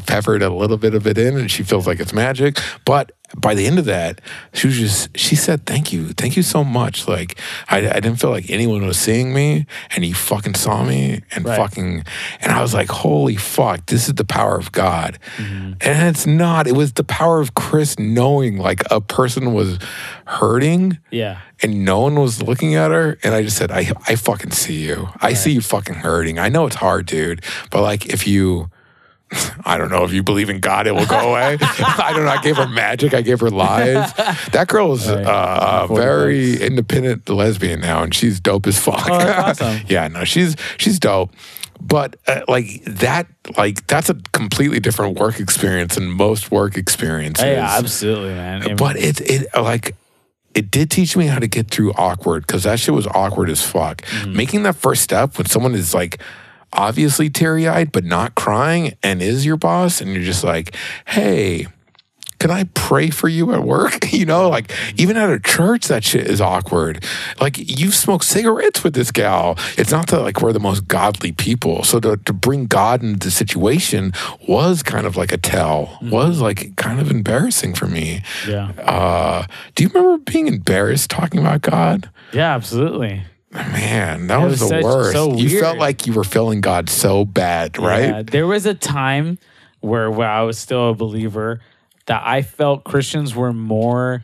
peppered 0.05 0.41
a 0.41 0.49
little 0.49 0.77
bit 0.77 0.93
of 0.93 1.07
it 1.07 1.17
in, 1.17 1.37
and 1.37 1.51
she 1.51 1.63
feels 1.63 1.87
like 1.87 1.99
it's 1.99 2.13
magic. 2.13 2.57
But 2.85 3.11
by 3.37 3.53
the 3.53 3.67
end 3.67 3.77
of 3.79 3.85
that, 3.85 4.21
she 4.53 4.67
was 4.67 4.77
just 4.77 5.17
she 5.17 5.35
said, 5.35 5.65
"Thank 5.65 5.93
you, 5.93 6.09
thank 6.09 6.35
you 6.35 6.43
so 6.43 6.63
much." 6.63 7.07
Like 7.07 7.39
I, 7.69 7.77
I 7.89 7.99
didn't 7.99 8.15
feel 8.17 8.31
like 8.31 8.49
anyone 8.49 8.85
was 8.85 8.99
seeing 8.99 9.33
me, 9.33 9.65
and 9.95 10.03
you 10.05 10.13
fucking 10.15 10.55
saw 10.55 10.83
me, 10.83 11.21
and 11.31 11.45
Right. 11.45 11.57
fucking, 11.57 12.03
and 12.41 12.51
I 12.51 12.61
was 12.61 12.73
like, 12.73 12.89
"Holy 12.89 13.35
fuck, 13.35 13.85
this 13.85 14.07
is 14.07 14.15
the 14.15 14.25
power 14.25 14.57
of 14.57 14.71
God." 14.71 15.19
Mm-hmm. 15.37 15.73
And 15.81 16.07
it's 16.09 16.25
not. 16.25 16.67
It 16.67 16.75
was 16.75 16.93
the 16.93 17.03
power 17.03 17.39
of 17.39 17.53
Chris 17.53 17.97
knowing 17.99 18.57
like 18.57 18.81
a 18.89 18.99
person 18.99 19.53
was 19.53 19.77
hurting 20.25 20.97
yeah, 21.11 21.39
and 21.63 21.83
no 21.85 21.99
one 21.99 22.15
was 22.15 22.41
looking 22.43 22.75
at 22.75 22.91
her 22.91 23.17
and 23.23 23.33
i 23.33 23.41
just 23.41 23.57
said 23.57 23.71
i, 23.71 23.91
I 24.07 24.15
fucking 24.15 24.51
see 24.51 24.85
you 24.85 25.09
i 25.21 25.33
see 25.33 25.51
you 25.51 25.61
fucking 25.61 25.95
hurting 25.95 26.37
i 26.37 26.49
know 26.49 26.67
it's 26.67 26.75
hard 26.75 27.07
dude 27.07 27.43
but 27.71 27.81
like 27.81 28.05
if 28.07 28.27
you 28.27 28.69
I 29.65 29.77
don't 29.77 29.89
know 29.91 30.03
if 30.03 30.11
you 30.13 30.23
believe 30.23 30.49
in 30.49 30.59
God, 30.59 30.87
it 30.87 30.95
will 30.95 31.05
go 31.05 31.31
away. 31.31 31.57
I 31.61 32.11
don't 32.15 32.25
know. 32.25 32.31
I 32.31 32.41
gave 32.41 32.57
her 32.57 32.67
magic. 32.67 33.13
I 33.13 33.21
gave 33.21 33.39
her 33.41 33.49
lies. 33.49 34.11
That 34.51 34.67
girl 34.67 34.93
is 34.93 35.07
Right. 35.09 35.23
uh, 35.25 35.87
a 35.89 35.93
very 35.95 36.53
bucks. 36.53 36.63
independent 36.63 37.29
lesbian 37.29 37.79
now, 37.81 38.01
and 38.03 38.13
she's 38.13 38.39
dope 38.39 38.65
as 38.67 38.79
fuck. 38.79 39.07
Oh, 39.09 39.13
awesome. 39.45 39.81
yeah, 39.87 40.07
no, 40.07 40.23
she's 40.23 40.55
she's 40.77 40.97
dope. 40.99 41.31
But 41.81 42.17
uh, 42.27 42.41
like 42.47 42.83
that, 42.85 43.27
like 43.57 43.85
that's 43.87 44.09
a 44.09 44.15
completely 44.33 44.79
different 44.79 45.17
work 45.19 45.39
experience 45.39 45.95
than 45.95 46.09
most 46.09 46.51
work 46.51 46.75
experiences. 46.75 47.45
yeah, 47.45 47.77
absolutely, 47.77 48.33
man. 48.33 48.75
But 48.75 48.97
it 48.97 49.21
it 49.21 49.47
like 49.55 49.95
it 50.55 50.71
did 50.71 50.89
teach 50.91 51.15
me 51.15 51.27
how 51.27 51.39
to 51.39 51.47
get 51.47 51.69
through 51.69 51.93
awkward 51.93 52.45
because 52.47 52.63
that 52.63 52.79
shit 52.79 52.93
was 52.95 53.05
awkward 53.07 53.49
as 53.49 53.63
fuck. 53.63 54.01
Mm-hmm. 54.01 54.35
Making 54.35 54.63
that 54.63 54.75
first 54.75 55.03
step 55.03 55.37
when 55.37 55.45
someone 55.45 55.75
is 55.75 55.93
like 55.93 56.19
obviously 56.73 57.29
teary 57.29 57.67
eyed 57.67 57.91
but 57.91 58.03
not 58.03 58.35
crying 58.35 58.93
and 59.03 59.21
is 59.21 59.45
your 59.45 59.57
boss 59.57 60.01
and 60.01 60.13
you're 60.13 60.23
just 60.23 60.43
like, 60.43 60.75
hey. 61.07 61.67
Can 62.39 62.51
I 62.51 62.63
pray 62.73 63.09
for 63.09 63.27
you 63.27 63.53
at 63.53 63.63
work? 63.63 64.05
You 64.13 64.25
know, 64.25 64.47
like 64.49 64.71
even 64.97 65.17
at 65.17 65.29
a 65.29 65.39
church, 65.41 65.87
that 65.89 66.05
shit 66.05 66.25
is 66.25 66.39
awkward. 66.39 67.03
Like 67.41 67.57
you've 67.57 67.93
smoked 67.95 68.23
cigarettes 68.23 68.81
with 68.81 68.93
this 68.93 69.11
gal. 69.11 69.57
It's 69.77 69.91
not 69.91 70.07
that 70.07 70.21
like 70.21 70.41
we're 70.41 70.53
the 70.53 70.59
most 70.59 70.87
godly 70.87 71.33
people. 71.33 71.83
So 71.83 71.99
to, 71.99 72.15
to 72.15 72.31
bring 72.33 72.65
God 72.67 73.03
into 73.03 73.27
the 73.27 73.31
situation 73.31 74.13
was 74.47 74.83
kind 74.83 75.05
of 75.05 75.17
like 75.17 75.33
a 75.33 75.37
tell, 75.37 75.97
was 76.01 76.39
like 76.39 76.77
kind 76.77 77.01
of 77.01 77.11
embarrassing 77.11 77.73
for 77.75 77.87
me. 77.87 78.23
yeah, 78.47 78.71
Uh, 78.77 79.45
do 79.75 79.83
you 79.83 79.89
remember 79.93 80.17
being 80.31 80.47
embarrassed 80.47 81.09
talking 81.09 81.41
about 81.41 81.61
God? 81.61 82.09
yeah, 82.31 82.55
absolutely. 82.55 83.21
Man, 83.51 84.27
that 84.27 84.37
was, 84.37 84.51
was 84.51 84.59
the 84.61 84.67
such- 84.67 84.83
worst. 84.83 85.13
so 85.13 85.33
you 85.35 85.59
felt 85.59 85.77
like 85.79 86.05
you 86.05 86.13
were 86.13 86.23
feeling 86.23 86.61
God 86.61 86.89
so 86.89 87.25
bad, 87.25 87.77
right? 87.79 88.03
Yeah, 88.09 88.21
there 88.21 88.45
was 88.47 88.65
a 88.67 88.73
time 88.75 89.39
where 89.79 90.11
where 90.11 90.29
I 90.29 90.41
was 90.43 90.59
still 90.59 90.89
a 90.91 90.93
believer 90.93 91.59
that 92.05 92.21
I 92.25 92.41
felt 92.43 92.83
Christians 92.83 93.33
were 93.35 93.51
more 93.53 94.21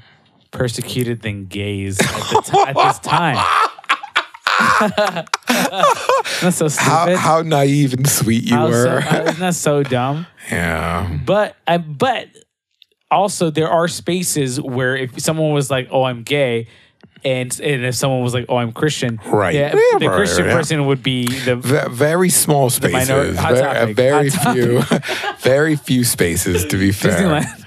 persecuted 0.52 1.22
than 1.22 1.46
gays 1.46 2.00
at, 2.00 2.06
the 2.08 2.42
t- 2.46 2.64
at 2.68 2.76
this 2.76 3.00
time. 3.00 3.38
That's 6.42 6.58
so 6.58 6.68
stupid. 6.68 6.84
How, 6.90 7.16
how 7.18 7.42
naive 7.42 7.94
and 7.94 8.08
sweet 8.08 8.44
you 8.44 8.50
so- 8.52 8.70
were. 8.70 9.00
how- 9.00 9.22
isn't 9.24 9.40
that 9.40 9.56
so 9.56 9.84
dumb? 9.84 10.28
yeah. 10.52 11.18
But 11.26 11.56
I, 11.68 11.78
but 11.80 12.28
also 13.12 13.50
there 13.50 13.70
are 13.70 13.88
spaces 13.88 14.60
where 14.62 14.96
if 14.96 15.20
someone 15.20 15.52
was 15.54 15.70
like, 15.72 15.88
"Oh, 15.92 16.04
I'm 16.04 16.24
gay," 16.24 16.68
and 17.26 17.60
and 17.60 17.84
if 17.86 17.96
someone 17.96 18.22
was 18.22 18.34
like, 18.34 18.46
"Oh, 18.48 18.58
I'm 18.58 18.72
Christian," 18.72 19.20
Right. 19.26 19.56
yeah, 19.56 19.72
the 20.00 20.08
Christian 20.10 20.46
yeah. 20.46 20.54
person 20.58 20.86
would 20.86 21.02
be 21.04 21.26
the 21.28 21.56
V- 21.58 21.90
very 21.90 22.30
small 22.30 22.70
spaces. 22.70 23.10
minor- 23.10 23.94
very 23.94 24.30
hot 24.30 24.54
few, 24.56 24.82
very 25.40 25.76
few 25.76 26.04
spaces. 26.04 26.64
To 26.66 26.78
be 26.78 26.92
fair, 26.94 27.12
Disneyland. 27.12 27.66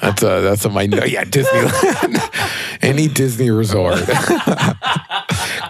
that's 0.00 0.22
a 0.22 0.40
that's 0.40 0.64
a 0.64 0.70
minor. 0.70 1.04
Yeah, 1.06 1.24
Disneyland. 1.24 2.18
Any 2.82 3.08
Disney 3.08 3.50
resort. 3.50 3.98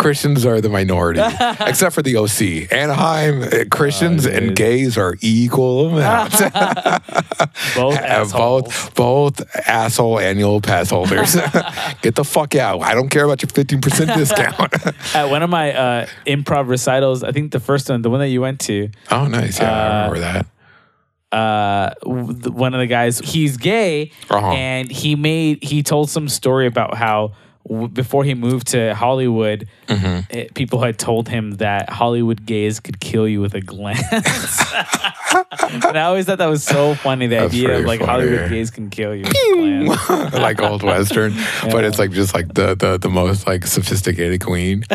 Christians 0.04 0.44
are 0.44 0.60
the 0.60 0.68
minority, 0.68 1.20
except 1.60 1.94
for 1.94 2.02
the 2.02 2.16
OC. 2.18 2.70
Anaheim 2.70 3.42
uh, 3.42 3.64
Christians 3.70 4.26
and 4.26 4.54
gays 4.54 4.98
are 4.98 5.16
equal 5.22 5.88
amounts. 5.96 6.40
both 7.74 7.96
Uh, 7.96 8.04
assholes. 8.04 8.32
both 8.32 8.94
both 8.94 9.56
asshole 9.66 10.20
annual 10.20 10.60
pass 10.60 10.90
holders. 10.90 11.34
Get 12.02 12.16
the 12.16 12.24
fuck 12.24 12.54
out. 12.54 12.82
I 12.82 12.92
don't 12.94 13.08
care 13.08 13.24
about 13.24 13.40
your 13.40 13.48
fifteen 13.48 13.80
percent 13.80 14.12
discount. 14.14 14.60
At 15.14 15.30
one 15.30 15.42
of 15.42 15.48
my 15.48 15.72
uh, 15.72 16.06
improv 16.26 16.68
recitals, 16.68 17.24
I 17.24 17.32
think 17.32 17.52
the 17.52 17.60
first 17.60 17.88
one, 17.88 18.02
the 18.02 18.10
one 18.10 18.20
that 18.20 18.28
you 18.28 18.42
went 18.42 18.60
to, 18.68 18.90
oh, 19.10 19.26
nice. 19.26 19.58
Yeah, 19.58 19.72
I 19.72 20.06
remember 20.06 20.20
that. 20.20 20.46
uh, 21.32 21.94
one 22.04 22.74
of 22.74 22.80
the 22.80 22.86
guys, 22.86 23.20
he's 23.20 23.56
gay, 23.56 24.12
Uh-huh. 24.28 24.52
and 24.52 24.90
he 24.90 25.16
made 25.16 25.64
he 25.64 25.82
told 25.82 26.10
some 26.10 26.28
story 26.28 26.66
about 26.66 26.94
how 26.94 27.32
w- 27.68 27.88
before 27.88 28.24
he 28.24 28.34
moved 28.34 28.68
to 28.68 28.94
Hollywood, 28.94 29.68
Mm-hmm. 29.88 30.20
eh, 30.30 30.46
people 30.54 30.80
had 30.80 30.98
told 30.98 31.28
him 31.28 31.52
that 31.56 31.90
Hollywood 31.90 32.46
gays 32.46 32.80
could 32.80 33.00
kill 33.00 33.28
you 33.28 33.40
with 33.42 33.54
a 33.54 33.60
glance. 33.60 34.00
and 34.12 35.96
I 35.98 36.02
always 36.04 36.24
thought 36.24 36.38
that 36.38 36.46
was 36.46 36.64
so 36.64 36.94
funny. 36.94 37.26
The 37.26 37.36
That's 37.36 37.52
idea 37.54 37.78
of 37.78 37.84
like 37.84 38.00
funny. 38.00 38.10
Hollywood 38.12 38.48
gays 38.50 38.70
can 38.70 38.88
kill 38.88 39.14
you 39.14 39.24
with 39.24 39.36
a 39.36 39.90
glance. 40.08 40.34
like 40.48 40.60
old 40.62 40.82
western, 40.82 41.34
but 41.70 41.84
it's 41.84 41.98
like 41.98 42.12
just 42.12 42.32
like 42.34 42.48
the 42.54 42.74
the, 42.74 42.96
the 42.98 43.10
most 43.10 43.46
like 43.46 43.66
sophisticated 43.66 44.40
queen. 44.42 44.84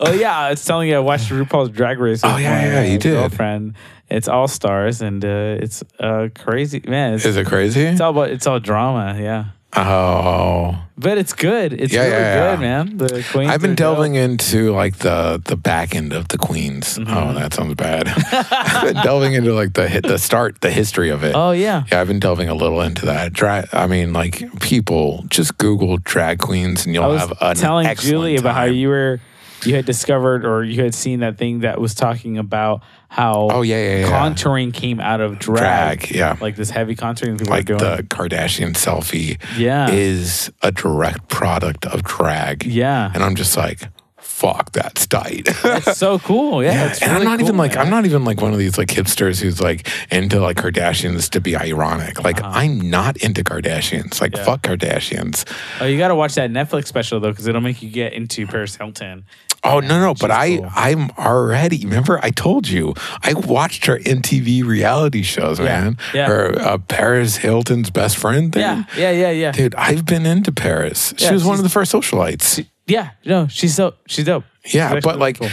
Oh 0.00 0.12
yeah, 0.12 0.50
it's 0.50 0.64
telling 0.64 0.88
you 0.88 0.96
I 0.96 1.00
watched 1.00 1.30
RuPaul's 1.30 1.70
Drag 1.70 1.98
Race. 1.98 2.20
Oh, 2.24 2.36
yeah, 2.36 2.64
yeah, 2.64 2.82
you 2.84 2.96
uh, 2.96 3.00
did. 3.00 3.12
Girlfriend. 3.12 3.74
It's 4.10 4.28
all 4.28 4.48
stars 4.48 5.00
and 5.00 5.24
uh, 5.24 5.56
it's 5.60 5.82
uh, 5.98 6.28
crazy 6.34 6.82
man. 6.86 7.14
It's, 7.14 7.24
Is 7.24 7.36
it 7.36 7.46
crazy? 7.46 7.82
it's 7.82 8.00
all 8.00 8.10
about 8.10 8.30
it's 8.30 8.46
all 8.46 8.60
drama. 8.60 9.16
Yeah. 9.18 9.44
Oh, 9.76 10.78
But 10.96 11.18
it's 11.18 11.32
good. 11.32 11.72
It's 11.72 11.92
Yeah, 11.92 12.02
really 12.02 12.12
yeah, 12.12 12.18
yeah. 12.34 12.50
good, 12.52 12.60
man. 12.60 12.96
The 12.96 13.26
Queens. 13.32 13.50
I've 13.50 13.60
been 13.60 13.72
are 13.72 13.74
dope. 13.74 13.96
delving 13.96 14.14
into 14.14 14.72
like 14.72 14.98
the 14.98 15.40
the 15.44 15.56
back 15.56 15.94
end 15.94 16.12
of 16.12 16.28
the 16.28 16.38
queens. 16.38 16.98
Mm-hmm. 16.98 17.12
Oh, 17.16 17.32
that 17.34 17.52
sounds 17.54 17.74
bad. 17.74 18.08
I've 18.08 18.84
been 18.94 19.02
delving 19.02 19.34
into 19.34 19.52
like 19.52 19.72
the 19.74 19.88
hit 19.88 20.04
the 20.06 20.18
start, 20.18 20.60
the 20.60 20.70
history 20.70 21.10
of 21.10 21.24
it. 21.24 21.32
Oh 21.34 21.50
yeah. 21.50 21.84
Yeah, 21.90 22.00
I've 22.00 22.08
been 22.08 22.20
delving 22.20 22.48
a 22.48 22.54
little 22.54 22.80
into 22.80 23.06
that. 23.06 23.32
Drag. 23.32 23.68
I 23.72 23.86
mean, 23.86 24.12
like 24.12 24.42
people 24.60 25.24
just 25.28 25.58
Google 25.58 25.98
drag 25.98 26.38
queens, 26.38 26.86
and 26.86 26.94
you'll 26.94 27.16
have 27.16 27.32
an 27.40 27.56
telling 27.56 27.92
Julie 27.96 28.36
about 28.36 28.54
how 28.54 28.64
you 28.64 28.88
were 28.88 29.20
you 29.64 29.74
had 29.74 29.86
discovered 29.86 30.44
or 30.44 30.62
you 30.62 30.82
had 30.84 30.94
seen 30.94 31.20
that 31.20 31.38
thing 31.38 31.60
that 31.60 31.80
was 31.80 31.94
talking 31.94 32.36
about 32.38 32.82
how 33.14 33.48
Oh, 33.52 33.62
yeah, 33.62 33.76
yeah, 33.80 33.98
yeah. 34.06 34.10
contouring 34.10 34.74
came 34.74 34.98
out 34.98 35.20
of 35.20 35.38
drag. 35.38 36.00
Drag, 36.00 36.10
yeah. 36.10 36.36
Like 36.40 36.56
this 36.56 36.70
heavy 36.70 36.96
contouring 36.96 37.38
people 37.38 37.52
like 37.52 37.70
are 37.70 37.76
doing. 37.76 37.96
the 37.96 38.02
Kardashian 38.02 38.72
selfie 38.74 39.38
Yeah. 39.56 39.88
is 39.90 40.50
a 40.62 40.72
direct 40.72 41.28
product 41.28 41.86
of 41.86 42.02
drag. 42.02 42.66
yeah. 42.66 43.12
And 43.14 43.22
I'm 43.22 43.36
just 43.36 43.56
like, 43.56 43.82
fuck, 44.18 44.72
that's 44.72 45.06
tight. 45.06 45.46
It's 45.64 45.96
so 45.96 46.18
cool. 46.30 46.62
Yeah. 46.64 46.72
Yeah, 46.72 46.86
it's 46.90 47.02
and 47.02 47.12
I'm 47.12 47.18
really 47.18 47.26
not 47.26 47.40
even 47.40 47.52
cool, 47.52 47.58
like 47.58 47.74
man. 47.76 47.84
I'm 47.84 47.90
not 47.90 48.04
even 48.04 48.24
like 48.24 48.40
one 48.40 48.52
of 48.52 48.58
these 48.58 48.76
like 48.76 48.88
hipsters 48.88 49.40
who's 49.40 49.60
like 49.60 49.86
into 50.10 50.40
like 50.40 50.56
Kardashians 50.56 51.30
to 51.30 51.40
be 51.40 51.54
ironic. 51.56 52.24
Like 52.24 52.42
I'm 52.42 52.90
not 52.90 53.16
into 53.18 53.44
Kardashians. 53.44 54.20
Like 54.20 54.34
Uh-huh. 54.34 54.40
Yeah. 54.40 54.44
fuck 54.44 54.62
Kardashians. 54.62 55.44
Oh, 55.80 55.84
you 55.86 55.98
got 55.98 56.08
to 56.08 56.16
watch 56.16 56.34
that 56.34 56.50
Netflix 56.50 56.88
special 56.88 57.20
though, 57.20 57.30
because 57.30 57.46
it'll 57.46 57.60
make 57.60 57.80
you 57.80 57.90
get 57.90 58.12
into 58.12 58.44
Paris 58.48 58.74
Hilton. 58.74 59.24
Oh 59.64 59.80
no 59.80 59.98
no, 59.98 60.14
but 60.14 60.30
I 60.30 60.58
cool. 60.58 60.68
I'm 60.74 61.10
already. 61.12 61.84
Remember 61.84 62.20
I 62.22 62.30
told 62.30 62.68
you 62.68 62.94
I 63.22 63.32
watched 63.32 63.86
her 63.86 63.98
MTV 63.98 64.62
reality 64.64 65.22
shows, 65.22 65.58
man. 65.58 65.96
yeah. 66.12 66.26
Her 66.26 66.58
uh, 66.58 66.78
Paris 66.78 67.36
Hilton's 67.36 67.90
best 67.90 68.16
friend 68.18 68.52
thing. 68.52 68.60
Yeah, 68.62 68.84
yeah, 68.96 69.10
yeah, 69.10 69.30
yeah. 69.30 69.52
Dude, 69.52 69.74
I've 69.74 70.04
been 70.04 70.26
into 70.26 70.52
Paris. 70.52 71.14
She 71.16 71.32
was 71.32 71.44
one 71.44 71.56
of 71.56 71.62
the 71.62 71.70
first 71.70 71.92
socialites. 71.92 72.66
Yeah, 72.86 73.10
no, 73.24 73.48
she's 73.48 73.74
so 73.74 73.94
she's 74.06 74.26
dope. 74.26 74.44
Yeah, 74.66 74.86
actually 74.86 75.00
but 75.00 75.18
like 75.18 75.38
cool. 75.38 75.48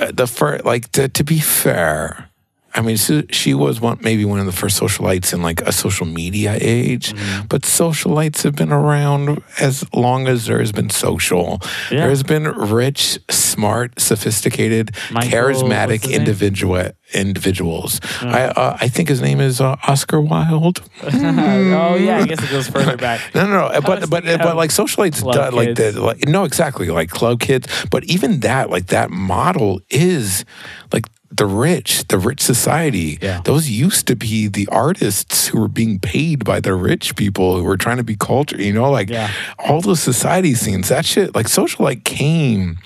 uh, 0.00 0.10
the 0.12 0.26
first, 0.26 0.64
like 0.64 0.90
to, 0.92 1.08
to 1.08 1.22
be 1.24 1.38
fair, 1.38 2.28
I 2.74 2.80
mean, 2.80 2.96
she, 2.96 3.24
she 3.30 3.54
was 3.54 3.80
one 3.80 3.98
maybe 4.00 4.24
one 4.24 4.40
of 4.40 4.46
the 4.46 4.52
first 4.52 4.80
socialites 4.80 5.32
in 5.32 5.42
like 5.42 5.60
a 5.62 5.72
social 5.72 6.06
media 6.06 6.58
age. 6.60 7.12
Mm-hmm. 7.12 7.46
But 7.46 7.62
socialites 7.62 8.42
have 8.42 8.56
been 8.56 8.72
around 8.72 9.42
as 9.60 9.84
long 9.94 10.26
as 10.26 10.46
there 10.46 10.58
has 10.58 10.72
been 10.72 10.90
social. 10.90 11.60
Yeah. 11.90 12.00
There 12.00 12.08
has 12.08 12.24
been 12.24 12.44
rich, 12.44 13.18
smart, 13.30 14.00
sophisticated, 14.00 14.90
Michael, 15.12 15.30
charismatic 15.30 15.88
what's 15.88 16.02
his 16.02 16.10
name? 16.10 16.20
individual 16.20 16.90
individuals. 17.12 18.00
I 18.20 18.46
uh, 18.46 18.76
I 18.80 18.88
think 18.88 19.08
his 19.08 19.22
name 19.22 19.40
is 19.40 19.60
uh, 19.60 19.76
Oscar 19.86 20.20
Wilde. 20.20 20.80
oh 21.02 21.94
yeah, 21.94 22.18
I 22.18 22.26
guess 22.26 22.42
it 22.42 22.50
goes 22.50 22.68
further 22.68 22.96
back. 22.96 23.20
No, 23.34 23.46
no, 23.46 23.68
no. 23.68 23.80
But 23.80 24.10
but 24.10 24.24
but 24.24 24.56
like 24.56 24.70
socialites, 24.70 25.20
do, 25.20 25.56
like 25.56 25.76
the 25.76 26.00
like 26.00 26.26
no, 26.26 26.44
exactly 26.44 26.88
like 26.88 27.10
club 27.10 27.40
kids. 27.40 27.68
But 27.90 28.04
even 28.04 28.40
that, 28.40 28.70
like 28.70 28.86
that 28.86 29.10
model 29.10 29.80
is 29.90 30.44
like 30.92 31.04
the 31.36 31.46
rich, 31.46 32.06
the 32.08 32.18
rich 32.18 32.40
society. 32.40 33.18
Yeah. 33.20 33.40
Those 33.44 33.68
used 33.68 34.06
to 34.06 34.16
be 34.16 34.46
the 34.48 34.68
artists 34.70 35.48
who 35.48 35.60
were 35.60 35.68
being 35.68 35.98
paid 35.98 36.44
by 36.44 36.60
the 36.60 36.74
rich 36.74 37.16
people 37.16 37.56
who 37.56 37.64
were 37.64 37.76
trying 37.76 37.96
to 37.98 38.04
be 38.04 38.16
culture. 38.16 38.60
You 38.60 38.72
know, 38.72 38.90
like 38.90 39.10
Yeah. 39.10 39.30
all 39.58 39.80
those 39.80 40.00
society 40.00 40.54
scenes. 40.54 40.88
That 40.90 41.04
shit, 41.04 41.34
like 41.34 41.46
socialite 41.46 42.04
came. 42.04 42.78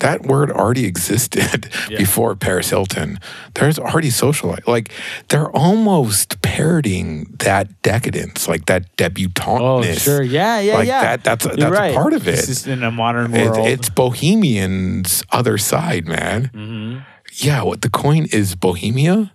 That 0.00 0.22
word 0.22 0.52
already 0.52 0.84
existed 0.86 1.68
Yeah. 1.90 1.98
before 1.98 2.36
Paris 2.36 2.70
Hilton. 2.70 3.18
There's 3.54 3.80
already 3.80 4.10
socialite. 4.10 4.68
Like 4.68 4.92
they're 5.26 5.50
almost 5.50 6.40
parodying 6.40 7.24
that 7.40 7.82
decadence, 7.82 8.46
like 8.46 8.66
that 8.66 8.84
Oh 8.96 9.82
sure, 9.82 10.22
yeah, 10.22 10.60
yeah, 10.60 10.74
Like 10.74 10.86
yeah. 10.86 11.02
that- 11.02 11.24
that's 11.24 11.46
a- 11.46 11.48
that's 11.56 11.76
a 11.76 11.94
part 11.94 12.12
of 12.12 12.28
It's 12.28 12.44
it. 12.44 12.46
just 12.46 12.66
in 12.68 12.84
a 12.84 12.92
modern 12.92 13.32
world. 13.32 13.66
it's 13.66 13.88
Bohemian's 13.88 15.24
other 15.32 15.58
side, 15.58 16.06
man. 16.06 16.50
Mm-hmm. 16.54 16.98
Yeah, 17.32 17.62
what 17.62 17.82
the 17.82 17.90
coin 17.90 18.26
is 18.32 18.54
Bohemia, 18.56 19.32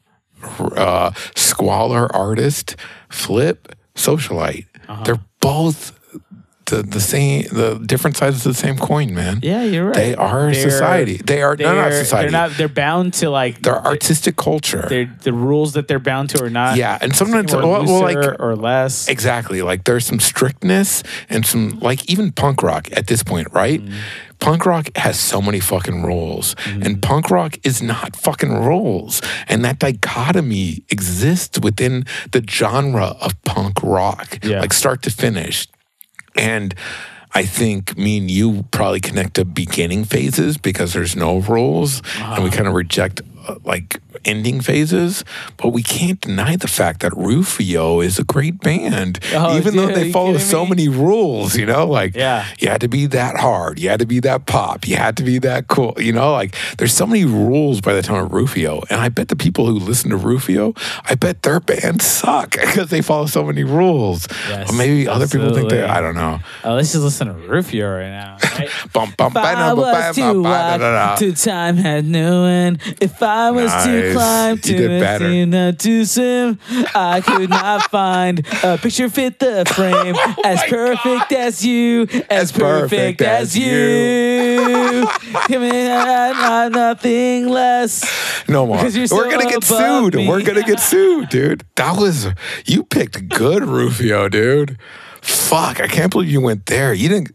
uh, 0.59 1.11
squalor 1.35 2.13
artist, 2.15 2.75
flip, 3.09 3.75
socialite. 3.95 4.65
Uh-huh. 4.89 5.03
They're 5.03 5.19
both 5.39 5.97
the, 6.65 6.81
the 6.81 6.99
same, 7.01 7.43
the 7.51 7.75
different 7.85 8.15
sides 8.17 8.45
of 8.45 8.55
the 8.55 8.59
same 8.59 8.77
coin, 8.77 9.13
man. 9.13 9.39
yeah, 9.43 9.63
you're 9.63 9.85
right. 9.85 9.95
They 9.95 10.15
are 10.15 10.51
They're- 10.51 10.69
society. 10.69 11.17
They 11.17 11.41
are 11.41 11.55
no, 11.55 11.75
not 11.75 11.91
society. 11.93 12.29
They're 12.29 12.31
not. 12.31 12.57
They're 12.57 12.67
bound 12.69 13.13
to 13.15 13.29
like. 13.29 13.61
They're 13.61 13.85
artistic 13.85 14.35
culture. 14.37 14.87
The 15.21 15.33
rules 15.33 15.73
that 15.73 15.87
they're 15.87 15.99
bound 15.99 16.29
to 16.31 16.43
are 16.43 16.49
not. 16.49 16.77
yeah, 16.77 16.97
and 17.01 17.15
sometimes, 17.15 17.53
well, 17.53 17.67
well, 17.83 18.01
like 18.01 18.39
or 18.39 18.55
less. 18.55 19.07
Exactly. 19.09 19.61
Like 19.61 19.83
there's 19.83 20.05
some 20.05 20.19
strictness 20.19 21.03
and 21.29 21.45
some 21.45 21.79
like 21.79 22.09
even 22.09 22.31
punk 22.31 22.63
rock 22.63 22.87
at 22.93 23.07
this 23.07 23.23
point, 23.23 23.49
right? 23.53 23.81
Punk 24.43 24.65
rock 24.65 24.89
has 24.97 25.17
so 25.17 25.41
many 25.41 25.61
fucking 25.61 26.03
rules. 26.03 26.55
Mm-hmm. 26.55 26.83
And 26.83 27.01
punk 27.01 27.31
rock 27.31 27.57
is 27.63 27.81
not 27.81 28.17
fucking 28.17 28.51
rules. 28.51 29.21
And 29.47 29.63
that 29.63 29.79
dichotomy 29.79 30.83
exists 30.89 31.59
within 31.59 32.05
the 32.31 32.43
genre 32.47 33.15
of 33.21 33.41
punk 33.43 33.81
rock, 33.81 34.39
Yeah. 34.43 34.59
like 34.59 34.73
start 34.73 35.01
to 35.03 35.11
finish. 35.11 35.67
And 36.35 36.75
I 37.33 37.45
think 37.45 37.97
me 37.97 38.17
and 38.17 38.29
you 38.29 38.65
probably 38.71 38.99
connect 38.99 39.35
to 39.35 39.45
beginning 39.45 40.03
phases 40.03 40.57
because 40.57 40.91
there's 40.91 41.15
no 41.15 41.37
rules 41.37 42.01
and 42.19 42.43
we 42.43 42.49
uh-huh. 42.49 42.57
kind 42.57 42.67
of 42.67 42.73
reject 42.73 43.21
Uh, 43.45 43.55
like 43.65 43.99
ending 44.23 44.61
phases. 44.61 45.25
But 45.57 45.69
we 45.69 45.83
can't 45.83 46.21
deny 46.21 46.55
the 46.55 46.67
fact 46.69 47.01
that 47.01 47.11
Rufio 47.17 47.99
is 47.99 48.17
a 48.17 48.23
great 48.23 48.61
band, 48.61 49.19
Oh, 49.33 49.57
even 49.57 49.75
though 49.75 49.87
dude, 49.87 49.97
are 49.97 49.99
they 49.99 50.11
follow 50.13 50.37
so 50.37 50.63
me? 50.63 50.69
many 50.69 50.87
rules, 50.87 51.57
you 51.57 51.65
know, 51.65 51.85
like 51.85 52.15
Yeah. 52.15 52.45
you 52.59 52.69
had 52.69 52.79
to 52.81 52.87
be 52.87 53.05
that 53.07 53.35
hard, 53.37 53.79
you 53.79 53.89
had 53.89 53.99
to 53.99 54.05
be 54.05 54.21
that 54.21 54.45
pop, 54.45 54.87
you 54.87 54.95
had 54.95 55.17
to 55.17 55.23
be 55.23 55.39
that 55.39 55.67
cool, 55.67 55.93
you 55.97 56.13
know, 56.13 56.31
like 56.31 56.55
there's 56.77 56.93
so 56.93 57.05
many 57.05 57.25
rules 57.25 57.81
by 57.81 57.91
the 57.93 58.01
time 58.01 58.23
of 58.23 58.31
Rufio. 58.31 58.81
And 58.89 59.01
I 59.01 59.09
bet 59.09 59.27
the 59.27 59.35
people 59.35 59.65
who 59.65 59.73
listen 59.77 60.09
to 60.11 60.17
Rufio, 60.17 60.73
I 61.03 61.15
bet 61.15 61.41
their 61.43 61.59
bands 61.59 62.05
suck 62.05 62.51
because 62.61 62.89
they 62.91 63.01
follow 63.01 63.25
so 63.25 63.43
many 63.43 63.65
rules. 63.65 64.25
Yes, 64.47 64.71
or 64.71 64.75
maybe 64.77 65.05
other 65.07 65.27
people 65.27 65.53
think 65.53 65.69
they. 65.69 65.83
I 65.83 65.99
don't 65.99 66.15
know. 66.15 66.39
Oh, 66.63 66.75
let's 66.75 66.93
just 66.93 67.03
listen 67.03 67.27
to 67.27 67.33
Rufio 67.33 67.89
right 67.91 68.09
now. 68.09 68.37
Right? 68.57 68.69
Bum, 68.93 69.13
bum, 69.17 69.31
If 69.31 69.37
I 69.37 69.73
was 69.73 70.15
too 70.15 70.43
wild, 70.43 71.19
to 71.19 71.33
time 71.33 71.75
had 71.75 72.05
knowing. 72.05 72.79
If 73.01 73.21
I 73.21 73.32
was 73.51 73.71
too 73.85 74.01
Nice. 74.01 74.13
climb 74.13 74.57
to 74.59 74.77
did 74.77 74.91
a 74.91 74.99
better. 74.99 75.45
Not 75.45 75.79
too 75.79 76.05
soon. 76.05 76.59
I 76.95 77.21
could 77.21 77.49
not 77.49 77.89
find 77.91 78.45
a 78.63 78.77
picture 78.77 79.09
fit 79.09 79.39
the 79.39 79.65
frame 79.73 80.15
as 80.45 80.59
Oh 80.59 80.63
my 80.63 80.67
perfect 80.67 81.31
as 81.31 81.65
you, 81.65 82.07
as, 82.29 82.51
perfect, 82.51 83.21
as, 83.21 83.57
you. 83.57 85.07
Give 85.47 85.61
me 85.61 85.89
uh, 85.89 86.69
nothing 86.69 87.49
less. 87.49 88.03
No 88.47 88.65
more. 88.65 88.83
We're 88.83 89.07
so 89.07 89.29
gonna 89.29 89.49
get 89.49 89.63
sued. 89.63 90.15
me. 90.15 90.27
We're 90.27 90.41
gonna 90.43 90.63
get 90.63 90.79
sued, 90.79 91.29
dude. 91.29 91.63
That 91.75 91.97
was 91.97 92.27
you 92.65 92.83
picked 92.83 93.29
good 93.29 93.63
Rufio, 93.63 94.29
dude. 94.29 94.77
Fuck, 95.21 95.79
I 95.79 95.87
can't 95.87 96.11
believe 96.11 96.29
you 96.29 96.41
went 96.41 96.65
there. 96.65 96.93
You 96.93 97.09
didn't. 97.09 97.31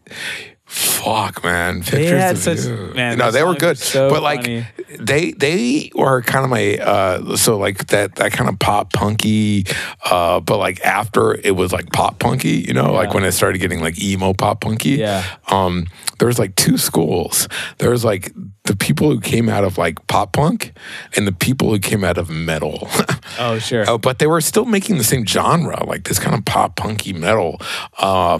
Fuck, 1.03 1.43
man. 1.43 1.81
Pictures 1.81 2.09
had 2.21 2.35
of 2.35 2.41
such- 2.41 2.65
you. 2.65 2.91
man, 2.93 3.17
no, 3.17 3.31
they 3.31 3.43
were 3.43 3.55
good, 3.55 3.77
so 3.77 4.09
but 4.09 4.21
like 4.21 4.41
funny. 4.41 4.65
they 4.99 5.31
they 5.31 5.91
were 5.95 6.21
kind 6.21 6.43
of 6.43 6.49
my 6.51 6.77
uh 6.77 7.35
so 7.35 7.57
like 7.57 7.87
that 7.87 8.15
that 8.15 8.31
kind 8.33 8.49
of 8.49 8.59
pop 8.59 8.91
punky, 8.93 9.65
uh, 10.05 10.39
but 10.41 10.57
like 10.57 10.81
after 10.85 11.33
it 11.35 11.55
was 11.55 11.71
like 11.71 11.91
pop 11.91 12.19
punky, 12.19 12.65
you 12.67 12.73
know, 12.73 12.91
like 12.91 13.13
when 13.13 13.23
it 13.23 13.31
started 13.31 13.59
getting 13.59 13.81
like 13.81 14.01
emo 14.03 14.33
pop 14.33 14.61
punky. 14.61 14.91
Yeah. 14.91 15.23
Um, 15.49 15.85
there 16.19 16.27
was 16.27 16.37
like 16.37 16.55
two 16.55 16.77
schools. 16.77 17.47
There 17.77 17.91
was 17.91 18.03
like 18.03 18.33
the 18.65 18.75
people 18.75 19.09
who 19.09 19.21
came 19.21 19.47
out 19.47 19.63
of 19.63 19.77
like 19.77 20.05
pop 20.07 20.33
punk 20.33 20.73
and 21.15 21.25
the 21.25 21.31
people 21.31 21.69
who 21.69 21.79
came 21.79 22.03
out 22.03 22.17
of 22.17 22.29
metal. 22.29 22.87
Oh, 23.41 23.57
sure. 23.59 23.85
Oh, 23.87 23.97
but 23.97 24.19
they 24.19 24.27
were 24.27 24.41
still 24.41 24.65
making 24.65 24.97
the 24.97 25.03
same 25.03 25.25
genre, 25.25 25.85
like 25.85 26.03
this 26.05 26.19
kind 26.19 26.35
of 26.35 26.43
pop 26.43 26.75
punky 26.75 27.13
metal. 27.13 27.61
Uh, 27.97 28.39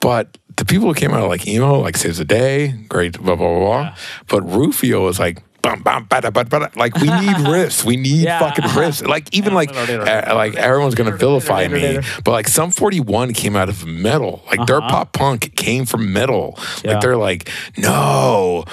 but 0.00 0.36
the 0.56 0.64
people 0.64 0.88
who 0.88 0.94
came 0.94 1.12
out 1.12 1.22
of 1.22 1.28
like 1.28 1.46
emo, 1.46 1.80
like 1.80 1.96
Saves 1.96 2.18
the 2.18 2.24
Day, 2.24 2.68
great, 2.88 3.18
blah 3.20 3.36
blah 3.36 3.48
blah. 3.48 3.58
blah. 3.82 3.96
But 4.28 4.42
Rufio 4.42 5.04
was 5.04 5.18
like. 5.18 5.42
Bum, 5.62 5.82
bum, 5.82 6.06
bada, 6.06 6.30
bada, 6.30 6.44
bada. 6.48 6.76
Like 6.76 6.94
we 6.94 7.08
need 7.08 7.36
riffs, 7.50 7.82
we 7.84 7.96
need 7.96 8.22
Yeah. 8.22 8.38
fucking 8.38 8.66
riffs. 8.66 9.04
Like 9.04 9.26
even 9.34 9.52
like 9.52 9.74
uh, 9.74 10.32
like 10.32 10.54
everyone's 10.54 10.94
gonna 10.94 11.16
vilify 11.16 11.66
me, 11.66 11.98
but 12.22 12.30
like 12.30 12.46
Sum 12.46 12.70
forty 12.70 13.00
one 13.00 13.32
came 13.32 13.56
out 13.56 13.68
of 13.68 13.84
metal. 13.84 14.44
Like 14.46 14.64
their 14.68 14.80
pop 14.80 15.12
punk 15.12 15.56
came 15.56 15.84
from 15.84 16.12
metal. 16.12 16.56
Yeah. 16.84 16.92
Like 16.92 17.00
they're 17.00 17.16
like 17.16 17.50
no, 17.76 18.64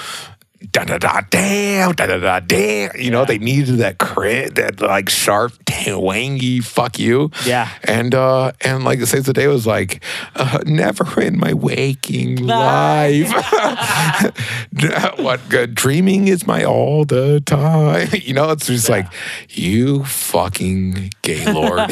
da 0.71 0.83
da 0.83 0.97
da 0.97 1.21
damn 1.29 1.91
da 1.93 2.07
da 2.07 2.17
da 2.17 2.39
damn. 2.39 2.91
You 2.99 3.11
know 3.11 3.25
they 3.25 3.37
needed 3.37 3.77
that 3.77 3.97
crit, 3.97 4.55
that 4.55 4.81
like 4.81 5.09
sharp 5.09 5.53
twangy 5.65 6.61
fuck 6.61 6.99
you. 6.99 7.31
Yeah. 7.45 7.69
And 7.83 8.15
uh 8.15 8.53
and 8.61 8.83
like 8.83 8.99
Saves 9.01 9.25
the 9.25 9.33
Day 9.33 9.47
was 9.47 9.67
like, 9.67 10.03
uh, 10.35 10.59
never 10.65 11.21
in 11.21 11.39
my 11.39 11.53
waking 11.53 12.37
life. 12.45 13.31
what 15.17 15.41
good 15.49 15.75
dreaming 15.75 16.27
is 16.27 16.47
my 16.47 16.63
all 16.63 17.05
the 17.05 17.41
time. 17.41 18.09
You 18.13 18.33
know, 18.33 18.51
it's 18.51 18.67
just 18.67 18.89
like 18.89 19.07
you 19.49 20.03
fucking 20.05 21.11
gaylord. 21.21 21.91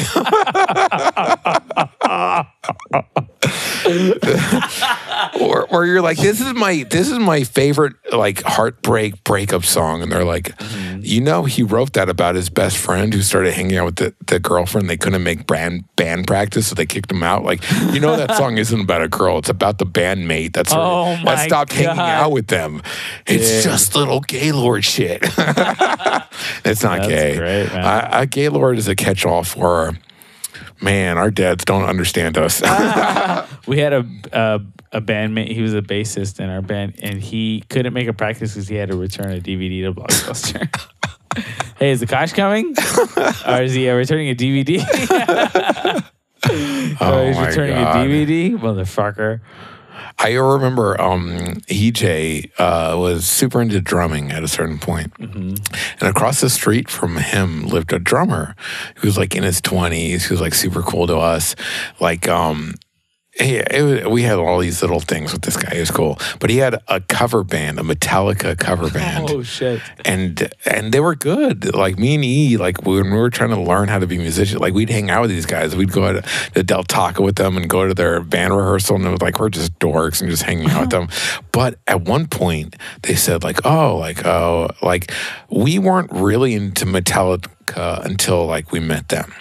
or 5.40 5.66
or 5.68 5.86
you're 5.86 6.02
like, 6.02 6.18
this 6.18 6.40
is 6.40 6.52
my 6.54 6.84
this 6.88 7.10
is 7.10 7.18
my 7.18 7.44
favorite 7.44 7.94
like 8.12 8.42
heartbreak 8.42 9.24
breakup 9.24 9.64
song, 9.64 10.02
and 10.02 10.10
they're 10.10 10.24
like, 10.24 10.56
mm-hmm. 10.58 11.00
you 11.02 11.20
know, 11.20 11.44
he 11.44 11.62
wrote 11.62 11.92
that 11.94 12.08
about 12.08 12.34
his 12.34 12.50
best 12.50 12.76
friend 12.76 13.12
who 13.12 13.22
started 13.22 13.54
hanging 13.54 13.76
out 13.76 13.86
with 13.86 13.96
the, 13.96 14.14
the 14.26 14.38
girlfriend. 14.38 14.88
They 14.88 14.96
couldn't 14.96 15.22
make 15.22 15.46
band 15.46 15.84
band 15.96 16.26
practice, 16.26 16.68
so 16.68 16.74
they 16.74 16.86
kicked 16.86 17.10
him 17.10 17.22
out. 17.22 17.44
Like, 17.44 17.62
you 17.92 18.00
know, 18.00 18.16
that 18.16 18.36
song 18.36 18.58
isn't 18.58 18.80
about 18.80 19.02
a 19.02 19.08
girl; 19.08 19.38
it's 19.38 19.48
about 19.48 19.78
the 19.78 19.86
bandmate 19.86 20.52
that's 20.52 20.72
Oh 20.72 21.14
that 21.16 21.24
my 21.24 21.46
stopped 21.46 21.72
hanging 21.72 21.98
out 21.98 22.32
with 22.32 22.48
them. 22.48 22.82
It's 23.26 23.62
just 23.62 23.94
little 23.94 24.20
gaylord 24.20 24.84
shit. 24.84 25.20
it's 26.64 26.82
not 26.82 26.98
That's 26.98 27.08
gay. 27.08 27.36
great, 27.36 27.72
man. 27.72 27.84
I, 27.84 28.22
a 28.22 28.26
gaylord 28.26 28.78
is 28.78 28.88
a 28.88 28.94
catch-all 28.94 29.44
for. 29.44 29.96
Man, 30.82 31.16
our 31.16 31.30
dads 31.30 31.64
don't 31.64 31.84
understand 31.84 32.36
us. 32.36 32.60
we 33.66 33.78
had 33.78 33.92
a, 33.92 34.06
a 34.32 34.60
a 34.94 35.00
bandmate. 35.00 35.52
He 35.52 35.62
was 35.62 35.74
a 35.74 35.80
bassist 35.82 36.40
in 36.40 36.50
our 36.50 36.60
band, 36.60 36.94
and 37.02 37.20
he 37.20 37.62
couldn't 37.68 37.94
make 37.94 38.08
a 38.08 38.12
practice 38.12 38.52
because 38.54 38.68
he 38.68 38.74
had 38.76 38.90
to 38.90 38.96
return 38.96 39.32
a 39.32 39.40
DVD 39.40 39.82
to 39.84 39.92
Blockbuster. 39.94 40.68
hey, 41.78 41.92
is 41.92 42.00
the 42.00 42.06
Kosh 42.06 42.32
coming, 42.32 42.74
or 43.46 43.62
is 43.62 43.72
he 43.72 43.88
uh, 43.88 43.94
returning 43.94 44.28
a 44.30 44.34
DVD? 44.34 44.80
or 46.50 46.52
he's 46.52 46.96
Oh 47.00 47.32
my 47.34 47.46
returning 47.48 47.74
God. 47.76 47.96
a 47.96 48.08
DVD, 48.08 48.58
motherfucker. 48.58 49.40
I 50.18 50.32
remember 50.32 51.00
um, 51.00 51.38
EJ 51.68 52.50
uh, 52.58 52.96
was 52.96 53.26
super 53.26 53.60
into 53.60 53.80
drumming 53.80 54.30
at 54.30 54.42
a 54.42 54.48
certain 54.48 54.78
point. 54.78 55.12
and 55.18 55.60
across 56.00 56.40
the 56.40 56.50
street 56.50 56.88
from 56.88 57.16
him 57.16 57.66
lived 57.66 57.92
a 57.92 57.98
drummer 57.98 58.54
who 58.96 59.08
was 59.08 59.18
like 59.18 59.34
in 59.34 59.42
his 59.42 59.60
twenties, 59.60 60.26
who 60.26 60.34
was 60.34 60.40
like 60.40 60.54
super 60.54 60.82
cool 60.82 61.06
to 61.06 61.16
us, 61.16 61.54
like. 62.00 62.28
Um, 62.28 62.74
yeah, 63.40 63.64
it 63.70 63.82
was, 63.82 64.04
we 64.12 64.22
had 64.22 64.38
all 64.38 64.58
these 64.58 64.82
little 64.82 65.00
things 65.00 65.32
with 65.32 65.40
this 65.40 65.56
guy. 65.56 65.72
He 65.72 65.80
was 65.80 65.90
cool, 65.90 66.18
but 66.38 66.50
he 66.50 66.58
had 66.58 66.82
a 66.86 67.00
cover 67.00 67.42
band, 67.42 67.78
a 67.78 67.82
Metallica 67.82 68.58
cover 68.58 68.90
band 68.90 69.30
Oh 69.30 69.42
shit! 69.42 69.80
and 70.04 70.52
and 70.66 70.92
they 70.92 71.00
were 71.00 71.14
good. 71.14 71.74
Like 71.74 71.98
me 71.98 72.14
and 72.14 72.24
E, 72.24 72.58
like 72.58 72.84
when 72.84 73.10
we 73.10 73.16
were 73.16 73.30
trying 73.30 73.48
to 73.50 73.60
learn 73.60 73.88
how 73.88 73.98
to 73.98 74.06
be 74.06 74.18
musicians, 74.18 74.60
like 74.60 74.74
we'd 74.74 74.90
hang 74.90 75.08
out 75.08 75.22
with 75.22 75.30
these 75.30 75.46
guys. 75.46 75.74
We'd 75.74 75.92
go 75.92 76.12
to, 76.12 76.22
to 76.54 76.62
Del 76.62 76.82
Taco 76.84 77.24
with 77.24 77.36
them 77.36 77.56
and 77.56 77.70
go 77.70 77.88
to 77.88 77.94
their 77.94 78.20
band 78.20 78.54
rehearsal, 78.54 78.96
and 78.96 79.06
it 79.06 79.10
was 79.10 79.22
like 79.22 79.40
we're 79.40 79.48
just 79.48 79.78
dorks 79.78 80.20
and 80.20 80.30
just 80.30 80.42
hanging 80.42 80.68
out 80.68 80.82
with 80.82 80.94
uh-huh. 80.94 81.06
them. 81.06 81.42
But 81.52 81.78
at 81.86 82.02
one 82.02 82.26
point, 82.26 82.76
they 83.02 83.14
said 83.14 83.42
like, 83.42 83.64
oh, 83.64 83.96
like 83.96 84.26
oh, 84.26 84.68
like 84.82 85.10
we 85.48 85.78
weren't 85.78 86.12
really 86.12 86.52
into 86.52 86.84
Metallica 86.84 88.04
until 88.04 88.44
like 88.44 88.72
we 88.72 88.80
met 88.80 89.08
them 89.08 89.32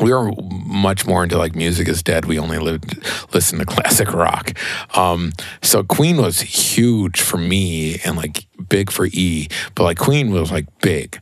we 0.00 0.12
were 0.12 0.32
much 0.66 1.06
more 1.06 1.22
into 1.22 1.38
like 1.38 1.54
music 1.54 1.88
is 1.88 2.02
dead. 2.02 2.24
We 2.24 2.38
only 2.38 2.58
lived 2.58 3.06
listen 3.32 3.58
to 3.58 3.64
classic 3.74 4.12
rock. 4.12 4.58
Um, 4.96 5.32
so 5.62 5.82
Queen 5.82 6.16
was 6.16 6.40
huge 6.40 7.20
for 7.20 7.36
me 7.36 7.98
and 8.04 8.16
like 8.16 8.46
big 8.68 8.90
for 8.90 9.06
E, 9.06 9.48
but 9.74 9.84
like 9.84 9.98
Queen 9.98 10.30
was 10.30 10.50
like 10.50 10.66
big. 10.80 11.20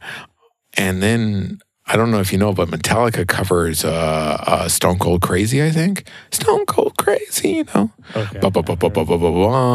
And 0.77 1.03
then 1.03 1.61
I 1.87 1.97
don't 1.97 2.11
know 2.11 2.21
if 2.21 2.33
you 2.33 2.39
know, 2.39 2.53
but 2.53 2.69
Metallica 2.69 3.27
covers 3.27 3.85
uh, 3.85 4.43
uh, 4.47 4.69
Stone 4.69 4.99
Cold 4.99 5.21
Crazy. 5.21 5.63
I 5.63 5.71
think 5.71 6.05
Stone 6.31 6.67
Cold 6.67 6.97
Crazy. 6.97 7.49
You 7.51 7.65
know, 7.75 7.91
Okay. 8.15 8.39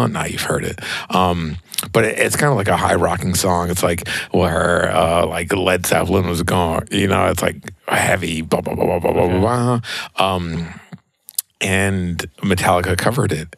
Now 0.08 0.26
you've 0.26 0.42
heard 0.42 0.64
it. 0.64 0.80
Um, 1.10 1.58
but 1.92 2.06
it, 2.06 2.18
it's 2.18 2.36
kind 2.36 2.50
of 2.50 2.58
like 2.58 2.70
a 2.70 2.78
high 2.78 2.96
rocking 2.96 3.36
song. 3.36 3.70
It's 3.70 3.84
like 3.84 4.08
where 4.32 4.90
uh, 4.96 5.26
like 5.28 5.54
Led 5.54 5.86
Zeppelin 5.86 6.28
was 6.28 6.44
going. 6.44 6.88
You 6.92 7.08
know, 7.08 7.28
it's 7.28 7.42
like 7.42 7.58
heavy. 7.88 8.42
Blah 8.42 8.62
blah 8.62 8.74
blah 8.76 9.00
blah 9.00 9.12
blah 9.12 9.28
blah 9.28 9.40
blah. 9.40 9.82
Um, 10.16 10.68
and 11.60 12.20
Metallica 12.38 12.98
covered 12.98 13.32
it. 13.32 13.56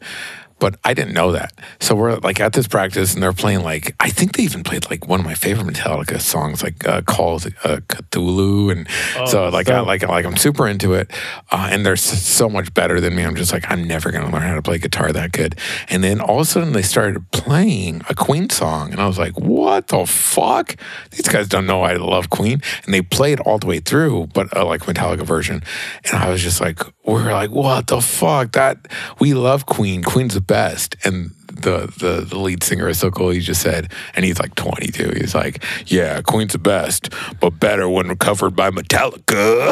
But 0.60 0.78
I 0.84 0.94
didn't 0.94 1.14
know 1.14 1.32
that. 1.32 1.52
So 1.80 1.96
we're 1.96 2.16
like 2.18 2.38
at 2.38 2.52
this 2.52 2.68
practice 2.68 3.14
and 3.14 3.22
they're 3.22 3.32
playing 3.32 3.64
like, 3.64 3.96
I 3.98 4.10
think 4.10 4.36
they 4.36 4.44
even 4.44 4.62
played 4.62 4.88
like 4.90 5.08
one 5.08 5.18
of 5.18 5.26
my 5.26 5.34
favorite 5.34 5.66
Metallica 5.66 6.20
songs, 6.20 6.62
like 6.62 6.86
uh, 6.86 7.02
called 7.02 7.46
uh, 7.64 7.78
Ktulu. 7.88 8.70
And 8.70 9.28
so 9.28 9.48
like, 9.48 9.68
I, 9.68 9.80
like, 9.80 10.06
like 10.06 10.26
I'm 10.26 10.36
super 10.36 10.68
into 10.68 10.94
it. 10.94 11.10
Uh, 11.50 11.68
and 11.72 11.84
they're 11.84 11.96
so 11.96 12.48
much 12.48 12.72
better 12.74 13.00
than 13.00 13.16
me. 13.16 13.24
I'm 13.24 13.34
just 13.34 13.52
like, 13.52 13.64
I'm 13.68 13.84
never 13.84 14.12
going 14.12 14.24
to 14.24 14.30
learn 14.30 14.42
how 14.42 14.54
to 14.54 14.62
play 14.62 14.78
guitar 14.78 15.10
that 15.12 15.32
good. 15.32 15.56
And 15.88 16.04
then 16.04 16.20
all 16.20 16.36
of 16.36 16.42
a 16.42 16.44
sudden 16.44 16.72
they 16.72 16.82
started 16.82 17.28
playing 17.32 18.02
a 18.08 18.14
Queen 18.14 18.50
song. 18.50 18.92
And 18.92 19.00
I 19.00 19.06
was 19.06 19.18
like, 19.18 19.38
what 19.40 19.88
the 19.88 20.06
fuck? 20.06 20.76
These 21.10 21.28
guys 21.28 21.48
don't 21.48 21.66
know 21.66 21.82
I 21.82 21.94
love 21.94 22.30
Queen. 22.30 22.60
And 22.84 22.92
they 22.92 23.02
played 23.02 23.40
all 23.40 23.58
the 23.58 23.66
way 23.66 23.80
through, 23.80 24.28
but 24.34 24.54
uh, 24.56 24.66
like 24.66 24.82
Metallica 24.82 25.22
version. 25.22 25.62
And 26.04 26.22
I 26.22 26.28
was 26.28 26.42
just 26.42 26.60
like, 26.60 26.80
we're 27.04 27.32
like, 27.32 27.50
what 27.50 27.86
the 27.86 28.00
fuck? 28.00 28.52
That 28.52 28.86
we 29.18 29.34
love 29.34 29.66
Queen. 29.66 30.02
Queen's 30.02 30.34
the 30.34 30.40
best. 30.50 30.96
And 31.04 31.30
the, 31.46 31.92
the 31.98 32.26
the 32.28 32.38
lead 32.38 32.62
singer 32.62 32.88
is 32.88 32.98
so 32.98 33.10
cool. 33.10 33.30
He 33.30 33.40
just 33.40 33.62
said, 33.62 33.92
and 34.14 34.24
he's 34.24 34.38
like 34.40 34.54
22. 34.56 35.12
He's 35.16 35.34
like, 35.34 35.62
yeah, 35.86 36.20
Queen's 36.22 36.52
the 36.52 36.58
best, 36.58 37.12
but 37.40 37.50
better 37.60 37.88
when 37.88 38.14
covered 38.16 38.56
by 38.56 38.70
Metallica. 38.70 39.70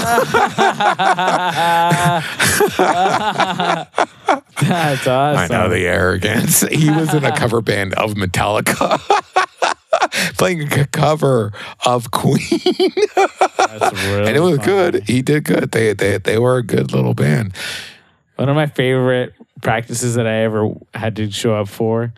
That's 4.61 5.07
awesome. 5.07 5.39
I 5.39 5.47
know 5.49 5.69
the 5.69 5.87
arrogance. 5.87 6.61
He 6.69 6.91
was 6.91 7.15
in 7.15 7.25
a 7.25 7.35
cover 7.37 7.61
band 7.61 7.95
of 7.95 8.15
Metallica. 8.15 9.01
Playing 10.39 10.73
a 10.73 10.87
cover 10.87 11.53
of 11.85 12.11
Queen, 12.11 12.39
That's 13.57 13.93
really 14.05 14.29
and 14.29 14.37
it 14.37 14.41
was 14.41 14.59
fun. 14.59 14.67
good. 14.67 15.09
He 15.09 15.23
did 15.23 15.45
good. 15.45 15.73
They 15.73 15.93
they 15.93 16.19
they 16.19 16.39
were 16.39 16.59
a 16.59 16.63
good 16.63 16.93
little 16.93 17.15
band. 17.15 17.53
One 18.37 18.49
of 18.49 18.55
my 18.55 18.67
favorite 18.67 19.35
practices 19.63 20.15
that 20.15 20.27
I 20.27 20.43
ever 20.43 20.71
had 20.95 21.17
to 21.17 21.31
show 21.31 21.55
up 21.55 21.69
for 21.69 22.13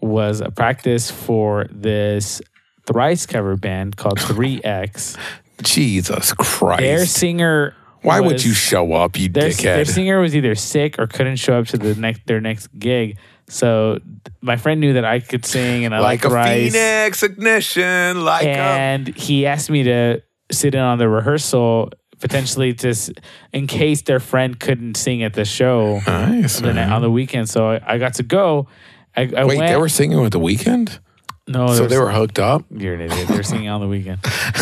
was 0.00 0.40
a 0.40 0.50
practice 0.50 1.10
for 1.10 1.66
this 1.70 2.42
thrice 2.86 3.26
cover 3.26 3.56
band 3.56 3.96
called 3.96 4.18
3X. 4.18 5.16
Jesus 5.62 6.32
Christ. 6.32 6.80
Their 6.80 7.06
singer. 7.06 7.74
Why 8.02 8.18
would 8.18 8.44
you 8.44 8.52
show 8.52 8.94
up, 8.94 9.16
you 9.16 9.28
Their, 9.28 9.52
their 9.52 9.84
singer 9.84 10.20
was 10.20 10.34
either 10.34 10.56
sick 10.56 10.98
or 10.98 11.06
couldn't 11.06 11.36
show 11.36 11.60
up 11.60 11.68
to 11.68 11.78
the 11.78 11.94
next 11.94 12.26
their 12.26 12.40
next 12.40 12.66
gig. 12.76 13.16
So 13.48 14.00
my 14.40 14.56
friend 14.56 14.80
knew 14.80 14.94
that 14.94 15.04
I 15.04 15.20
could 15.20 15.44
sing 15.44 15.84
and 15.84 15.94
I 15.94 16.00
like 16.00 16.22
Thrice. 16.22 16.72
phoenix 16.72 17.22
ignition, 17.22 18.24
like 18.24 18.44
a 18.44 18.50
and 18.50 19.06
he 19.08 19.46
asked 19.46 19.70
me 19.70 19.84
to 19.84 20.20
sit 20.50 20.74
in 20.74 20.80
on 20.80 20.98
the 20.98 21.08
rehearsal 21.08 21.92
potentially 22.22 22.72
just 22.72 23.12
in 23.52 23.66
case 23.66 24.00
their 24.02 24.20
friend 24.20 24.58
couldn't 24.58 24.96
sing 24.96 25.22
at 25.22 25.34
the 25.34 25.44
show 25.44 26.00
nice. 26.06 26.60
the, 26.60 26.72
man. 26.72 26.90
on 26.90 27.02
the 27.02 27.10
weekend. 27.10 27.50
So 27.50 27.72
I, 27.72 27.94
I 27.94 27.98
got 27.98 28.14
to 28.14 28.22
go. 28.22 28.68
I, 29.14 29.30
I 29.36 29.44
Wait, 29.44 29.58
went. 29.58 29.68
they 29.68 29.76
were 29.76 29.90
singing 29.90 30.22
with 30.22 30.32
the 30.32 30.38
weekend, 30.38 30.98
no, 31.46 31.74
so 31.74 31.86
they 31.86 31.98
were 31.98 32.10
hooked 32.10 32.38
up. 32.38 32.64
You're 32.70 32.94
an 32.94 33.02
idiot. 33.02 33.28
They 33.28 33.36
were 33.36 33.42
singing 33.42 33.68
on 33.68 33.82
the 33.82 33.88
weekend 33.88 34.20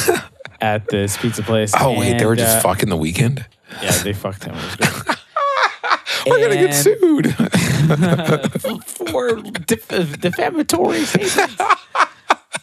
at 0.61 0.89
this 0.89 1.17
pizza 1.17 1.45
place. 1.45 1.73
Oh 1.79 1.97
wait, 1.97 2.19
they 2.19 2.27
were 2.27 2.35
just 2.35 2.57
uh, 2.59 2.61
fucking 2.63 2.89
the 2.89 2.97
weekend. 2.97 3.47
Yeah, 3.81 3.93
they 3.99 4.13
fucked 4.13 4.43
him. 4.45 4.57
It 4.57 4.65
was 4.65 4.77
great. 4.77 5.17
We're 6.27 6.41
gonna 6.41 6.61
get 6.61 6.75
sued. 6.75 7.35
for 8.87 9.37
def- 9.37 10.21
defamatory 10.21 11.05
statements. 11.05 11.63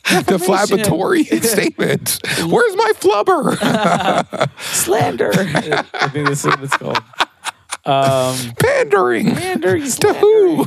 Deflammatory 0.25 1.23
statements. 1.41 2.19
Where's 2.45 2.75
my 2.75 2.91
flubber? 2.95 4.49
slander. 4.61 5.31
I 5.93 6.07
think 6.09 6.27
this 6.27 6.45
is 6.45 6.47
what 6.47 6.63
it's 6.63 6.77
called. 6.77 6.99
Um, 7.85 8.53
Pandering. 8.59 9.35
slander. 9.35 9.79
To 9.79 10.13
who? 10.13 10.65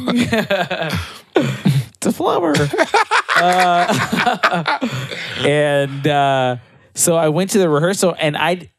to 2.01 2.09
Flubber. 2.11 2.57
Uh, 3.37 4.79
and 5.47 6.07
uh, 6.07 6.57
so 6.95 7.17
I 7.17 7.29
went 7.29 7.51
to 7.51 7.59
the 7.59 7.69
rehearsal, 7.69 8.15
and 8.19 8.37
I, 8.37 8.71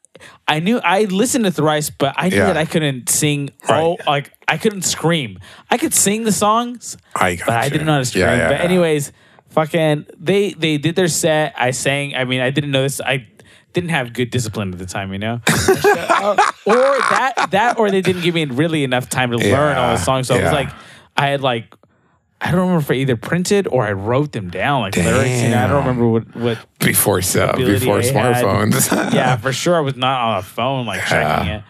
I 0.47 0.59
knew 0.59 0.79
I 0.83 1.03
listened 1.05 1.45
to 1.45 1.51
Thrice, 1.51 1.89
but 1.89 2.13
I 2.17 2.29
knew 2.29 2.37
Yeah. 2.37 2.47
that 2.47 2.57
I 2.57 2.65
couldn't 2.65 3.09
sing. 3.09 3.49
Oh, 3.69 3.97
like 4.07 4.31
I 4.47 4.57
couldn't 4.57 4.83
scream. 4.83 5.39
I 5.69 5.77
could 5.77 5.93
sing 5.93 6.23
the 6.23 6.31
songs, 6.31 6.97
I 7.15 7.35
got 7.35 7.45
but 7.47 7.55
I 7.57 7.69
didn't 7.69 7.85
know 7.87 7.93
how 7.93 7.99
to 7.99 8.05
scream. 8.05 8.25
Yeah, 8.25 8.35
yeah, 8.37 8.47
but 8.49 8.57
yeah. 8.59 8.63
anyways, 8.65 9.11
fucking 9.51 10.05
they 10.19 10.51
they 10.53 10.77
did 10.77 10.95
their 10.95 11.07
set. 11.07 11.53
I 11.57 11.71
sang. 11.71 12.15
I 12.15 12.23
mean, 12.25 12.41
I 12.41 12.49
didn't 12.49 12.71
know 12.71 12.83
this. 12.83 12.99
I 13.01 13.27
didn't 13.73 13.91
have 13.91 14.13
good 14.13 14.29
discipline 14.31 14.73
at 14.73 14.79
the 14.79 14.85
time, 14.85 15.13
you 15.13 15.19
know, 15.19 15.39
Uh, 15.47 16.35
or 16.65 16.75
that 16.75 17.47
that 17.51 17.79
or 17.79 17.89
they 17.89 18.01
didn't 18.01 18.21
give 18.21 18.35
me 18.35 18.45
really 18.45 18.83
enough 18.83 19.09
time 19.09 19.31
to 19.31 19.37
learn 19.37 19.77
all 19.77 19.91
the 19.95 19.97
songs. 19.97 20.27
So 20.27 20.35
I 20.35 20.43
was 20.43 20.51
like, 20.51 20.69
I 21.15 21.27
had 21.27 21.41
like. 21.41 21.73
I 22.43 22.49
don't 22.49 22.61
remember 22.61 22.79
if 22.79 22.89
I 22.89 22.95
either 22.95 23.17
printed 23.17 23.67
or 23.67 23.85
I 23.85 23.91
wrote 23.91 24.31
them 24.31 24.49
down 24.49 24.81
like 24.81 24.97
lyrics. 24.97 25.43
You 25.43 25.49
know, 25.49 25.63
I 25.63 25.67
don't 25.67 25.85
remember 25.85 26.07
what 26.07 26.35
what 26.35 26.57
before 26.79 27.19
ability 27.19 27.85
before 27.85 27.99
I 27.99 28.01
smartphones. 28.01 29.13
yeah, 29.13 29.35
for 29.37 29.53
sure. 29.53 29.75
I 29.77 29.81
was 29.81 29.95
not 29.95 30.21
on 30.21 30.37
a 30.39 30.41
phone 30.41 30.87
like 30.87 31.05
checking 31.05 31.49
it. 31.51 31.63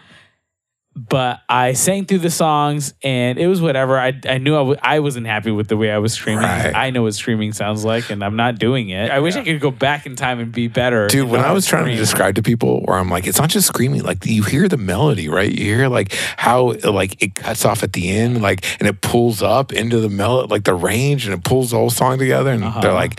But 0.94 1.40
I 1.48 1.72
sang 1.72 2.04
through 2.04 2.18
the 2.18 2.30
songs 2.30 2.92
and 3.02 3.38
it 3.38 3.46
was 3.46 3.62
whatever. 3.62 3.98
I, 3.98 4.12
I 4.28 4.36
knew 4.36 4.54
I 4.54 4.58
w- 4.58 4.78
I 4.82 5.00
wasn't 5.00 5.26
happy 5.26 5.50
with 5.50 5.68
the 5.68 5.76
way 5.78 5.90
I 5.90 5.96
was 5.96 6.12
screaming. 6.12 6.44
Right. 6.44 6.74
I 6.74 6.90
know 6.90 7.04
what 7.04 7.14
screaming 7.14 7.54
sounds 7.54 7.82
like 7.82 8.10
and 8.10 8.22
I'm 8.22 8.36
not 8.36 8.58
doing 8.58 8.90
it. 8.90 9.10
I 9.10 9.20
wish 9.20 9.34
I 9.34 9.42
could 9.42 9.58
go 9.58 9.70
back 9.70 10.04
in 10.04 10.16
time 10.16 10.38
and 10.38 10.52
be 10.52 10.68
better. 10.68 11.08
Dude, 11.08 11.30
when 11.30 11.40
I 11.40 11.50
was 11.52 11.64
trying 11.66 11.86
to 11.86 11.96
describe 11.96 12.34
to 12.34 12.42
people 12.42 12.82
where 12.82 12.98
I'm 12.98 13.08
like, 13.08 13.26
it's 13.26 13.38
not 13.38 13.48
just 13.48 13.68
screaming, 13.68 14.02
like 14.02 14.26
you 14.26 14.42
hear 14.42 14.68
the 14.68 14.76
melody, 14.76 15.30
right? 15.30 15.50
You 15.50 15.64
hear 15.64 15.88
like 15.88 16.12
how 16.36 16.72
like 16.84 17.22
it 17.22 17.36
cuts 17.36 17.64
off 17.64 17.82
at 17.82 17.94
the 17.94 18.10
end, 18.10 18.42
like 18.42 18.62
and 18.78 18.86
it 18.86 19.00
pulls 19.00 19.42
up 19.42 19.72
into 19.72 19.98
the 19.98 20.10
melody, 20.10 20.48
like 20.48 20.64
the 20.64 20.74
range, 20.74 21.24
and 21.24 21.32
it 21.34 21.42
pulls 21.42 21.70
the 21.70 21.78
whole 21.78 21.88
song 21.90 22.18
together. 22.18 22.50
And 22.50 22.64
Uh-huh. 22.64 22.80
they're 22.82 22.92
like, 22.92 23.18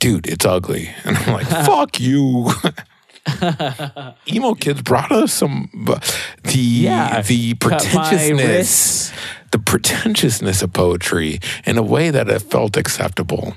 dude, 0.00 0.26
it's 0.26 0.44
ugly. 0.44 0.90
And 1.04 1.16
I'm 1.16 1.32
like, 1.34 1.46
fuck 1.66 2.00
you. 2.00 2.50
Emo 4.28 4.54
kids 4.54 4.82
brought 4.82 5.12
us 5.12 5.32
some 5.32 5.70
the 6.44 6.58
Yeah, 6.58 7.22
the 7.22 7.54
pretentiousness 7.54 9.12
the 9.52 9.58
pretentiousness 9.58 10.62
of 10.62 10.72
poetry 10.72 11.38
in 11.66 11.76
a 11.78 11.82
way 11.82 12.10
that 12.10 12.28
it 12.28 12.40
felt 12.40 12.76
acceptable. 12.76 13.54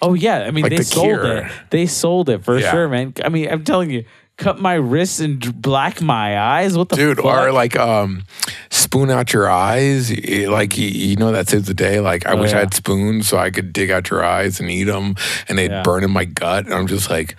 Oh 0.00 0.14
yeah, 0.14 0.40
I 0.40 0.50
mean 0.50 0.62
Like 0.62 0.70
they 0.70 0.76
The 0.78 0.84
sold 0.84 1.06
Cure. 1.06 1.36
it. 1.38 1.52
They 1.70 1.86
sold 1.86 2.28
it 2.28 2.44
for 2.44 2.58
Yeah. 2.58 2.70
sure, 2.70 2.88
man. 2.88 3.14
I 3.24 3.28
mean, 3.30 3.50
I'm 3.50 3.64
telling 3.64 3.90
you, 3.90 4.04
cut 4.36 4.60
my 4.60 4.74
wrists 4.74 5.20
and 5.20 5.60
black 5.62 6.00
my 6.02 6.38
eyes. 6.38 6.76
What 6.76 6.88
the 6.88 6.96
dude 6.96 7.16
fuck? 7.18 7.26
or 7.26 7.52
like 7.52 7.76
um 7.76 8.24
spoon 8.70 9.10
out 9.10 9.32
your 9.32 9.50
eyes 9.50 10.10
like 10.48 10.76
you, 10.78 11.16
know 11.16 11.32
that 11.32 11.48
saves 11.48 11.66
the 11.66 11.74
day 11.74 11.98
like 12.00 12.26
i 12.26 12.32
Oh, 12.32 12.40
wish 12.40 12.52
i 12.52 12.58
had 12.60 12.74
spoons 12.74 13.26
so 13.26 13.36
i 13.38 13.50
could 13.50 13.72
dig 13.72 13.90
out 13.90 14.08
your 14.10 14.24
eyes 14.24 14.60
and 14.60 14.70
eat 14.70 14.84
them 14.84 15.16
and 15.48 15.58
they'd 15.58 15.70
Yeah. 15.70 15.82
burn 15.82 16.04
in 16.04 16.10
my 16.12 16.24
gut 16.24 16.64
and 16.66 16.74
i'm 16.74 16.86
just 16.86 17.10
like 17.10 17.34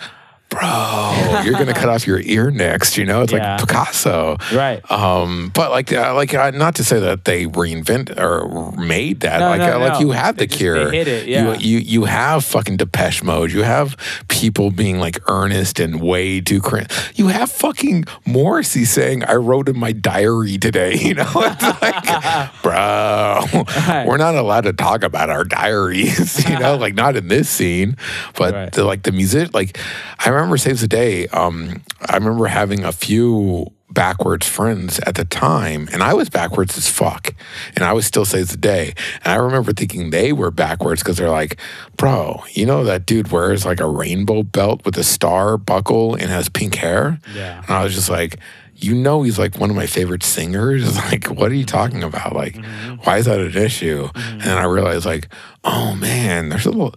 bro 0.60 1.41
you're 1.44 1.53
gonna 1.53 1.73
cut 1.73 1.90
off 1.90 2.07
your 2.07 2.19
ear 2.22 2.49
next 2.52 2.98
you 2.98 3.06
know 3.06 3.22
it's 3.22 3.32
Yeah. 3.34 3.57
like 3.57 3.68
picasso 3.68 4.38
right. 4.53 4.80
um 4.91 5.52
but 5.53 5.72
like 5.72 5.91
uh, 5.91 6.14
like 6.15 6.34
uh, 6.34 6.52
not 6.52 6.76
to 6.76 6.84
say 6.84 6.99
that 6.99 7.26
they 7.26 7.45
reinvent 7.45 8.18
or 8.19 8.72
made 8.77 9.19
that 9.22 9.40
No, 9.40 9.49
like 9.49 9.60
no, 9.60 9.76
uh, 9.76 9.80
like 9.90 9.99
you 9.99 10.11
have 10.11 10.38
the 10.38 10.48
just- 10.48 10.57
cure 10.60 10.91
hit 10.91 11.07
it, 11.07 11.27
yeah. 11.27 11.53
you, 11.57 11.60
you 11.60 11.77
you 11.80 12.03
have 12.06 12.44
fucking 12.45 12.77
depeche 12.77 13.23
mode 13.23 13.52
you 13.52 13.64
have 13.64 13.95
people 14.27 14.72
being 14.72 14.99
like 14.99 15.19
earnest 15.30 15.80
and 15.80 16.02
way 16.02 16.40
too 16.41 16.61
cringe 16.61 16.90
you 17.15 17.27
have 17.27 17.52
fucking 17.52 18.06
morrissey 18.26 18.86
saying 18.86 19.23
i 19.26 19.34
wrote 19.36 19.68
in 19.68 19.77
my 19.77 19.91
diary 19.91 20.57
today 20.57 20.95
you 21.07 21.14
know 21.14 21.30
it's 21.36 21.82
like 21.82 22.52
bro 22.64 23.41
Right. 23.88 24.06
we're 24.07 24.18
not 24.18 24.36
allowed 24.36 24.61
to 24.65 24.73
talk 24.73 25.03
about 25.03 25.30
our 25.30 25.44
diaries 25.44 26.48
you 26.49 26.57
know 26.60 26.76
like 26.77 26.94
not 26.95 27.15
in 27.15 27.27
this 27.27 27.49
scene 27.49 27.98
but 28.38 28.53
Right. 28.53 28.72
the, 28.72 28.84
like 28.84 29.03
the 29.03 29.11
music 29.11 29.53
like 29.53 29.77
i 30.19 30.30
remember 30.30 30.45
saves 30.58 30.82
the 30.82 30.88
day 30.88 31.28
um 31.30 31.82
i 32.08 32.16
remember 32.16 32.46
having 32.46 32.84
a 32.84 32.92
few 32.92 33.68
backwards 33.92 34.48
friends 34.48 35.00
at 35.00 35.16
the 35.16 35.26
time 35.26 35.88
and 35.94 36.04
i 36.04 36.14
was 36.14 36.30
backwards 36.30 36.78
as 36.78 36.90
fuck 36.90 37.34
and 37.76 37.84
i 37.86 37.92
was 37.94 38.06
still 38.06 38.26
saves 38.26 38.52
the 38.52 38.58
day 38.58 38.94
and 39.24 39.34
i 39.34 39.36
remember 39.36 39.72
thinking 39.74 40.10
they 40.10 40.32
were 40.34 40.52
backwards 40.52 41.02
because 41.02 41.18
they're 41.18 41.30
like 41.30 41.58
bro 41.98 42.44
you 42.52 42.66
know 42.66 42.84
that 42.84 43.06
dude 43.06 43.32
wears 43.32 43.66
like 43.66 43.80
a 43.80 43.88
rainbow 43.88 44.44
belt 44.44 44.84
with 44.86 44.98
a 44.98 45.04
star 45.04 45.58
buckle 45.58 46.14
and 46.16 46.30
has 46.30 46.50
pink 46.50 46.76
hair 46.76 47.20
Yeah. 47.34 47.60
and 47.62 47.70
i 47.70 47.84
was 47.84 47.94
just 47.96 48.10
like 48.10 48.38
you 48.78 48.94
know 48.94 49.22
he's 49.24 49.40
like 49.40 49.58
one 49.58 49.70
of 49.70 49.76
my 49.78 49.86
favorite 49.88 50.22
singers. 50.22 50.98
Like, 51.06 51.28
what 51.28 51.50
are 51.50 51.56
you 51.56 51.64
talking 51.64 52.04
about? 52.04 52.36
Like, 52.36 52.58
why 53.04 53.20
is 53.20 53.26
that 53.26 53.40
an 53.40 53.56
issue? 53.56 54.10
And 54.14 54.42
then 54.42 54.58
I 54.58 54.66
realized, 54.66 55.06
like, 55.06 55.30
oh 55.64 55.96
man, 55.96 56.50
there's 56.50 56.66
a 56.66 56.72
little, 56.72 56.94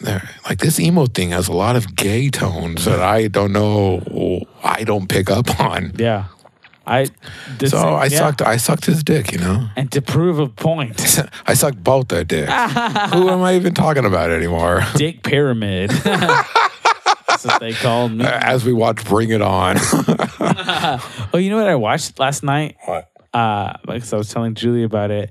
there, 0.00 0.28
like 0.48 0.58
this 0.58 0.78
emo 0.80 1.06
thing 1.06 1.30
has 1.30 1.48
a 1.48 1.52
lot 1.52 1.76
of 1.76 1.94
gay 1.96 2.28
tones 2.30 2.84
that 2.84 3.00
I 3.00 3.28
don't 3.28 3.52
know, 3.52 4.44
I 4.62 4.84
don't 4.84 5.08
pick 5.08 5.30
up 5.30 5.60
on. 5.60 5.92
Yeah. 5.96 6.26
I 6.86 7.08
this, 7.58 7.72
So 7.72 7.78
I 7.78 8.06
yeah. 8.06 8.18
sucked, 8.18 8.40
I 8.40 8.56
sucked 8.56 8.86
his 8.86 9.04
dick, 9.04 9.30
you 9.32 9.38
know. 9.38 9.68
And 9.76 9.92
to 9.92 10.00
prove 10.00 10.38
a 10.38 10.48
point, 10.48 11.18
I 11.46 11.52
sucked 11.54 11.84
both 11.84 12.08
their 12.08 12.24
dicks. 12.24 12.50
Who 13.12 13.28
am 13.28 13.42
I 13.42 13.56
even 13.56 13.74
talking 13.74 14.06
about 14.06 14.30
anymore? 14.30 14.82
Dick 14.96 15.22
Pyramid. 15.22 15.90
That's 15.90 17.44
what 17.44 17.60
they 17.60 17.72
called 17.74 18.12
me. 18.12 18.24
As 18.24 18.64
we 18.64 18.72
watch 18.72 19.04
Bring 19.04 19.30
It 19.30 19.42
On. 19.42 19.76
Oh, 21.32 21.36
you 21.36 21.50
know 21.50 21.56
what 21.58 21.68
I 21.68 21.74
watched 21.74 22.18
last 22.18 22.42
night? 22.42 22.76
what? 22.86 23.10
Uh, 23.34 23.76
because 23.84 24.12
I 24.14 24.16
was 24.16 24.30
telling 24.32 24.54
Julie 24.54 24.84
about 24.84 25.10
it. 25.10 25.30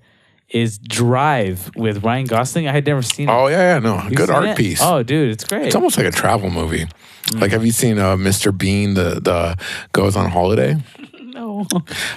Is 0.50 0.78
Drive 0.78 1.72
with 1.76 2.04
Ryan 2.04 2.26
Gosling? 2.26 2.68
I 2.68 2.72
had 2.72 2.86
never 2.86 3.02
seen 3.02 3.28
it. 3.28 3.32
Oh 3.32 3.48
yeah, 3.48 3.76
yeah, 3.76 3.80
no, 3.80 4.02
You 4.04 4.16
good 4.16 4.28
seen 4.28 4.36
art 4.36 4.46
it? 4.46 4.58
piece. 4.58 4.80
Oh, 4.82 5.04
dude, 5.04 5.32
it's 5.32 5.44
great. 5.44 5.66
It's 5.66 5.76
almost 5.76 5.98
like 5.98 6.06
a 6.08 6.12
travel 6.12 6.50
movie. 6.50 6.86
Like, 7.34 7.52
have 7.52 7.66
you 7.66 7.74
seen 7.74 8.00
uh, 8.00 8.16
Mr. 8.16 8.58
Bean? 8.58 8.94
The 8.94 9.20
the 9.20 9.58
goes 9.92 10.16
on 10.16 10.30
holiday. 10.30 10.78
no. 11.22 11.66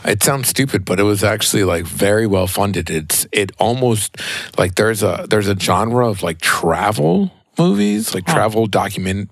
It 0.05 0.23
sounds 0.23 0.49
stupid, 0.49 0.85
but 0.85 1.01
it 1.01 1.03
was 1.03 1.25
actually 1.25 1.65
like 1.65 1.85
very 1.85 2.27
well 2.29 2.47
funded. 2.47 2.89
It's 2.89 3.27
it 3.33 3.51
almost 3.59 4.17
like 4.57 4.77
there's 4.77 5.03
a 5.03 5.27
there's 5.29 5.49
a 5.49 5.59
genre 5.59 6.09
of 6.09 6.23
like 6.23 6.41
travel 6.41 7.33
movies, 7.59 8.15
like 8.15 8.25
travel 8.27 8.67
document 8.67 9.31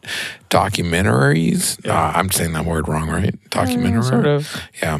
documentaries. 0.50 1.86
Uh, 1.86 2.12
I'm 2.14 2.30
saying 2.30 2.52
that 2.54 2.64
word 2.64 2.88
wrong, 2.88 3.08
right? 3.08 3.34
Documentary, 3.50 4.02
sort 4.02 4.26
of. 4.26 4.60
Yeah, 4.82 4.98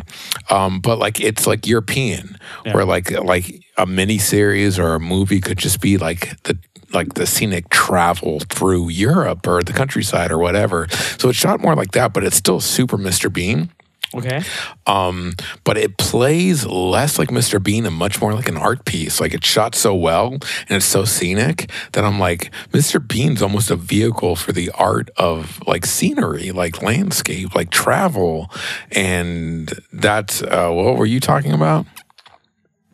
um, 0.50 0.80
but 0.80 0.98
like 0.98 1.20
it's 1.20 1.46
like 1.46 1.66
European, 1.66 2.38
where 2.70 2.84
like 2.84 3.10
like 3.10 3.64
a 3.78 3.86
mini 3.86 4.18
series 4.18 4.78
or 4.78 4.94
a 4.94 5.00
movie 5.00 5.40
could 5.40 5.58
just 5.58 5.80
be 5.80 5.96
like 5.96 6.42
the 6.42 6.58
like 6.92 7.14
the 7.14 7.26
scenic 7.26 7.68
travel 7.68 8.40
through 8.48 8.88
Europe 8.88 9.46
or 9.46 9.62
the 9.62 9.72
countryside 9.72 10.30
or 10.30 10.38
whatever. 10.38 10.88
So 11.18 11.28
it's 11.28 11.38
shot 11.38 11.60
more 11.60 11.74
like 11.74 11.92
that, 11.92 12.12
but 12.12 12.24
it's 12.24 12.36
still 12.36 12.60
super 12.60 12.96
Mr. 12.96 13.32
Bean. 13.32 13.70
Okay. 14.14 14.42
Um, 14.86 15.34
but 15.64 15.76
it 15.76 15.98
plays 15.98 16.64
less 16.64 17.18
like 17.18 17.28
Mr. 17.28 17.62
Bean 17.62 17.84
and 17.84 17.94
much 17.94 18.22
more 18.22 18.32
like 18.32 18.48
an 18.48 18.56
art 18.56 18.86
piece. 18.86 19.20
Like 19.20 19.34
it's 19.34 19.46
shot 19.46 19.74
so 19.74 19.94
well 19.94 20.32
and 20.32 20.70
it's 20.70 20.86
so 20.86 21.04
scenic 21.04 21.70
that 21.92 22.04
I'm 22.04 22.18
like, 22.18 22.50
Mr. 22.70 23.06
Bean's 23.06 23.42
almost 23.42 23.70
a 23.70 23.76
vehicle 23.76 24.34
for 24.34 24.52
the 24.52 24.70
art 24.70 25.10
of 25.18 25.60
like 25.66 25.84
scenery, 25.84 26.52
like 26.52 26.82
landscape, 26.82 27.54
like 27.54 27.70
travel. 27.70 28.50
And 28.92 29.70
that's 29.92 30.42
uh, 30.42 30.70
what 30.70 30.96
were 30.96 31.06
you 31.06 31.20
talking 31.20 31.52
about? 31.52 31.84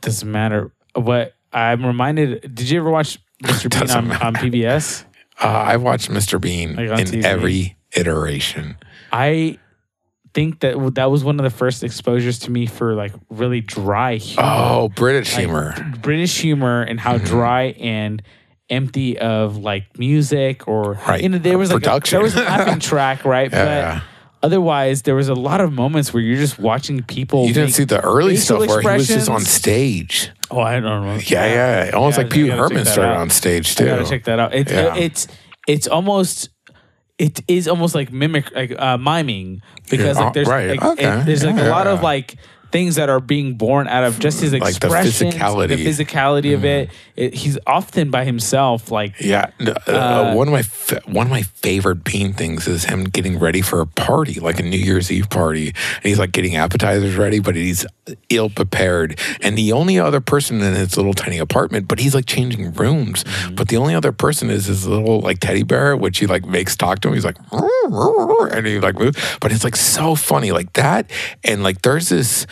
Doesn't 0.04 0.30
matter. 0.30 0.72
What 0.94 1.34
I'm 1.52 1.84
reminded. 1.84 2.54
Did 2.54 2.70
you 2.70 2.80
ever 2.80 2.90
watch 2.90 3.18
Mr. 3.42 3.70
Bean 3.70 3.90
on, 3.90 4.12
on 4.22 4.34
PBS? 4.34 5.04
Uh, 5.42 5.46
I 5.46 5.76
watched 5.76 6.10
Mr. 6.10 6.40
Bean 6.40 6.76
Like 6.76 7.00
in 7.00 7.06
TV? 7.06 7.24
every 7.24 7.76
iteration. 7.96 8.76
I 9.12 9.58
think 10.32 10.60
that 10.60 10.94
that 10.96 11.10
was 11.10 11.22
one 11.24 11.38
of 11.38 11.44
the 11.44 11.50
first 11.50 11.84
exposures 11.84 12.40
to 12.40 12.50
me 12.50 12.66
for 12.66 12.94
like 12.94 13.12
really 13.30 13.60
dry 13.60 14.16
humor. 14.16 14.42
Oh, 14.48 14.88
British 14.94 15.32
Like, 15.34 15.40
humor. 15.44 15.96
British 16.02 16.40
humor 16.40 16.82
and 16.82 16.98
how 17.00 17.14
Mm-hmm. 17.16 17.24
dry 17.26 17.62
and 17.78 18.22
empty 18.70 19.18
of 19.18 19.58
like 19.58 19.98
music 19.98 20.66
or 20.66 20.94
Right. 21.06 21.22
you 21.22 21.28
know 21.28 21.38
there 21.38 21.58
was 21.58 21.70
like 21.72 21.86
a, 21.86 22.00
there 22.10 22.20
was 22.22 22.34
a 22.34 22.42
laughing 22.42 22.80
track 22.80 23.24
right 23.26 23.50
Yeah. 23.52 24.00
but 24.00 24.02
otherwise 24.44 25.02
there 25.02 25.14
was 25.14 25.28
a 25.28 25.34
lot 25.34 25.60
of 25.60 25.72
moments 25.72 26.12
where 26.12 26.22
you're 26.22 26.36
just 26.46 26.58
watching 26.58 27.02
people 27.02 27.46
You 27.46 27.54
didn't 27.54 27.72
see 27.72 27.84
the 27.84 28.00
early 28.00 28.36
facial 28.36 28.60
stuff 28.64 28.68
where 28.68 28.80
he 28.92 28.98
was 28.98 29.08
just 29.08 29.28
on 29.28 29.40
expressions. 29.40 29.48
stage. 29.48 30.30
oh 30.50 30.60
I 30.60 30.80
don't 30.80 31.04
know 31.06 31.18
Yeah, 31.26 31.46
yeah. 31.86 31.90
Almost 31.94 32.18
like 32.18 32.26
I 32.26 32.30
Pee 32.34 32.42
Wee 32.44 32.48
gotta 32.50 32.62
Herman 32.62 32.84
started 32.84 33.16
on 33.16 33.30
stage 33.30 33.66
I 33.72 33.74
too. 33.78 33.86
gotta 33.86 34.04
check 34.12 34.24
that 34.24 34.38
out 34.38 34.54
it's 34.54 34.70
Yeah. 34.72 34.96
it's 35.06 35.26
it's 35.66 35.86
almost 35.88 36.50
it 37.18 37.40
is 37.48 37.68
almost 37.68 37.94
like 37.94 38.12
mimic 38.12 38.52
like 38.54 38.72
uh, 38.78 38.98
miming 38.98 39.62
because 39.90 40.16
Yeah, 40.18 40.24
like 40.24 40.32
there's 40.34 40.48
right. 40.48 40.70
like, 40.70 40.82
Okay. 40.84 41.06
it- 41.20 41.26
there's 41.26 41.44
like 41.44 41.56
a 41.58 41.68
lot 41.70 41.86
of 41.86 42.02
like 42.02 42.36
things 42.74 42.96
that 42.96 43.08
are 43.08 43.20
being 43.20 43.54
born 43.54 43.86
out 43.86 44.02
of 44.02 44.18
just 44.18 44.40
his 44.40 44.52
Like 44.52 44.80
the 44.80 44.88
physicality. 44.88 45.68
the 45.68 45.86
physicality 45.86 46.54
of 46.54 46.64
it. 46.64 46.90
it 47.14 47.32
he's 47.32 47.56
often 47.68 48.10
by 48.10 48.24
himself 48.24 48.90
like 48.90 49.12
Yeah, 49.20 49.50
uh, 49.64 49.74
Uh, 49.86 50.34
one 50.34 50.48
of 50.48 50.52
my 50.52 50.62
fa- 50.62 51.00
one 51.06 51.26
of 51.26 51.30
my 51.30 51.42
favorite 51.42 52.02
Bean 52.02 52.32
things 52.32 52.66
is 52.66 52.84
him 52.86 53.04
getting 53.04 53.38
ready 53.38 53.62
for 53.62 53.80
a 53.80 53.86
party, 53.86 54.40
like 54.40 54.58
a 54.58 54.64
New 54.64 54.76
Year's 54.88 55.08
Eve 55.12 55.30
party, 55.30 55.68
and 55.68 56.02
he's 56.02 56.18
like 56.18 56.32
getting 56.32 56.56
appetizers 56.56 57.14
ready, 57.14 57.38
but 57.38 57.54
he's 57.54 57.86
ill 58.28 58.50
prepared, 58.50 59.18
and 59.40 59.56
the 59.56 59.70
only 59.70 59.96
other 60.00 60.20
person 60.20 60.60
in 60.60 60.74
his 60.74 60.96
little 60.96 61.14
tiny 61.14 61.38
apartment, 61.38 61.86
but 61.86 62.00
he's 62.00 62.14
like 62.14 62.26
changing 62.26 62.72
rooms, 62.72 63.22
Mm-hmm. 63.24 63.54
but 63.54 63.68
the 63.68 63.76
only 63.76 63.94
other 63.94 64.10
person 64.12 64.50
is 64.50 64.66
his 64.66 64.84
little 64.86 65.20
like 65.20 65.38
teddy 65.38 65.62
bear, 65.62 65.96
which 65.96 66.18
he 66.18 66.26
like 66.26 66.44
makes 66.44 66.74
talk 66.76 66.98
to 67.00 67.08
him. 67.08 67.14
He's 67.14 67.24
like, 67.24 67.38
and 68.52 68.66
he 68.66 68.80
like 68.80 68.98
moves, 68.98 69.16
but 69.40 69.52
it's 69.52 69.62
like 69.64 69.76
so 69.76 70.14
funny, 70.16 70.50
like 70.52 70.72
that, 70.74 71.08
and 71.44 71.62
like 71.62 71.82
there's 71.82 72.08
this 72.08 72.46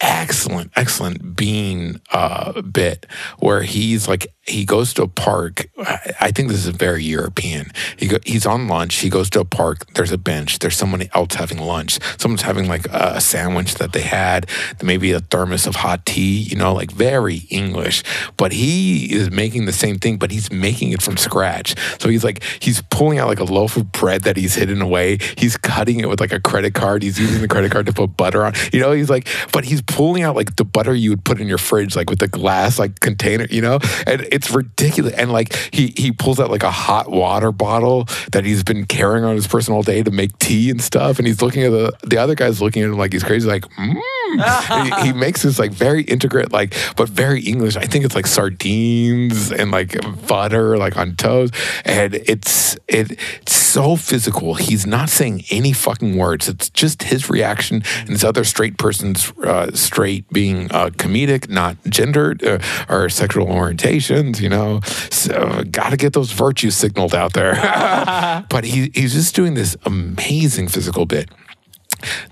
excellent, 0.00 0.72
excellent 0.76 1.36
Bean 1.36 2.00
uh, 2.10 2.62
bit 2.62 3.06
where 3.38 3.62
he's 3.62 4.08
like 4.08 4.34
he 4.50 4.64
goes 4.64 4.92
to 4.94 5.02
a 5.02 5.08
park. 5.08 5.68
I, 5.78 6.32
think 6.32 6.48
this 6.48 6.66
is 6.66 6.74
very 6.74 7.04
European. 7.04 7.70
He 7.96 8.08
go, 8.08 8.16
he's 8.24 8.46
on 8.46 8.68
lunch. 8.68 8.96
He 8.96 9.08
goes 9.08 9.30
to 9.30 9.40
a 9.40 9.44
park. 9.44 9.86
There's 9.94 10.12
a 10.12 10.18
bench. 10.18 10.58
There's 10.58 10.76
someone 10.76 11.02
else 11.14 11.34
having 11.34 11.58
lunch. 11.58 11.98
Someone's 12.18 12.42
having 12.42 12.66
like 12.66 12.86
a 12.90 13.20
sandwich 13.20 13.74
that 13.76 13.92
they 13.92 14.02
had. 14.02 14.48
Maybe 14.82 15.12
a 15.12 15.20
thermos 15.20 15.66
of 15.66 15.76
hot 15.76 16.04
tea. 16.06 16.38
You 16.38 16.56
know, 16.56 16.72
like 16.72 16.90
very 16.90 17.46
English. 17.50 18.02
But 18.36 18.52
he 18.52 19.12
is 19.12 19.30
making 19.30 19.66
the 19.66 19.72
same 19.72 19.98
thing, 19.98 20.16
but 20.16 20.30
he's 20.30 20.50
making 20.50 20.92
it 20.92 21.02
from 21.02 21.16
scratch. 21.16 21.74
So 22.00 22.08
he's 22.08 22.24
like 22.24 22.42
he's 22.60 22.82
pulling 22.90 23.18
out 23.18 23.28
like 23.28 23.40
a 23.40 23.44
loaf 23.44 23.76
of 23.76 23.92
bread 23.92 24.22
that 24.22 24.36
he's 24.36 24.54
hidden 24.54 24.82
away. 24.82 25.18
He's 25.36 25.56
cutting 25.56 26.00
it 26.00 26.08
with 26.08 26.20
like 26.20 26.32
a 26.32 26.40
credit 26.40 26.74
card. 26.74 27.02
He's 27.02 27.18
using 27.18 27.40
the 27.40 27.48
credit 27.48 27.70
card 27.70 27.86
to 27.86 27.92
put 27.92 28.16
butter 28.16 28.44
on. 28.44 28.54
You 28.72 28.80
know, 28.80 28.92
he's 28.92 29.10
like, 29.10 29.28
but 29.52 29.64
he's 29.64 29.82
pulling 29.90 30.22
out 30.22 30.36
like 30.36 30.56
the 30.56 30.64
butter 30.64 30.94
you 30.94 31.10
would 31.10 31.24
put 31.24 31.40
in 31.40 31.48
your 31.48 31.58
fridge, 31.58 31.96
like 31.96 32.08
with 32.08 32.20
the 32.20 32.28
glass 32.28 32.78
like 32.78 33.00
container. 33.00 33.46
You 33.50 33.62
know, 33.62 33.78
and 34.06 34.26
it's 34.32 34.50
ridiculous. 34.50 35.14
And 35.14 35.32
like 35.32 35.54
he 35.72 35.92
he 35.96 36.12
pulls 36.12 36.40
out 36.40 36.50
like 36.50 36.62
a 36.62 36.70
hot 36.70 37.10
water 37.10 37.52
bottle 37.52 38.06
that 38.32 38.44
he's 38.44 38.62
been 38.62 38.86
carrying 38.86 39.24
on 39.24 39.34
his 39.34 39.46
person 39.46 39.74
all 39.74 39.82
day 39.82 40.02
to 40.02 40.10
make 40.10 40.36
tea 40.38 40.70
and 40.70 40.80
stuff. 40.80 41.18
And 41.18 41.26
he's 41.26 41.42
looking 41.42 41.64
at 41.64 41.70
the 41.70 41.92
the 42.04 42.18
other 42.18 42.34
guy's 42.34 42.62
looking 42.62 42.82
at 42.82 42.90
him 42.90 42.96
like 42.96 43.12
he's 43.12 43.24
crazy, 43.24 43.48
like. 43.48 43.64
Mm. 43.76 44.00
He, 44.30 45.06
he 45.06 45.12
makes 45.18 45.42
this 45.42 45.58
like 45.58 45.72
very 45.72 46.02
intricate, 46.02 46.52
like 46.52 46.74
but 46.96 47.08
very 47.08 47.40
English. 47.42 47.76
I 47.76 47.86
think 47.86 48.04
it's 48.04 48.14
like 48.14 48.26
sardines 48.26 49.50
and 49.50 49.72
like 49.72 49.96
butter, 50.28 50.76
like 50.78 50.96
on 50.96 51.16
toast, 51.16 51.54
and 51.84 52.14
it's 52.14 52.76
it, 52.86 53.18
it's 53.40 53.59
so 53.72 53.96
physical. 53.96 54.54
He's 54.54 54.86
not 54.86 55.08
saying 55.08 55.44
any 55.50 55.72
fucking 55.72 56.16
words. 56.16 56.48
It's 56.48 56.70
just 56.70 57.04
his 57.04 57.30
reaction 57.30 57.82
and 58.00 58.08
this 58.08 58.24
other 58.24 58.44
straight 58.44 58.78
person's 58.78 59.30
uh, 59.38 59.72
straight 59.72 60.28
being 60.30 60.70
uh, 60.70 60.90
comedic, 60.90 61.48
not 61.48 61.76
gendered 61.88 62.44
uh, 62.44 62.58
or 62.88 63.08
sexual 63.08 63.46
orientations. 63.46 64.40
You 64.40 64.48
know, 64.48 64.80
so 65.10 65.62
got 65.70 65.90
to 65.90 65.96
get 65.96 66.12
those 66.12 66.32
virtues 66.32 66.76
signaled 66.76 67.14
out 67.14 67.32
there. 67.32 67.54
but 68.50 68.64
he 68.64 68.90
he's 68.94 69.14
just 69.14 69.34
doing 69.34 69.54
this 69.54 69.76
amazing 69.84 70.68
physical 70.68 71.06
bit 71.06 71.30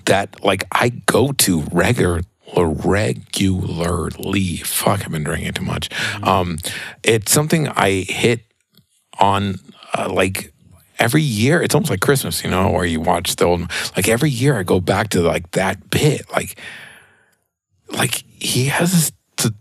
that 0.06 0.42
like 0.44 0.64
I 0.72 0.88
go 0.88 1.32
to 1.32 1.60
regular 1.72 2.22
regularly. 2.56 4.56
Fuck, 4.56 5.04
I've 5.04 5.12
been 5.12 5.24
drinking 5.24 5.52
too 5.52 5.64
much. 5.64 5.90
Um, 6.22 6.58
it's 7.02 7.30
something 7.30 7.68
I 7.68 8.04
hit 8.08 8.40
on 9.18 9.56
uh, 9.96 10.10
like 10.12 10.52
every 10.98 11.22
year. 11.22 11.62
It's 11.62 11.74
almost 11.74 11.90
like 11.90 12.00
Christmas, 12.00 12.42
you 12.44 12.50
know, 12.50 12.70
where 12.70 12.84
you 12.84 13.00
watch 13.00 13.36
the 13.36 13.44
old. 13.44 13.70
Like 13.96 14.08
every 14.08 14.30
year, 14.30 14.56
I 14.58 14.62
go 14.62 14.80
back 14.80 15.08
to 15.10 15.20
like 15.20 15.50
that 15.52 15.90
bit. 15.90 16.30
Like, 16.32 16.58
like 17.90 18.24
he 18.40 18.66
has 18.66 18.92
this. 18.92 19.12
t- 19.36 19.56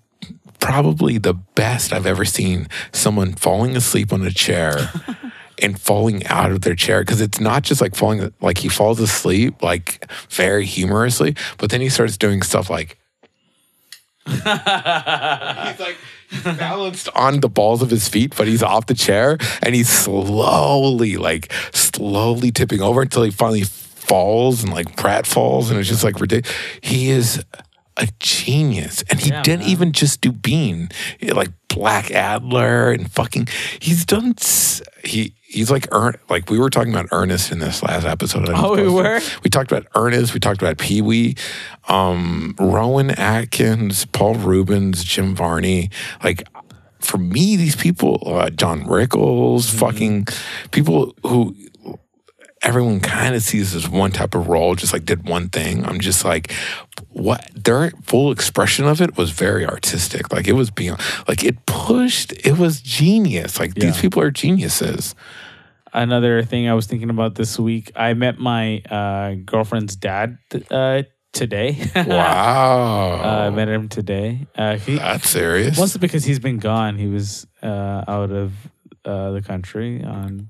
Probably 0.60 1.18
the 1.18 1.34
best 1.34 1.94
I've 1.94 2.06
ever 2.08 2.26
seen 2.26 2.68
someone 2.92 3.34
falling 3.34 3.76
asleep 3.76 4.12
on 4.12 4.24
a 4.26 4.32
chair 4.32 4.92
and 5.62 5.80
falling 5.80 6.26
out 6.28 6.52
of 6.52 6.62
their 6.62 6.76
chair 6.76 7.02
because 7.02 7.22
it's 7.22 7.40
not 7.40 7.64
just 7.64 7.80
like 7.82 7.96
falling 7.96 8.34
like 8.42 8.58
he 8.58 8.68
falls 8.70 9.00
asleep 9.00 9.62
like 9.64 10.06
very 10.30 10.66
humorously 10.66 11.36
but 11.58 11.72
then 11.72 11.82
he 11.82 11.90
starts 11.90 12.16
doing 12.18 12.42
stuff 12.44 12.70
like 12.70 12.98
he's 14.28 14.46
like 14.46 14.58
he's 15.78 16.17
balanced 16.44 17.10
on 17.16 17.40
the 17.40 17.50
balls 17.50 17.82
of 17.82 17.90
his 17.90 18.08
feet 18.08 18.36
but 18.38 18.48
he's 18.48 18.64
off 18.64 18.88
the 18.88 18.94
chair 18.94 19.38
and 19.62 19.76
he's 19.76 19.90
slowly 19.90 21.18
like 21.18 21.52
slowly 21.74 22.52
tipping 22.52 22.82
over 22.82 23.02
until 23.02 23.24
he 23.24 23.32
finally 23.32 23.64
falls 23.64 24.64
and 24.64 24.74
like 24.74 24.96
pratfalls 24.96 25.70
and 25.70 25.80
it's 25.80 25.90
just 25.90 26.04
like 26.04 26.20
ridiculous 26.20 26.54
he 26.82 27.10
is 27.10 27.44
a 27.98 28.08
genius 28.20 29.04
and 29.10 29.20
he 29.20 29.30
Yeah, 29.30 29.42
didn't 29.42 29.62
man. 29.62 29.70
even 29.70 29.92
just 29.92 30.22
do 30.22 30.32
bean 30.32 30.90
like 31.22 31.50
blackadder 31.68 32.92
and 32.92 33.12
fucking 33.12 33.48
he's 33.80 34.06
done 34.06 34.36
he 35.04 35.34
he's 35.42 35.72
like 35.72 35.88
Ern, 35.94 36.16
like 36.30 36.50
we 36.50 36.60
were 36.60 36.70
talking 36.70 36.94
about 36.94 37.08
ernest 37.12 37.52
in 37.52 37.60
this 37.60 37.82
last 37.84 38.06
episode 38.06 38.48
Oh, 38.50 38.76
we 38.76 38.88
were? 38.90 39.20
we 39.44 39.50
talked 39.50 39.72
about 39.72 39.88
ernest 39.96 40.34
we 40.34 40.40
talked 40.40 40.62
about 40.62 40.78
pee-wee 40.78 41.36
um 41.88 42.56
rowan 42.60 43.12
atkins 43.12 44.06
paul 44.06 44.36
reubens 44.36 45.04
jim 45.04 45.36
varney 45.36 45.90
like 46.24 46.44
for 47.00 47.18
me 47.18 47.56
these 47.56 47.76
people 47.76 48.22
uh, 48.26 48.50
john 48.50 48.86
rickles 48.88 49.68
Mm-hmm. 49.68 49.78
fucking 49.80 50.28
people 50.72 51.16
who 51.24 51.56
everyone 52.64 53.00
kind 53.00 53.36
of 53.36 53.42
sees 53.44 53.76
as 53.76 53.88
one 53.88 54.12
type 54.12 54.36
of 54.36 54.48
role, 54.48 54.76
just 54.76 54.94
like 54.94 55.06
did 55.06 55.28
one 55.28 55.50
thing. 55.50 55.86
I'm 55.86 56.00
just 56.00 56.26
like, 56.26 56.52
what 57.10 57.48
their 57.56 57.92
full 58.04 58.32
expression 58.32 58.86
of 58.86 59.02
it 59.02 59.18
was 59.18 59.32
very 59.32 59.66
artistic. 59.66 60.32
Like 60.34 60.48
it 60.48 60.54
was 60.54 60.72
beyond, 60.72 61.00
like 61.28 61.44
it 61.44 61.66
pushed, 61.66 62.34
it 62.46 62.58
was 62.58 62.82
genius. 62.82 63.60
Like 63.60 63.76
these 63.76 64.00
people 64.00 64.22
are 64.22 64.32
geniuses. 64.32 65.16
another 65.94 66.44
thing 66.44 66.68
I 66.68 66.74
was 66.74 66.88
thinking 66.88 67.10
about 67.10 67.36
this 67.36 67.60
week. 67.60 67.92
I 67.96 68.14
met 68.14 68.40
my 68.40 68.80
uh, 68.90 69.36
girlfriend's 69.46 69.96
dad 69.96 70.38
uh, 70.72 71.04
today. 71.34 71.78
Wow. 71.96 73.22
uh, 73.24 73.48
I 73.48 73.50
met 73.52 73.68
him 73.70 73.88
today. 73.90 74.48
Uh, 74.56 74.78
he, 74.78 74.96
That's 74.98 75.30
serious. 75.30 75.78
mostly 75.78 76.00
because 76.00 76.24
he's 76.24 76.40
been 76.40 76.58
gone. 76.58 76.98
He 76.98 77.08
was 77.08 77.46
uh, 77.62 78.04
out 78.08 78.32
of 78.32 78.54
uh, 79.06 79.32
the 79.32 79.42
country 79.42 80.04
on 80.04 80.50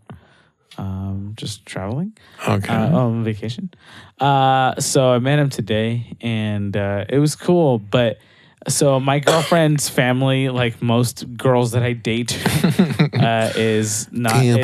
um, 0.77 1.33
just 1.35 1.65
traveling 1.65 2.17
okay. 2.47 2.73
uh, 2.73 2.97
on 2.97 3.23
vacation. 3.23 3.71
Uh, 4.19 4.75
so 4.79 5.11
I 5.11 5.19
met 5.19 5.39
him 5.39 5.49
today, 5.49 6.15
and 6.21 6.75
uh, 6.75 7.05
it 7.09 7.19
was 7.19 7.35
cool. 7.35 7.79
But 7.79 8.19
so 8.67 8.99
my 8.99 9.19
girlfriend's 9.19 9.89
family, 10.01 10.49
like 10.49 10.81
most 10.81 11.37
girls 11.37 11.71
that 11.71 11.83
I 11.83 11.93
date, 11.93 12.37
uh, 13.13 13.51
is 13.55 14.11
not 14.11 14.33
Complicated. 14.33 14.63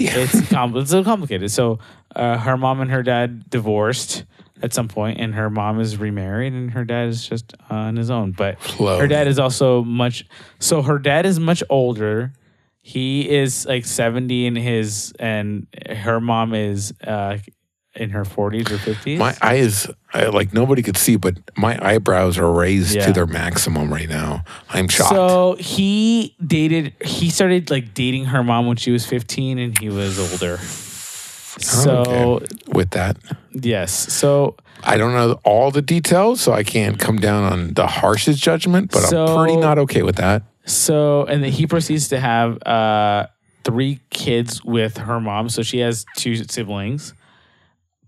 it's 0.00 0.48
com- 0.50 0.76
it's 0.76 0.90
so 0.90 1.04
complicated. 1.04 1.50
So 1.50 1.78
uh, 2.14 2.38
her 2.38 2.56
mom 2.56 2.80
and 2.80 2.90
her 2.90 3.02
dad 3.02 3.48
divorced 3.50 4.24
at 4.62 4.74
some 4.74 4.88
point, 4.88 5.20
and 5.20 5.34
her 5.34 5.50
mom 5.50 5.80
is 5.80 5.98
remarried, 5.98 6.52
and 6.52 6.70
her 6.72 6.84
dad 6.84 7.08
is 7.08 7.26
just 7.26 7.54
on 7.70 7.96
his 7.96 8.10
own. 8.10 8.32
But 8.32 8.60
her 9.00 9.06
dad 9.06 9.28
is 9.28 9.38
also 9.38 9.84
much. 9.84 10.26
So 10.58 10.82
her 10.82 10.98
dad 10.98 11.26
is 11.26 11.38
much 11.38 11.62
older. 11.70 12.32
He 12.88 13.28
is 13.28 13.66
like 13.66 13.84
seventy 13.84 14.46
in 14.46 14.56
his, 14.56 15.12
and 15.18 15.66
her 15.90 16.20
mom 16.20 16.54
is 16.54 16.94
uh, 17.06 17.36
in 17.94 18.08
her 18.10 18.24
forties 18.24 18.72
or 18.72 18.78
fifties. 18.78 19.18
My 19.18 19.36
eyes, 19.42 19.86
I, 20.14 20.26
like 20.28 20.54
nobody 20.54 20.80
could 20.82 20.96
see, 20.96 21.16
but 21.16 21.34
my 21.54 21.78
eyebrows 21.86 22.38
are 22.38 22.50
raised 22.50 22.94
Yeah. 22.96 23.04
to 23.04 23.12
their 23.12 23.26
maximum 23.26 23.92
right 23.92 24.08
now. 24.08 24.42
I'm 24.70 24.88
shocked. 24.88 25.10
So 25.10 25.56
he 25.60 26.34
dated. 26.46 26.94
He 27.04 27.28
started 27.28 27.70
like 27.70 27.92
dating 27.92 28.24
her 28.32 28.42
mom 28.42 28.66
when 28.66 28.78
she 28.78 28.90
was 28.90 29.04
fifteen, 29.04 29.58
and 29.58 29.78
he 29.78 29.90
was 29.90 30.18
older. 30.18 30.56
So 30.56 31.90
Okay. 32.36 32.46
with 32.72 32.90
that, 32.92 33.18
yes, 33.52 33.92
so 33.92 34.56
I 34.82 34.96
don't 34.96 35.12
know 35.12 35.40
all 35.44 35.70
the 35.70 35.82
details, 35.82 36.40
so 36.40 36.52
I 36.52 36.62
can't 36.62 36.98
come 36.98 37.18
down 37.18 37.44
on 37.52 37.74
the 37.74 37.86
harshest 37.86 38.40
judgment, 38.42 38.92
but 38.92 39.02
So- 39.02 39.26
I'm 39.26 39.36
pretty 39.44 39.60
not 39.60 39.76
okay 39.78 40.02
with 40.02 40.16
that. 40.16 40.42
So, 40.68 41.24
and 41.24 41.42
then 41.42 41.50
he 41.50 41.66
proceeds 41.66 42.08
to 42.08 42.20
have 42.20 42.62
uh, 42.64 43.26
three 43.64 44.00
kids 44.10 44.62
with 44.64 44.98
her 44.98 45.20
mom. 45.20 45.48
So 45.48 45.62
she 45.62 45.78
has 45.80 46.04
two 46.16 46.36
siblings. 46.36 47.14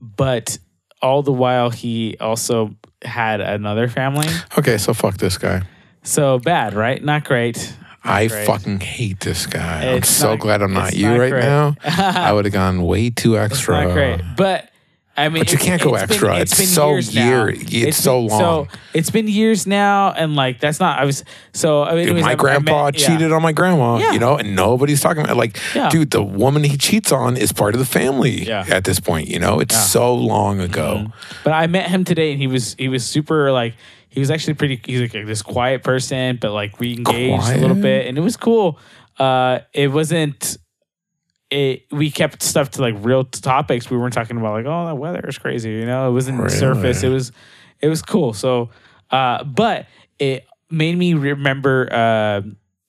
But 0.01 0.59
all 1.03 1.23
the 1.23 1.33
while 1.33 1.71
he 1.71 2.17
also 2.21 2.75
had 3.03 3.41
another 3.41 3.89
family. 3.89 4.29
Okay, 4.59 4.79
so 4.79 4.93
fuck 4.95 5.17
this 5.17 5.39
guy. 5.39 5.63
So 6.03 6.39
bad, 6.39 6.75
right? 6.75 7.03
Not 7.03 7.25
great. 7.25 7.75
I 8.03 8.29
great. 8.29 8.47
fucking 8.47 8.81
hate 8.81 9.21
this 9.21 9.47
guy. 9.47 9.93
I'm 9.95 10.03
so 10.03 10.31
not- 10.31 10.39
glad 10.41 10.63
I'm 10.63 10.73
not 10.73 10.95
you 10.95 11.09
not 11.09 11.19
right 11.19 11.31
great. 11.31 11.43
now. 11.45 11.77
I 11.85 12.33
would 12.33 12.47
have 12.47 12.55
gone 12.55 12.83
way 12.83 13.11
too 13.11 13.37
It's 13.37 13.53
extra. 13.53 13.85
not 13.85 13.93
great, 13.93 14.21
but. 14.37 14.70
I 15.21 15.29
mean, 15.29 15.43
But 15.43 15.53
you 15.53 15.59
can't 15.59 15.81
go 15.83 15.95
it's 15.95 16.03
been- 16.03 16.11
extra. 16.11 16.37
It's 16.39 16.57
been 16.59 16.67
so 16.67 16.91
years 16.91 17.15
now. 17.15 17.27
year- 17.27 17.49
it's 17.89 17.97
so 17.97 18.21
been- 18.21 18.29
long. 18.31 18.41
So 18.41 18.69
it's 18.95 19.11
been 19.11 19.29
years 19.29 19.67
now, 19.67 20.13
and 20.13 20.35
like 20.37 20.61
that's 20.61 20.81
not. 20.81 20.99
I 20.99 21.05
was 21.05 21.25
so. 21.53 21.83
I 21.83 21.91
mean, 21.95 21.99
Dude, 22.07 22.17
anyways, 22.17 22.23
my 22.25 22.29
I- 22.31 22.33
I 22.33 22.37
grandpa 22.37 22.85
yeah. 22.87 22.91
cheated 23.07 23.33
on 23.33 23.43
my 23.43 23.53
grandma, 23.53 23.99
Yeah. 23.99 24.13
you 24.13 24.19
know, 24.19 24.37
and 24.37 24.55
nobody's 24.57 25.01
talking 25.01 25.23
about 25.23 25.33
it. 25.33 25.39
like, 25.39 25.59
Yeah. 25.75 25.89
dude, 25.91 26.11
the 26.11 26.23
woman 26.23 26.65
he 26.65 26.77
cheats 26.77 27.13
on 27.13 27.37
is 27.37 27.53
part 27.53 27.75
of 27.75 27.79
the 27.79 27.87
family 27.87 28.45
Yeah. 28.47 28.65
at 28.69 28.85
this 28.85 29.01
point, 29.01 29.29
you 29.29 29.39
know? 29.39 29.61
It's 29.61 29.75
Yeah. 29.75 29.81
so 29.83 30.15
long 30.15 30.61
ago. 30.61 31.07
But 31.45 31.53
I 31.53 31.67
met 31.67 31.89
him 31.91 32.05
today, 32.05 32.33
and 32.33 32.41
he 32.41 32.47
was 32.47 32.75
he 32.79 32.89
was 32.89 33.05
super 33.07 33.53
like 33.53 33.75
he 34.09 34.19
was 34.21 34.31
actually 34.31 34.55
pretty. 34.55 34.81
He's 34.85 35.01
like 35.01 35.13
this 35.13 35.43
quiet 35.43 35.83
person, 35.83 36.39
but 36.41 36.53
like 36.53 36.81
we 36.81 36.95
engaged 36.95 37.49
a 37.49 37.59
little 37.59 37.77
bit, 37.77 38.07
and 38.07 38.19
it 38.19 38.23
was 38.23 38.37
cool. 38.37 38.79
Uh, 39.19 39.59
it 39.75 39.93
wasn't. 39.93 40.57
It 41.51 41.87
we 41.91 42.11
kept 42.11 42.43
stuff 42.43 42.71
to 42.73 42.81
like 42.83 42.95
real 42.99 43.25
topics. 43.25 43.91
We 43.91 43.97
weren't 43.99 44.15
talking 44.15 44.37
about 44.37 44.53
like 44.53 44.67
oh 44.67 44.87
the 44.87 44.95
weather 44.95 45.25
is 45.29 45.37
crazy, 45.39 45.71
you 45.71 45.87
know. 45.87 46.09
It 46.09 46.13
wasn't 46.13 46.39
Really? 46.39 46.51
surface. 46.57 47.03
It 47.03 47.09
was 47.09 47.33
it 47.81 47.89
was 47.89 48.03
cool. 48.03 48.33
So, 48.35 48.71
uh, 49.11 49.43
but 49.45 49.87
it 50.19 50.47
made 50.71 50.97
me 50.97 51.15
remember. 51.15 51.89
Uh, 51.93 52.43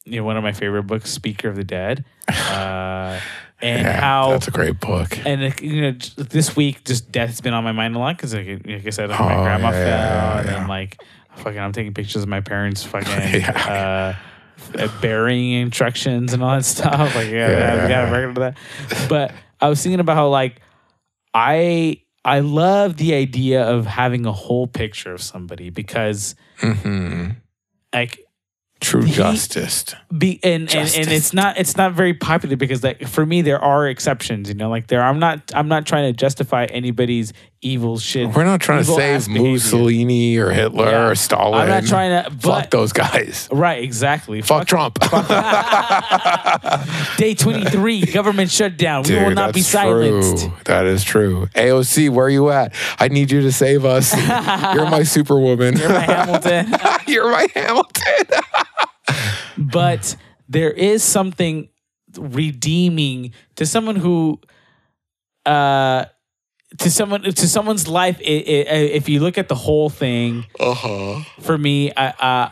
you 0.03 0.17
know, 0.19 0.23
one 0.23 0.35
of 0.35 0.41
my 0.43 0.51
favorite 0.51 0.83
books, 0.83 1.11
Speaker 1.11 1.47
of 1.47 1.55
the 1.55 1.63
Dead, 1.63 2.03
uh, 2.27 3.19
and 3.61 3.83
Yeah, 3.83 4.01
how 4.01 4.31
that's 4.31 4.47
a 4.47 4.51
great 4.51 4.79
book. 4.79 5.15
and 5.25 5.59
you 5.61 5.81
know, 5.81 5.91
this 6.17 6.55
week, 6.55 6.83
just 6.83 7.11
death's 7.11 7.39
been 7.39 7.53
on 7.53 7.63
my 7.63 7.71
mind 7.71 7.95
a 7.95 7.99
lot 7.99 8.17
because, 8.17 8.33
like, 8.33 8.61
like 8.65 8.85
I 8.85 8.89
said, 8.89 9.09
like, 9.11 9.19
my 9.19 9.37
Oh, 9.37 9.43
grandma 9.43 9.69
yeah, 9.69 9.83
fell, 10.41 10.45
yeah, 10.45 10.59
and 10.59 10.67
like, 10.67 11.01
fucking, 11.35 11.59
I'm 11.59 11.71
taking 11.71 11.93
pictures 11.93 12.23
of 12.23 12.29
my 12.29 12.41
parents, 12.41 12.83
fucking, 12.83 13.11
Yeah. 13.41 14.15
uh, 14.15 14.15
burying 15.01 15.53
instructions 15.61 16.33
and 16.33 16.43
all 16.43 16.55
that 16.55 16.65
stuff. 16.65 17.15
Like, 17.15 17.27
yeah, 17.29 17.49
Yeah. 17.49 17.83
we 17.83 17.89
got 17.89 18.07
a 18.07 18.11
record 18.11 18.35
that. 18.37 19.07
But 19.09 19.33
I 19.59 19.69
was 19.69 19.81
thinking 19.81 19.99
about 19.99 20.15
how, 20.15 20.29
like, 20.29 20.61
I 21.33 22.01
I 22.23 22.39
love 22.41 22.97
the 22.97 23.13
idea 23.15 23.63
of 23.63 23.85
having 23.87 24.25
a 24.25 24.31
whole 24.31 24.67
picture 24.67 25.13
of 25.13 25.21
somebody 25.21 25.69
because, 25.69 26.35
hmm 26.59 27.29
like, 27.93 28.20
True 28.81 29.03
He- 29.03 29.13
justice. 29.13 29.85
be 30.17 30.39
and, 30.43 30.63
and 30.75 30.93
and 30.95 31.11
it's 31.11 31.33
not 31.33 31.57
it's 31.57 31.77
not 31.77 31.93
very 31.93 32.13
popular 32.15 32.55
because 32.57 32.83
like 32.83 33.07
for 33.07 33.25
me 33.25 33.41
there 33.41 33.63
are 33.63 33.87
exceptions 33.87 34.49
you 34.49 34.55
know 34.55 34.69
like 34.69 34.87
there 34.87 35.01
I'm 35.03 35.19
not 35.19 35.51
I'm 35.55 35.67
not 35.67 35.85
trying 35.85 36.11
to 36.11 36.17
justify 36.17 36.65
anybody's 36.65 37.31
evil 37.61 37.99
shit 37.99 38.27
We're 38.35 38.43
not 38.43 38.59
trying 38.59 38.79
to 38.83 38.91
save 38.91 39.27
behavior. 39.27 39.51
Mussolini 39.51 40.35
or 40.37 40.49
Hitler 40.49 40.89
Yeah. 40.89 41.07
or 41.09 41.15
Stalin. 41.15 41.61
I'm 41.61 41.67
not 41.69 41.85
trying 41.85 42.23
to 42.25 42.31
Fuck 42.39 42.71
those 42.71 42.91
guys. 42.91 43.47
right 43.51 43.83
exactly 43.83 44.41
Fuck 44.41 44.65
Trump. 44.67 44.97
day 47.17 47.33
23 47.35 48.01
government 48.07 48.49
shutdown 48.51 49.03
we 49.07 49.15
will 49.15 49.31
not 49.31 49.53
be 49.53 49.61
silenced 49.61 50.45
True. 50.45 50.53
That 50.65 50.85
is 50.85 51.03
true. 51.03 51.47
AOC, 51.55 52.09
where 52.09 52.25
are 52.25 52.29
you 52.29 52.49
at? 52.49 52.73
I 52.99 53.07
need 53.09 53.31
you 53.31 53.41
to 53.41 53.51
save 53.51 53.85
us. 53.85 54.13
You're 54.73 54.89
my 54.89 55.03
superwoman. 55.03 55.77
You're 55.77 55.89
my 55.89 55.99
Hamilton 55.99 56.73
You're 57.07 57.29
my 57.31 57.47
Hamilton. 57.53 58.40
But 59.57 60.15
there 60.49 60.71
is 60.71 61.03
something 61.03 61.69
redeeming 62.17 63.33
to 63.55 63.65
someone 63.65 63.95
who 63.95 64.39
uh 65.45 66.05
to 66.77 66.89
someone 66.91 67.21
to 67.23 67.47
someone's 67.47 67.87
life 67.87 68.17
i 68.19 68.65
i 68.69 68.75
if 68.99 69.09
you 69.09 69.19
look 69.19 69.37
at 69.37 69.47
the 69.47 69.55
whole 69.55 69.89
thing 69.89 70.45
Uh 70.59 70.73
huh. 70.73 71.21
for 71.39 71.57
me 71.57 71.91
I, 71.95 72.07
uh 72.09 72.49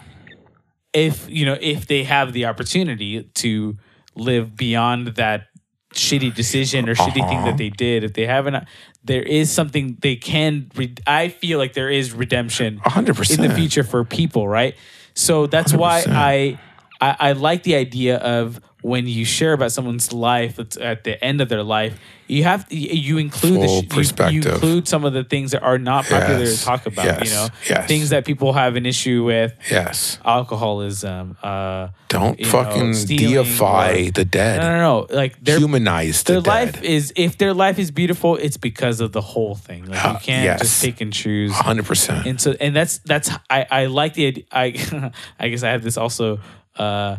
if 0.93 1.29
you 1.29 1.45
know 1.45 1.57
if 1.59 1.87
they 1.87 2.03
have 2.03 2.33
the 2.33 2.45
opportunity 2.45 3.23
to 3.35 3.77
live 4.15 4.55
beyond 4.55 5.07
that 5.15 5.47
shitty 5.93 6.33
decision 6.33 6.87
or 6.89 6.95
shitty 6.95 7.13
thing 7.27 7.39
Uh-huh. 7.39 7.45
that 7.47 7.57
they 7.57 7.69
did 7.69 8.03
if 8.03 8.13
they 8.13 8.25
haven't 8.25 8.65
there 9.03 9.21
is 9.23 9.51
something 9.51 9.97
they 10.01 10.15
can 10.15 10.71
re- 10.75 10.95
i 11.05 11.27
feel 11.29 11.57
like 11.59 11.73
there 11.73 11.89
is 11.89 12.11
redemption 12.13 12.81
A 12.85 12.89
hundred 12.89 13.15
percent. 13.17 13.41
in 13.43 13.49
the 13.49 13.55
future 13.55 13.83
for 13.83 14.03
people, 14.05 14.47
right? 14.47 14.75
So 15.19 15.47
that's 15.47 15.73
why 15.73 16.03
100%. 16.03 16.13
I, 16.15 16.59
I 17.01 17.15
I 17.19 17.31
like 17.33 17.63
the 17.63 17.75
idea 17.75 18.17
of 18.17 18.61
when 18.81 19.07
you 19.07 19.25
share 19.25 19.53
about 19.53 19.71
someone's 19.71 20.13
life 20.13 20.57
at 20.79 21.03
the 21.03 21.21
end 21.23 21.41
of 21.41 21.49
their 21.49 21.63
life, 21.63 21.99
you 22.27 22.43
have 22.43 22.65
you 22.69 22.89
you 22.91 23.17
include 23.17 23.55
Full 23.55 23.81
the 23.81 24.03
sh- 24.03 24.33
you- 24.33 24.41
you, 24.41 24.51
include 24.51 24.87
some 24.87 25.03
of 25.03 25.13
the 25.13 25.23
things 25.23 25.51
that 25.51 25.63
are 25.63 25.77
not 25.79 26.05
popular 26.05 26.39
Yes. 26.45 26.59
to 26.59 26.65
talk 26.65 26.85
about. 26.85 27.05
Yes. 27.05 27.25
You 27.29 27.35
know, 27.35 27.47
Yes. 27.69 27.87
things 27.87 28.09
that 28.11 28.23
people 28.25 28.53
have 28.53 28.75
an 28.75 28.85
issue 28.85 29.23
with, 29.25 29.53
Yes. 29.69 30.19
alcoholism. 30.23 31.37
Uh, 31.41 31.87
Don't 32.07 32.39
you 32.39 32.45
know, 32.45 32.51
fucking 32.51 32.91
deify 33.05 33.91
or- 34.07 34.11
the 34.11 34.25
dead. 34.25 34.61
no, 34.61 34.69
no, 34.71 34.79
no. 34.79 35.07
Like 35.15 35.35
Humanize 35.45 36.23
the 36.23 36.33
their 36.33 36.41
dead. 36.41 36.49
life 36.49 36.83
is 36.83 37.11
if 37.15 37.37
their 37.37 37.53
life 37.53 37.79
is 37.79 37.91
beautiful, 37.91 38.35
it's 38.37 38.57
because 38.57 39.01
of 39.01 39.11
the 39.11 39.21
whole 39.21 39.55
thing. 39.55 39.85
Like 39.85 40.03
you 40.03 40.09
Uh, 40.09 40.19
can't 40.19 40.43
yes. 40.45 40.59
just 40.61 40.83
pick 40.83 41.01
and 41.01 41.11
choose. 41.13 41.51
Hundred 41.53 41.85
percent. 41.85 42.25
and 42.25 42.39
so 42.39 42.55
and 42.59 42.75
that's 42.75 42.99
that's 42.99 43.29
I 43.49 43.65
I 43.69 43.85
like 43.87 44.13
the. 44.13 44.45
I 44.51 45.11
I 45.39 45.49
guess 45.49 45.63
I 45.63 45.69
have 45.69 45.83
this 45.83 45.97
also 45.97 46.39
uh 46.77 47.17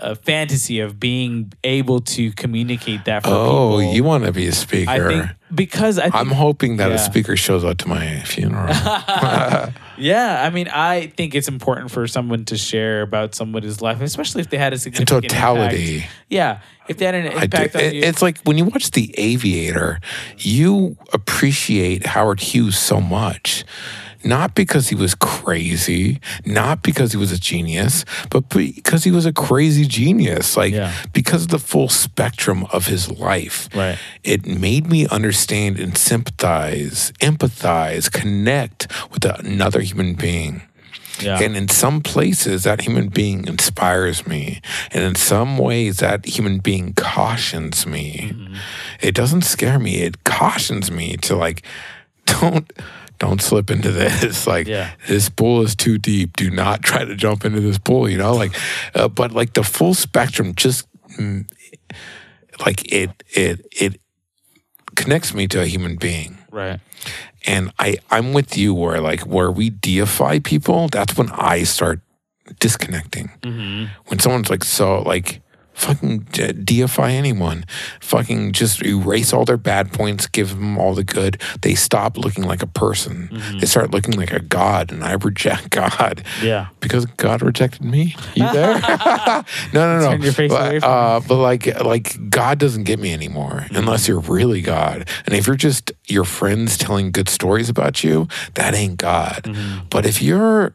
a 0.00 0.14
fantasy 0.14 0.80
of 0.80 0.98
being 1.00 1.52
able 1.64 2.00
to 2.00 2.32
communicate 2.32 3.04
that 3.06 3.24
for 3.24 3.30
Oh, 3.30 3.78
people. 3.78 3.92
you 3.94 4.04
want 4.04 4.24
to 4.24 4.32
be 4.32 4.46
a 4.46 4.52
speaker? 4.52 4.90
I 4.90 4.98
think 5.00 5.26
because 5.54 5.98
I 5.98 6.02
think, 6.04 6.14
I'm 6.14 6.28
hoping 6.30 6.76
that 6.76 6.92
a 6.92 6.98
speaker 6.98 7.34
shows 7.36 7.64
up 7.64 7.78
to 7.78 7.88
my 7.88 8.20
funeral. 8.20 8.66
yeah 9.96 10.42
I 10.44 10.50
mean 10.50 10.68
I 10.68 11.06
think 11.16 11.34
it's 11.34 11.48
important 11.48 11.90
for 11.90 12.06
someone 12.06 12.44
to 12.46 12.56
share 12.56 13.02
about 13.02 13.34
somebody's 13.34 13.80
life 13.80 14.00
especially 14.00 14.42
if 14.42 14.50
they 14.50 14.58
had 14.58 14.72
a 14.72 14.74
In 14.74 14.80
significant 14.80 15.22
totality. 15.24 15.96
impact. 15.96 16.12
yeah 16.28 16.60
if 16.88 16.98
they 16.98 17.04
had 17.06 17.14
an 17.14 17.26
impact 17.26 17.76
on 17.76 17.82
you 17.94 18.02
It's 18.02 18.22
like 18.22 18.38
when 18.44 18.58
you 18.58 18.64
watch 18.66 18.90
The 18.92 19.14
Aviator, 19.18 20.00
you 20.38 20.96
appreciate 21.12 22.06
Howard 22.06 22.40
Hughes 22.40 22.78
so 22.78 22.98
much. 23.00 23.64
Not 24.24 24.54
because 24.54 24.88
he 24.88 24.94
was 24.96 25.14
crazy, 25.14 26.20
not 26.44 26.82
because 26.82 27.12
he 27.12 27.18
was 27.18 27.30
a 27.30 27.38
genius, 27.38 28.04
but 28.30 28.48
because 28.48 29.04
he 29.04 29.10
was 29.12 29.26
a 29.26 29.32
crazy 29.32 29.84
genius. 29.86 30.56
Like, 30.56 30.74
Yeah. 30.74 30.92
because 31.12 31.42
of 31.44 31.48
the 31.48 31.58
full 31.58 31.88
spectrum 31.88 32.66
of 32.72 32.86
his 32.86 33.10
life. 33.10 33.68
Right. 33.74 33.96
It 34.24 34.44
made 34.46 34.88
me 34.90 35.06
understand 35.06 35.78
and 35.78 35.96
sympathize, 35.96 37.12
empathize, 37.20 38.10
connect 38.10 38.88
with 39.12 39.24
another 39.24 39.80
human 39.80 40.14
being. 40.14 40.62
yeah 41.20 41.38
And 41.40 41.56
in 41.56 41.68
some 41.68 42.00
places, 42.00 42.62
that 42.64 42.82
human 42.82 43.08
being 43.08 43.46
inspires 43.48 44.26
me. 44.26 44.60
And 44.92 45.02
in 45.02 45.14
some 45.16 45.58
ways, 45.58 45.96
that 45.98 46.26
human 46.26 46.58
being 46.58 46.92
cautions 46.94 47.86
me. 47.86 48.30
Mm-hmm. 48.32 48.54
It 49.00 49.14
doesn't 49.14 49.42
scare 49.42 49.78
me. 49.78 50.02
It 50.02 50.22
cautions 50.24 50.90
me 50.90 51.16
to 51.18 51.34
like, 51.36 51.62
don't. 52.26 52.70
Don't 53.18 53.40
slip 53.42 53.70
into 53.70 53.90
this. 53.90 54.46
Like 54.54 54.66
Yeah. 54.68 54.90
this 55.08 55.28
pool 55.28 55.62
is 55.62 55.74
too 55.74 55.98
deep. 55.98 56.36
Do 56.36 56.50
not 56.50 56.82
try 56.82 57.04
to 57.04 57.14
jump 57.16 57.44
into 57.44 57.60
this 57.60 57.78
pool. 57.78 58.08
You 58.08 58.18
know, 58.18 58.34
like, 58.34 58.54
uh, 58.94 59.08
but 59.08 59.32
like 59.32 59.54
the 59.54 59.62
full 59.64 59.94
spectrum, 59.94 60.54
just 60.54 60.86
mm, 61.18 61.44
like 62.64 62.90
it, 62.92 63.10
it, 63.34 63.66
it 63.72 64.00
connects 64.96 65.32
me 65.34 65.46
to 65.48 65.60
a 65.60 65.66
human 65.66 65.94
being 65.96 66.38
right 66.50 66.80
and 67.46 67.70
I 67.78 67.98
I'm 68.10 68.32
with 68.32 68.56
you 68.56 68.74
where 68.74 69.00
like 69.00 69.20
where 69.20 69.50
we 69.50 69.70
deify 69.70 70.40
people, 70.40 70.88
that's 70.88 71.16
when 71.16 71.30
I 71.30 71.62
start 71.62 72.00
disconnecting. 72.58 73.30
When 73.42 74.18
someone's 74.18 74.50
like 74.50 74.64
so 74.64 75.02
like 75.02 75.40
fucking 75.78 76.18
de- 76.32 76.52
deify 76.52 77.12
anyone, 77.12 77.64
fucking 78.00 78.52
just 78.52 78.84
erase 78.84 79.32
all 79.32 79.44
their 79.44 79.56
bad 79.56 79.92
points, 79.92 80.26
give 80.26 80.50
them 80.50 80.76
all 80.76 80.94
the 80.94 81.04
good. 81.04 81.40
They 81.62 81.74
stop 81.74 82.18
looking 82.18 82.44
like 82.44 82.62
a 82.62 82.66
person. 82.66 83.30
They 83.60 83.66
start 83.66 83.92
looking 83.92 84.14
like 84.14 84.32
a 84.32 84.40
god, 84.40 84.90
and 84.92 85.04
I 85.04 85.12
reject 85.12 85.70
God. 85.80 86.22
yeah 86.42 86.68
Because 86.80 87.06
God 87.06 87.42
rejected 87.42 87.84
me. 87.84 88.14
You 88.34 88.50
there? 88.52 88.74
no, 89.72 89.98
no, 89.98 89.98
no. 90.00 90.10
Turn 90.10 90.22
your 90.22 90.32
face 90.32 90.50
but, 90.50 90.66
away 90.68 90.80
from 90.80 90.90
uh, 90.90 91.20
but 91.20 91.36
like, 91.36 91.66
like 91.84 92.28
God 92.30 92.58
doesn't 92.58 92.84
get 92.84 92.98
me 92.98 93.12
anymore 93.12 93.38
Mm-hmm. 93.38 93.76
unless 93.76 94.08
you're 94.08 94.20
really 94.20 94.60
God. 94.62 95.08
And 95.26 95.34
if 95.34 95.46
you're 95.46 95.56
just 95.56 95.92
your 96.06 96.24
friends 96.24 96.76
telling 96.76 97.12
good 97.12 97.28
stories 97.28 97.68
about 97.68 98.02
you, 98.02 98.26
that 98.54 98.74
ain't 98.74 98.96
God. 98.98 99.42
Mm-hmm. 99.44 99.86
But 99.90 100.06
if 100.06 100.20
you're 100.22 100.74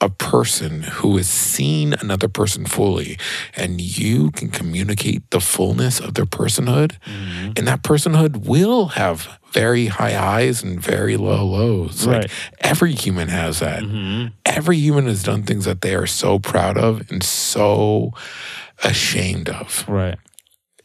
a, 0.00 0.08
person 0.10 0.82
who 0.82 1.16
has 1.16 1.28
seen 1.28 1.94
another 2.00 2.28
person 2.28 2.66
fully, 2.66 3.16
and 3.54 3.80
you 3.80 4.30
can 4.32 4.48
communicate 4.50 5.30
the 5.30 5.40
fullness 5.40 6.00
of 6.00 6.14
their 6.14 6.26
personhood, 6.26 6.92
Mm-hmm. 7.06 7.52
and 7.56 7.66
that 7.68 7.82
personhood 7.82 8.46
will 8.46 8.86
have 8.88 9.38
very 9.52 9.86
high 9.86 10.12
highs 10.12 10.62
and 10.62 10.80
very 10.80 11.16
low 11.16 11.44
lows. 11.44 12.06
Like 12.06 12.30
every 12.60 12.92
human 12.92 13.28
has 13.28 13.60
that 13.60 13.82
every 14.44 14.76
human 14.78 15.06
has 15.06 15.22
done 15.22 15.44
things 15.44 15.64
that 15.64 15.80
they 15.80 15.94
are 15.94 16.06
so 16.06 16.38
proud 16.38 16.76
of 16.76 17.10
and 17.10 17.22
so 17.22 18.12
ashamed 18.84 19.48
of. 19.48 19.84
right 19.88 20.18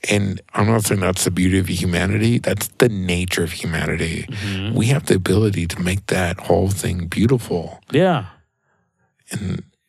And 0.10 0.42
I'm 0.54 0.68
not 0.68 0.84
saying 0.86 1.02
that's 1.02 1.26
the 1.26 1.32
beauty 1.32 1.60
of 1.60 1.68
humanity. 1.68 2.40
That's 2.40 2.68
the 2.78 2.90
nature 2.90 3.44
of 3.44 3.52
humanity. 3.52 4.28
We 4.74 4.88
have 4.88 5.06
the 5.06 5.16
ability 5.16 5.68
to 5.68 5.82
make 5.82 6.06
that 6.08 6.40
whole 6.48 6.70
thing 6.70 7.08
beautiful. 7.08 7.82
Yeah. 7.92 8.26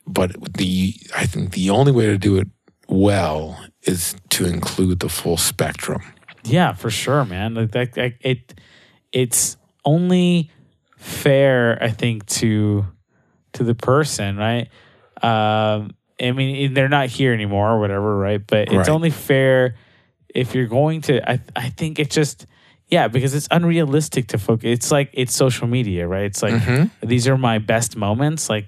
But 0.07 0.55
the 0.55 0.95
I 1.17 1.27
think 1.27 1.53
the 1.53 1.71
only 1.71 1.93
way 1.93 2.07
to 2.07 2.19
do 2.19 2.37
it 2.39 2.49
well 2.89 3.59
is 3.83 4.15
to 4.31 4.45
include 4.47 5.01
the 5.01 5.09
full 5.09 5.37
spectrum. 5.37 6.03
Yeah, 6.45 6.73
for 6.73 6.91
sure, 6.91 7.25
man. 7.25 7.55
Like 7.55 7.71
that, 7.73 7.93
that 7.95 8.15
it 8.21 8.55
it's 9.13 9.57
only 9.85 10.51
fair, 10.97 11.79
I 11.83 11.91
think, 11.91 12.27
to 12.27 12.85
to 13.55 13.65
the 13.65 13.75
person, 13.75 14.37
right? 14.37 14.69
Um, 15.23 15.95
I 16.21 16.33
mean, 16.33 16.75
they're 16.75 16.89
not 16.89 17.09
here 17.09 17.33
anymore 17.33 17.71
or 17.71 17.81
whatever, 17.81 18.17
right? 18.17 18.45
But 18.45 18.69
it's 18.69 18.73
Right. 18.75 18.89
only 18.89 19.11
fair 19.11 19.77
if 20.35 20.55
you're 20.55 20.67
going 20.67 21.01
to. 21.03 21.23
I 21.31 21.41
I 21.55 21.69
think 21.71 21.99
it's 21.99 22.15
just 22.15 22.47
yeah, 22.89 23.09
because 23.09 23.35
it's 23.35 23.49
unrealistic 23.51 24.27
to 24.29 24.39
focus. 24.39 24.65
It's 24.71 24.91
like 24.91 25.11
it's 25.13 25.35
social 25.35 25.67
media, 25.69 26.07
right? 26.09 26.25
It's 26.25 26.43
like 26.43 26.55
Mm-hmm. 26.55 27.07
these 27.07 27.29
are 27.29 27.39
my 27.39 27.59
best 27.59 27.97
moments, 27.97 28.51
like. 28.51 28.67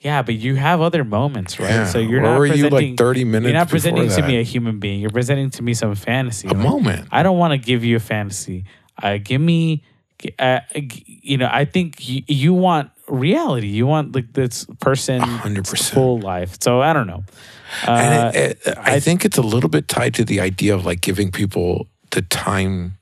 Yeah, 0.00 0.22
but 0.22 0.34
you 0.34 0.54
have 0.54 0.80
other 0.80 1.02
moments, 1.02 1.58
right? 1.58 1.70
Yeah. 1.70 1.86
So 1.86 1.98
you're 1.98 2.22
Where 2.22 2.30
not 2.32 2.38
were 2.38 2.46
you, 2.46 2.68
like, 2.68 2.96
30 2.96 3.24
minutes 3.24 3.44
You're 3.44 3.58
not 3.58 3.68
presenting 3.68 4.08
to 4.08 4.22
me 4.22 4.38
a 4.38 4.42
human 4.44 4.78
being. 4.78 5.00
You're 5.00 5.10
presenting 5.10 5.50
to 5.50 5.62
me 5.62 5.74
some 5.74 5.94
fantasy. 5.96 6.46
A 6.46 6.52
Like, 6.52 6.62
moment. 6.62 7.08
I 7.10 7.22
don't 7.22 7.38
want 7.38 7.52
to 7.52 7.58
give 7.58 7.84
you 7.84 7.96
a 7.96 8.00
fantasy. 8.00 8.64
Uh, 9.02 9.18
give 9.22 9.40
me, 9.40 9.82
uh, 10.38 10.60
you 10.74 11.36
know, 11.36 11.48
I 11.50 11.64
think 11.64 12.08
you, 12.08 12.22
you 12.28 12.54
want 12.54 12.90
reality. 13.08 13.68
You 13.68 13.86
want 13.86 14.14
like 14.14 14.32
this 14.34 14.66
person, 14.80 15.20
100%. 15.20 15.92
full 15.92 16.20
life. 16.20 16.58
So 16.60 16.80
I 16.80 16.92
don't 16.92 17.06
know. 17.06 17.24
Uh, 17.86 17.90
and 17.90 18.36
it, 18.36 18.58
it, 18.66 18.78
I, 18.78 19.00
think 19.00 19.24
it's 19.24 19.38
a 19.38 19.42
little 19.42 19.68
bit 19.70 19.88
tied 19.88 20.14
to 20.14 20.24
the 20.24 20.40
idea 20.40 20.74
of 20.74 20.86
like 20.86 21.00
giving 21.00 21.30
people 21.32 21.88
the 22.12 22.22
time, 22.22 22.97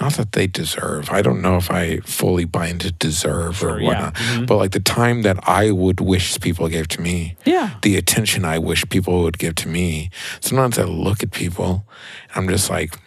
not 0.00 0.14
that 0.14 0.32
they 0.32 0.46
deserve. 0.46 1.10
I 1.10 1.22
don't 1.22 1.40
know 1.40 1.56
if 1.56 1.70
I 1.70 1.98
fully 1.98 2.44
buy 2.44 2.66
into 2.66 2.90
deserve 2.90 3.56
Sure, 3.58 3.74
or 3.74 3.80
yeah. 3.80 3.86
whatnot, 3.88 4.14
Mhm. 4.14 4.46
but 4.46 4.56
like 4.56 4.72
the 4.72 4.80
time 4.80 5.22
that 5.22 5.38
I 5.48 5.70
would 5.70 6.00
wish 6.00 6.38
people 6.40 6.68
gave 6.68 6.88
to 6.88 7.00
me, 7.00 7.36
yeah, 7.44 7.70
the 7.82 7.96
attention 7.96 8.44
I 8.44 8.58
wish 8.58 8.84
people 8.88 9.22
would 9.22 9.38
give 9.38 9.54
to 9.56 9.68
me. 9.68 10.10
Sometimes 10.40 10.78
I 10.78 10.84
look 10.84 11.22
at 11.22 11.30
people, 11.30 11.86
I'm 12.34 12.48
just 12.48 12.70
like, 12.70 12.98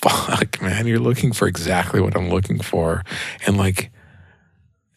fuck, 0.00 0.60
man, 0.62 0.86
you're 0.86 1.00
looking 1.00 1.32
for 1.32 1.46
exactly 1.48 2.00
what 2.00 2.16
I'm 2.16 2.30
looking 2.30 2.60
for. 2.60 3.04
And 3.46 3.56
like, 3.56 3.90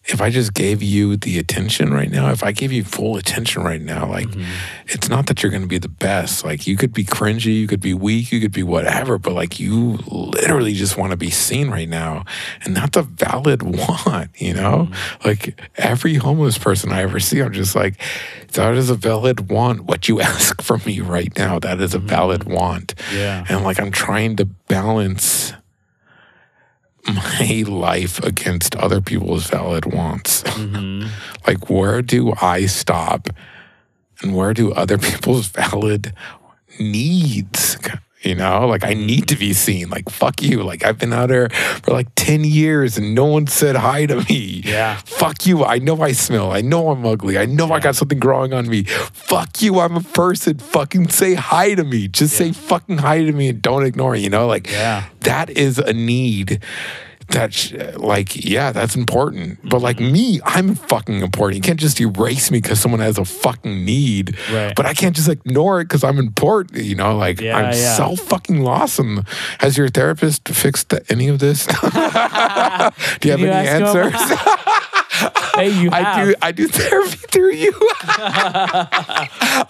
if 0.05 0.19
I 0.19 0.31
just 0.31 0.55
gave 0.55 0.81
you 0.81 1.15
the 1.15 1.37
attention 1.37 1.93
right 1.93 2.09
now, 2.09 2.31
if 2.31 2.43
I 2.43 2.51
gave 2.51 2.71
you 2.71 2.83
full 2.83 3.17
attention 3.17 3.61
right 3.61 3.81
now, 3.81 4.09
like, 4.09 4.27
mm-hmm. 4.27 4.43
it's 4.87 5.09
not 5.09 5.27
that 5.27 5.43
you're 5.43 5.51
going 5.51 5.61
to 5.61 5.67
be 5.67 5.77
the 5.77 5.89
best. 5.89 6.43
Like, 6.43 6.65
you 6.65 6.75
could 6.75 6.91
be 6.91 7.03
cringy, 7.03 7.59
you 7.59 7.67
could 7.67 7.81
be 7.81 7.93
weak, 7.93 8.31
you 8.31 8.39
could 8.41 8.51
be 8.51 8.63
whatever, 8.63 9.19
but 9.19 9.33
like, 9.33 9.59
you 9.59 9.99
literally 10.07 10.73
just 10.73 10.97
want 10.97 11.11
to 11.11 11.17
be 11.17 11.29
seen 11.29 11.69
right 11.69 11.87
now. 11.87 12.25
And 12.63 12.75
that's 12.75 12.97
a 12.97 13.03
valid 13.03 13.61
want, 13.61 14.31
you 14.41 14.55
know? 14.55 14.89
Mm-hmm. 14.89 15.27
Like, 15.27 15.61
every 15.75 16.15
homeless 16.15 16.57
person 16.57 16.91
I 16.91 17.03
ever 17.03 17.19
see, 17.19 17.39
I'm 17.39 17.53
just 17.53 17.75
like, 17.75 18.01
that 18.53 18.73
is 18.73 18.89
a 18.89 18.95
valid 18.95 19.51
want. 19.51 19.81
What 19.81 20.09
you 20.09 20.19
ask 20.21 20.63
from 20.63 20.81
me 20.83 20.99
right 21.01 21.31
now, 21.37 21.59
that 21.59 21.79
is 21.79 21.93
a 21.93 21.99
mm-hmm. 21.99 22.07
valid 22.07 22.43
want. 22.45 22.95
yeah, 23.13 23.45
And 23.47 23.63
like, 23.63 23.79
I'm 23.79 23.91
trying 23.91 24.35
to 24.37 24.45
balance 24.45 25.53
my 27.07 27.63
life 27.67 28.23
against 28.23 28.75
other 28.75 29.01
people's 29.01 29.47
valid 29.47 29.85
wants. 29.85 30.43
Mm-hmm. 30.43 31.07
like, 31.47 31.69
where 31.69 32.01
do 32.01 32.33
I 32.41 32.65
stop 32.65 33.29
and 34.21 34.35
where 34.35 34.53
do 34.53 34.71
other 34.71 34.97
people's 35.09 35.47
valid 35.47 36.13
needs? 36.79 37.77
You 38.23 38.35
know, 38.35 38.67
like 38.67 38.83
I 38.83 38.93
need 38.93 39.27
to 39.29 39.35
be 39.35 39.51
seen. 39.53 39.89
Like, 39.89 40.07
fuck 40.09 40.43
you. 40.43 40.61
Like, 40.61 40.85
I've 40.85 40.99
been 40.99 41.11
out 41.11 41.31
here 41.31 41.49
for 41.83 41.91
like 41.91 42.07
10 42.15 42.43
years 42.43 42.95
and 42.97 43.15
no 43.15 43.25
one 43.25 43.47
said 43.47 43.75
hi 43.75 44.05
to 44.05 44.17
me. 44.29 44.61
Yeah. 44.63 44.97
Fuck 45.05 45.47
you. 45.47 45.63
I 45.65 45.79
know 45.79 45.99
I 46.01 46.11
smell. 46.11 46.51
I 46.51 46.61
know 46.61 46.89
I'm 46.91 47.03
ugly. 47.03 47.39
I 47.39 47.45
know 47.47 47.71
I 47.71 47.79
got 47.79 47.95
something 47.95 48.19
growing 48.19 48.53
on 48.53 48.69
me. 48.69 48.83
Fuck 48.83 49.63
you. 49.63 49.79
I'm 49.79 49.95
a 49.95 50.01
person. 50.01 50.59
Fucking 50.59 51.09
say 51.09 51.33
hi 51.33 51.73
to 51.73 51.83
me. 51.83 52.07
Just 52.07 52.35
say 52.35 52.51
fucking 52.51 52.99
hi 52.99 53.23
to 53.23 53.31
me 53.31 53.49
and 53.49 53.59
don't 53.61 53.83
ignore 53.85 54.15
it. 54.15 54.19
You 54.19 54.29
know, 54.29 54.45
like, 54.45 54.69
Yeah. 54.69 55.05
that 55.21 55.49
is 55.49 55.79
a 55.79 55.91
need 55.93 56.61
that 57.31 57.53
sh- 57.53 57.73
like 57.95 58.35
yeah 58.45 58.71
that's 58.71 58.95
important 58.95 59.59
but 59.69 59.81
like 59.81 59.97
Mm-hmm. 59.97 60.11
me 60.13 60.39
i'm 60.45 60.75
fucking 60.75 61.21
important 61.21 61.55
you 61.57 61.61
can't 61.61 61.79
just 61.79 61.99
erase 61.99 62.49
me 62.51 62.59
because 62.59 62.79
someone 62.79 62.99
has 63.01 63.17
a 63.17 63.25
fucking 63.25 63.83
need 63.85 64.37
Right. 64.51 64.73
but 64.75 64.85
i 64.85 64.93
can't 64.93 65.15
just 65.15 65.27
ignore 65.29 65.81
it 65.81 65.85
because 65.85 66.03
i'm 66.03 66.17
important 66.17 66.83
you 66.83 66.95
know 66.95 67.15
like 67.17 67.39
Yeah, 67.41 67.57
i'm 67.57 67.73
yeah. 67.73 67.95
so 67.95 68.15
fucking 68.15 68.61
lost 68.61 68.99
and 68.99 69.25
has 69.59 69.77
your 69.77 69.89
therapist 69.89 70.47
fixed 70.49 70.89
the- 70.89 71.03
any 71.11 71.27
of 71.27 71.39
this 71.39 71.65
do 73.19 73.27
you 73.27 73.31
have 73.31 73.39
you 73.39 73.49
any 73.49 73.67
answers 73.67 74.13
Hey, 75.55 75.69
you 75.69 75.91
have. 75.91 76.05
I 76.17 76.23
do. 76.25 76.35
I 76.41 76.51
do 76.53 76.67
therapy 76.67 77.17
through 77.29 77.51
you. 77.51 77.73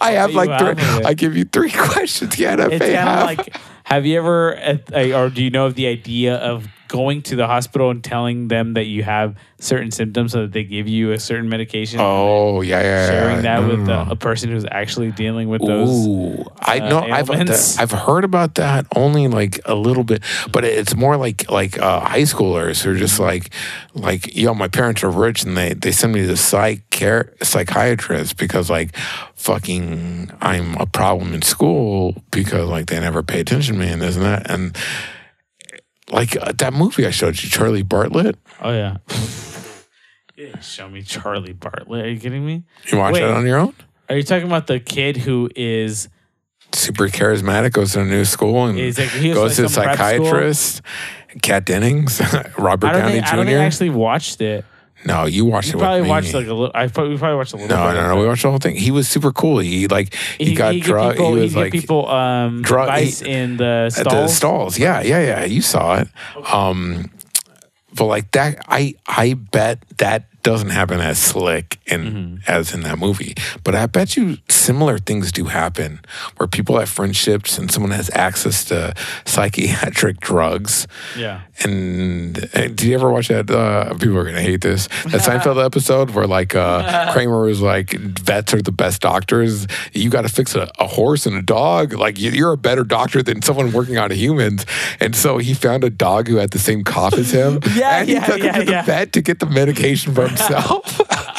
I 0.00 0.12
have 0.14 0.32
like 0.34 0.58
three. 0.60 1.04
I 1.04 1.14
give 1.14 1.36
you 1.36 1.44
three 1.44 1.70
questions. 1.72 2.38
Yeah, 2.38 2.56
it's 2.58 2.78
kind 2.84 3.08
of 3.08 3.26
like 3.26 3.56
have 3.84 4.06
you 4.06 4.16
ever 4.18 4.54
or 5.14 5.28
do 5.28 5.42
you 5.42 5.50
know 5.50 5.66
of 5.66 5.74
the 5.74 5.88
idea 5.88 6.36
of 6.36 6.68
going 6.92 7.22
to 7.22 7.36
the 7.36 7.46
hospital 7.46 7.88
and 7.88 8.04
telling 8.04 8.48
them 8.48 8.74
that 8.74 8.84
you 8.84 9.02
have 9.02 9.34
certain 9.58 9.90
symptoms 9.90 10.32
so 10.32 10.42
that 10.42 10.52
they 10.52 10.62
give 10.62 10.86
you 10.86 11.12
a 11.12 11.18
certain 11.18 11.48
medication 11.48 11.98
oh 12.02 12.60
yeah, 12.60 12.80
yeah, 12.80 12.84
yeah. 12.84 13.06
sharing 13.06 13.42
that 13.42 13.62
No, 13.62 13.68
with 13.68 13.80
no, 13.80 14.00
uh, 14.00 14.04
no. 14.04 14.10
a 14.10 14.16
person 14.16 14.50
who's 14.50 14.66
actually 14.70 15.10
dealing 15.10 15.48
with 15.48 15.62
those 15.64 16.06
Ooh, 16.06 16.44
I 16.60 16.80
uh, 16.80 16.88
know. 16.90 16.98
I've 17.00 17.30
ailments. 17.30 17.78
I've 17.78 17.92
heard 17.92 18.24
about 18.24 18.56
that 18.56 18.86
only 18.94 19.26
like 19.26 19.58
a 19.64 19.74
little 19.74 20.04
bit, 20.04 20.22
but 20.52 20.64
it's 20.64 20.94
more 20.94 21.16
like 21.16 21.50
like 21.50 21.78
uh, 21.78 22.00
high 22.00 22.22
schoolers 22.22 22.82
who 22.82 22.90
are 22.90 22.96
just 22.96 23.18
like 23.18 23.54
like 23.94 24.36
yo, 24.36 24.52
my 24.52 24.68
parents 24.68 25.02
are 25.02 25.10
rich 25.10 25.44
and 25.44 25.56
they 25.56 25.72
they 25.72 25.92
send 25.92 26.12
me 26.12 26.26
to 26.26 26.36
psych 26.36 26.90
care 26.90 27.32
psychiatrist 27.42 28.36
because 28.36 28.68
like 28.68 28.94
fucking 29.34 30.30
I'm 30.42 30.74
a 30.76 30.84
problem 30.84 31.32
in 31.32 31.40
school 31.40 32.14
because 32.30 32.68
like 32.68 32.86
they 32.86 33.00
never 33.00 33.22
pay 33.22 33.40
attention 33.40 33.76
to 33.76 33.80
me 33.80 33.88
and 33.88 34.02
this 34.02 34.16
and 34.16 34.26
that 34.26 34.50
and 34.50 34.76
like 36.12 36.36
uh, 36.36 36.52
that 36.58 36.72
movie 36.72 37.06
I 37.06 37.10
showed 37.10 37.42
you, 37.42 37.48
Charlie 37.50 37.82
Bartlett. 37.82 38.36
oh 38.60 38.70
yeah 38.72 38.98
Yeah, 40.36 40.58
show 40.60 40.88
me 40.88 41.02
charlie 41.02 41.52
bartlett 41.52 42.04
are 42.04 42.08
you 42.08 42.18
kidding 42.18 42.44
me 42.44 42.64
You 42.90 42.98
watch 42.98 43.14
Wait. 43.14 43.22
it 43.22 43.28
on 43.30 43.46
your 43.46 43.58
own. 43.58 43.74
are 44.08 44.16
you 44.16 44.22
talking 44.22 44.46
about 44.46 44.66
the 44.66 44.80
kid 44.80 45.16
who 45.18 45.48
is 45.54 46.08
Super 46.74 47.08
charismatic, 47.08 47.72
goes 47.72 47.92
to 47.92 48.00
a 48.00 48.04
new 48.04 48.24
school 48.24 48.64
and 48.64 48.78
like- 48.78 48.96
goes 49.34 49.56
to 49.56 49.64
a 49.64 49.66
like 49.66 49.72
prep 49.74 50.14
school? 50.14 50.24
psychiatrist. 50.24 50.80
Kat 51.42 51.66
Dennings, 51.66 52.20
Robert 52.58 52.92
Downey 52.94 53.12
think 53.12 53.26
Jr. 53.26 53.32
I 53.32 53.36
don't 53.36 53.46
think 53.46 53.58
I 53.58 53.64
actually 53.64 53.90
watched 53.90 54.40
it 54.40 54.64
no, 55.04 55.24
you 55.26 55.44
watched 55.44 55.72
you 55.72 55.78
it 55.78 55.80
probably 55.80 56.00
with 56.00 56.04
me. 56.04 56.10
watched 56.10 56.34
like 56.34 56.46
a 56.46 56.54
little 56.54 56.70
I 56.74 56.86
probably, 56.88 57.14
we 57.14 57.18
probably 57.18 57.36
watched 57.36 57.52
a 57.52 57.56
little 57.56 57.76
no, 57.76 57.88
bit 57.88 57.94
no, 57.94 58.08
no. 58.14 58.20
We 58.20 58.26
watched 58.26 58.42
the 58.42 58.50
whole 58.50 58.58
thing. 58.58 58.76
He 58.76 58.90
was 58.90 59.08
super 59.08 59.32
cool. 59.32 59.58
He 59.58 59.88
like 59.88 60.14
he, 60.38 60.54
got 60.54 60.72
give 60.74 60.84
drugged. 60.84 61.18
He 61.18 61.32
was 61.32 61.56
like 61.56 61.72
people 61.72 62.08
um, 62.08 62.62
drug- 62.62 62.88
advice 62.88 63.20
he- 63.20 63.30
in 63.30 63.56
the 63.56 63.86
at 63.86 63.92
stalls. 64.06 64.30
the 64.30 64.34
stalls. 64.34 64.78
Yeah, 64.78 65.02
yeah, 65.02 65.20
yeah. 65.20 65.44
You 65.44 65.62
saw 65.62 66.00
it. 66.00 66.08
Um, 66.52 67.10
but 67.94 68.06
like 68.06 68.30
that, 68.32 68.64
I 68.68 68.94
I 69.06 69.34
bet 69.34 69.80
that 69.98 70.26
doesn't 70.42 70.70
happen 70.70 71.00
as 71.00 71.18
slick 71.18 71.78
and 71.86 72.02
Mm-hmm. 72.02 72.36
as 72.50 72.74
in 72.74 72.80
that 72.82 72.98
movie. 72.98 73.34
But 73.64 73.74
I 73.74 73.86
bet 73.86 74.16
you 74.16 74.38
similar 74.48 74.98
things 74.98 75.30
do 75.32 75.44
happen 75.44 76.00
where 76.36 76.46
people 76.46 76.78
have 76.78 76.88
friendships 76.88 77.58
and 77.58 77.70
someone 77.70 77.92
has 77.92 78.10
access 78.14 78.64
to 78.66 78.94
psychiatric 79.24 80.20
drugs. 80.28 80.86
Yeah. 81.16 81.42
And 81.64 82.38
uh, 82.54 82.62
did 82.68 82.82
you 82.82 82.94
ever 82.94 83.10
watch 83.10 83.28
that? 83.28 83.50
Uh, 83.50 83.94
people 83.94 84.18
are 84.18 84.24
gonna 84.24 84.40
hate 84.40 84.60
this. 84.62 84.88
That 85.06 85.20
Seinfeld 85.20 85.64
episode 85.64 86.10
where 86.10 86.26
like 86.26 86.54
uh, 86.54 87.12
Kramer 87.12 87.42
was 87.42 87.60
like, 87.60 87.90
"Vets 87.92 88.52
are 88.54 88.62
the 88.62 88.72
best 88.72 89.00
doctors. 89.00 89.66
You 89.92 90.10
got 90.10 90.22
to 90.22 90.28
fix 90.28 90.54
a, 90.54 90.70
a 90.78 90.86
horse 90.86 91.24
and 91.26 91.36
a 91.36 91.42
dog. 91.42 91.92
Like 91.92 92.18
you- 92.18 92.30
you're 92.32 92.52
a 92.52 92.56
better 92.56 92.84
doctor 92.84 93.22
than 93.22 93.42
someone 93.42 93.72
working 93.72 93.96
on 93.98 94.10
humans." 94.10 94.66
And 95.00 95.14
so 95.14 95.38
he 95.38 95.54
found 95.54 95.84
a 95.84 95.90
dog 95.90 96.26
who 96.28 96.36
had 96.36 96.50
the 96.50 96.58
same 96.58 96.82
cough 96.84 97.14
as 97.14 97.30
him. 97.32 97.60
Yeah, 97.72 97.98
and 98.00 98.08
he 98.08 98.14
yeah, 98.14 98.26
took 98.26 98.38
yeah, 98.38 98.52
him 98.54 98.66
to 98.66 98.72
the 98.72 98.82
vet 98.82 99.12
to 99.12 99.22
get 99.22 99.38
the 99.38 99.46
medication 99.46 100.14
for 100.14 100.28
himself. 100.38 101.00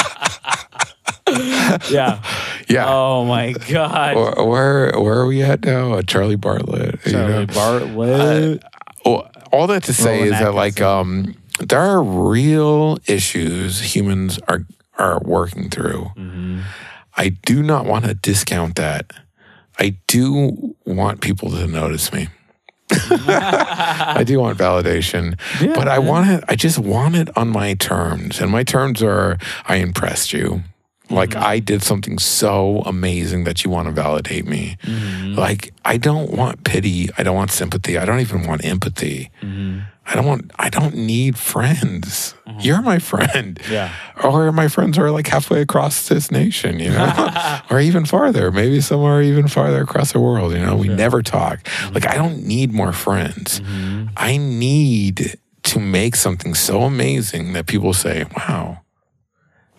Yeah. 1.89 2.21
yeah. 2.69 2.85
Oh 2.87 3.25
my 3.25 3.53
God. 3.53 4.15
Where, 4.15 4.45
where 4.45 4.99
where 4.99 5.19
are 5.21 5.25
we 5.25 5.41
at 5.41 5.63
now? 5.65 5.93
Uh, 5.93 6.01
Charlie 6.03 6.35
Bartlett. 6.35 6.99
you 7.05 7.11
Charlie 7.11 7.45
know? 7.45 7.45
Bartlett. 7.47 8.63
Well, 9.03 9.31
all 9.51 9.67
that 9.67 9.83
to 9.83 9.93
say 9.93 10.21
is 10.21 10.31
that 10.31 10.53
like 10.53 10.79
um, 10.81 11.35
there 11.59 11.79
are 11.79 12.03
real 12.03 12.99
issues 13.07 13.95
humans 13.95 14.39
are 14.47 14.65
are 14.97 15.19
working 15.21 15.69
through. 15.69 16.11
Mm-hmm. 16.15 16.61
I 17.15 17.29
do 17.29 17.63
not 17.63 17.85
want 17.85 18.05
to 18.05 18.13
discount 18.13 18.75
that. 18.75 19.11
I 19.79 19.97
do 20.07 20.75
want 20.85 21.21
people 21.21 21.49
to 21.51 21.65
notice 21.67 22.13
me. 22.13 22.27
I 23.11 24.23
do 24.25 24.39
want 24.39 24.57
validation, 24.57 25.39
Yeah, 25.61 25.73
but 25.75 25.87
I 25.87 25.97
man. 25.99 26.07
want 26.07 26.29
it. 26.29 26.43
I 26.47 26.55
just 26.55 26.79
want 26.79 27.15
it 27.15 27.35
on 27.37 27.49
my 27.49 27.73
terms, 27.75 28.39
and 28.41 28.51
my 28.51 28.63
terms 28.63 29.01
are: 29.03 29.37
I 29.67 29.77
impressed 29.77 30.33
you. 30.33 30.63
Like 31.09 31.31
mm-hmm. 31.31 31.43
I 31.43 31.59
did 31.59 31.83
something 31.83 32.17
so 32.17 32.81
amazing 32.85 33.43
that 33.43 33.63
you 33.63 33.69
want 33.69 33.87
to 33.87 33.91
validate 33.91 34.47
me. 34.47 34.77
Mm-hmm. 34.83 35.35
Like 35.35 35.73
I 35.83 35.97
don't 35.97 36.31
want 36.31 36.63
pity. 36.63 37.09
I 37.17 37.23
don't 37.23 37.35
want 37.35 37.51
sympathy. 37.51 37.97
I 37.97 38.05
don't 38.05 38.21
even 38.21 38.47
want 38.47 38.63
empathy. 38.63 39.29
Mm-hmm. 39.41 39.81
I 40.05 40.15
don't 40.15 40.25
want. 40.25 40.51
I 40.57 40.69
don't 40.69 40.95
need 40.95 41.37
friends. 41.37 42.35
You're 42.59 42.81
my 42.81 42.99
friend. 42.99 43.59
Yeah. 43.69 43.93
Or 44.23 44.53
my 44.53 44.69
friends 44.69 44.97
are 44.97 45.11
like 45.11 45.27
halfway 45.27 45.59
across 45.59 46.07
this 46.07 46.31
nation, 46.31 46.79
you 46.79 46.91
know, 46.91 47.59
or 47.69 47.81
even 47.81 48.05
farther. 48.05 48.51
Maybe 48.51 48.79
somewhere 48.79 49.21
even 49.21 49.49
farther 49.49 49.81
across 49.81 50.13
the 50.13 50.19
world. 50.19 50.53
You 50.53 50.59
know, 50.59 50.77
we 50.77 50.87
never 50.87 51.21
talk. 51.21 51.67
Like 51.91 52.07
I 52.07 52.15
don't 52.15 52.45
need 52.45 52.71
more 52.71 52.93
friends. 52.93 53.59
I 54.15 54.37
need 54.37 55.37
to 55.63 55.79
make 55.79 56.15
something 56.15 56.53
so 56.53 56.83
amazing 56.83 57.51
that 57.53 57.65
people 57.65 57.93
say, 57.93 58.25
"Wow, 58.37 58.82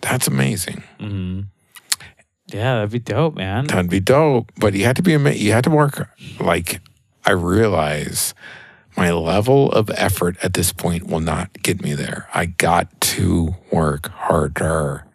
that's 0.05 0.27
amazing." 0.27 0.83
Mm-hmm. 0.99 1.41
Yeah, 2.47 2.75
that'd 2.75 2.91
be 2.91 2.99
dope, 2.99 3.35
man. 3.35 3.65
That'd 3.65 3.89
be 3.89 3.99
dope. 3.99 4.51
But 4.57 4.73
you 4.75 4.85
had 4.85 4.95
to 4.97 5.01
be 5.01 5.11
you 5.13 5.51
had 5.51 5.63
to 5.63 5.71
work 5.71 6.07
like 6.39 6.79
I 7.25 7.31
realize 7.31 8.33
my 8.95 9.11
level 9.11 9.71
of 9.71 9.89
effort 9.89 10.37
at 10.43 10.53
this 10.53 10.71
point 10.71 11.07
will 11.07 11.19
not 11.19 11.51
get 11.63 11.81
me 11.81 11.93
there. 11.95 12.29
I 12.33 12.45
got 12.45 13.01
to 13.17 13.55
work 13.71 14.09
harder. 14.09 15.05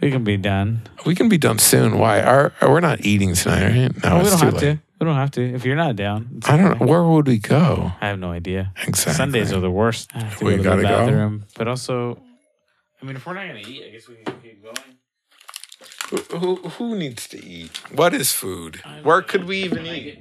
We 0.00 0.10
can 0.10 0.24
be 0.24 0.36
done. 0.38 0.82
We 1.04 1.14
can 1.14 1.28
be 1.28 1.36
done 1.38 1.58
soon. 1.58 1.98
Why? 1.98 2.22
Are 2.22 2.52
we're 2.62 2.80
not 2.80 3.04
eating 3.04 3.34
tonight, 3.34 3.64
right? 3.64 4.04
No, 4.04 4.18
we 4.18 4.24
don't 4.30 4.40
have 4.40 4.54
late. 4.54 4.60
to. 4.60 4.78
We 5.00 5.04
don't 5.06 5.16
have 5.16 5.30
to. 5.32 5.42
If 5.54 5.64
you're 5.64 5.76
not 5.76 5.96
down, 5.96 6.40
I 6.46 6.56
don't 6.56 6.66
okay. 6.72 6.84
know. 6.84 6.90
Where 6.90 7.02
would 7.04 7.26
we 7.26 7.38
go? 7.38 7.92
I 8.00 8.06
have 8.06 8.18
no 8.18 8.30
idea. 8.30 8.72
Exactly. 8.86 9.14
Sundays 9.14 9.52
are 9.52 9.60
the 9.60 9.70
worst. 9.70 10.10
I 10.14 10.20
have 10.24 10.38
to 10.38 10.44
We 10.44 10.56
go 10.56 10.58
to 10.58 10.62
gotta 10.62 10.82
go? 10.82 10.88
bathroom. 10.88 11.44
But 11.56 11.68
also, 11.68 12.18
I 13.02 13.06
mean, 13.06 13.16
if 13.16 13.26
we're 13.26 13.34
not 13.34 13.46
gonna 13.46 13.60
eat, 13.60 13.84
I 13.86 13.90
guess 13.90 14.08
we 14.08 14.16
can 14.16 14.40
keep 14.40 14.62
going. 14.62 14.98
Who, 16.10 16.38
who, 16.38 16.68
who 16.70 16.96
needs 16.96 17.28
to 17.28 17.44
eat? 17.44 17.78
What 17.94 18.12
is 18.14 18.32
food? 18.32 18.82
Where 19.02 19.22
could 19.22 19.44
we 19.44 19.62
even 19.62 19.86
eat? 19.86 20.18